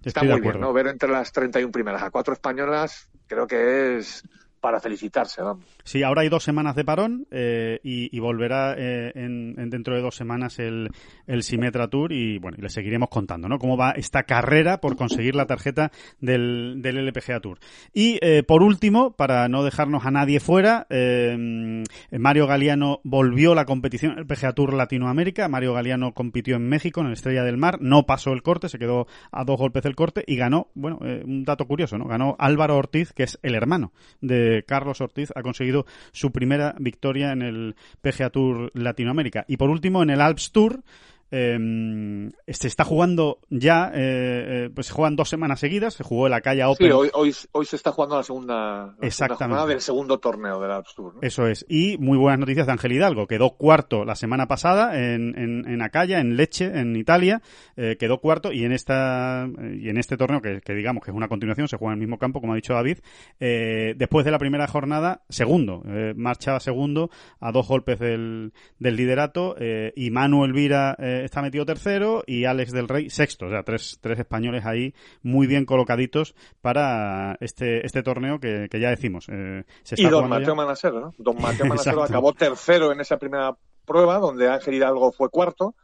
Está 0.04 0.22
muy 0.22 0.40
bien. 0.40 0.60
¿no? 0.60 0.72
Ver 0.72 0.88
entre 0.88 1.08
las 1.08 1.32
31 1.32 1.72
primeras 1.72 2.02
a 2.02 2.10
cuatro 2.10 2.32
españolas, 2.34 3.08
creo 3.26 3.46
que 3.46 3.98
es 3.98 4.22
para 4.60 4.80
felicitarse, 4.80 5.42
vamos. 5.42 5.64
Sí, 5.84 6.02
ahora 6.02 6.22
hay 6.22 6.28
dos 6.28 6.42
semanas 6.42 6.74
de 6.76 6.84
parón 6.84 7.26
eh, 7.30 7.80
y, 7.82 8.14
y 8.14 8.20
volverá 8.20 8.74
eh, 8.76 9.12
en, 9.14 9.54
en 9.58 9.70
dentro 9.70 9.94
de 9.94 10.02
dos 10.02 10.16
semanas 10.16 10.58
el, 10.58 10.90
el 11.26 11.42
Simetra 11.42 11.88
Tour 11.88 12.12
y 12.12 12.38
bueno, 12.38 12.58
le 12.60 12.68
seguiremos 12.68 13.08
contando, 13.08 13.48
¿no? 13.48 13.58
Cómo 13.58 13.76
va 13.76 13.92
esta 13.92 14.24
carrera 14.24 14.80
por 14.80 14.96
conseguir 14.96 15.34
la 15.34 15.46
tarjeta 15.46 15.92
del, 16.20 16.82
del 16.82 16.98
LPGA 16.98 17.40
Tour. 17.40 17.58
Y 17.92 18.18
eh, 18.20 18.42
por 18.42 18.62
último, 18.62 19.12
para 19.12 19.48
no 19.48 19.62
dejarnos 19.62 20.04
a 20.04 20.10
nadie 20.10 20.40
fuera, 20.40 20.86
Mario 20.90 22.46
Galeano 22.46 23.00
volvió 23.04 23.52
a 23.52 23.56
la 23.56 23.64
competición 23.64 24.18
LPGA 24.18 24.52
Tour 24.52 24.74
Latinoamérica. 24.74 25.48
Mario 25.48 25.74
Galeano 25.74 26.12
compitió 26.12 26.56
en 26.56 26.68
México, 26.68 27.00
en 27.00 27.06
el 27.08 27.12
Estrella 27.12 27.44
del 27.44 27.56
Mar, 27.56 27.78
no 27.80 28.06
pasó 28.06 28.32
el 28.32 28.42
corte, 28.42 28.68
se 28.68 28.78
quedó 28.78 29.06
a 29.30 29.44
dos 29.44 29.58
golpes 29.58 29.82
del 29.82 29.94
corte 29.94 30.24
y 30.26 30.36
ganó, 30.36 30.68
bueno, 30.74 30.98
un 31.00 31.44
dato 31.44 31.66
curioso, 31.66 31.98
¿no? 31.98 32.06
Ganó 32.06 32.36
Álvaro 32.38 32.76
Ortiz, 32.76 33.12
que 33.12 33.24
es 33.24 33.38
el 33.42 33.54
hermano 33.54 33.92
de 34.20 34.47
Carlos 34.66 35.00
Ortiz, 35.00 35.30
ha 35.34 35.42
conseguido 35.42 35.86
su 36.12 36.30
primera 36.32 36.74
victoria 36.78 37.32
en 37.32 37.42
el 37.42 37.76
PGA 38.00 38.30
Tour 38.30 38.70
Latinoamérica. 38.74 39.44
Y 39.48 39.56
por 39.56 39.70
último, 39.70 40.02
en 40.02 40.10
el 40.10 40.20
Alps 40.20 40.52
Tour, 40.52 40.82
eh, 41.30 42.30
se 42.48 42.68
está 42.68 42.84
jugando 42.84 43.38
ya, 43.50 43.90
eh, 43.94 44.66
eh, 44.66 44.70
pues 44.74 44.86
se 44.86 44.92
juegan 44.92 45.16
dos 45.16 45.28
semanas 45.28 45.60
seguidas, 45.60 45.94
se 45.94 46.04
jugó 46.04 46.28
la 46.28 46.40
calle 46.40 46.64
Open. 46.64 46.86
Sí, 46.86 46.92
hoy, 46.92 47.10
hoy, 47.14 47.34
hoy 47.52 47.64
se 47.66 47.76
está 47.76 47.92
jugando 47.92 48.16
la 48.16 48.22
segunda, 48.22 48.96
la 49.00 49.10
segunda 49.10 49.36
jornada 49.36 49.66
del 49.66 49.80
segundo 49.80 50.18
torneo 50.18 50.60
del 50.60 50.70
Alps 50.70 50.94
Tour, 50.94 51.14
¿no? 51.16 51.20
Eso 51.22 51.46
es. 51.46 51.66
Y 51.68 51.98
muy 51.98 52.18
buenas 52.18 52.40
noticias 52.40 52.66
de 52.66 52.72
Ángel 52.72 52.92
Hidalgo. 52.92 53.26
Quedó 53.26 53.50
cuarto 53.50 54.04
la 54.04 54.14
semana 54.14 54.48
pasada 54.48 54.98
en, 54.98 55.38
en, 55.38 55.68
en 55.68 55.82
Acaya, 55.82 56.20
en 56.20 56.36
Leche, 56.36 56.66
en 56.66 56.96
Italia. 56.96 57.42
Eh, 57.76 57.96
quedó 57.98 58.20
cuarto 58.20 58.52
y 58.52 58.64
en 58.64 58.72
esta 58.72 59.48
y 59.74 59.88
en 59.88 59.98
este 59.98 60.16
torneo, 60.16 60.40
que, 60.40 60.60
que 60.60 60.74
digamos 60.74 61.04
que 61.04 61.10
es 61.10 61.16
una 61.16 61.28
continuación, 61.28 61.68
se 61.68 61.76
juega 61.76 61.92
en 61.92 61.98
el 61.98 62.06
mismo 62.06 62.18
campo, 62.18 62.40
como 62.40 62.52
ha 62.52 62.56
dicho 62.56 62.74
David, 62.74 62.98
después 63.38 64.24
de 64.24 64.30
la 64.30 64.38
primera 64.38 64.66
jornada, 64.66 65.22
segundo. 65.28 65.82
Eh, 65.86 66.14
marcha 66.16 66.58
segundo 66.60 67.10
a 67.40 67.52
dos 67.52 67.68
golpes 67.68 67.98
del, 67.98 68.52
del 68.78 68.96
liderato. 68.96 69.56
y 69.94 70.10
Manu 70.10 70.44
Elvira 70.44 70.96
eh, 70.98 71.17
está 71.24 71.42
metido 71.42 71.64
tercero 71.64 72.22
y 72.26 72.44
Alex 72.44 72.72
del 72.72 72.88
Rey 72.88 73.10
sexto. 73.10 73.46
O 73.46 73.50
sea, 73.50 73.62
tres, 73.62 73.98
tres 74.00 74.18
españoles 74.18 74.64
ahí 74.66 74.94
muy 75.22 75.46
bien 75.46 75.64
colocaditos 75.64 76.34
para 76.60 77.36
este, 77.40 77.84
este 77.86 78.02
torneo 78.02 78.40
que, 78.40 78.68
que 78.70 78.80
ya 78.80 78.90
decimos. 78.90 79.26
eh, 79.28 79.64
se 79.82 79.94
Y 80.00 80.04
don 80.04 80.24
jugando 80.24 80.34
ya. 80.36 80.40
Mateo 80.40 80.54
Manasero, 80.56 81.00
¿no? 81.00 81.14
Don 81.18 81.36
Mateo 81.40 81.66
Manasero 81.66 81.96
Exacto. 81.98 82.02
acabó 82.04 82.32
tercero 82.32 82.92
en 82.92 83.00
esa 83.00 83.16
primera 83.18 83.56
prueba, 83.84 84.18
donde 84.18 84.48
Ángel 84.48 84.74
Hidalgo 84.74 85.12
fue 85.12 85.30
cuarto, 85.30 85.74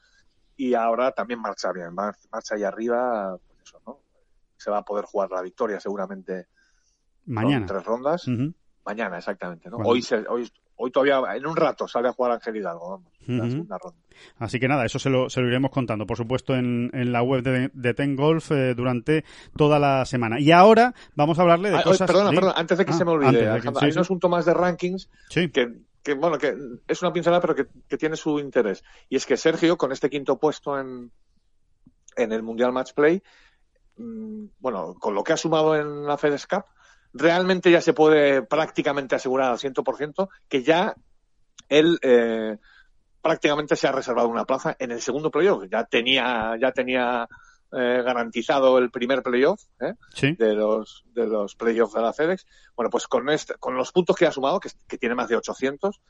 y 0.57 0.74
ahora 0.74 1.11
también 1.12 1.41
marcha 1.41 1.72
bien, 1.72 1.95
mar- 1.95 2.16
marcha 2.30 2.55
ahí 2.55 2.62
arriba, 2.62 3.37
pues 3.47 3.59
eso, 3.64 3.80
¿no? 3.87 3.99
Se 4.57 4.70
va 4.70 4.78
a 4.78 4.82
poder 4.85 5.05
jugar 5.07 5.30
la 5.30 5.43
victoria 5.43 5.80
seguramente 5.80 6.47
Mañana. 7.26 7.66
tres 7.66 7.85
rondas. 7.85 8.26
Mañana, 8.85 9.18
exactamente, 9.18 9.70
¿no? 9.70 9.76
Bueno. 9.78 9.91
Hoy, 9.91 10.03
se, 10.03 10.16
hoy, 10.28 10.51
hoy 10.77 10.91
todavía, 10.91 11.20
en 11.37 11.47
un 11.47 11.57
rato, 11.57 11.87
sale 11.89 12.09
a 12.09 12.12
jugar 12.12 12.33
Ángel 12.33 12.57
Hidalgo, 12.57 12.91
vamos, 12.91 13.12
la 13.27 13.51
segunda 13.51 13.79
ronda. 13.79 13.99
Así 14.39 14.59
que 14.61 14.68
nada, 14.68 14.85
eso 14.85 14.99
se 14.99 15.11
lo, 15.11 15.29
se 15.31 15.41
lo 15.41 15.49
iremos 15.49 15.70
contando, 15.70 16.07
por 16.07 16.16
supuesto, 16.16 16.55
en, 16.55 16.91
en 16.93 17.12
la 17.12 17.22
web 17.22 17.43
de, 17.43 17.70
de 17.72 17.95
Ten 17.95 18.16
Golf 18.16 18.51
eh, 18.53 18.75
durante 18.75 19.25
toda 19.57 19.79
la 19.79 20.05
semana. 20.05 20.39
Y 20.41 20.51
ahora 20.53 20.95
vamos 21.14 21.39
a 21.39 21.43
hablarle 21.43 21.70
de 21.70 21.79
Ah, 21.79 21.83
cosas. 21.83 22.07
perdona, 22.07 22.31
perdona, 22.31 22.55
antes 22.57 22.79
de 22.79 22.85
que 22.85 22.93
Ah, 22.93 22.95
se 22.95 23.05
me 23.05 23.11
olvide, 23.12 23.49
Alejandro, 23.49 23.81
sí, 23.81 23.87
hay 23.87 23.93
sí. 23.93 23.99
un 23.99 24.03
asunto 24.03 24.29
más 24.29 24.45
de 24.45 24.55
rankings 24.55 25.09
Sí. 25.31 25.51
que, 25.51 25.72
que, 26.03 26.14
bueno, 26.14 26.39
que 26.39 26.55
es 26.87 27.03
una 27.03 27.12
pincelada, 27.12 27.41
pero 27.41 27.55
que, 27.55 27.66
que 27.89 27.97
tiene 27.97 28.16
su 28.16 28.39
interés. 28.39 28.85
Y 29.09 29.16
es 29.16 29.27
que 29.27 29.37
Sergio, 29.37 29.77
con 29.77 29.91
este 29.93 30.11
quinto 30.11 30.39
puesto 30.39 30.79
en, 30.79 31.11
en 32.16 32.33
el 32.33 32.43
Mundial 32.43 32.72
Match 32.72 32.93
Play, 32.95 33.22
mm, 33.97 34.45
bueno, 34.61 34.95
con 35.01 35.14
lo 35.14 35.25
que 35.25 35.33
ha 35.33 35.37
sumado 35.37 35.75
en 35.77 36.05
la 36.07 36.16
FedEx 36.18 36.47
Cup, 36.47 36.64
realmente 37.14 37.70
ya 37.70 37.80
se 37.80 37.94
puede 37.94 38.42
prácticamente 38.42 39.14
asegurar 39.14 39.52
al 39.52 39.58
100% 39.58 40.28
que 40.48 40.62
ya 40.62 40.94
él 41.68 41.98
eh, 42.02 42.58
prácticamente 43.22 43.76
se 43.76 43.86
ha 43.86 43.92
reservado 43.92 44.28
una 44.28 44.44
plaza 44.44 44.76
en 44.78 44.90
el 44.92 45.00
segundo 45.00 45.30
playoff. 45.30 45.64
Ya 45.70 45.84
tenía, 45.84 46.56
ya 46.60 46.72
tenía 46.72 47.26
eh, 47.72 48.02
garantizado 48.04 48.78
el 48.78 48.90
primer 48.90 49.22
playoff, 49.22 49.62
¿eh? 49.80 49.94
Sí. 50.12 50.32
de 50.32 50.54
los 50.54 51.04
de 51.14 51.26
los 51.26 51.54
playoffs 51.54 51.94
de 51.94 52.02
la 52.02 52.12
FedEx. 52.12 52.46
Bueno, 52.76 52.90
pues 52.90 53.06
con 53.06 53.28
este, 53.30 53.54
con 53.54 53.76
los 53.76 53.92
puntos 53.92 54.16
que 54.16 54.26
ha 54.26 54.32
sumado, 54.32 54.60
que, 54.60 54.70
que 54.86 54.98
tiene 54.98 55.14
más 55.14 55.28
de 55.28 55.36
800, 55.36 56.00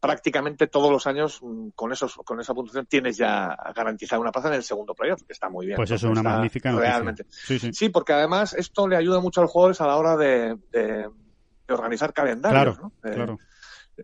prácticamente 0.00 0.66
todos 0.66 0.90
los 0.90 1.06
años 1.06 1.40
mm, 1.42 1.68
con 1.74 1.92
esos 1.92 2.14
con 2.16 2.40
esa 2.40 2.54
puntuación 2.54 2.86
tienes 2.86 3.16
ya 3.16 3.56
garantizada 3.74 4.20
una 4.20 4.32
plaza 4.32 4.48
en 4.48 4.54
el 4.54 4.62
segundo 4.62 4.94
playoff, 4.94 5.22
que 5.22 5.32
está 5.32 5.48
muy 5.48 5.66
bien. 5.66 5.76
Pues 5.76 5.90
eso 5.90 6.06
es 6.06 6.12
una 6.12 6.22
magnífica 6.22 6.70
noticia. 6.70 6.90
Realmente. 6.92 7.26
Sí, 7.30 7.58
sí. 7.58 7.72
Sí, 7.72 7.88
porque 7.88 8.12
además 8.12 8.54
esto 8.54 8.86
le 8.88 8.96
ayuda 8.96 9.20
mucho 9.20 9.40
a 9.40 9.44
los 9.44 9.50
jugadores 9.50 9.80
a 9.80 9.86
la 9.86 9.96
hora 9.96 10.16
de, 10.16 10.56
de- 10.72 11.08
de 11.66 11.74
organizar 11.74 12.12
calendarios. 12.12 12.76
Claro, 12.76 12.92
¿no? 13.02 13.10
Eh, 13.10 13.14
claro. 13.14 13.38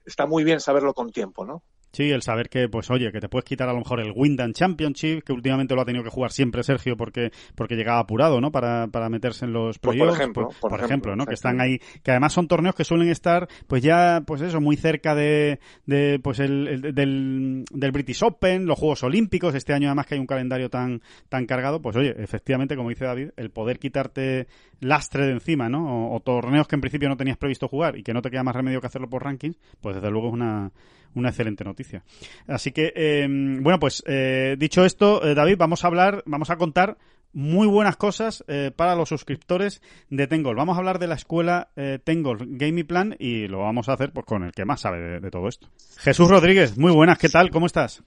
Está 0.04 0.26
muy 0.26 0.44
bien 0.44 0.60
saberlo 0.60 0.94
con 0.94 1.10
tiempo, 1.10 1.44
¿no? 1.44 1.62
Sí, 1.92 2.10
el 2.10 2.22
saber 2.22 2.48
que, 2.48 2.68
pues 2.68 2.90
oye, 2.90 3.10
que 3.10 3.20
te 3.20 3.28
puedes 3.28 3.44
quitar 3.44 3.68
a 3.68 3.72
lo 3.72 3.78
mejor 3.78 4.00
el 4.00 4.12
Windham 4.14 4.52
Championship, 4.52 5.22
que 5.24 5.32
últimamente 5.32 5.74
lo 5.74 5.82
ha 5.82 5.84
tenido 5.84 6.04
que 6.04 6.10
jugar 6.10 6.30
siempre 6.30 6.62
Sergio 6.62 6.96
porque 6.96 7.32
porque 7.56 7.74
llegaba 7.74 7.98
apurado, 7.98 8.40
¿no? 8.40 8.52
Para, 8.52 8.86
para 8.88 9.08
meterse 9.08 9.44
en 9.44 9.52
los 9.52 9.78
Pues, 9.78 9.96
playoffs. 9.96 10.12
por 10.16 10.20
ejemplo, 10.22 10.44
pues, 10.46 10.58
por 10.58 10.70
por 10.70 10.78
ejemplo, 10.78 10.86
ejemplo, 11.12 11.16
¿no? 11.16 11.26
Que 11.26 11.34
están 11.34 11.60
ahí, 11.60 11.78
que 12.02 12.10
además 12.12 12.32
son 12.32 12.46
torneos 12.48 12.74
que 12.74 12.84
suelen 12.84 13.08
estar, 13.08 13.48
pues 13.66 13.82
ya, 13.82 14.22
pues 14.26 14.40
eso, 14.40 14.60
muy 14.60 14.76
cerca 14.76 15.14
de, 15.14 15.58
de 15.86 16.20
pues 16.22 16.38
el, 16.38 16.68
el- 16.68 16.94
del, 16.94 17.64
del 17.72 17.90
British 17.92 18.22
Open, 18.22 18.66
los 18.66 18.78
Juegos 18.78 19.02
Olímpicos, 19.02 19.54
este 19.54 19.72
año 19.72 19.88
además 19.88 20.06
que 20.06 20.14
hay 20.14 20.20
un 20.20 20.26
calendario 20.26 20.70
tan, 20.70 21.02
tan 21.28 21.46
cargado, 21.46 21.82
pues 21.82 21.96
oye, 21.96 22.14
efectivamente, 22.18 22.76
como 22.76 22.90
dice 22.90 23.04
David, 23.04 23.30
el 23.36 23.50
poder 23.50 23.78
quitarte 23.80 24.46
lastre 24.80 25.26
de 25.26 25.32
encima, 25.32 25.68
¿no? 25.68 26.06
O, 26.08 26.16
o 26.16 26.20
torneos 26.20 26.68
que 26.68 26.76
en 26.76 26.80
principio 26.80 27.08
no 27.08 27.16
tenías 27.16 27.36
previsto 27.36 27.66
jugar 27.68 27.98
y 27.98 28.02
que 28.02 28.14
no 28.14 28.22
te 28.22 28.30
queda 28.30 28.44
más 28.44 28.54
remedio 28.54 28.80
que 28.80 28.86
hacerlo 28.86 29.08
por 29.10 29.24
rankings, 29.24 29.58
pues 29.80 29.96
desde 29.96 30.10
luego 30.10 30.28
es 30.28 30.34
una, 30.34 30.70
una 31.14 31.30
excelente 31.30 31.64
noticia. 31.64 32.04
Así 32.46 32.72
que, 32.72 32.92
eh, 32.94 33.26
bueno, 33.28 33.78
pues 33.78 34.02
eh, 34.06 34.56
dicho 34.58 34.84
esto, 34.84 35.24
eh, 35.26 35.34
David, 35.34 35.56
vamos 35.58 35.84
a 35.84 35.88
hablar, 35.88 36.22
vamos 36.26 36.50
a 36.50 36.56
contar 36.56 36.96
muy 37.32 37.68
buenas 37.68 37.96
cosas 37.96 38.44
eh, 38.48 38.72
para 38.74 38.96
los 38.96 39.08
suscriptores 39.08 39.82
de 40.08 40.26
Tengol. 40.26 40.56
Vamos 40.56 40.76
a 40.76 40.78
hablar 40.78 40.98
de 40.98 41.06
la 41.06 41.14
escuela 41.14 41.68
Tengol 42.04 42.38
Gaming 42.40 42.86
Plan 42.86 43.16
y 43.18 43.46
lo 43.46 43.60
vamos 43.60 43.88
a 43.88 43.92
hacer 43.92 44.12
pues 44.12 44.26
con 44.26 44.42
el 44.42 44.52
que 44.52 44.64
más 44.64 44.80
sabe 44.80 44.98
de, 44.98 45.20
de 45.20 45.30
todo 45.30 45.46
esto. 45.46 45.68
Jesús 45.98 46.28
Rodríguez, 46.28 46.76
muy 46.76 46.92
buenas, 46.92 47.18
¿qué 47.18 47.28
tal? 47.28 47.50
¿Cómo 47.50 47.66
estás? 47.66 48.02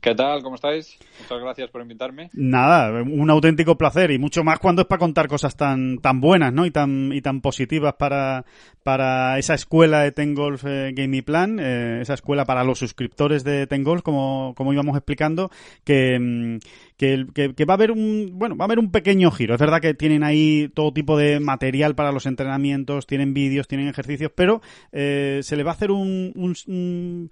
¿Qué 0.00 0.14
tal? 0.16 0.42
¿Cómo 0.42 0.56
estáis? 0.56 0.98
Muchas 1.20 1.40
gracias 1.40 1.70
por 1.70 1.80
invitarme. 1.80 2.28
Nada, 2.32 3.02
un 3.02 3.30
auténtico 3.30 3.78
placer 3.78 4.10
y 4.10 4.18
mucho 4.18 4.42
más 4.42 4.58
cuando 4.58 4.82
es 4.82 4.88
para 4.88 4.98
contar 4.98 5.28
cosas 5.28 5.56
tan 5.56 5.98
tan 5.98 6.20
buenas, 6.20 6.52
¿no? 6.52 6.66
Y 6.66 6.72
tan 6.72 7.12
y 7.12 7.22
tan 7.22 7.40
positivas 7.40 7.94
para 7.94 8.44
para 8.82 9.38
esa 9.38 9.54
escuela 9.54 10.00
de 10.00 10.10
Tengolf 10.10 10.64
eh, 10.66 10.90
Gaming 10.92 11.22
Plan, 11.22 11.58
eh, 11.60 12.00
esa 12.02 12.14
escuela 12.14 12.44
para 12.44 12.64
los 12.64 12.80
suscriptores 12.80 13.44
de 13.44 13.68
Tengolf, 13.68 14.02
como 14.02 14.54
como 14.56 14.72
íbamos 14.72 14.96
explicando, 14.96 15.50
que 15.84 16.18
mm, 16.18 16.58
que, 17.02 17.26
que- 17.34 17.54
que 17.54 17.64
va 17.64 17.74
a 17.74 17.76
haber 17.76 17.90
un 17.90 18.30
bueno 18.34 18.56
va 18.56 18.64
a 18.64 18.66
haber 18.66 18.78
un 18.78 18.92
pequeño 18.92 19.30
giro. 19.32 19.54
Es 19.54 19.60
verdad 19.60 19.80
que 19.80 19.92
tienen 19.94 20.22
ahí 20.22 20.70
todo 20.72 20.92
tipo 20.92 21.16
de 21.18 21.40
material 21.40 21.96
para 21.96 22.12
los 22.12 22.26
entrenamientos, 22.26 23.06
tienen 23.08 23.34
vídeos, 23.34 23.66
tienen 23.66 23.88
ejercicios, 23.88 24.30
pero 24.34 24.62
eh, 24.92 25.40
se 25.42 25.56
le 25.56 25.64
va 25.64 25.72
a 25.72 25.74
hacer 25.74 25.90
un, 25.90 26.32
un, 26.36 27.30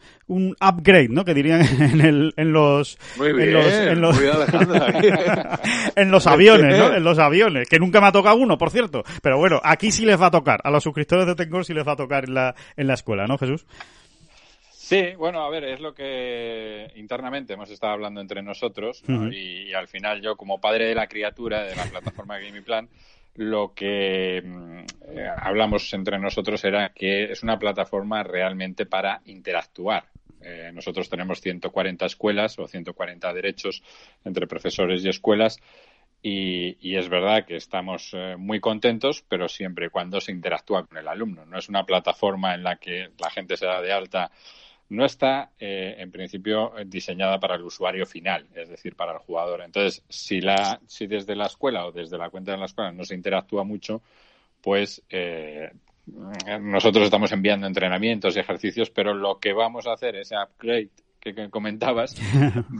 upgrade, 0.60 1.08
¿no? 1.10 1.24
Que 1.24 1.34
dirían 1.34 1.60
en 1.80 2.00
el 2.00 2.34
en 2.36 2.52
los 2.52 2.98
Muy 3.16 3.28
en 3.28 3.52
los, 3.54 3.66
en 3.72 4.00
los- 4.00 4.20
en 5.96 6.10
aviones, 6.26 6.78
¿no? 6.78 6.94
En 6.96 7.04
los 7.04 7.18
aviones, 7.18 7.68
que 7.68 7.78
nunca 7.78 8.00
me 8.00 8.08
ha 8.08 8.12
tocado 8.12 8.36
uno, 8.36 8.58
por 8.58 8.70
cierto. 8.70 9.04
Pero 9.22 9.38
bueno, 9.38 9.60
aquí 9.62 9.92
sí 9.92 10.04
les 10.04 10.20
va 10.20 10.26
a 10.26 10.30
tocar. 10.30 10.60
A 10.64 10.70
los 10.70 10.82
suscriptores 10.82 11.26
de 11.26 11.34
Tengol 11.36 11.64
sí 11.64 11.74
les 11.74 11.86
va 11.86 11.92
a 11.92 11.96
tocar 11.96 12.24
en 12.24 12.34
la, 12.34 12.54
en 12.76 12.86
la 12.86 12.94
escuela, 12.94 13.26
¿no, 13.26 13.38
Jesús? 13.38 13.64
Sí, 14.90 15.14
bueno, 15.16 15.44
a 15.44 15.48
ver, 15.48 15.62
es 15.62 15.78
lo 15.78 15.94
que 15.94 16.90
internamente 16.96 17.52
hemos 17.52 17.70
estado 17.70 17.92
hablando 17.92 18.20
entre 18.20 18.42
nosotros 18.42 19.04
y, 19.06 19.68
y 19.68 19.72
al 19.72 19.86
final 19.86 20.20
yo 20.20 20.34
como 20.34 20.60
padre 20.60 20.86
de 20.86 20.96
la 20.96 21.06
criatura 21.06 21.62
de 21.62 21.76
la 21.76 21.84
plataforma 21.84 22.40
Gaming 22.40 22.64
Plan, 22.64 22.88
lo 23.36 23.72
que 23.72 24.42
mm, 24.44 24.78
eh, 25.10 25.28
hablamos 25.36 25.94
entre 25.94 26.18
nosotros 26.18 26.64
era 26.64 26.88
que 26.88 27.30
es 27.30 27.44
una 27.44 27.56
plataforma 27.56 28.24
realmente 28.24 28.84
para 28.84 29.22
interactuar. 29.26 30.06
Eh, 30.42 30.72
nosotros 30.74 31.08
tenemos 31.08 31.40
140 31.40 32.06
escuelas 32.06 32.58
o 32.58 32.66
140 32.66 33.32
derechos 33.32 33.84
entre 34.24 34.48
profesores 34.48 35.04
y 35.04 35.08
escuelas 35.08 35.60
y, 36.20 36.76
y 36.80 36.96
es 36.96 37.08
verdad 37.08 37.46
que 37.46 37.54
estamos 37.54 38.10
eh, 38.12 38.34
muy 38.36 38.58
contentos, 38.58 39.24
pero 39.28 39.48
siempre 39.48 39.86
y 39.86 39.90
cuando 39.90 40.20
se 40.20 40.32
interactúa 40.32 40.84
con 40.84 40.98
el 40.98 41.06
alumno. 41.06 41.46
No 41.46 41.58
es 41.60 41.68
una 41.68 41.84
plataforma 41.84 42.54
en 42.54 42.64
la 42.64 42.74
que 42.74 43.10
la 43.20 43.30
gente 43.30 43.56
se 43.56 43.66
da 43.66 43.80
de 43.80 43.92
alta. 43.92 44.32
No 44.90 45.04
está, 45.04 45.52
eh, 45.58 45.96
en 45.98 46.10
principio, 46.10 46.72
diseñada 46.86 47.38
para 47.38 47.54
el 47.54 47.62
usuario 47.62 48.06
final, 48.06 48.46
es 48.54 48.68
decir, 48.68 48.96
para 48.96 49.12
el 49.12 49.18
jugador. 49.18 49.62
Entonces, 49.62 50.02
si, 50.08 50.40
la, 50.40 50.80
si 50.86 51.06
desde 51.06 51.36
la 51.36 51.46
escuela 51.46 51.86
o 51.86 51.92
desde 51.92 52.18
la 52.18 52.28
cuenta 52.28 52.52
de 52.52 52.58
la 52.58 52.66
escuela 52.66 52.92
no 52.92 53.04
se 53.04 53.14
interactúa 53.14 53.64
mucho, 53.64 54.02
pues 54.60 55.02
eh, 55.08 55.70
nosotros 56.60 57.04
estamos 57.04 57.30
enviando 57.32 57.66
entrenamientos 57.66 58.36
y 58.36 58.40
ejercicios, 58.40 58.90
pero 58.90 59.14
lo 59.14 59.38
que 59.38 59.52
vamos 59.52 59.86
a 59.86 59.92
hacer, 59.92 60.16
ese 60.16 60.34
upgrade 60.36 60.90
que, 61.20 61.34
que 61.34 61.50
comentabas, 61.50 62.16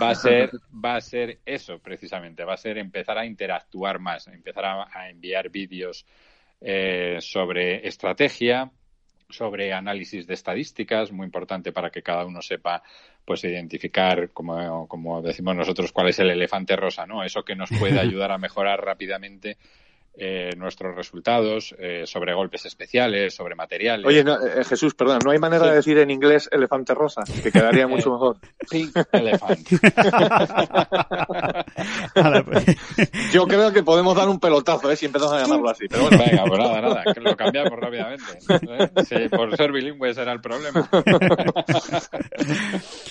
va 0.01 0.11
a 0.11 0.15
ser 0.15 0.51
va 0.85 0.97
a 0.97 1.01
ser 1.01 1.39
eso 1.47 1.79
precisamente, 1.79 2.45
va 2.45 2.55
a 2.55 2.57
ser 2.57 2.79
empezar 2.79 3.19
a 3.19 3.27
interactuar 3.27 4.01
más, 4.01 4.27
empezar 4.29 4.65
a, 4.65 4.89
a 4.93 5.11
enviar 5.11 5.51
vídeos 5.51 6.07
eh, 6.61 7.19
sobre 7.21 7.87
estrategia, 7.87 8.71
sobre 9.33 9.73
análisis 9.73 10.27
de 10.27 10.35
estadísticas, 10.35 11.13
muy 11.13 11.27
importante 11.27 11.73
para 11.73 11.91
que 11.91 12.03
cada 12.03 12.25
uno 12.25 12.43
sepa 12.43 12.83
pues 13.25 13.45
identificar, 13.45 14.31
como, 14.31 14.89
como 14.89 15.23
decimos 15.23 15.57
nosotros, 15.57 15.93
cuál 15.93 16.09
es 16.09 16.19
el 16.19 16.31
elefante 16.31 16.77
rosa, 16.77 17.07
¿no? 17.07 17.23
Eso 17.23 17.45
que 17.45 17.57
nos 17.57 17.71
puede 17.71 17.99
ayudar 18.01 18.33
a 18.33 18.39
mejorar 18.39 18.85
rápidamente 18.85 19.57
eh, 20.17 20.51
nuestros 20.57 20.95
resultados, 20.95 21.75
eh, 21.79 22.03
sobre 22.07 22.35
golpes 22.35 22.67
especiales, 22.67 23.35
sobre 23.35 23.55
materiales. 23.55 24.05
Oye, 24.07 24.23
no, 24.25 24.35
eh, 24.45 24.65
Jesús, 24.65 24.95
perdón, 24.95 25.21
¿no 25.25 25.31
hay 25.31 25.39
manera 25.39 25.65
Sí. 25.65 25.71
de 25.71 25.77
decir 25.77 25.99
en 25.99 26.11
inglés 26.11 26.49
elefante 26.53 26.95
rosa? 26.95 27.23
Que 27.43 27.51
quedaría 27.51 27.87
mucho 27.89 28.11
mejor. 28.13 28.37
Pink 28.71 28.97
elephant. 29.13 29.69
Pues, 32.45 32.65
Yo 33.33 33.47
creo 33.47 33.73
que 33.73 33.83
podemos 33.83 34.15
dar 34.17 34.29
un 34.29 34.39
pelotazo, 34.41 34.91
¿eh? 34.91 34.97
Si 34.97 35.07
empezamos 35.07 35.35
a 35.35 35.41
llamarlo 35.43 35.71
así. 35.71 35.87
Pero 35.89 36.03
bueno, 36.03 36.19
Venga, 36.19 36.45
pues 36.47 36.59
nada, 36.59 36.81
nada, 36.81 37.03
que 37.15 37.21
lo 37.21 37.37
cambiamos 37.37 37.73
rápidamente. 37.79 38.25
¿eh? 38.49 38.91
Sí, 39.09 39.29
por 39.29 39.57
ser 39.57 39.73
bilingüe 39.73 40.13
será 40.15 40.33
el 40.33 40.41
problema. 40.41 40.89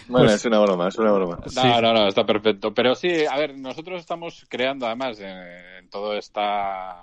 bueno, 0.08 0.26
Pues- 0.28 0.34
es 0.34 0.46
una 0.46 0.60
broma, 0.60 0.88
es 0.90 0.98
una 0.98 1.12
broma. 1.12 1.40
No, 1.56 1.82
no, 1.82 1.94
no, 1.94 2.08
está 2.08 2.26
perfecto. 2.26 2.74
Pero 2.74 2.96
sí, 2.96 3.26
a 3.30 3.38
ver, 3.38 3.58
nosotros 3.58 4.00
estamos 4.00 4.46
creando 4.50 4.86
además 4.86 5.18
eh, 5.22 5.80
en 5.80 5.90
toda 5.90 6.18
esta, 6.18 6.99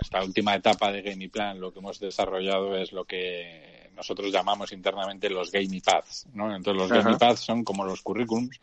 esta 0.00 0.22
última 0.22 0.54
etapa 0.54 0.92
de 0.92 1.02
Gaming 1.02 1.30
Plan, 1.30 1.60
lo 1.60 1.72
que 1.72 1.78
hemos 1.78 1.98
desarrollado 1.98 2.76
es 2.76 2.92
lo 2.92 3.04
que 3.04 3.90
nosotros 3.94 4.32
llamamos 4.32 4.72
internamente 4.72 5.30
los 5.30 5.50
Gaming 5.50 5.80
Paths, 5.80 6.26
¿no? 6.34 6.54
Entonces 6.54 6.82
los 6.82 6.90
Ajá. 6.90 7.02
Gaming 7.02 7.18
Paths 7.18 7.40
son 7.40 7.64
como 7.64 7.84
los 7.84 8.02
currículums 8.02 8.60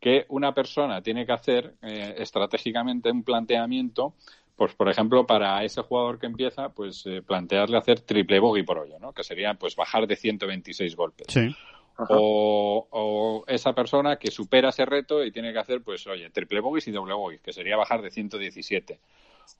que 0.00 0.26
una 0.28 0.52
persona 0.54 1.02
tiene 1.02 1.24
que 1.24 1.32
hacer 1.32 1.74
eh, 1.82 2.14
estratégicamente 2.18 3.10
un 3.10 3.22
planteamiento 3.22 4.14
pues 4.54 4.74
por 4.74 4.88
ejemplo 4.88 5.26
para 5.26 5.64
ese 5.64 5.82
jugador 5.82 6.18
que 6.18 6.26
empieza 6.26 6.68
pues 6.68 7.04
eh, 7.06 7.22
plantearle 7.22 7.76
hacer 7.76 8.00
triple 8.00 8.38
bogey 8.38 8.62
por 8.62 8.78
hoyo 8.78 8.98
no 8.98 9.12
que 9.12 9.24
sería 9.24 9.54
pues 9.54 9.74
bajar 9.74 10.06
de 10.06 10.16
126 10.16 10.96
golpes 10.96 11.26
sí. 11.28 11.54
O, 11.98 12.86
o 12.90 13.44
esa 13.46 13.74
persona 13.74 14.16
que 14.16 14.30
supera 14.30 14.68
ese 14.68 14.84
reto 14.84 15.24
y 15.24 15.32
tiene 15.32 15.52
que 15.54 15.58
hacer, 15.58 15.82
pues, 15.82 16.06
oye, 16.06 16.28
triple 16.28 16.60
bogies 16.60 16.88
y 16.88 16.90
doble 16.90 17.14
bogies, 17.14 17.40
que 17.40 17.54
sería 17.54 17.74
bajar 17.76 18.02
de 18.02 18.10
117. 18.10 19.00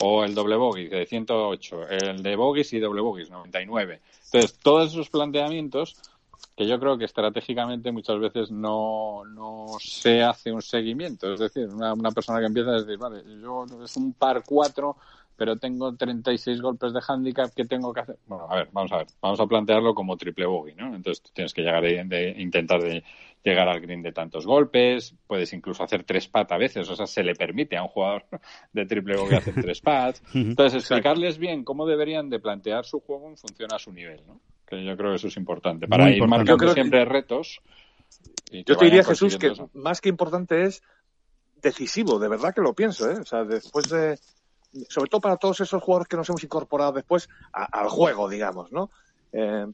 O 0.03 0.25
el 0.25 0.35
doble 0.35 0.57
bogey 0.57 0.89
de 0.89 1.07
108. 1.07 1.89
El 1.89 2.23
de 2.23 2.37
bogies 2.37 2.73
y 2.73 2.81
doble 2.81 3.01
bogies, 3.01 3.31
99. 3.31 4.01
Entonces, 4.25 4.59
todos 4.59 4.93
esos 4.93 5.09
planteamientos 5.09 5.97
que 6.57 6.67
yo 6.67 6.81
creo 6.81 6.97
que 6.97 7.05
estratégicamente 7.05 7.93
muchas 7.93 8.19
veces 8.19 8.51
no, 8.51 9.25
no 9.27 9.67
se 9.79 10.23
hace 10.23 10.51
un 10.53 10.63
seguimiento. 10.63 11.33
Es 11.33 11.41
decir, 11.41 11.69
una, 11.69 11.93
una 11.93 12.11
persona 12.11 12.41
que 12.41 12.47
empieza 12.47 12.71
a 12.71 12.81
decir, 12.81 12.97
vale, 12.97 13.23
yo 13.43 13.67
es 13.85 13.97
un 13.97 14.15
par 14.15 14.43
4, 14.45 14.97
pero 15.37 15.57
tengo 15.57 15.95
36 15.95 16.61
golpes 16.61 16.93
de 16.93 17.01
handicap, 17.07 17.51
¿qué 17.55 17.65
tengo 17.65 17.93
que 17.93 18.01
hacer? 18.01 18.17
Bueno, 18.27 18.47
a 18.51 18.57
ver, 18.57 18.69
vamos 18.73 18.91
a 18.93 18.99
ver, 18.99 19.07
vamos 19.21 19.39
a 19.39 19.47
plantearlo 19.47 19.95
como 19.95 20.17
triple 20.17 20.47
bogey, 20.47 20.75
¿no? 20.75 20.87
Entonces 20.95 21.23
tú 21.23 21.31
tienes 21.35 21.53
que 21.53 21.63
llegar 21.63 21.83
de, 21.83 22.03
de- 22.05 22.35
intentar 22.39 22.81
de 22.83 23.05
llegar 23.45 23.69
al 23.69 23.81
green 23.81 24.03
de 24.03 24.13
tantos 24.13 24.45
golpes, 24.47 25.15
puedes 25.27 25.53
incluso 25.53 25.83
hacer 25.85 26.03
tres 26.05 26.27
pat 26.27 26.51
a 26.53 26.57
veces, 26.59 26.89
o 26.89 26.97
sea, 26.97 27.07
se 27.07 27.23
le 27.23 27.35
permite 27.35 27.77
a 27.77 27.83
un 27.83 27.89
jugador 27.89 28.25
de 28.73 28.87
triple 28.87 29.17
bogey 29.17 29.37
hacer 29.37 29.55
tres 29.61 29.81
pats. 29.81 30.23
Entonces, 30.35 30.81
explicarles 30.83 31.39
bien 31.39 31.63
cómo 31.65 31.87
deberían 31.87 32.29
de 32.31 32.41
plantear 32.41 32.85
su 32.85 33.01
juego 33.01 33.29
en 33.29 33.37
función 33.37 33.73
a 33.73 33.79
su 33.79 33.93
nivel, 33.93 34.23
¿no? 34.27 34.41
Que 34.67 34.85
yo 34.85 34.97
creo 34.97 35.11
que 35.11 35.17
eso 35.17 35.29
es 35.29 35.37
importante, 35.37 35.87
para 35.87 36.05
Muy 36.05 36.13
ir 36.13 36.19
importante. 36.19 36.51
Marcando 36.51 36.67
que- 36.67 36.81
siempre 36.81 37.05
retos. 37.05 37.61
y 38.51 38.65
que 38.65 38.73
Yo 38.73 38.77
te 38.79 38.85
diría, 38.87 39.05
Jesús, 39.05 39.37
que 39.37 39.49
eso. 39.49 39.71
más 39.75 40.01
que 40.01 40.09
importante 40.09 40.63
es 40.65 40.83
decisivo, 41.63 42.19
de 42.19 42.29
verdad 42.29 42.55
que 42.55 42.61
lo 42.63 42.75
pienso, 42.75 43.09
¿eh? 43.11 43.19
O 43.21 43.25
sea, 43.25 43.45
después 43.45 43.89
de, 43.89 44.19
sobre 44.89 45.09
todo 45.11 45.21
para 45.21 45.37
todos 45.37 45.61
esos 45.61 45.83
jugadores 45.83 46.09
que 46.09 46.17
nos 46.17 46.29
hemos 46.29 46.45
incorporado 46.45 46.93
después 46.93 47.29
a- 47.53 47.65
al 47.81 47.89
juego, 47.89 48.29
digamos, 48.29 48.73
¿no? 48.73 48.91
Eh, 49.33 49.67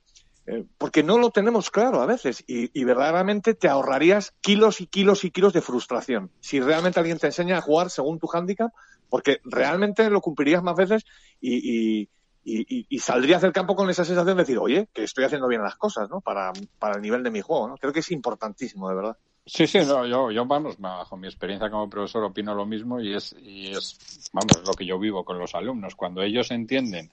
eh, 0.46 0.64
porque 0.76 1.04
no 1.04 1.18
lo 1.18 1.30
tenemos 1.30 1.70
claro 1.70 2.00
a 2.02 2.06
veces 2.06 2.42
y, 2.46 2.84
verdaderamente 2.84 3.54
te 3.54 3.68
ahorrarías 3.68 4.32
kilos 4.40 4.80
y 4.80 4.88
kilos 4.88 5.24
y 5.24 5.30
kilos 5.30 5.52
de 5.52 5.60
frustración. 5.60 6.32
Si 6.40 6.60
realmente 6.60 6.98
alguien 6.98 7.18
te 7.18 7.28
enseña 7.28 7.58
a 7.58 7.60
jugar 7.60 7.90
según 7.90 8.18
tu 8.18 8.28
handicap, 8.32 8.72
porque 9.08 9.38
realmente 9.44 10.10
lo 10.10 10.20
cumplirías 10.20 10.62
más 10.62 10.74
veces 10.74 11.04
y- 11.40 12.08
y- 12.44 12.86
y 12.88 12.98
saldrías 12.98 13.40
del 13.42 13.52
campo 13.52 13.76
con 13.76 13.88
esa 13.88 14.04
sensación 14.04 14.36
de 14.36 14.42
decir, 14.42 14.58
oye, 14.58 14.88
que 14.92 15.04
estoy 15.04 15.24
haciendo 15.24 15.46
bien 15.46 15.62
las 15.62 15.76
cosas, 15.76 16.10
¿no? 16.10 16.20
Para, 16.20 16.52
para 16.78 16.96
el 16.96 17.02
nivel 17.02 17.22
de 17.22 17.30
mi 17.30 17.40
juego, 17.40 17.68
¿no? 17.68 17.76
Creo 17.76 17.92
que 17.92 18.00
es 18.00 18.10
importantísimo, 18.10 18.88
de 18.88 18.96
verdad. 18.96 19.16
Sí, 19.44 19.66
sí, 19.66 19.78
no, 19.84 20.06
yo, 20.06 20.30
yo, 20.30 20.46
vamos, 20.46 20.78
bajo 20.78 21.16
mi 21.16 21.26
experiencia 21.26 21.68
como 21.68 21.90
profesor 21.90 22.22
opino 22.24 22.54
lo 22.54 22.64
mismo 22.64 23.00
y 23.00 23.12
es, 23.14 23.34
y 23.40 23.74
es, 23.74 24.00
vamos, 24.32 24.62
lo 24.62 24.76
que 24.76 24.86
yo 24.86 24.98
vivo 25.00 25.24
con 25.24 25.38
los 25.38 25.54
alumnos. 25.56 25.96
Cuando 25.96 26.22
ellos 26.22 26.52
entienden 26.52 27.10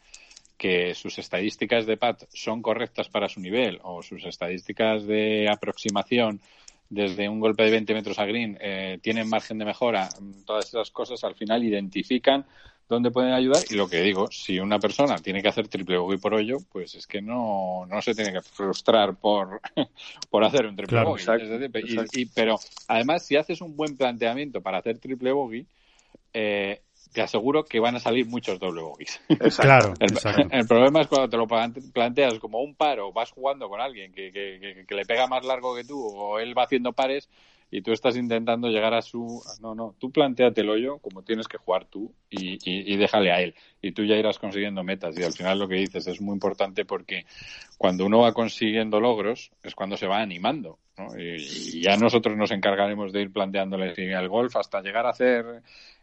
que 0.57 0.95
sus 0.95 1.19
estadísticas 1.19 1.86
de 1.88 1.97
PAT 1.97 2.23
son 2.34 2.61
correctas 2.61 3.09
para 3.09 3.30
su 3.30 3.39
nivel 3.41 3.80
o 3.84 4.03
sus 4.03 4.25
estadísticas 4.25 5.05
de 5.07 5.49
aproximación 5.51 6.41
desde 6.89 7.30
un 7.30 7.39
golpe 7.39 7.63
de 7.63 7.71
20 7.71 7.93
metros 7.95 8.19
a 8.19 8.25
green 8.25 8.57
eh, 8.61 8.99
tienen 9.01 9.30
margen 9.30 9.57
de 9.59 9.65
mejora, 9.65 10.09
todas 10.45 10.67
esas 10.69 10.91
cosas 10.91 11.23
al 11.23 11.36
final 11.36 11.63
identifican 11.63 12.45
dónde 12.90 13.12
pueden 13.12 13.32
ayudar. 13.32 13.64
Y 13.70 13.76
lo 13.76 13.88
que 13.88 14.02
digo, 14.02 14.30
si 14.32 14.60
una 14.60 14.80
persona 14.80 15.18
tiene 15.18 15.42
que 15.42 15.48
hacer 15.48 15.68
triple 15.68 16.00
bogey 16.00 16.18
por 16.18 16.34
hoyo, 16.34 16.58
pues 16.72 16.96
es 16.96 17.06
que 17.06 17.22
no, 17.22 17.86
no 17.88 18.02
se 18.02 18.16
tiene 18.16 18.34
que 18.34 18.42
frustrar 18.42 19.16
por, 19.16 19.62
por 20.30 20.44
hacer 20.44 20.66
un 20.66 20.76
triple 20.76 21.04
bogey. 21.04 22.26
pero 22.34 22.60
además, 22.88 23.26
si 23.26 23.38
haces 23.38 23.62
un 23.62 23.78
buen 23.78 23.96
planteamiento 23.96 24.62
para 24.62 24.80
hacer 24.80 24.98
triple 24.98 25.32
bogey, 25.32 25.68
eh, 26.34 26.82
te 27.14 27.22
aseguro 27.22 27.64
que 27.64 27.80
van 27.80 27.96
a 27.96 28.00
salir 28.00 28.26
muchos 28.26 28.60
doble 28.60 28.82
bogies. 28.82 29.22
Claro, 29.60 29.94
el, 30.52 30.68
problema 30.68 31.02
es 31.02 31.08
cuando 31.08 31.30
te 31.30 31.38
lo 31.38 31.48
planteas 31.48 32.40
como 32.40 32.62
un 32.62 32.76
par 32.76 33.00
o 33.00 33.12
vas 33.12 33.32
jugando 33.32 33.70
con 33.70 33.82
alguien 33.82 34.12
que, 34.12 34.32
que, 34.32 34.86
que, 34.88 34.96
le 34.96 35.06
pega 35.06 35.28
más 35.28 35.46
largo 35.46 35.76
que 35.76 35.84
tú 35.84 36.00
o 36.06 36.40
él 36.40 36.58
va 36.58 36.64
haciendo 36.64 36.94
pares 36.94 37.30
y 37.72 37.82
tú 37.82 37.91
estás 37.91 38.17
intentando 38.17 38.67
llegar 38.67 38.93
a 38.93 39.01
su... 39.01 39.41
No, 39.61 39.76
no, 39.76 39.95
tú 39.99 40.11
planteatelo 40.11 40.78
yo 40.78 40.97
como 40.99 41.24
tienes 41.24 41.47
que 41.47 41.57
jugar 41.57 41.86
tú 41.86 42.13
y, 42.30 42.57
y, 42.63 42.97
déjale 42.97 43.32
a 43.32 43.41
él. 43.41 43.55
Y 43.82 43.91
tú 43.91 44.03
ya 44.03 44.15
irás 44.15 44.39
consiguiendo 44.39 44.84
metas. 44.84 45.17
Y 45.17 45.24
al 45.24 45.34
final 45.34 45.59
lo 45.59 45.67
que 45.67 45.76
dices 45.76 46.07
es 46.07 46.20
muy 46.20 46.34
importante 46.34 46.86
porque 46.86 47.26
cuando 47.78 48.05
uno 48.05 48.20
va 48.20 48.34
consiguiendo 48.34 48.99
logros 48.99 49.51
es 49.63 49.76
cuando 49.76 49.97
se 49.97 50.07
va 50.07 50.22
animando. 50.22 50.80
¿no? 50.97 51.07
Y, 51.20 51.82
ya 51.82 51.95
nosotros 51.97 52.36
nos 52.36 52.51
encargaremos 52.51 53.13
de 53.13 53.22
ir 53.22 53.32
planteándole 53.32 53.93
el 53.95 54.30
golf 54.30 54.55
hasta 54.55 54.82
llegar 54.82 55.05
a 55.05 55.11
hacer 55.11 55.61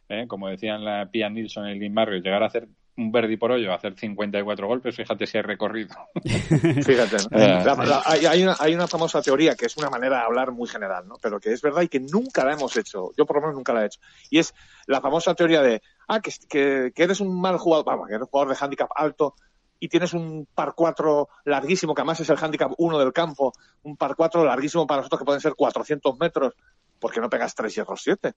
¿eh? 0.08 0.26
como 0.28 0.48
decían 0.48 0.84
la 0.84 1.10
Pia 1.10 1.28
Nilsson 1.28 1.68
y 1.68 1.72
el 1.72 1.78
Lynn 1.78 1.94
Marriott, 1.94 2.24
llegar 2.24 2.42
a 2.42 2.46
hacer 2.46 2.68
un 2.96 3.12
verdi 3.12 3.36
por 3.36 3.52
hoyo, 3.52 3.72
hacer 3.72 3.94
54 3.94 4.66
golpes, 4.66 4.96
fíjate 4.96 5.26
si 5.26 5.36
hay 5.36 5.42
recorrido. 5.42 5.94
Fíjate, 6.24 7.16
eh, 7.30 7.64
hay, 8.04 8.42
una, 8.42 8.56
hay, 8.58 8.74
una, 8.74 8.86
famosa 8.86 9.20
teoría 9.20 9.54
que 9.54 9.66
es 9.66 9.76
una 9.76 9.90
manera 9.90 10.18
de 10.18 10.24
hablar 10.24 10.52
muy 10.52 10.66
general, 10.66 11.06
¿no? 11.06 11.16
pero 11.20 11.38
que 11.38 11.52
es 11.52 11.60
verdad 11.60 11.82
y 11.82 11.88
que 11.88 12.00
nunca 12.00 12.44
la 12.44 12.54
hemos 12.54 12.76
hecho, 12.76 13.10
yo 13.16 13.26
por 13.26 13.36
lo 13.36 13.42
menos 13.42 13.56
nunca 13.56 13.74
la 13.74 13.82
he 13.82 13.86
hecho, 13.86 14.00
y 14.30 14.38
es 14.38 14.54
la 14.86 15.00
famosa 15.00 15.34
teoría 15.34 15.60
de, 15.60 15.82
ah, 16.08 16.20
que, 16.20 16.32
que, 16.48 16.92
que 16.94 17.02
eres 17.02 17.20
un 17.20 17.38
mal 17.38 17.58
jugador, 17.58 17.84
vamos, 17.84 18.08
que 18.08 18.14
eres 18.14 18.22
un 18.22 18.28
jugador 18.28 18.56
de 18.56 18.64
handicap 18.64 18.90
alto 18.94 19.34
y 19.78 19.88
tienes 19.88 20.14
un 20.14 20.46
par 20.54 20.74
4 20.74 21.28
larguísimo, 21.44 21.94
que 21.94 22.00
además 22.00 22.20
es 22.20 22.30
el 22.30 22.38
handicap 22.38 22.72
1 22.78 22.98
del 22.98 23.12
campo, 23.12 23.52
un 23.82 23.96
par 23.96 24.16
4 24.16 24.44
larguísimo 24.44 24.86
para 24.86 25.00
nosotros 25.00 25.20
que 25.20 25.24
pueden 25.24 25.40
ser 25.40 25.54
400 25.54 26.18
metros, 26.18 26.54
porque 26.98 27.20
no 27.20 27.28
pegas 27.28 27.54
3 27.54 27.74
hierros 27.74 28.00
7? 28.02 28.32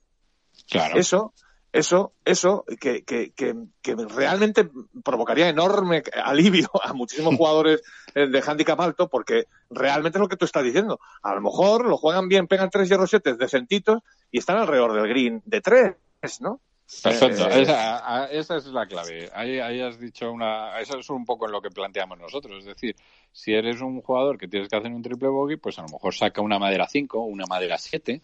Claro. 0.70 0.97
Eso, 0.97 1.34
eso, 1.72 2.13
eso 2.26 2.65
que, 2.80 3.03
que, 3.03 3.32
que, 3.34 3.95
realmente 3.95 4.70
provocaría 5.03 5.49
enorme 5.49 6.03
alivio 6.24 6.70
a 6.84 6.93
muchísimos 6.93 7.36
jugadores 7.38 7.82
eh, 8.15 8.28
de 8.28 8.43
handicap 8.45 8.80
alto, 8.80 9.07
porque 9.07 9.45
realmente 9.70 10.17
es 10.17 10.22
lo 10.22 10.28
que 10.28 10.38
tú 10.38 10.45
estás 10.45 10.63
diciendo. 10.63 10.99
A 11.22 11.36
lo 11.36 11.41
mejor 11.41 11.86
lo 11.86 11.97
juegan 11.97 12.28
bien, 12.28 12.47
pegan 12.47 12.70
tres 12.70 12.89
hierros 12.89 13.09
siete 13.09 13.36
decentitos 13.36 14.01
y 14.32 14.39
están 14.39 14.57
alrededor 14.57 14.93
del 14.93 15.09
green 15.09 15.41
de 15.45 15.61
tres, 15.61 15.95
¿no? 16.41 16.59
Perfecto, 17.03 17.47
eh, 17.49 17.61
esa, 17.61 18.25
esa, 18.31 18.57
es 18.57 18.65
la 18.65 18.87
clave. 18.87 19.29
Ahí, 19.33 19.59
ahí, 19.59 19.79
has 19.79 19.99
dicho 19.99 20.31
una. 20.31 20.79
Eso 20.79 20.97
es 20.97 21.09
un 21.11 21.23
poco 21.23 21.45
en 21.45 21.51
lo 21.51 21.61
que 21.61 21.69
planteamos 21.69 22.17
nosotros. 22.17 22.59
Es 22.59 22.65
decir, 22.65 22.95
si 23.31 23.53
eres 23.53 23.79
un 23.81 24.01
jugador 24.01 24.37
que 24.37 24.47
tienes 24.47 24.69
que 24.69 24.75
hacer 24.75 24.91
un 24.91 25.03
triple 25.03 25.29
bogey, 25.29 25.57
pues 25.57 25.77
a 25.77 25.83
lo 25.83 25.89
mejor 25.89 26.15
saca 26.15 26.41
una 26.41 26.57
madera 26.57 26.87
5 26.87 27.19
una 27.23 27.45
madera 27.45 27.77
7, 27.77 28.21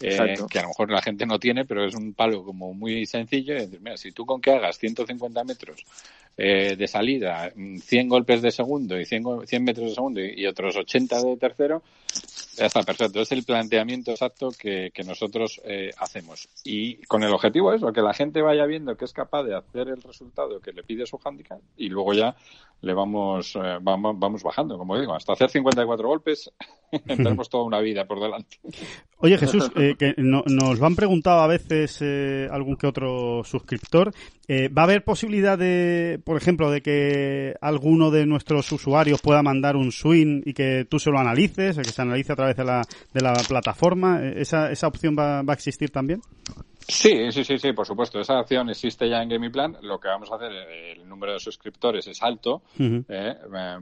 eh, 0.00 0.34
que 0.50 0.58
a 0.58 0.62
lo 0.62 0.68
mejor 0.68 0.90
la 0.90 1.00
gente 1.00 1.26
no 1.26 1.38
tiene, 1.38 1.64
pero 1.64 1.84
es 1.86 1.94
un 1.94 2.12
palo 2.12 2.44
como 2.44 2.74
muy 2.74 3.06
sencillo. 3.06 3.54
Y 3.54 3.60
decir, 3.60 3.80
mira, 3.80 3.96
si 3.96 4.12
tú 4.12 4.26
con 4.26 4.40
que 4.40 4.50
hagas 4.50 4.78
150 4.78 5.44
metros 5.44 5.84
eh, 6.36 6.76
de 6.76 6.86
salida, 6.86 7.52
100 7.54 8.08
golpes 8.08 8.42
de 8.42 8.50
segundo 8.50 8.98
y 8.98 9.04
100, 9.04 9.46
100 9.46 9.64
metros 9.64 9.88
de 9.88 9.94
segundo 9.94 10.20
y, 10.20 10.46
otros 10.46 10.76
80 10.76 11.22
de 11.22 11.36
tercero, 11.36 11.82
ya 12.56 12.66
está 12.66 12.82
perfecto. 12.82 13.20
Es 13.20 13.32
el 13.32 13.44
planteamiento 13.44 14.10
exacto 14.10 14.50
que, 14.50 14.90
que 14.92 15.02
nosotros 15.02 15.60
eh, 15.64 15.90
hacemos. 15.98 16.48
Y 16.64 16.96
con 17.06 17.22
el 17.22 17.32
objetivo 17.32 17.72
es 17.72 17.82
que 17.94 18.02
la 18.02 18.07
gente 18.14 18.42
vaya 18.42 18.66
viendo 18.66 18.96
que 18.96 19.04
es 19.04 19.12
capaz 19.12 19.44
de 19.44 19.56
hacer 19.56 19.88
el 19.88 20.02
resultado 20.02 20.60
que 20.60 20.72
le 20.72 20.82
pide 20.82 21.06
su 21.06 21.18
handicap 21.24 21.60
y 21.76 21.88
luego 21.88 22.12
ya 22.12 22.36
le 22.80 22.94
vamos, 22.94 23.56
eh, 23.56 23.78
vamos, 23.80 24.16
vamos 24.18 24.42
bajando, 24.42 24.78
como 24.78 24.98
digo, 24.98 25.12
hasta 25.14 25.32
hacer 25.32 25.50
54 25.50 26.06
golpes 26.06 26.50
tenemos 27.06 27.48
toda 27.48 27.64
una 27.64 27.80
vida 27.80 28.06
por 28.06 28.20
delante. 28.20 28.58
Oye 29.18 29.36
Jesús, 29.36 29.70
eh, 29.74 29.96
que 29.98 30.14
nos 30.16 30.78
lo 30.78 30.86
han 30.86 30.94
preguntado 30.94 31.40
a 31.40 31.48
veces 31.48 31.98
eh, 32.02 32.46
algún 32.50 32.76
que 32.76 32.86
otro 32.86 33.42
suscriptor, 33.42 34.12
¿va 34.48 34.82
a 34.82 34.84
haber 34.84 35.02
posibilidad 35.02 35.58
de, 35.58 36.20
por 36.24 36.36
ejemplo, 36.36 36.70
de 36.70 36.80
que 36.80 37.54
alguno 37.60 38.10
de 38.12 38.26
nuestros 38.26 38.70
usuarios 38.70 39.20
pueda 39.20 39.42
mandar 39.42 39.76
un 39.76 39.90
swing 39.90 40.42
y 40.44 40.52
que 40.52 40.86
tú 40.88 41.00
se 41.00 41.10
lo 41.10 41.18
analices, 41.18 41.76
que 41.76 41.84
se 41.84 42.02
analice 42.02 42.32
a 42.32 42.36
través 42.36 42.56
de 42.56 42.64
la, 42.64 42.82
de 43.12 43.20
la 43.20 43.34
plataforma? 43.48 44.22
¿Esa, 44.22 44.70
esa 44.70 44.86
opción 44.86 45.16
va, 45.18 45.42
va 45.42 45.52
a 45.52 45.56
existir 45.56 45.90
también? 45.90 46.20
Sí, 46.88 47.30
sí, 47.32 47.44
sí, 47.44 47.58
sí, 47.58 47.72
por 47.74 47.86
supuesto. 47.86 48.18
Esa 48.18 48.38
acción 48.38 48.70
existe 48.70 49.08
ya 49.08 49.22
en 49.22 49.28
GamePlan. 49.28 49.76
Lo 49.82 50.00
que 50.00 50.08
vamos 50.08 50.32
a 50.32 50.36
hacer, 50.36 50.50
el 50.52 51.06
número 51.06 51.34
de 51.34 51.38
suscriptores 51.38 52.06
es 52.06 52.22
alto. 52.22 52.62
eh, 52.78 53.04
eh 53.08 53.78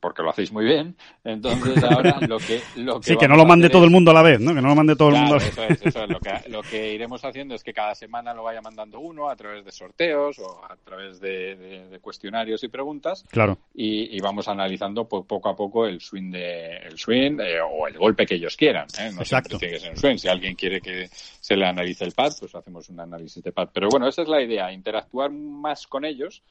porque 0.00 0.22
lo 0.22 0.30
hacéis 0.30 0.52
muy 0.52 0.64
bien. 0.64 0.96
Entonces 1.24 1.82
ahora 1.84 2.18
lo 2.20 2.38
que... 2.38 2.60
Lo 2.76 3.00
que 3.00 3.08
sí, 3.08 3.16
que 3.16 3.28
no 3.28 3.36
lo 3.36 3.44
mande 3.44 3.70
todo 3.70 3.84
el 3.84 3.90
mundo 3.90 4.10
a 4.10 4.14
la 4.14 4.22
vez, 4.22 4.40
¿no? 4.40 4.54
Que 4.54 4.60
no 4.60 4.68
lo 4.68 4.74
mande 4.74 4.96
todo 4.96 5.08
el 5.08 5.16
mundo 5.16 5.34
a 5.34 5.38
la 5.38 5.44
vez. 5.44 5.52
Eso 5.52 5.62
es, 5.64 5.86
eso 5.86 6.04
es. 6.04 6.10
Lo 6.10 6.20
que, 6.20 6.48
lo 6.48 6.62
que 6.62 6.92
iremos 6.94 7.24
haciendo 7.24 7.54
es 7.54 7.64
que 7.64 7.72
cada 7.72 7.94
semana 7.94 8.34
lo 8.34 8.44
vaya 8.44 8.60
mandando 8.60 9.00
uno 9.00 9.28
a 9.28 9.36
través 9.36 9.64
de 9.64 9.72
sorteos 9.72 10.38
o 10.38 10.64
a 10.64 10.76
través 10.76 11.20
de, 11.20 11.86
de, 11.90 11.98
cuestionarios 12.00 12.62
y 12.64 12.68
preguntas. 12.68 13.24
Claro. 13.30 13.58
Y, 13.74 14.16
y 14.16 14.20
vamos 14.20 14.48
analizando 14.48 15.08
pues, 15.08 15.24
poco 15.26 15.48
a 15.48 15.56
poco 15.56 15.86
el 15.86 16.00
swing 16.00 16.30
de 16.30 16.76
el 16.78 16.98
swing 16.98 17.40
eh, 17.40 17.60
o 17.60 17.88
el 17.88 17.98
golpe 17.98 18.26
que 18.26 18.36
ellos 18.36 18.56
quieran. 18.56 18.86
¿eh? 18.98 19.10
No 19.12 19.22
Exacto. 19.22 19.58
tiene 19.58 19.74
que 19.74 19.80
ser 19.80 19.90
un 19.90 19.96
swing. 19.96 20.16
Si 20.16 20.28
alguien 20.28 20.54
quiere 20.54 20.80
que 20.80 21.08
se 21.10 21.56
le 21.56 21.66
analice 21.66 22.04
el 22.04 22.12
pad, 22.12 22.32
pues 22.38 22.54
hacemos 22.54 22.88
un 22.88 23.00
análisis 23.00 23.42
de 23.42 23.52
pad. 23.52 23.68
Pero 23.72 23.88
bueno, 23.90 24.08
esa 24.08 24.22
es 24.22 24.28
la 24.28 24.42
idea, 24.42 24.72
interactuar 24.72 25.30
más 25.30 25.86
con 25.86 26.04
ellos 26.04 26.42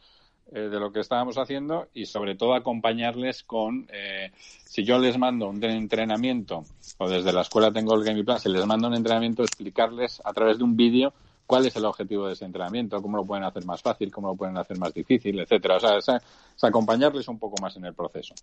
eh, 0.52 0.70
de 0.70 0.80
lo 0.80 0.92
que 0.92 1.00
estábamos 1.00 1.38
haciendo 1.38 1.88
y 1.94 2.06
sobre 2.06 2.36
todo 2.36 2.54
acompañarles 2.54 3.44
con, 3.44 3.88
eh, 3.92 4.32
si 4.64 4.84
yo 4.84 5.00
les 5.00 5.18
mando 5.18 5.50
un 5.50 5.64
entrenamiento 5.64 6.64
o 7.00 7.10
desde 7.10 7.34
la 7.34 7.42
escuela 7.42 7.72
tengo 7.72 7.96
el 7.96 8.04
Game 8.04 8.24
Plan, 8.24 8.40
si 8.40 8.50
les 8.50 8.66
mando 8.66 8.88
un 8.88 8.94
entrenamiento, 8.94 9.44
explicarles 9.44 10.22
a 10.24 10.34
través 10.34 10.60
de 10.60 10.64
un 10.64 10.78
vídeo 10.78 11.14
cuál 11.46 11.66
es 11.66 11.76
el 11.76 11.86
objetivo 11.86 12.28
de 12.28 12.34
ese 12.34 12.46
entrenamiento, 12.46 13.02
cómo 13.02 13.18
lo 13.18 13.26
pueden 13.26 13.44
hacer 13.44 13.66
más 13.66 13.82
fácil, 13.82 14.12
cómo 14.12 14.30
lo 14.30 14.36
pueden 14.36 14.58
hacer 14.58 14.78
más 14.78 14.94
difícil, 14.94 15.40
etcétera. 15.40 15.78
O 15.78 15.80
sea, 15.80 15.98
es, 15.98 16.08
acompañarles 16.64 17.28
un 17.28 17.38
poco 17.38 17.62
más 17.62 17.76
en 17.78 17.86
el 17.86 17.94
proceso. 17.94 18.34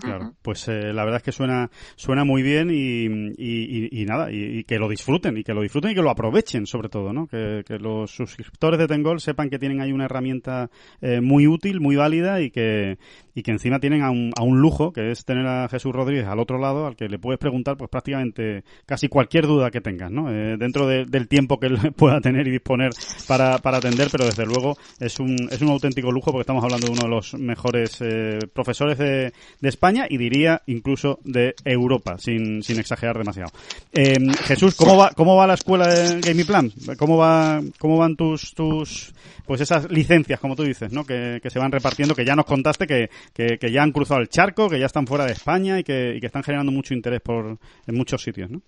Claro, 0.00 0.34
pues 0.42 0.68
eh, 0.68 0.92
la 0.92 1.04
verdad 1.04 1.18
es 1.18 1.22
que 1.22 1.32
suena 1.32 1.70
suena 1.96 2.24
muy 2.24 2.42
bien 2.42 2.70
y, 2.70 3.06
y, 3.36 4.02
y 4.02 4.04
nada, 4.06 4.30
y, 4.30 4.64
que 4.64 4.78
lo 4.78 4.88
disfruten, 4.88 5.36
y 5.36 5.44
que 5.44 5.52
lo 5.52 5.62
disfruten 5.62 5.90
y 5.90 5.94
que 5.94 6.02
lo 6.02 6.10
aprovechen 6.10 6.66
sobre 6.66 6.88
todo, 6.88 7.12
¿no? 7.12 7.26
Que, 7.26 7.64
que 7.66 7.78
los 7.78 8.10
suscriptores 8.14 8.78
de 8.78 8.86
Tengol 8.86 9.20
sepan 9.20 9.50
que 9.50 9.58
tienen 9.58 9.80
ahí 9.80 9.92
una 9.92 10.04
herramienta 10.06 10.70
eh, 11.00 11.20
muy 11.20 11.46
útil, 11.46 11.80
muy 11.80 11.96
válida 11.96 12.40
y 12.40 12.50
que, 12.50 12.98
y 13.34 13.42
que 13.42 13.50
encima 13.50 13.80
tienen 13.80 14.02
a 14.02 14.10
un, 14.10 14.32
a 14.38 14.42
un 14.42 14.60
lujo, 14.60 14.92
que 14.92 15.10
es 15.10 15.24
tener 15.24 15.46
a 15.46 15.68
Jesús 15.68 15.92
Rodríguez 15.92 16.26
al 16.26 16.38
otro 16.38 16.58
lado, 16.58 16.86
al 16.86 16.96
que 16.96 17.08
le 17.08 17.18
puedes 17.18 17.38
preguntar 17.38 17.76
pues 17.76 17.90
prácticamente 17.90 18.64
casi 18.86 19.08
cualquier 19.08 19.46
duda 19.46 19.70
que 19.70 19.80
tengas, 19.80 20.10
¿no? 20.10 20.30
Eh, 20.30 20.56
dentro 20.58 20.86
del 20.86 21.28
tiempo 21.28 21.58
que 21.58 21.66
él 21.66 21.78
pueda 21.96 22.20
tener 22.22 22.46
y 22.46 22.50
disponer 22.50 22.90
para, 23.26 23.58
para 23.58 23.78
atender, 23.78 24.08
pero 24.10 24.24
desde 24.24 24.46
luego 24.46 24.76
es 24.98 25.18
un, 25.20 25.48
es 25.50 25.60
un 25.60 25.70
auténtico 25.70 26.10
lujo 26.10 26.30
porque 26.30 26.42
estamos 26.42 26.64
hablando 26.64 26.86
de 26.86 26.92
uno 26.92 27.02
de 27.02 27.08
los 27.08 27.34
mejores 27.34 27.98
eh, 28.00 28.38
profesores 28.52 28.98
de, 28.98 29.32
de, 29.60 29.68
España 29.68 30.06
y 30.08 30.16
diría 30.16 30.62
incluso 30.66 31.18
de 31.24 31.54
Europa, 31.64 32.16
sin, 32.18 32.62
sin 32.62 32.78
exagerar 32.78 33.18
demasiado. 33.18 33.50
Eh, 33.92 34.18
Jesús, 34.44 34.74
¿cómo 34.74 34.96
va, 34.96 35.10
¿cómo 35.10 35.36
va 35.36 35.46
la 35.46 35.54
escuela 35.54 35.86
de 35.86 36.20
Gaming 36.20 36.46
Plan? 36.46 36.72
¿Cómo 36.98 37.16
va, 37.16 37.60
cómo 37.78 37.98
van 37.98 38.16
tus, 38.16 38.54
tus, 38.54 39.12
pues 39.46 39.60
esas 39.60 39.90
licencias, 39.90 40.40
como 40.40 40.56
tú 40.56 40.62
dices, 40.62 40.92
¿no? 40.92 41.04
Que, 41.04 41.40
que 41.42 41.50
se 41.50 41.58
van 41.58 41.72
repartiendo, 41.72 42.14
que 42.14 42.24
ya 42.24 42.36
nos 42.36 42.46
contaste 42.46 42.86
que, 42.86 43.10
que, 43.32 43.58
que, 43.58 43.72
ya 43.72 43.82
han 43.82 43.92
cruzado 43.92 44.20
el 44.20 44.28
charco, 44.28 44.68
que 44.68 44.78
ya 44.78 44.86
están 44.86 45.06
fuera 45.06 45.24
de 45.24 45.32
España 45.32 45.78
y 45.78 45.84
que, 45.84 46.14
y 46.16 46.20
que 46.20 46.26
están 46.26 46.42
generando 46.42 46.72
mucho 46.72 46.94
interés 46.94 47.20
por, 47.20 47.58
en 47.86 47.94
muchos 47.94 48.22
sitios, 48.22 48.50
¿no? 48.50 48.60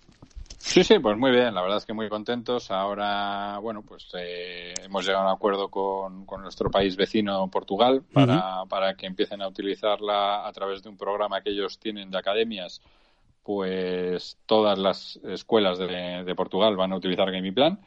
Sí, 0.57 0.83
sí, 0.83 0.99
pues 0.99 1.17
muy 1.17 1.31
bien, 1.31 1.53
la 1.53 1.61
verdad 1.61 1.77
es 1.77 1.85
que 1.85 1.93
muy 1.93 2.09
contentos. 2.09 2.71
Ahora, 2.71 3.59
bueno, 3.59 3.81
pues 3.83 4.07
eh, 4.17 4.73
hemos 4.83 5.05
llegado 5.05 5.25
a 5.25 5.27
un 5.29 5.35
acuerdo 5.35 5.69
con, 5.69 6.25
con 6.25 6.41
nuestro 6.41 6.69
país 6.69 6.95
vecino, 6.95 7.49
Portugal, 7.49 8.03
para, 8.11 8.35
uh 8.35 8.65
-huh. 8.65 8.67
para 8.67 8.95
que 8.95 9.05
empiecen 9.05 9.41
a 9.41 9.47
utilizarla 9.47 10.45
a 10.47 10.51
través 10.51 10.81
de 10.81 10.89
un 10.89 10.97
programa 10.97 11.41
que 11.41 11.51
ellos 11.51 11.79
tienen 11.79 12.09
de 12.11 12.17
academias. 12.17 12.81
Pues 13.43 14.37
todas 14.47 14.79
las 14.79 15.17
escuelas 15.23 15.77
de, 15.77 16.23
de 16.25 16.35
Portugal 16.35 16.75
van 16.75 16.91
a 16.93 16.97
utilizar 16.97 17.31
GamePlan. 17.31 17.79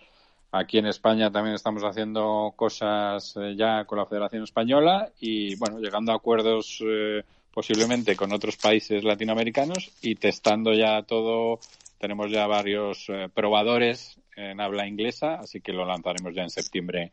Aquí 0.53 0.79
en 0.79 0.87
España 0.87 1.31
también 1.31 1.57
estamos 1.57 1.83
haciendo 1.83 2.55
cosas 2.57 3.37
eh, 3.37 3.55
ya 3.55 3.85
con 3.85 3.99
la 3.99 4.07
Federación 4.07 4.45
Española 4.45 5.11
y, 5.21 5.57
bueno, 5.57 5.79
llegando 5.79 6.13
a 6.13 6.15
acuerdos 6.17 6.83
eh, 6.87 7.23
posiblemente 7.53 8.17
con 8.17 8.33
otros 8.33 8.57
países 8.57 9.05
latinoamericanos 9.05 9.91
y 10.01 10.15
testando 10.15 10.73
ya 10.73 11.03
todo 11.03 11.59
tenemos 11.99 12.31
ya 12.31 12.47
varios 12.47 13.07
eh, 13.09 13.29
probadores 13.33 14.21
en 14.37 14.61
habla 14.61 14.87
inglesa, 14.87 15.35
así 15.35 15.61
que 15.61 15.73
lo 15.73 15.85
lanzaremos 15.85 16.35
ya 16.35 16.43
en 16.43 16.51
septiembre 16.51 17.13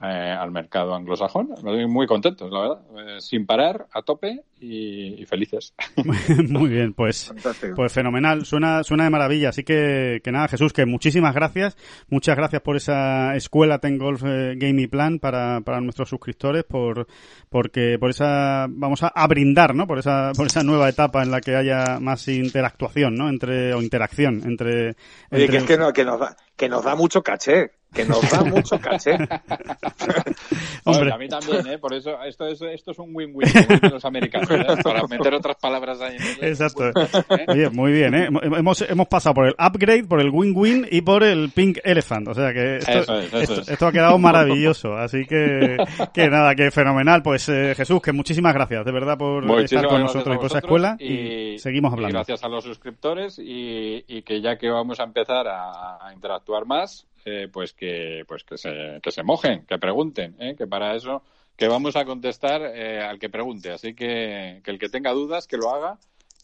eh, 0.00 0.06
al 0.06 0.50
mercado 0.50 0.94
anglosajón. 0.94 1.54
Muy 1.88 2.06
contentos, 2.06 2.50
la 2.50 2.60
verdad. 2.60 3.16
Eh, 3.16 3.20
sin 3.20 3.44
parar, 3.44 3.86
a 3.92 4.02
tope 4.02 4.44
y, 4.60 5.24
felices. 5.26 5.74
Muy 6.48 6.68
bien, 6.68 6.92
pues, 6.92 7.32
pues 7.74 7.92
fenomenal. 7.92 8.44
Suena, 8.44 8.82
suena 8.84 9.04
de 9.04 9.10
maravilla. 9.10 9.50
Así 9.50 9.64
que, 9.64 10.20
que 10.22 10.32
nada, 10.32 10.48
Jesús, 10.48 10.72
que 10.72 10.86
muchísimas 10.86 11.34
gracias. 11.34 11.76
Muchas 12.08 12.36
gracias 12.36 12.62
por 12.62 12.76
esa 12.76 13.34
escuela 13.34 13.78
Ten 13.78 13.98
Golf 13.98 14.22
eh, 14.24 14.54
Gaming 14.56 14.90
Plan 14.90 15.18
para, 15.18 15.60
para 15.62 15.80
nuestros 15.80 16.08
suscriptores, 16.08 16.64
por, 16.64 17.06
porque, 17.48 17.96
por 17.98 18.10
esa, 18.10 18.66
vamos 18.68 19.02
a, 19.02 19.08
a, 19.08 19.26
brindar, 19.26 19.74
¿no? 19.74 19.86
Por 19.86 19.98
esa, 19.98 20.32
por 20.36 20.46
esa 20.46 20.62
nueva 20.62 20.88
etapa 20.88 21.22
en 21.22 21.30
la 21.30 21.40
que 21.40 21.56
haya 21.56 21.98
más 22.00 22.28
interactuación, 22.28 23.14
¿no? 23.14 23.28
Entre, 23.28 23.74
o 23.74 23.82
interacción 23.82 24.42
entre, 24.44 24.96
Oye, 25.30 25.48
que 25.48 25.56
es 25.58 25.64
que, 25.64 25.76
no, 25.78 25.92
que 25.92 26.04
nos 26.04 26.20
da, 26.20 26.36
que 26.56 26.68
nos 26.68 26.84
da 26.84 26.94
mucho 26.94 27.22
caché 27.22 27.72
que 27.92 28.04
nos 28.04 28.30
da 28.30 28.44
mucho 28.44 28.78
caché. 28.78 29.12
Hombre. 30.84 31.12
a 31.12 31.18
mí 31.18 31.28
también, 31.28 31.66
¿eh? 31.66 31.78
Por 31.78 31.92
eso 31.94 32.22
esto 32.22 32.46
es, 32.46 32.62
esto 32.62 32.92
es 32.92 32.98
un 32.98 33.14
win-win 33.14 33.48
de 33.82 33.90
los 33.90 34.04
americanos, 34.04 34.49
para 34.82 35.06
meter 35.06 35.34
otras 35.34 35.56
palabras 35.56 36.00
ahí. 36.00 36.16
Exacto. 36.40 36.88
¿Eh? 36.88 37.44
Oye, 37.48 37.70
muy 37.70 37.92
bien, 37.92 38.14
¿eh? 38.14 38.28
Hemos, 38.42 38.82
hemos 38.82 39.08
pasado 39.08 39.34
por 39.34 39.46
el 39.46 39.54
upgrade, 39.58 40.04
por 40.04 40.20
el 40.20 40.30
win-win 40.30 40.86
y 40.90 41.00
por 41.02 41.22
el 41.22 41.50
pink 41.50 41.78
elephant. 41.84 42.28
O 42.28 42.34
sea 42.34 42.52
que 42.52 42.76
esto, 42.76 43.18
esto, 43.18 43.86
ha 43.86 43.92
quedado 43.92 44.18
maravilloso. 44.18 44.94
Así 44.94 45.24
que, 45.26 45.76
que 46.12 46.28
nada, 46.28 46.54
que 46.54 46.70
fenomenal. 46.70 47.22
Pues 47.22 47.48
eh, 47.48 47.74
Jesús, 47.76 48.00
que 48.02 48.12
muchísimas 48.12 48.54
gracias, 48.54 48.84
de 48.84 48.92
verdad, 48.92 49.16
por 49.16 49.44
estar 49.60 49.86
con 49.86 50.02
nosotros 50.02 50.34
y 50.34 50.38
por 50.38 50.46
esa 50.46 50.58
escuela. 50.58 50.96
Y, 50.98 51.58
seguimos 51.58 51.92
hablando. 51.92 52.14
gracias 52.14 52.42
a 52.44 52.48
los 52.48 52.64
suscriptores 52.64 53.38
y, 53.38 54.04
y, 54.06 54.22
que 54.22 54.40
ya 54.40 54.56
que 54.56 54.68
vamos 54.68 55.00
a 55.00 55.04
empezar 55.04 55.46
a, 55.48 55.98
a 56.06 56.12
interactuar 56.12 56.66
más, 56.66 57.06
eh, 57.24 57.48
pues 57.52 57.74
que 57.74 58.24
pues 58.26 58.44
que 58.44 58.56
se, 58.56 58.98
que 59.02 59.10
se 59.10 59.22
mojen, 59.22 59.66
que 59.66 59.78
pregunten, 59.78 60.36
¿eh? 60.38 60.54
que 60.56 60.66
para 60.66 60.94
eso 60.94 61.22
que 61.60 61.68
vamos 61.68 61.94
a 61.94 62.06
contestar 62.06 62.62
eh, 62.62 63.00
al 63.00 63.18
que 63.18 63.28
pregunte. 63.28 63.70
Así 63.70 63.94
que, 63.94 64.62
que 64.64 64.70
el 64.70 64.78
que 64.78 64.88
tenga 64.88 65.12
dudas, 65.12 65.46
que 65.46 65.58
lo 65.58 65.70
haga 65.70 65.98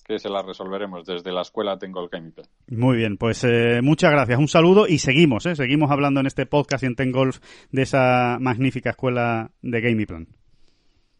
que 0.04 0.20
se 0.20 0.28
las 0.28 0.46
resolveremos 0.46 1.04
desde 1.04 1.32
la 1.32 1.40
escuela 1.40 1.78
Tengo 1.78 2.00
el 2.00 2.08
Game 2.08 2.30
Muy 2.68 2.96
bien, 2.96 3.16
pues 3.16 3.44
muchas 3.82 4.12
gracias, 4.12 4.38
un 4.38 4.46
saludo 4.46 4.86
y 4.86 4.98
seguimos, 4.98 5.42
seguimos 5.42 5.90
hablando 5.90 6.20
en 6.20 6.26
este 6.26 6.46
podcast 6.46 6.84
y 6.84 6.86
en 6.86 6.94
Tengolf 6.94 7.40
de 7.72 7.82
esa 7.82 8.38
magnífica 8.38 8.90
escuela 8.90 9.50
de 9.62 9.80
Game 9.80 10.06
Plan. 10.06 10.28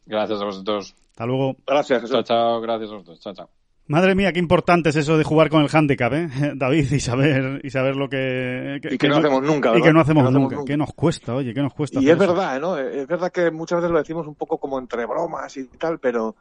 Gracias 0.06 0.40
a 0.40 0.44
vosotros. 0.44 0.94
Hasta 1.10 1.27
luego. 1.27 1.56
Gracias. 1.66 2.09
Chao, 2.09 2.23
chao, 2.23 2.60
gracias 2.60 2.90
a 2.90 2.93
vosotros. 2.93 3.20
Chao, 3.20 3.35
chao. 3.35 3.55
Madre 3.88 4.16
mía, 4.16 4.32
qué 4.32 4.40
importante 4.40 4.88
es 4.88 4.96
eso 4.96 5.16
de 5.16 5.22
jugar 5.22 5.48
con 5.48 5.62
el 5.62 5.68
handicap, 5.72 6.12
¿eh? 6.12 6.28
David, 6.56 6.90
y 6.90 7.00
saber, 7.00 7.60
y 7.62 7.70
saber 7.70 7.96
lo 7.96 8.08
que... 8.08 8.80
y 8.82 8.98
que, 8.98 9.08
no, 9.08 9.16
hacemos 9.16 9.42
nunca, 9.42 9.70
¿verdad? 9.70 9.84
Y 9.84 9.88
que 9.88 9.92
no 9.92 10.00
hacemos, 10.00 10.32
nunca. 10.32 10.56
¿Qué 10.66 10.76
nos 10.76 10.92
cuesta, 10.92 11.34
oye? 11.34 11.54
¿Qué 11.54 11.62
nos 11.62 11.72
cuesta? 11.72 12.00
Y 12.00 12.10
es 12.10 12.18
verdad, 12.18 12.60
¿no? 12.60 12.76
Es 12.78 13.06
verdad 13.06 13.30
que 13.30 13.50
muchas 13.50 13.78
veces 13.78 13.92
lo 13.92 13.98
decimos 13.98 14.26
un 14.26 14.34
poco 14.34 14.58
como 14.58 14.78
entre 14.78 15.06
bromas 15.06 15.56
y 15.56 15.66
tal, 15.66 15.98
pero 16.00 16.34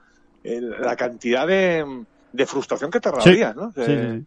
la 0.43 0.95
cantidad 0.95 1.45
de, 1.45 2.03
de, 2.31 2.45
frustración 2.45 2.91
que 2.91 2.99
te 2.99 3.11
rabia, 3.11 3.53
¿no? 3.53 3.71
sí, 3.71 4.25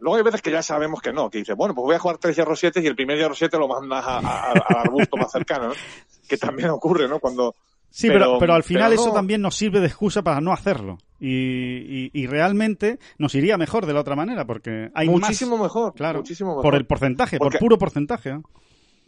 Luego 0.00 0.16
hay 0.16 0.22
veces 0.22 0.42
que 0.42 0.52
ya 0.52 0.62
sabemos 0.62 1.00
que 1.02 1.12
no, 1.12 1.28
que 1.28 1.38
dices, 1.38 1.56
bueno, 1.56 1.74
pues 1.74 1.84
voy 1.84 1.96
a 1.96 1.98
jugar 1.98 2.18
tres 2.18 2.36
hierros 2.36 2.60
siete 2.60 2.80
y 2.80 2.86
el 2.86 2.94
primer 2.94 3.18
hierro 3.18 3.34
siete 3.34 3.58
lo 3.58 3.66
mandas 3.66 4.04
al 4.06 4.62
arbusto 4.76 5.16
más 5.16 5.32
cercano, 5.32 5.68
¿no? 5.68 5.74
Que 6.28 6.36
también 6.36 6.68
ocurre, 6.68 7.08
¿no? 7.08 7.18
Cuando, 7.20 7.54
Sí, 7.90 8.08
pero, 8.08 8.38
pero, 8.38 8.54
al 8.54 8.62
final 8.62 8.92
eso 8.92 9.12
también 9.12 9.40
nos 9.40 9.56
sirve 9.56 9.80
de 9.80 9.86
excusa 9.86 10.22
para 10.22 10.40
no 10.40 10.52
hacerlo. 10.52 10.98
Y, 11.20 12.10
y, 12.12 12.26
realmente 12.26 12.98
nos 13.18 13.34
iría 13.34 13.56
mejor 13.56 13.86
de 13.86 13.92
la 13.92 14.00
otra 14.00 14.14
manera, 14.14 14.44
porque 14.46 14.90
hay 14.94 15.08
muchísimo 15.08 15.58
mejor, 15.58 15.94
claro, 15.94 16.20
muchísimo 16.20 16.50
mejor. 16.50 16.62
por 16.62 16.74
el 16.76 16.86
porcentaje, 16.86 17.38
por 17.38 17.58
puro 17.58 17.76
porcentaje. 17.76 18.38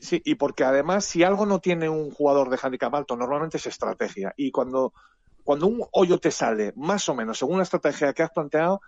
Sí, 0.01 0.20
y 0.24 0.35
porque 0.35 0.65
además 0.65 1.05
si 1.05 1.23
algo 1.23 1.47
no 1.47 1.61
tiene 1.61 1.89
un 1.89 2.11
jugador 2.11 2.48
de 2.48 2.59
handicap 2.61 2.93
alto, 2.94 3.16
normalmente 3.16 3.59
es 3.59 3.66
estrategia. 3.66 4.32
Y 4.36 4.51
cuando, 4.51 4.93
cuando 5.44 5.66
un 5.66 5.85
hoyo 5.93 6.19
te 6.19 6.31
sale 6.31 6.73
más 6.74 7.09
o 7.09 7.15
menos 7.15 7.39
según 7.39 7.59
la 7.59 7.65
estrategia 7.65 8.12
que 8.12 8.23
has 8.23 8.31
planteado, 8.31 8.81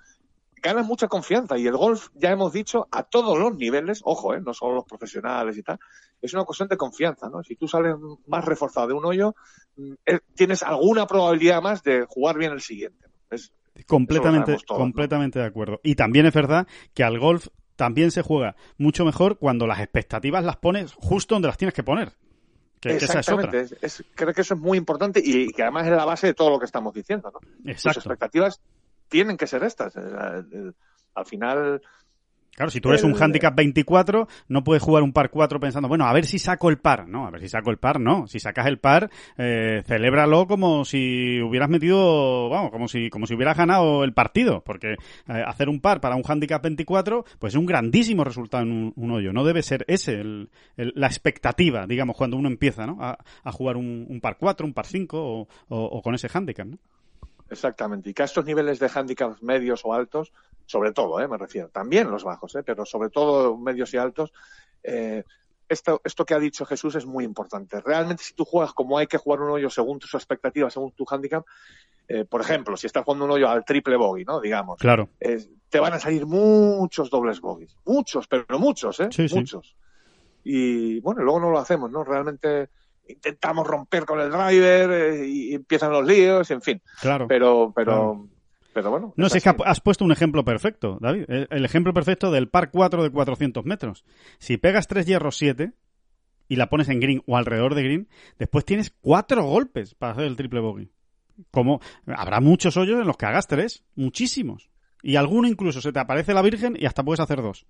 ganas 0.62 0.86
mucha 0.86 1.08
confianza. 1.08 1.58
Y 1.58 1.66
el 1.66 1.76
golf, 1.76 2.08
ya 2.14 2.30
hemos 2.30 2.52
dicho, 2.52 2.88
a 2.90 3.02
todos 3.02 3.38
los 3.38 3.56
niveles, 3.56 4.00
ojo, 4.04 4.34
¿eh? 4.34 4.40
no 4.40 4.54
solo 4.54 4.76
los 4.76 4.84
profesionales 4.84 5.58
y 5.58 5.62
tal, 5.62 5.78
es 6.22 6.32
una 6.32 6.44
cuestión 6.44 6.68
de 6.68 6.76
confianza, 6.76 7.28
¿no? 7.28 7.42
Si 7.42 7.56
tú 7.56 7.66
sales 7.66 7.96
más 8.26 8.44
reforzado 8.44 8.88
de 8.88 8.94
un 8.94 9.04
hoyo, 9.04 9.34
mm, 9.76 9.92
eh, 10.06 10.20
tienes 10.34 10.62
alguna 10.62 11.06
probabilidad 11.06 11.60
más 11.60 11.82
de 11.82 12.06
jugar 12.08 12.38
bien 12.38 12.52
el 12.52 12.60
siguiente. 12.60 13.06
Es, 13.30 13.52
completamente, 13.86 14.56
completamente 14.66 15.40
de 15.40 15.46
acuerdo. 15.46 15.80
Y 15.82 15.96
también 15.96 16.26
es 16.26 16.32
verdad 16.32 16.66
que 16.94 17.02
al 17.02 17.18
golf 17.18 17.48
también 17.76 18.10
se 18.10 18.22
juega 18.22 18.54
mucho 18.78 19.04
mejor 19.04 19.38
cuando 19.38 19.66
las 19.66 19.80
expectativas 19.80 20.44
las 20.44 20.56
pones 20.56 20.92
justo 20.94 21.34
donde 21.34 21.48
las 21.48 21.58
tienes 21.58 21.74
que 21.74 21.82
poner. 21.82 22.12
Que, 22.80 22.96
Exactamente. 22.96 23.66
creo 24.14 24.34
que 24.34 24.40
eso 24.40 24.54
es 24.54 24.60
muy 24.60 24.76
importante 24.76 25.22
y 25.24 25.48
que 25.48 25.62
además 25.62 25.86
es 25.86 25.92
la 25.92 26.04
base 26.04 26.26
de 26.28 26.34
todo 26.34 26.50
lo 26.50 26.58
que 26.58 26.64
estamos 26.64 26.92
diciendo. 26.92 27.32
¿no? 27.32 27.70
Exacto. 27.70 28.00
Expectativas 28.00 28.60
tienen 29.12 29.36
que 29.36 29.46
ser 29.46 29.62
estas. 29.62 29.94
Al 29.96 31.26
final, 31.26 31.82
Claro, 32.54 32.70
si 32.70 32.82
tú 32.82 32.90
eres 32.90 33.02
un 33.02 33.14
handicap 33.20 33.54
24, 33.56 34.28
no 34.48 34.62
puedes 34.62 34.82
jugar 34.82 35.02
un 35.02 35.14
par 35.14 35.30
4 35.30 35.58
pensando, 35.58 35.88
bueno, 35.88 36.04
a 36.04 36.12
ver 36.12 36.26
si 36.26 36.38
saco 36.38 36.68
el 36.68 36.78
par. 36.78 37.08
No, 37.08 37.26
a 37.26 37.30
ver 37.30 37.40
si 37.40 37.48
saco 37.48 37.70
el 37.70 37.78
par, 37.78 37.98
no. 37.98 38.26
Si 38.26 38.40
sacas 38.40 38.66
el 38.66 38.78
par, 38.78 39.08
eh, 39.38 39.82
celébralo 39.86 40.46
como 40.46 40.84
si 40.84 41.40
hubieras 41.40 41.70
metido, 41.70 42.50
vamos, 42.50 42.70
como 42.70 42.88
si, 42.88 43.08
como 43.08 43.26
si 43.26 43.34
hubieras 43.34 43.56
ganado 43.56 44.04
el 44.04 44.12
partido. 44.12 44.62
Porque 44.64 44.92
eh, 44.92 45.42
hacer 45.46 45.70
un 45.70 45.80
par 45.80 46.02
para 46.02 46.14
un 46.14 46.24
handicap 46.28 46.62
24, 46.62 47.24
pues 47.38 47.54
es 47.54 47.58
un 47.58 47.64
grandísimo 47.64 48.22
resultado 48.22 48.64
en 48.64 48.92
un, 48.94 49.10
hoyo. 49.10 49.32
No 49.32 49.44
debe 49.44 49.62
ser 49.62 49.86
ese 49.88 50.20
el, 50.20 50.50
la 50.76 51.06
expectativa, 51.06 51.86
digamos, 51.86 52.16
cuando 52.18 52.36
uno 52.36 52.48
empieza, 52.48 52.86
¿no? 52.86 52.98
A, 53.00 53.16
jugar 53.52 53.78
un, 53.78 54.20
par 54.20 54.36
4, 54.38 54.66
un 54.66 54.74
par 54.74 54.86
5 54.86 55.18
o, 55.18 55.48
o 55.68 56.02
con 56.02 56.14
ese 56.14 56.28
handicap, 56.30 56.66
¿no? 56.66 56.78
Exactamente. 57.52 58.08
Y 58.08 58.14
que 58.14 58.22
a 58.22 58.24
estos 58.24 58.46
niveles 58.46 58.78
de 58.78 58.90
handicaps 58.92 59.42
medios 59.42 59.82
o 59.84 59.92
altos, 59.92 60.32
sobre 60.64 60.92
todo, 60.92 61.20
¿eh? 61.20 61.28
me 61.28 61.36
refiero, 61.36 61.68
también 61.68 62.10
los 62.10 62.24
bajos, 62.24 62.54
¿eh? 62.54 62.62
pero 62.64 62.86
sobre 62.86 63.10
todo 63.10 63.58
medios 63.58 63.92
y 63.92 63.98
altos, 63.98 64.32
eh, 64.82 65.22
esto, 65.68 66.00
esto 66.02 66.24
que 66.24 66.32
ha 66.32 66.38
dicho 66.38 66.64
Jesús 66.64 66.94
es 66.94 67.04
muy 67.04 67.24
importante. 67.24 67.80
Realmente, 67.82 68.24
si 68.24 68.32
tú 68.32 68.46
juegas 68.46 68.72
como 68.72 68.96
hay 68.96 69.06
que 69.06 69.18
jugar 69.18 69.42
un 69.42 69.50
hoyo 69.50 69.68
según 69.68 69.98
tus 69.98 70.14
expectativas, 70.14 70.72
según 70.72 70.92
tu 70.92 71.04
handicap, 71.08 71.44
eh, 72.08 72.24
por 72.24 72.40
ejemplo, 72.40 72.74
si 72.76 72.86
estás 72.86 73.04
jugando 73.04 73.26
un 73.26 73.32
hoyo 73.32 73.48
al 73.48 73.66
triple 73.66 73.96
bogey, 73.96 74.24
¿no? 74.24 74.40
Digamos. 74.40 74.78
Claro. 74.78 75.10
te 75.18 75.78
van 75.78 75.92
a 75.92 76.00
salir 76.00 76.24
muchos 76.24 77.10
dobles 77.10 77.40
bogeys. 77.40 77.76
Muchos, 77.84 78.26
pero 78.28 78.58
muchos, 78.58 78.98
¿eh? 79.00 79.08
muchos. 79.30 79.76
Y 80.42 81.00
bueno, 81.00 81.22
luego 81.22 81.40
no 81.40 81.50
lo 81.50 81.58
hacemos, 81.58 81.90
¿no? 81.90 82.02
Realmente 82.02 82.70
intentamos 83.08 83.66
romper 83.66 84.04
con 84.04 84.20
el 84.20 84.30
driver 84.30 84.90
eh, 84.90 85.26
y 85.26 85.54
empiezan 85.54 85.92
los 85.92 86.06
líos, 86.06 86.50
en 86.50 86.62
fin. 86.62 86.82
Claro. 87.00 87.26
Pero, 87.28 87.72
pero, 87.74 88.28
pero 88.72 88.90
bueno. 88.90 89.14
No 89.16 89.28
sé, 89.28 89.38
es 89.38 89.44
que 89.44 89.54
has 89.64 89.80
puesto 89.80 90.04
un 90.04 90.12
ejemplo 90.12 90.44
perfecto, 90.44 90.98
David. 91.00 91.24
El 91.28 91.64
ejemplo 91.64 91.92
perfecto 91.92 92.30
del 92.30 92.48
par 92.48 92.70
4 92.70 93.02
de 93.02 93.10
400 93.10 93.64
metros. 93.64 94.04
Si 94.38 94.56
pegas 94.56 94.86
tres 94.86 95.06
hierros 95.06 95.36
7 95.36 95.72
y 96.48 96.56
la 96.56 96.68
pones 96.68 96.88
en 96.88 97.00
green 97.00 97.22
o 97.26 97.36
alrededor 97.36 97.74
de 97.74 97.82
green, 97.82 98.08
después 98.38 98.64
tienes 98.64 98.90
cuatro 99.00 99.44
golpes 99.44 99.94
para 99.94 100.12
hacer 100.12 100.24
el 100.24 100.36
triple 100.36 100.60
bogey. 100.60 100.90
Como 101.50 101.80
habrá 102.06 102.40
muchos 102.40 102.76
hoyos 102.76 103.00
en 103.00 103.06
los 103.06 103.16
que 103.16 103.26
hagas 103.26 103.46
tres, 103.46 103.84
muchísimos. 103.94 104.70
Y 105.02 105.16
alguno 105.16 105.48
incluso 105.48 105.80
se 105.80 105.92
te 105.92 105.98
aparece 105.98 106.34
la 106.34 106.42
Virgen 106.42 106.76
y 106.78 106.86
hasta 106.86 107.02
puedes 107.02 107.20
hacer 107.20 107.42
dos. 107.42 107.66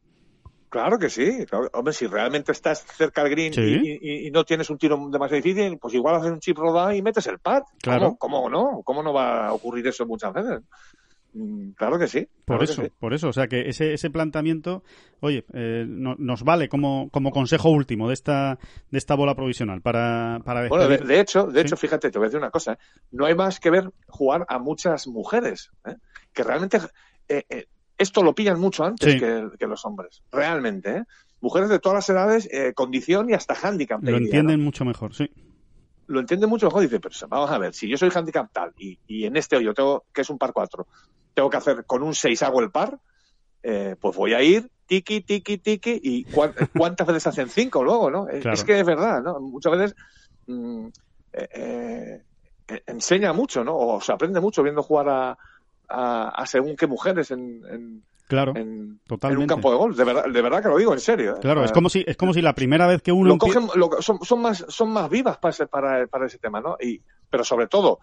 Claro 0.72 0.98
que 0.98 1.10
sí. 1.10 1.44
Hombre, 1.74 1.92
si 1.92 2.06
realmente 2.06 2.50
estás 2.50 2.82
cerca 2.96 3.22
del 3.22 3.32
green 3.32 3.52
y, 3.54 4.30
no 4.30 4.42
tienes 4.42 4.70
un 4.70 4.78
tiro 4.78 4.96
demasiado 5.10 5.42
difícil, 5.42 5.76
pues 5.76 5.92
igual 5.92 6.14
haces 6.14 6.32
un 6.32 6.40
chip 6.40 6.56
rodado 6.56 6.94
y 6.94 7.02
metes 7.02 7.26
el 7.26 7.38
pad. 7.40 7.64
Claro. 7.82 8.16
¿Cómo, 8.18 8.48
no? 8.48 8.80
¿Cómo 8.82 9.02
no 9.02 9.12
va 9.12 9.48
a 9.48 9.52
ocurrir 9.52 9.86
eso 9.86 10.06
muchas 10.06 10.32
veces? 10.32 10.62
Mm, 11.34 11.72
claro 11.72 11.98
que 11.98 12.08
sí. 12.08 12.26
Por 12.46 12.64
eso, 12.64 12.84
por 12.98 13.12
eso. 13.12 13.28
O 13.28 13.34
sea 13.34 13.48
que 13.48 13.68
ese, 13.68 13.92
ese 13.92 14.08
planteamiento, 14.08 14.82
oye, 15.20 15.44
eh, 15.52 15.84
nos 15.86 16.42
vale 16.42 16.70
como, 16.70 17.10
como 17.10 17.32
consejo 17.32 17.68
último 17.68 18.08
de 18.08 18.14
esta, 18.14 18.58
de 18.90 18.96
esta 18.96 19.14
bola 19.14 19.34
provisional 19.34 19.82
para, 19.82 20.40
para 20.42 20.68
Bueno, 20.68 20.88
de, 20.88 21.20
hecho, 21.20 21.48
de 21.48 21.60
hecho, 21.60 21.76
fíjate, 21.76 22.10
te 22.10 22.18
voy 22.18 22.24
a 22.24 22.28
decir 22.28 22.40
una 22.40 22.50
cosa. 22.50 22.72
¿eh? 22.72 22.78
No 23.10 23.26
hay 23.26 23.34
más 23.34 23.60
que 23.60 23.68
ver 23.68 23.90
jugar 24.06 24.46
a 24.48 24.58
muchas 24.58 25.06
mujeres, 25.06 25.70
¿eh? 25.84 25.96
que 26.32 26.42
realmente 26.42 26.80
esto 27.98 28.22
lo 28.22 28.34
pillan 28.34 28.60
mucho 28.60 28.84
antes 28.84 29.20
que, 29.20 29.66
los 29.66 29.84
hombres, 29.84 30.22
realmente. 30.30 30.96
¿eh? 30.98 31.04
Mujeres 31.40 31.68
de 31.68 31.78
todas 31.78 31.96
las 31.96 32.08
edades, 32.08 32.48
eh, 32.52 32.72
condición 32.74 33.30
y 33.30 33.34
hasta 33.34 33.54
handicap. 33.54 34.02
Lo 34.02 34.16
entienden 34.16 34.62
mucho 34.62 34.84
mejor, 34.84 35.14
sí. 35.14 35.30
Lo 36.06 36.20
entienden 36.20 36.48
mucho 36.48 36.66
mejor. 36.66 36.82
Dice, 36.82 37.00
pero 37.00 37.14
vamos 37.28 37.50
a 37.50 37.58
ver, 37.58 37.74
si 37.74 37.88
yo 37.88 37.96
soy 37.96 38.10
handicap 38.14 38.50
tal 38.52 38.72
y, 38.78 39.24
en 39.24 39.36
este 39.36 39.56
hoyo 39.56 39.74
tengo, 39.74 40.04
que 40.12 40.22
es 40.22 40.30
un 40.30 40.38
par 40.38 40.52
4, 40.52 40.86
tengo 41.34 41.50
que 41.50 41.56
hacer 41.56 41.84
con 41.84 42.02
un 42.02 42.14
6 42.14 42.42
hago 42.42 42.60
el 42.60 42.70
par, 42.70 42.98
eh, 43.62 43.96
pues 44.00 44.16
voy 44.16 44.34
a 44.34 44.42
ir 44.42 44.68
tiki, 44.86 45.20
tiki, 45.20 45.58
tiki, 45.58 46.00
y 46.02 46.24
cuántas 46.76 47.06
veces 47.06 47.26
hacen 47.28 47.48
5 47.48 47.82
luego, 47.82 48.10
¿no? 48.10 48.28
Es 48.28 48.64
que 48.64 48.78
es 48.78 48.86
verdad, 48.86 49.22
¿no? 49.22 49.40
Muchas 49.40 49.72
veces 49.72 49.96
mm, 50.46 50.88
enseña 52.86 53.32
mucho, 53.32 53.64
¿no? 53.64 53.76
O 53.76 54.00
se 54.00 54.12
aprende 54.12 54.40
mucho 54.40 54.62
viendo 54.62 54.82
jugar 54.82 55.08
a, 55.08 55.38
a, 55.92 56.46
según 56.46 56.76
qué 56.76 56.86
mujeres 56.86 57.30
en, 57.30 58.02
Claro, 58.28 58.52
en, 58.56 58.62
en 58.62 59.00
totalmente. 59.06 59.42
un 59.42 59.48
campo 59.48 59.70
de 59.70 59.76
golf. 59.76 59.96
De 59.96 60.04
verdad, 60.04 60.24
de 60.24 60.42
verdad 60.42 60.62
que 60.62 60.68
lo 60.68 60.78
digo 60.78 60.92
en 60.94 61.00
serio. 61.00 61.36
¿eh? 61.36 61.40
Claro, 61.40 61.64
es 61.64 61.72
como 61.72 61.88
si 61.90 62.02
es 62.06 62.16
como 62.16 62.32
si 62.32 62.40
la 62.40 62.54
primera 62.54 62.86
vez 62.86 63.02
que 63.02 63.12
uno 63.12 63.28
lo 63.30 63.36
cogen- 63.36 63.74
lo- 63.74 64.00
son, 64.00 64.20
son 64.22 64.40
más 64.40 64.64
son 64.68 64.90
más 64.90 65.10
vivas 65.10 65.36
para 65.38 65.50
ese, 65.50 65.66
para, 65.66 66.06
para 66.06 66.26
ese 66.26 66.38
tema, 66.38 66.60
¿no? 66.60 66.76
Y, 66.80 67.02
pero 67.28 67.44
sobre 67.44 67.66
todo, 67.66 67.98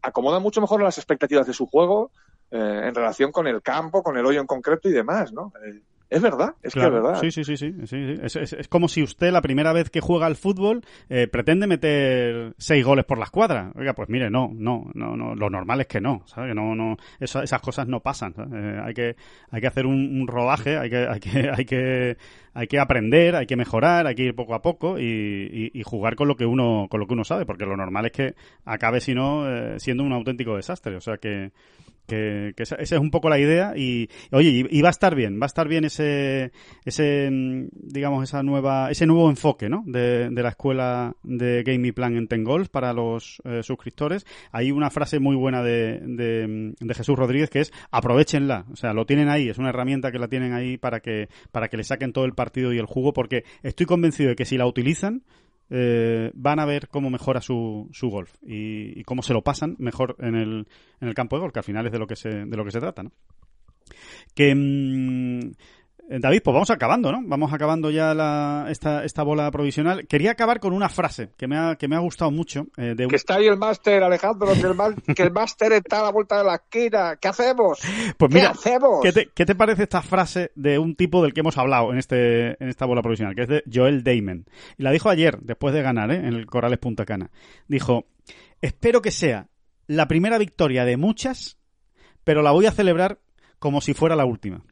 acomodan 0.00 0.42
mucho 0.42 0.60
mejor 0.62 0.82
las 0.82 0.96
expectativas 0.98 1.46
de 1.46 1.52
su 1.52 1.66
juego 1.66 2.12
eh, 2.50 2.82
en 2.84 2.94
relación 2.94 3.30
con 3.32 3.46
el 3.46 3.60
campo, 3.62 4.02
con 4.02 4.16
el 4.16 4.24
hoyo 4.24 4.40
en 4.40 4.46
concreto 4.46 4.88
y 4.88 4.92
demás, 4.92 5.32
¿no? 5.32 5.52
Eh, 5.66 5.82
es 6.14 6.22
verdad, 6.22 6.54
es 6.62 6.72
Claro, 6.72 6.90
que 6.90 6.96
es 6.96 7.02
verdad. 7.02 7.20
Sí, 7.20 7.30
sí, 7.30 7.44
sí, 7.44 7.56
sí, 7.56 7.72
sí, 7.72 7.86
sí. 7.86 8.20
Es, 8.22 8.36
es- 8.36 8.52
es 8.54 8.68
como 8.68 8.88
si 8.88 9.02
usted 9.02 9.30
la 9.32 9.42
primera 9.42 9.72
vez 9.72 9.90
que 9.90 10.00
juega 10.00 10.26
al 10.26 10.36
fútbol 10.36 10.82
eh, 11.08 11.26
pretende 11.26 11.66
meter 11.66 12.54
seis 12.58 12.84
goles 12.84 13.04
por 13.04 13.18
la 13.18 13.24
escuadra. 13.24 13.72
Oiga, 13.74 13.92
pues 13.94 14.08
mire, 14.08 14.30
no, 14.30 14.50
no, 14.54 14.90
no, 14.94 15.16
no. 15.16 15.34
Lo 15.34 15.50
normal 15.50 15.80
es 15.80 15.86
que 15.86 16.00
no, 16.00 16.22
¿sabes? 16.26 16.50
Que 16.50 16.54
no, 16.54 16.74
no, 16.74 16.96
eso- 17.20 17.42
esas 17.42 17.60
cosas 17.60 17.86
no 17.88 18.00
pasan. 18.00 18.34
Eh, 18.54 18.80
hay 18.84 18.94
que, 18.94 19.16
hay 19.50 19.60
que 19.60 19.66
hacer 19.66 19.86
un, 19.86 20.20
un 20.20 20.26
rodaje, 20.26 20.76
hay 20.78 20.90
que, 20.90 21.06
hay 21.08 21.20
que, 21.20 21.50
hay 21.54 21.64
que, 21.64 22.16
hay 22.54 22.66
que 22.68 22.78
aprender, 22.78 23.34
hay 23.36 23.46
que 23.46 23.56
mejorar, 23.56 24.06
hay 24.06 24.14
que 24.14 24.22
ir 24.24 24.34
poco 24.34 24.54
a 24.54 24.62
poco 24.62 24.98
y, 24.98 25.04
y- 25.04 25.70
y 25.78 25.82
jugar 25.82 26.14
con 26.16 26.28
lo 26.28 26.36
que 26.36 26.46
uno, 26.46 26.86
con 26.90 27.00
lo 27.00 27.06
que 27.06 27.14
uno 27.14 27.24
sabe, 27.24 27.44
porque 27.46 27.66
lo 27.66 27.76
normal 27.76 28.06
es 28.06 28.12
que 28.12 28.34
acabe, 28.64 29.00
si 29.00 29.14
no, 29.14 29.48
eh, 29.50 29.80
siendo 29.80 30.04
un 30.04 30.12
auténtico 30.12 30.56
desastre. 30.56 30.96
O 30.96 31.00
sea 31.00 31.16
que 31.18 31.50
que, 32.06 32.52
que 32.56 32.62
esa, 32.62 32.76
es 32.76 32.92
un 32.92 33.10
poco 33.10 33.28
la 33.28 33.38
idea 33.38 33.74
y 33.76 34.08
oye 34.30 34.50
y, 34.50 34.78
y 34.78 34.82
va 34.82 34.88
a 34.88 34.90
estar 34.90 35.14
bien 35.14 35.40
va 35.40 35.44
a 35.44 35.46
estar 35.46 35.68
bien 35.68 35.84
ese 35.84 36.52
ese 36.84 37.30
mm, 37.30 37.68
digamos 37.72 38.24
esa 38.24 38.42
nueva 38.42 38.90
ese 38.90 39.06
nuevo 39.06 39.30
enfoque 39.30 39.68
¿no? 39.68 39.82
de, 39.86 40.30
de 40.30 40.42
la 40.42 40.50
escuela 40.50 41.14
de 41.22 41.62
Game 41.62 41.92
Plan 41.92 42.16
en 42.16 42.28
Tengolf 42.28 42.68
para 42.68 42.92
los 42.92 43.40
eh, 43.44 43.62
suscriptores 43.62 44.26
hay 44.52 44.70
una 44.70 44.90
frase 44.90 45.18
muy 45.18 45.36
buena 45.36 45.62
de, 45.62 46.00
de, 46.00 46.74
de 46.78 46.94
Jesús 46.94 47.16
Rodríguez 47.16 47.50
que 47.50 47.60
es 47.60 47.72
aprovechenla 47.90 48.66
o 48.72 48.76
sea 48.76 48.92
lo 48.92 49.06
tienen 49.06 49.28
ahí 49.28 49.48
es 49.48 49.58
una 49.58 49.70
herramienta 49.70 50.12
que 50.12 50.18
la 50.18 50.28
tienen 50.28 50.52
ahí 50.52 50.76
para 50.76 51.00
que 51.00 51.28
para 51.52 51.68
que 51.68 51.76
le 51.76 51.84
saquen 51.84 52.12
todo 52.12 52.24
el 52.24 52.34
partido 52.34 52.72
y 52.72 52.78
el 52.78 52.86
jugo 52.86 53.12
porque 53.12 53.44
estoy 53.62 53.86
convencido 53.86 54.30
de 54.30 54.36
que 54.36 54.44
si 54.44 54.58
la 54.58 54.66
utilizan 54.66 55.22
eh, 55.70 56.30
van 56.34 56.60
a 56.60 56.66
ver 56.66 56.88
cómo 56.88 57.10
mejora 57.10 57.40
su, 57.40 57.88
su 57.92 58.08
golf 58.08 58.34
y, 58.42 59.02
cómo 59.04 59.22
se 59.22 59.32
lo 59.32 59.42
pasan 59.42 59.76
mejor 59.78 60.16
en 60.18 60.34
el, 60.34 60.66
en 61.00 61.08
el 61.08 61.14
campo 61.14 61.36
de 61.36 61.40
golf, 61.40 61.52
que 61.52 61.60
al 61.60 61.64
final 61.64 61.86
es 61.86 61.92
de 61.92 61.98
lo 61.98 62.06
que 62.06 62.16
se, 62.16 62.28
de 62.28 62.56
lo 62.56 62.64
que 62.64 62.70
se 62.70 62.80
trata, 62.80 63.02
¿no? 63.02 63.12
Que, 64.34 64.54
mm, 64.54 65.52
David, 66.08 66.42
pues 66.44 66.52
vamos 66.54 66.70
acabando, 66.70 67.10
¿no? 67.10 67.20
Vamos 67.24 67.52
acabando 67.52 67.90
ya 67.90 68.12
la, 68.14 68.66
esta, 68.68 69.04
esta 69.04 69.22
bola 69.22 69.50
provisional. 69.50 70.06
Quería 70.06 70.32
acabar 70.32 70.60
con 70.60 70.72
una 70.72 70.88
frase 70.88 71.30
que 71.36 71.46
me 71.48 71.56
ha, 71.56 71.76
que 71.76 71.88
me 71.88 71.96
ha 71.96 72.00
gustado 72.00 72.30
mucho. 72.30 72.66
eh, 72.76 72.94
de 72.94 73.08
Que 73.08 73.16
está 73.16 73.36
ahí 73.36 73.46
el 73.46 73.56
máster, 73.56 74.02
Alejandro, 74.02 74.52
que 74.52 74.60
el, 74.60 74.74
ma- 74.74 74.94
que 75.16 75.22
el 75.22 75.32
máster 75.32 75.72
está 75.72 76.00
a 76.00 76.02
la 76.04 76.10
vuelta 76.12 76.38
de 76.38 76.44
la 76.44 76.54
esquina. 76.56 77.16
¿Qué 77.20 77.28
hacemos? 77.28 77.80
Pues 78.18 78.28
¿Qué 78.30 78.34
mira, 78.38 78.50
hacemos? 78.50 79.00
¿qué 79.02 79.12
te, 79.12 79.28
qué 79.34 79.46
te 79.46 79.54
parece 79.54 79.84
esta 79.84 80.02
frase 80.02 80.52
de 80.54 80.78
un 80.78 80.94
tipo 80.94 81.22
del 81.22 81.32
que 81.32 81.40
hemos 81.40 81.56
hablado 81.58 81.90
en 81.92 81.98
este 81.98 82.62
en 82.62 82.68
esta 82.68 82.84
bola 82.86 83.00
provisional, 83.02 83.34
que 83.34 83.42
es 83.42 83.48
de 83.48 83.64
Joel 83.72 84.04
Damon? 84.04 84.44
Y 84.76 84.82
la 84.82 84.90
dijo 84.90 85.08
ayer, 85.08 85.38
después 85.40 85.72
de 85.74 85.82
ganar, 85.82 86.10
¿eh? 86.10 86.16
en 86.16 86.34
el 86.34 86.46
Corales 86.46 86.78
Punta 86.78 87.04
Cana. 87.06 87.30
Dijo, 87.66 88.06
espero 88.60 89.00
que 89.02 89.10
sea 89.10 89.48
la 89.86 90.06
primera 90.06 90.38
victoria 90.38 90.84
de 90.84 90.96
muchas, 90.96 91.58
pero 92.24 92.42
la 92.42 92.50
voy 92.52 92.66
a 92.66 92.72
celebrar 92.72 93.18
como 93.58 93.80
si 93.80 93.94
fuera 93.94 94.16
la 94.16 94.24
última. 94.26 94.64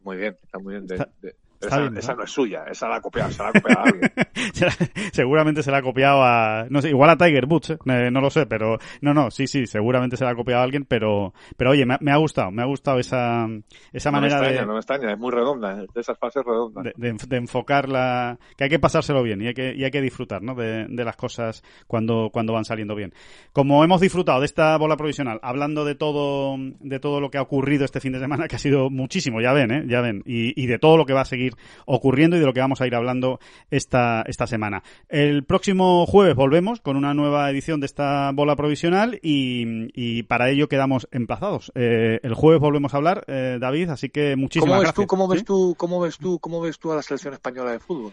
Muy 0.00 0.16
bien, 0.16 0.38
está 0.42 0.58
muy 0.58 0.74
bien. 0.74 0.86
de- 0.86 1.06
de- 1.20 1.36
esa, 1.60 1.78
bien, 1.78 1.94
¿verdad? 1.94 1.98
esa 1.98 2.14
no 2.14 2.24
es 2.24 2.30
suya, 2.30 2.64
esa 2.70 2.88
la 2.88 2.96
ha 2.96 3.00
copiado, 3.00 3.30
se 3.30 3.42
la 3.42 3.48
ha 3.48 3.52
copiado 3.52 3.80
a 3.80 3.82
alguien. 3.84 4.10
Se 4.54 4.64
la- 4.66 4.72
seguramente 5.12 5.62
se 5.62 5.70
la 5.70 5.78
ha 5.78 5.82
copiado 5.82 6.22
a, 6.22 6.66
no 6.70 6.80
sé, 6.80 6.88
igual 6.90 7.10
a 7.10 7.16
Tiger 7.16 7.44
Woods, 7.46 7.70
¿eh? 7.70 7.78
Eh, 7.86 8.10
no 8.10 8.20
lo 8.20 8.30
sé, 8.30 8.46
pero 8.46 8.78
no, 9.02 9.12
no, 9.14 9.30
sí, 9.30 9.46
sí, 9.46 9.66
seguramente 9.66 10.16
se 10.16 10.24
la 10.24 10.30
ha 10.30 10.34
copiado 10.34 10.60
a 10.60 10.64
alguien, 10.64 10.84
pero, 10.86 11.34
pero 11.56 11.70
oye, 11.70 11.84
me, 11.84 11.94
ha- 11.94 11.98
me 12.00 12.10
ha 12.10 12.16
gustado, 12.16 12.50
me 12.50 12.62
ha 12.62 12.66
gustado 12.66 12.98
esa, 12.98 13.46
esa 13.92 14.10
No 14.10 14.16
me 14.20 14.28
manera 14.28 14.38
extraña, 14.38 14.60
de, 14.62 14.66
no 14.66 14.72
me 14.72 14.78
extraña, 14.78 15.12
es 15.12 15.18
muy 15.18 15.30
redonda, 15.30 15.74
de 15.76 16.00
esas 16.00 16.18
fases 16.18 16.42
redondas. 16.44 16.84
de, 16.84 16.92
de- 16.96 17.16
de 17.28 17.36
enfocar 17.36 17.88
la 17.88 18.38
que 18.56 18.64
hay 18.64 18.70
que 18.70 18.78
pasárselo 18.78 19.22
bien 19.22 19.40
y 19.42 19.48
hay 19.48 19.54
que, 19.54 19.74
y 19.74 19.84
hay 19.84 19.90
que 19.90 20.00
disfrutar 20.00 20.42
¿no? 20.42 20.54
de, 20.54 20.86
de 20.88 21.04
las 21.04 21.16
cosas 21.16 21.62
cuando, 21.86 22.30
cuando 22.32 22.52
van 22.52 22.64
saliendo 22.64 22.94
bien. 22.94 23.12
Como 23.52 23.84
hemos 23.84 24.00
disfrutado 24.00 24.40
de 24.40 24.46
esta 24.46 24.76
bola 24.78 24.96
provisional, 24.96 25.38
hablando 25.42 25.84
de 25.84 25.94
todo, 25.94 26.56
de 26.58 26.98
todo 27.00 27.20
lo 27.20 27.30
que 27.30 27.38
ha 27.38 27.42
ocurrido 27.42 27.84
este 27.84 28.00
fin 28.00 28.12
de 28.12 28.20
semana, 28.20 28.48
que 28.48 28.56
ha 28.56 28.60
sido 28.60 28.90
muchísimo, 28.90 29.40
ya 29.40 29.52
ven, 29.52 29.70
¿eh? 29.70 29.84
ya 29.86 30.00
ven, 30.00 30.22
y, 30.24 30.60
y 30.60 30.66
de 30.66 30.78
todo 30.78 30.96
lo 30.96 31.04
que 31.06 31.12
va 31.12 31.20
a 31.22 31.24
seguir 31.26 31.49
ocurriendo 31.86 32.36
y 32.36 32.40
de 32.40 32.46
lo 32.46 32.52
que 32.52 32.60
vamos 32.60 32.80
a 32.80 32.86
ir 32.86 32.94
hablando 32.94 33.40
esta, 33.70 34.22
esta 34.26 34.46
semana. 34.46 34.82
El 35.08 35.44
próximo 35.44 36.06
jueves 36.06 36.34
volvemos 36.34 36.80
con 36.80 36.96
una 36.96 37.14
nueva 37.14 37.50
edición 37.50 37.80
de 37.80 37.86
esta 37.86 38.30
bola 38.32 38.56
provisional 38.56 39.18
y, 39.22 39.88
y 39.94 40.22
para 40.24 40.50
ello 40.50 40.68
quedamos 40.68 41.08
emplazados. 41.10 41.72
Eh, 41.74 42.20
el 42.22 42.34
jueves 42.34 42.60
volvemos 42.60 42.94
a 42.94 42.98
hablar, 42.98 43.24
eh, 43.26 43.58
David, 43.60 43.90
así 43.90 44.08
que 44.08 44.36
muchísimas 44.36 44.68
¿Cómo 44.68 44.80
ves 44.80 44.88
gracias. 44.88 44.94
tú, 44.94 45.06
cómo 45.06 45.28
ves 45.28 45.44
tú, 45.44 45.74
cómo 45.76 46.00
ves 46.00 46.18
tú, 46.18 46.38
cómo 46.38 46.60
ves 46.60 46.78
tú 46.78 46.92
a 46.92 46.96
la 46.96 47.02
selección 47.02 47.34
española 47.34 47.72
de 47.72 47.80
fútbol? 47.80 48.12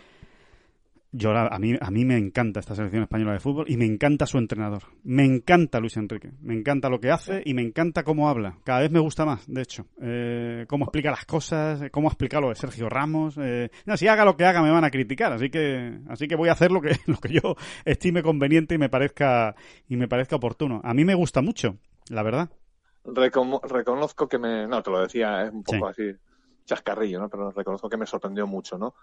Yo, 1.14 1.32
la- 1.32 1.48
a, 1.48 1.58
mí, 1.58 1.74
a 1.80 1.90
mí 1.90 2.04
me 2.06 2.18
encanta 2.18 2.60
esta 2.60 2.76
selección 2.76 3.04
española 3.04 3.32
de 3.34 3.40
fútbol 3.40 3.66
y 3.70 3.78
me 3.78 3.86
encanta 3.86 4.26
su 4.26 4.38
entrenador. 4.38 4.84
Me 5.04 5.24
encanta 5.24 5.80
Luis 5.80 5.96
Enrique. 5.98 6.32
Me 6.42 6.54
encanta 6.54 6.90
lo 6.90 7.00
que 7.00 7.12
hace 7.12 7.42
y 7.46 7.54
me 7.54 7.62
encanta 7.62 8.04
cómo 8.04 8.30
habla. 8.30 8.58
Cada 8.66 8.82
vez 8.82 8.92
me 8.92 9.00
gusta 9.00 9.26
más, 9.26 9.46
de 9.52 9.62
hecho. 9.62 9.86
Eh, 10.02 10.66
cómo 10.68 10.86
explica 10.86 11.10
las 11.10 11.26
cosas, 11.26 11.82
eh, 11.82 11.90
cómo 11.90 12.10
explica 12.10 12.42
lo 12.42 12.50
de 12.50 12.56
Sergio 12.56 12.90
Ramos. 12.90 13.38
Eh, 13.42 13.70
no, 13.86 13.96
si 13.96 14.08
haga 14.08 14.26
lo 14.26 14.36
que 14.36 14.46
haga 14.46 14.62
me 14.62 14.70
van 14.70 14.84
a 14.84 14.92
criticar, 14.92 15.32
así 15.32 15.50
que, 15.50 15.98
así 16.10 16.28
que 16.28 16.36
voy 16.36 16.50
a 16.50 16.54
hacer 16.54 16.72
lo 16.72 16.82
que, 16.82 16.90
lo 17.08 17.18
que 17.18 17.30
yo 17.34 17.56
estime 17.86 18.22
conveniente 18.22 18.76
y 18.76 18.78
me 18.78 18.90
parezca, 18.90 19.56
y 19.88 19.96
me 19.96 20.10
parezca 20.10 20.36
oportuno. 20.36 20.82
A 20.84 20.94
mí 20.94 21.06
me 21.06 21.16
gusta 21.16 21.42
mucho, 21.42 21.78
la 22.10 22.22
verdad. 22.22 22.50
Recono- 23.06 23.62
reconozco 23.64 24.28
que 24.28 24.38
me, 24.38 24.68
no, 24.68 24.84
te 24.84 24.92
lo 24.92 25.02
decía, 25.02 25.44
es 25.44 25.52
un 25.54 25.64
poco 25.64 25.94
Sí. 25.94 26.02
así 26.12 26.18
chascarrillo, 26.68 27.20
¿no? 27.20 27.30
Pero 27.30 27.50
reconozco 27.52 27.90
que 27.90 27.98
me 27.98 28.06
sorprendió 28.06 28.46
mucho, 28.46 28.78
¿no? 28.78 28.94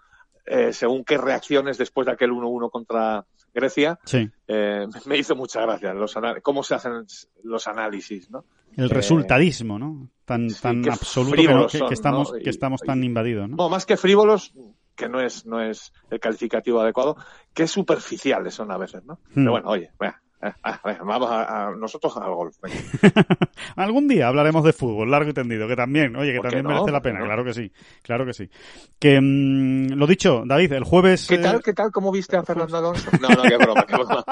Eh, 0.45 0.71
según 0.71 1.03
qué 1.03 1.17
reacciones 1.17 1.77
después 1.77 2.05
de 2.05 2.13
aquel 2.13 2.31
1-1 2.31 2.69
contra 2.69 3.25
Grecia, 3.53 3.99
Sí. 4.05 4.29
eh, 4.47 4.85
me 5.05 5.17
hizo 5.17 5.35
mucha 5.35 5.61
gracia 5.61 5.93
los 5.93 6.15
cómo 6.43 6.63
se 6.63 6.75
hacen 6.75 7.05
los 7.43 7.67
análisis, 7.67 8.29
¿no? 8.29 8.45
El 8.77 8.85
Eh, 8.85 8.93
resultadismo, 8.93 9.79
¿no? 9.79 10.09
Tan, 10.25 10.49
sí, 10.49 10.61
tan 10.61 10.87
absoluto 10.89 11.35
que, 11.35 11.43
no- 11.43 11.47
frívolos 11.49 11.71
que- 11.71 11.77
son, 11.79 11.87
que 11.87 11.93
estamos, 11.93 12.31
¿no? 12.33 12.39
que 12.39 12.49
estamos 12.49 12.81
tan 12.81 13.03
y- 13.03 13.07
invadidos, 13.07 13.49
¿no? 13.49 13.55
No, 13.57 13.69
más 13.69 13.85
que 13.85 13.97
frívolos, 13.97 14.53
que 14.95 15.09
no 15.09 15.19
es, 15.19 15.45
no 15.45 15.61
es 15.61 15.91
el 16.09 16.19
calificativo 16.19 16.79
adecuado, 16.81 17.17
que 17.53 17.67
superficiales 17.67 18.53
son 18.53 18.71
a 18.71 18.77
veces, 18.77 19.03
¿no? 19.05 19.15
Hmm. 19.29 19.33
Pero 19.35 19.51
bueno, 19.51 19.69
oye, 19.69 19.91
venga, 19.99 20.21
eh, 20.47 20.97
vamos 21.03 21.29
a, 21.31 21.67
a- 21.67 21.71
nosotros 21.75 22.15
al 22.17 22.33
golf. 22.33 22.55
Algún 23.75 24.07
día 24.07 24.27
hablaremos 24.27 24.63
de 24.63 24.73
fútbol, 24.73 25.09
largo 25.11 25.29
y 25.29 25.33
tendido, 25.33 25.67
que 25.67 25.75
también, 25.75 26.15
oye, 26.15 26.33
que 26.33 26.37
¿Por 26.37 26.49
qué 26.49 26.57
también 26.57 26.63
no? 26.63 26.69
merece 26.69 26.91
la 26.91 26.99
¿Por 27.01 27.03
qué 27.03 27.09
pena, 27.09 27.19
no? 27.19 27.25
claro 27.25 27.43
que 27.43 27.53
sí, 27.53 27.71
claro 28.01 28.25
que 28.25 28.33
sí. 28.33 28.49
Que, 28.99 29.19
mm, 29.21 29.93
lo 29.93 30.07
dicho, 30.07 30.43
David, 30.45 30.73
el 30.73 30.83
jueves... 30.83 31.27
¿Qué 31.27 31.35
eh, 31.35 31.39
tal, 31.39 31.61
qué 31.63 31.73
tal? 31.73 31.91
¿Cómo 31.91 32.11
viste 32.11 32.37
a 32.37 32.43
Fernando 32.43 32.77
Alonso? 32.77 33.09
No, 33.21 33.29
no, 33.29 33.43
qué 33.43 33.57
broma, 33.57 33.85
qué 33.87 33.95
broma. 33.95 34.23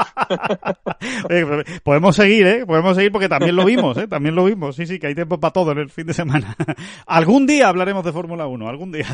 oye, 1.30 1.80
podemos 1.84 2.16
seguir, 2.16 2.48
¿eh? 2.48 2.66
Podemos 2.66 2.96
seguir 2.96 3.12
porque 3.12 3.30
también 3.30 3.56
lo 3.56 3.66
vimos, 3.66 3.98
¿eh? 3.98 4.08
También 4.08 4.36
lo 4.36 4.46
vimos, 4.46 4.76
sí, 4.76 4.86
sí, 4.86 5.00
que 5.00 5.08
hay 5.08 5.16
tiempo 5.16 5.40
para 5.40 5.54
todo 5.54 5.72
en 5.72 5.80
el 5.80 5.90
fin 5.90 6.06
de 6.08 6.14
semana. 6.14 6.56
algún 7.08 7.46
día 7.48 7.68
hablaremos 7.70 8.04
de 8.06 8.12
Fórmula 8.12 8.48
1, 8.48 8.68
algún 8.68 8.92
día. 8.92 9.08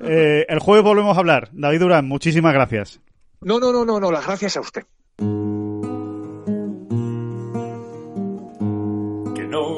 Eh, 0.00 0.46
el 0.48 0.58
jueves 0.60 0.84
volvemos 0.84 1.16
a 1.16 1.20
hablar. 1.20 1.48
David 1.52 1.80
Durán, 1.80 2.06
muchísimas 2.06 2.52
gracias. 2.52 3.00
No, 3.40 3.58
no, 3.58 3.72
no, 3.72 3.84
no, 3.84 4.00
no, 4.00 4.10
las 4.10 4.26
gracias 4.26 4.56
a 4.56 4.60
usted. 4.60 4.84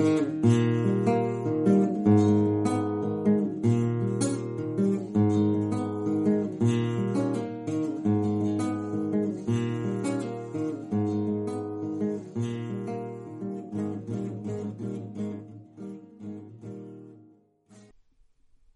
thank 0.00 0.44
you 0.44 0.79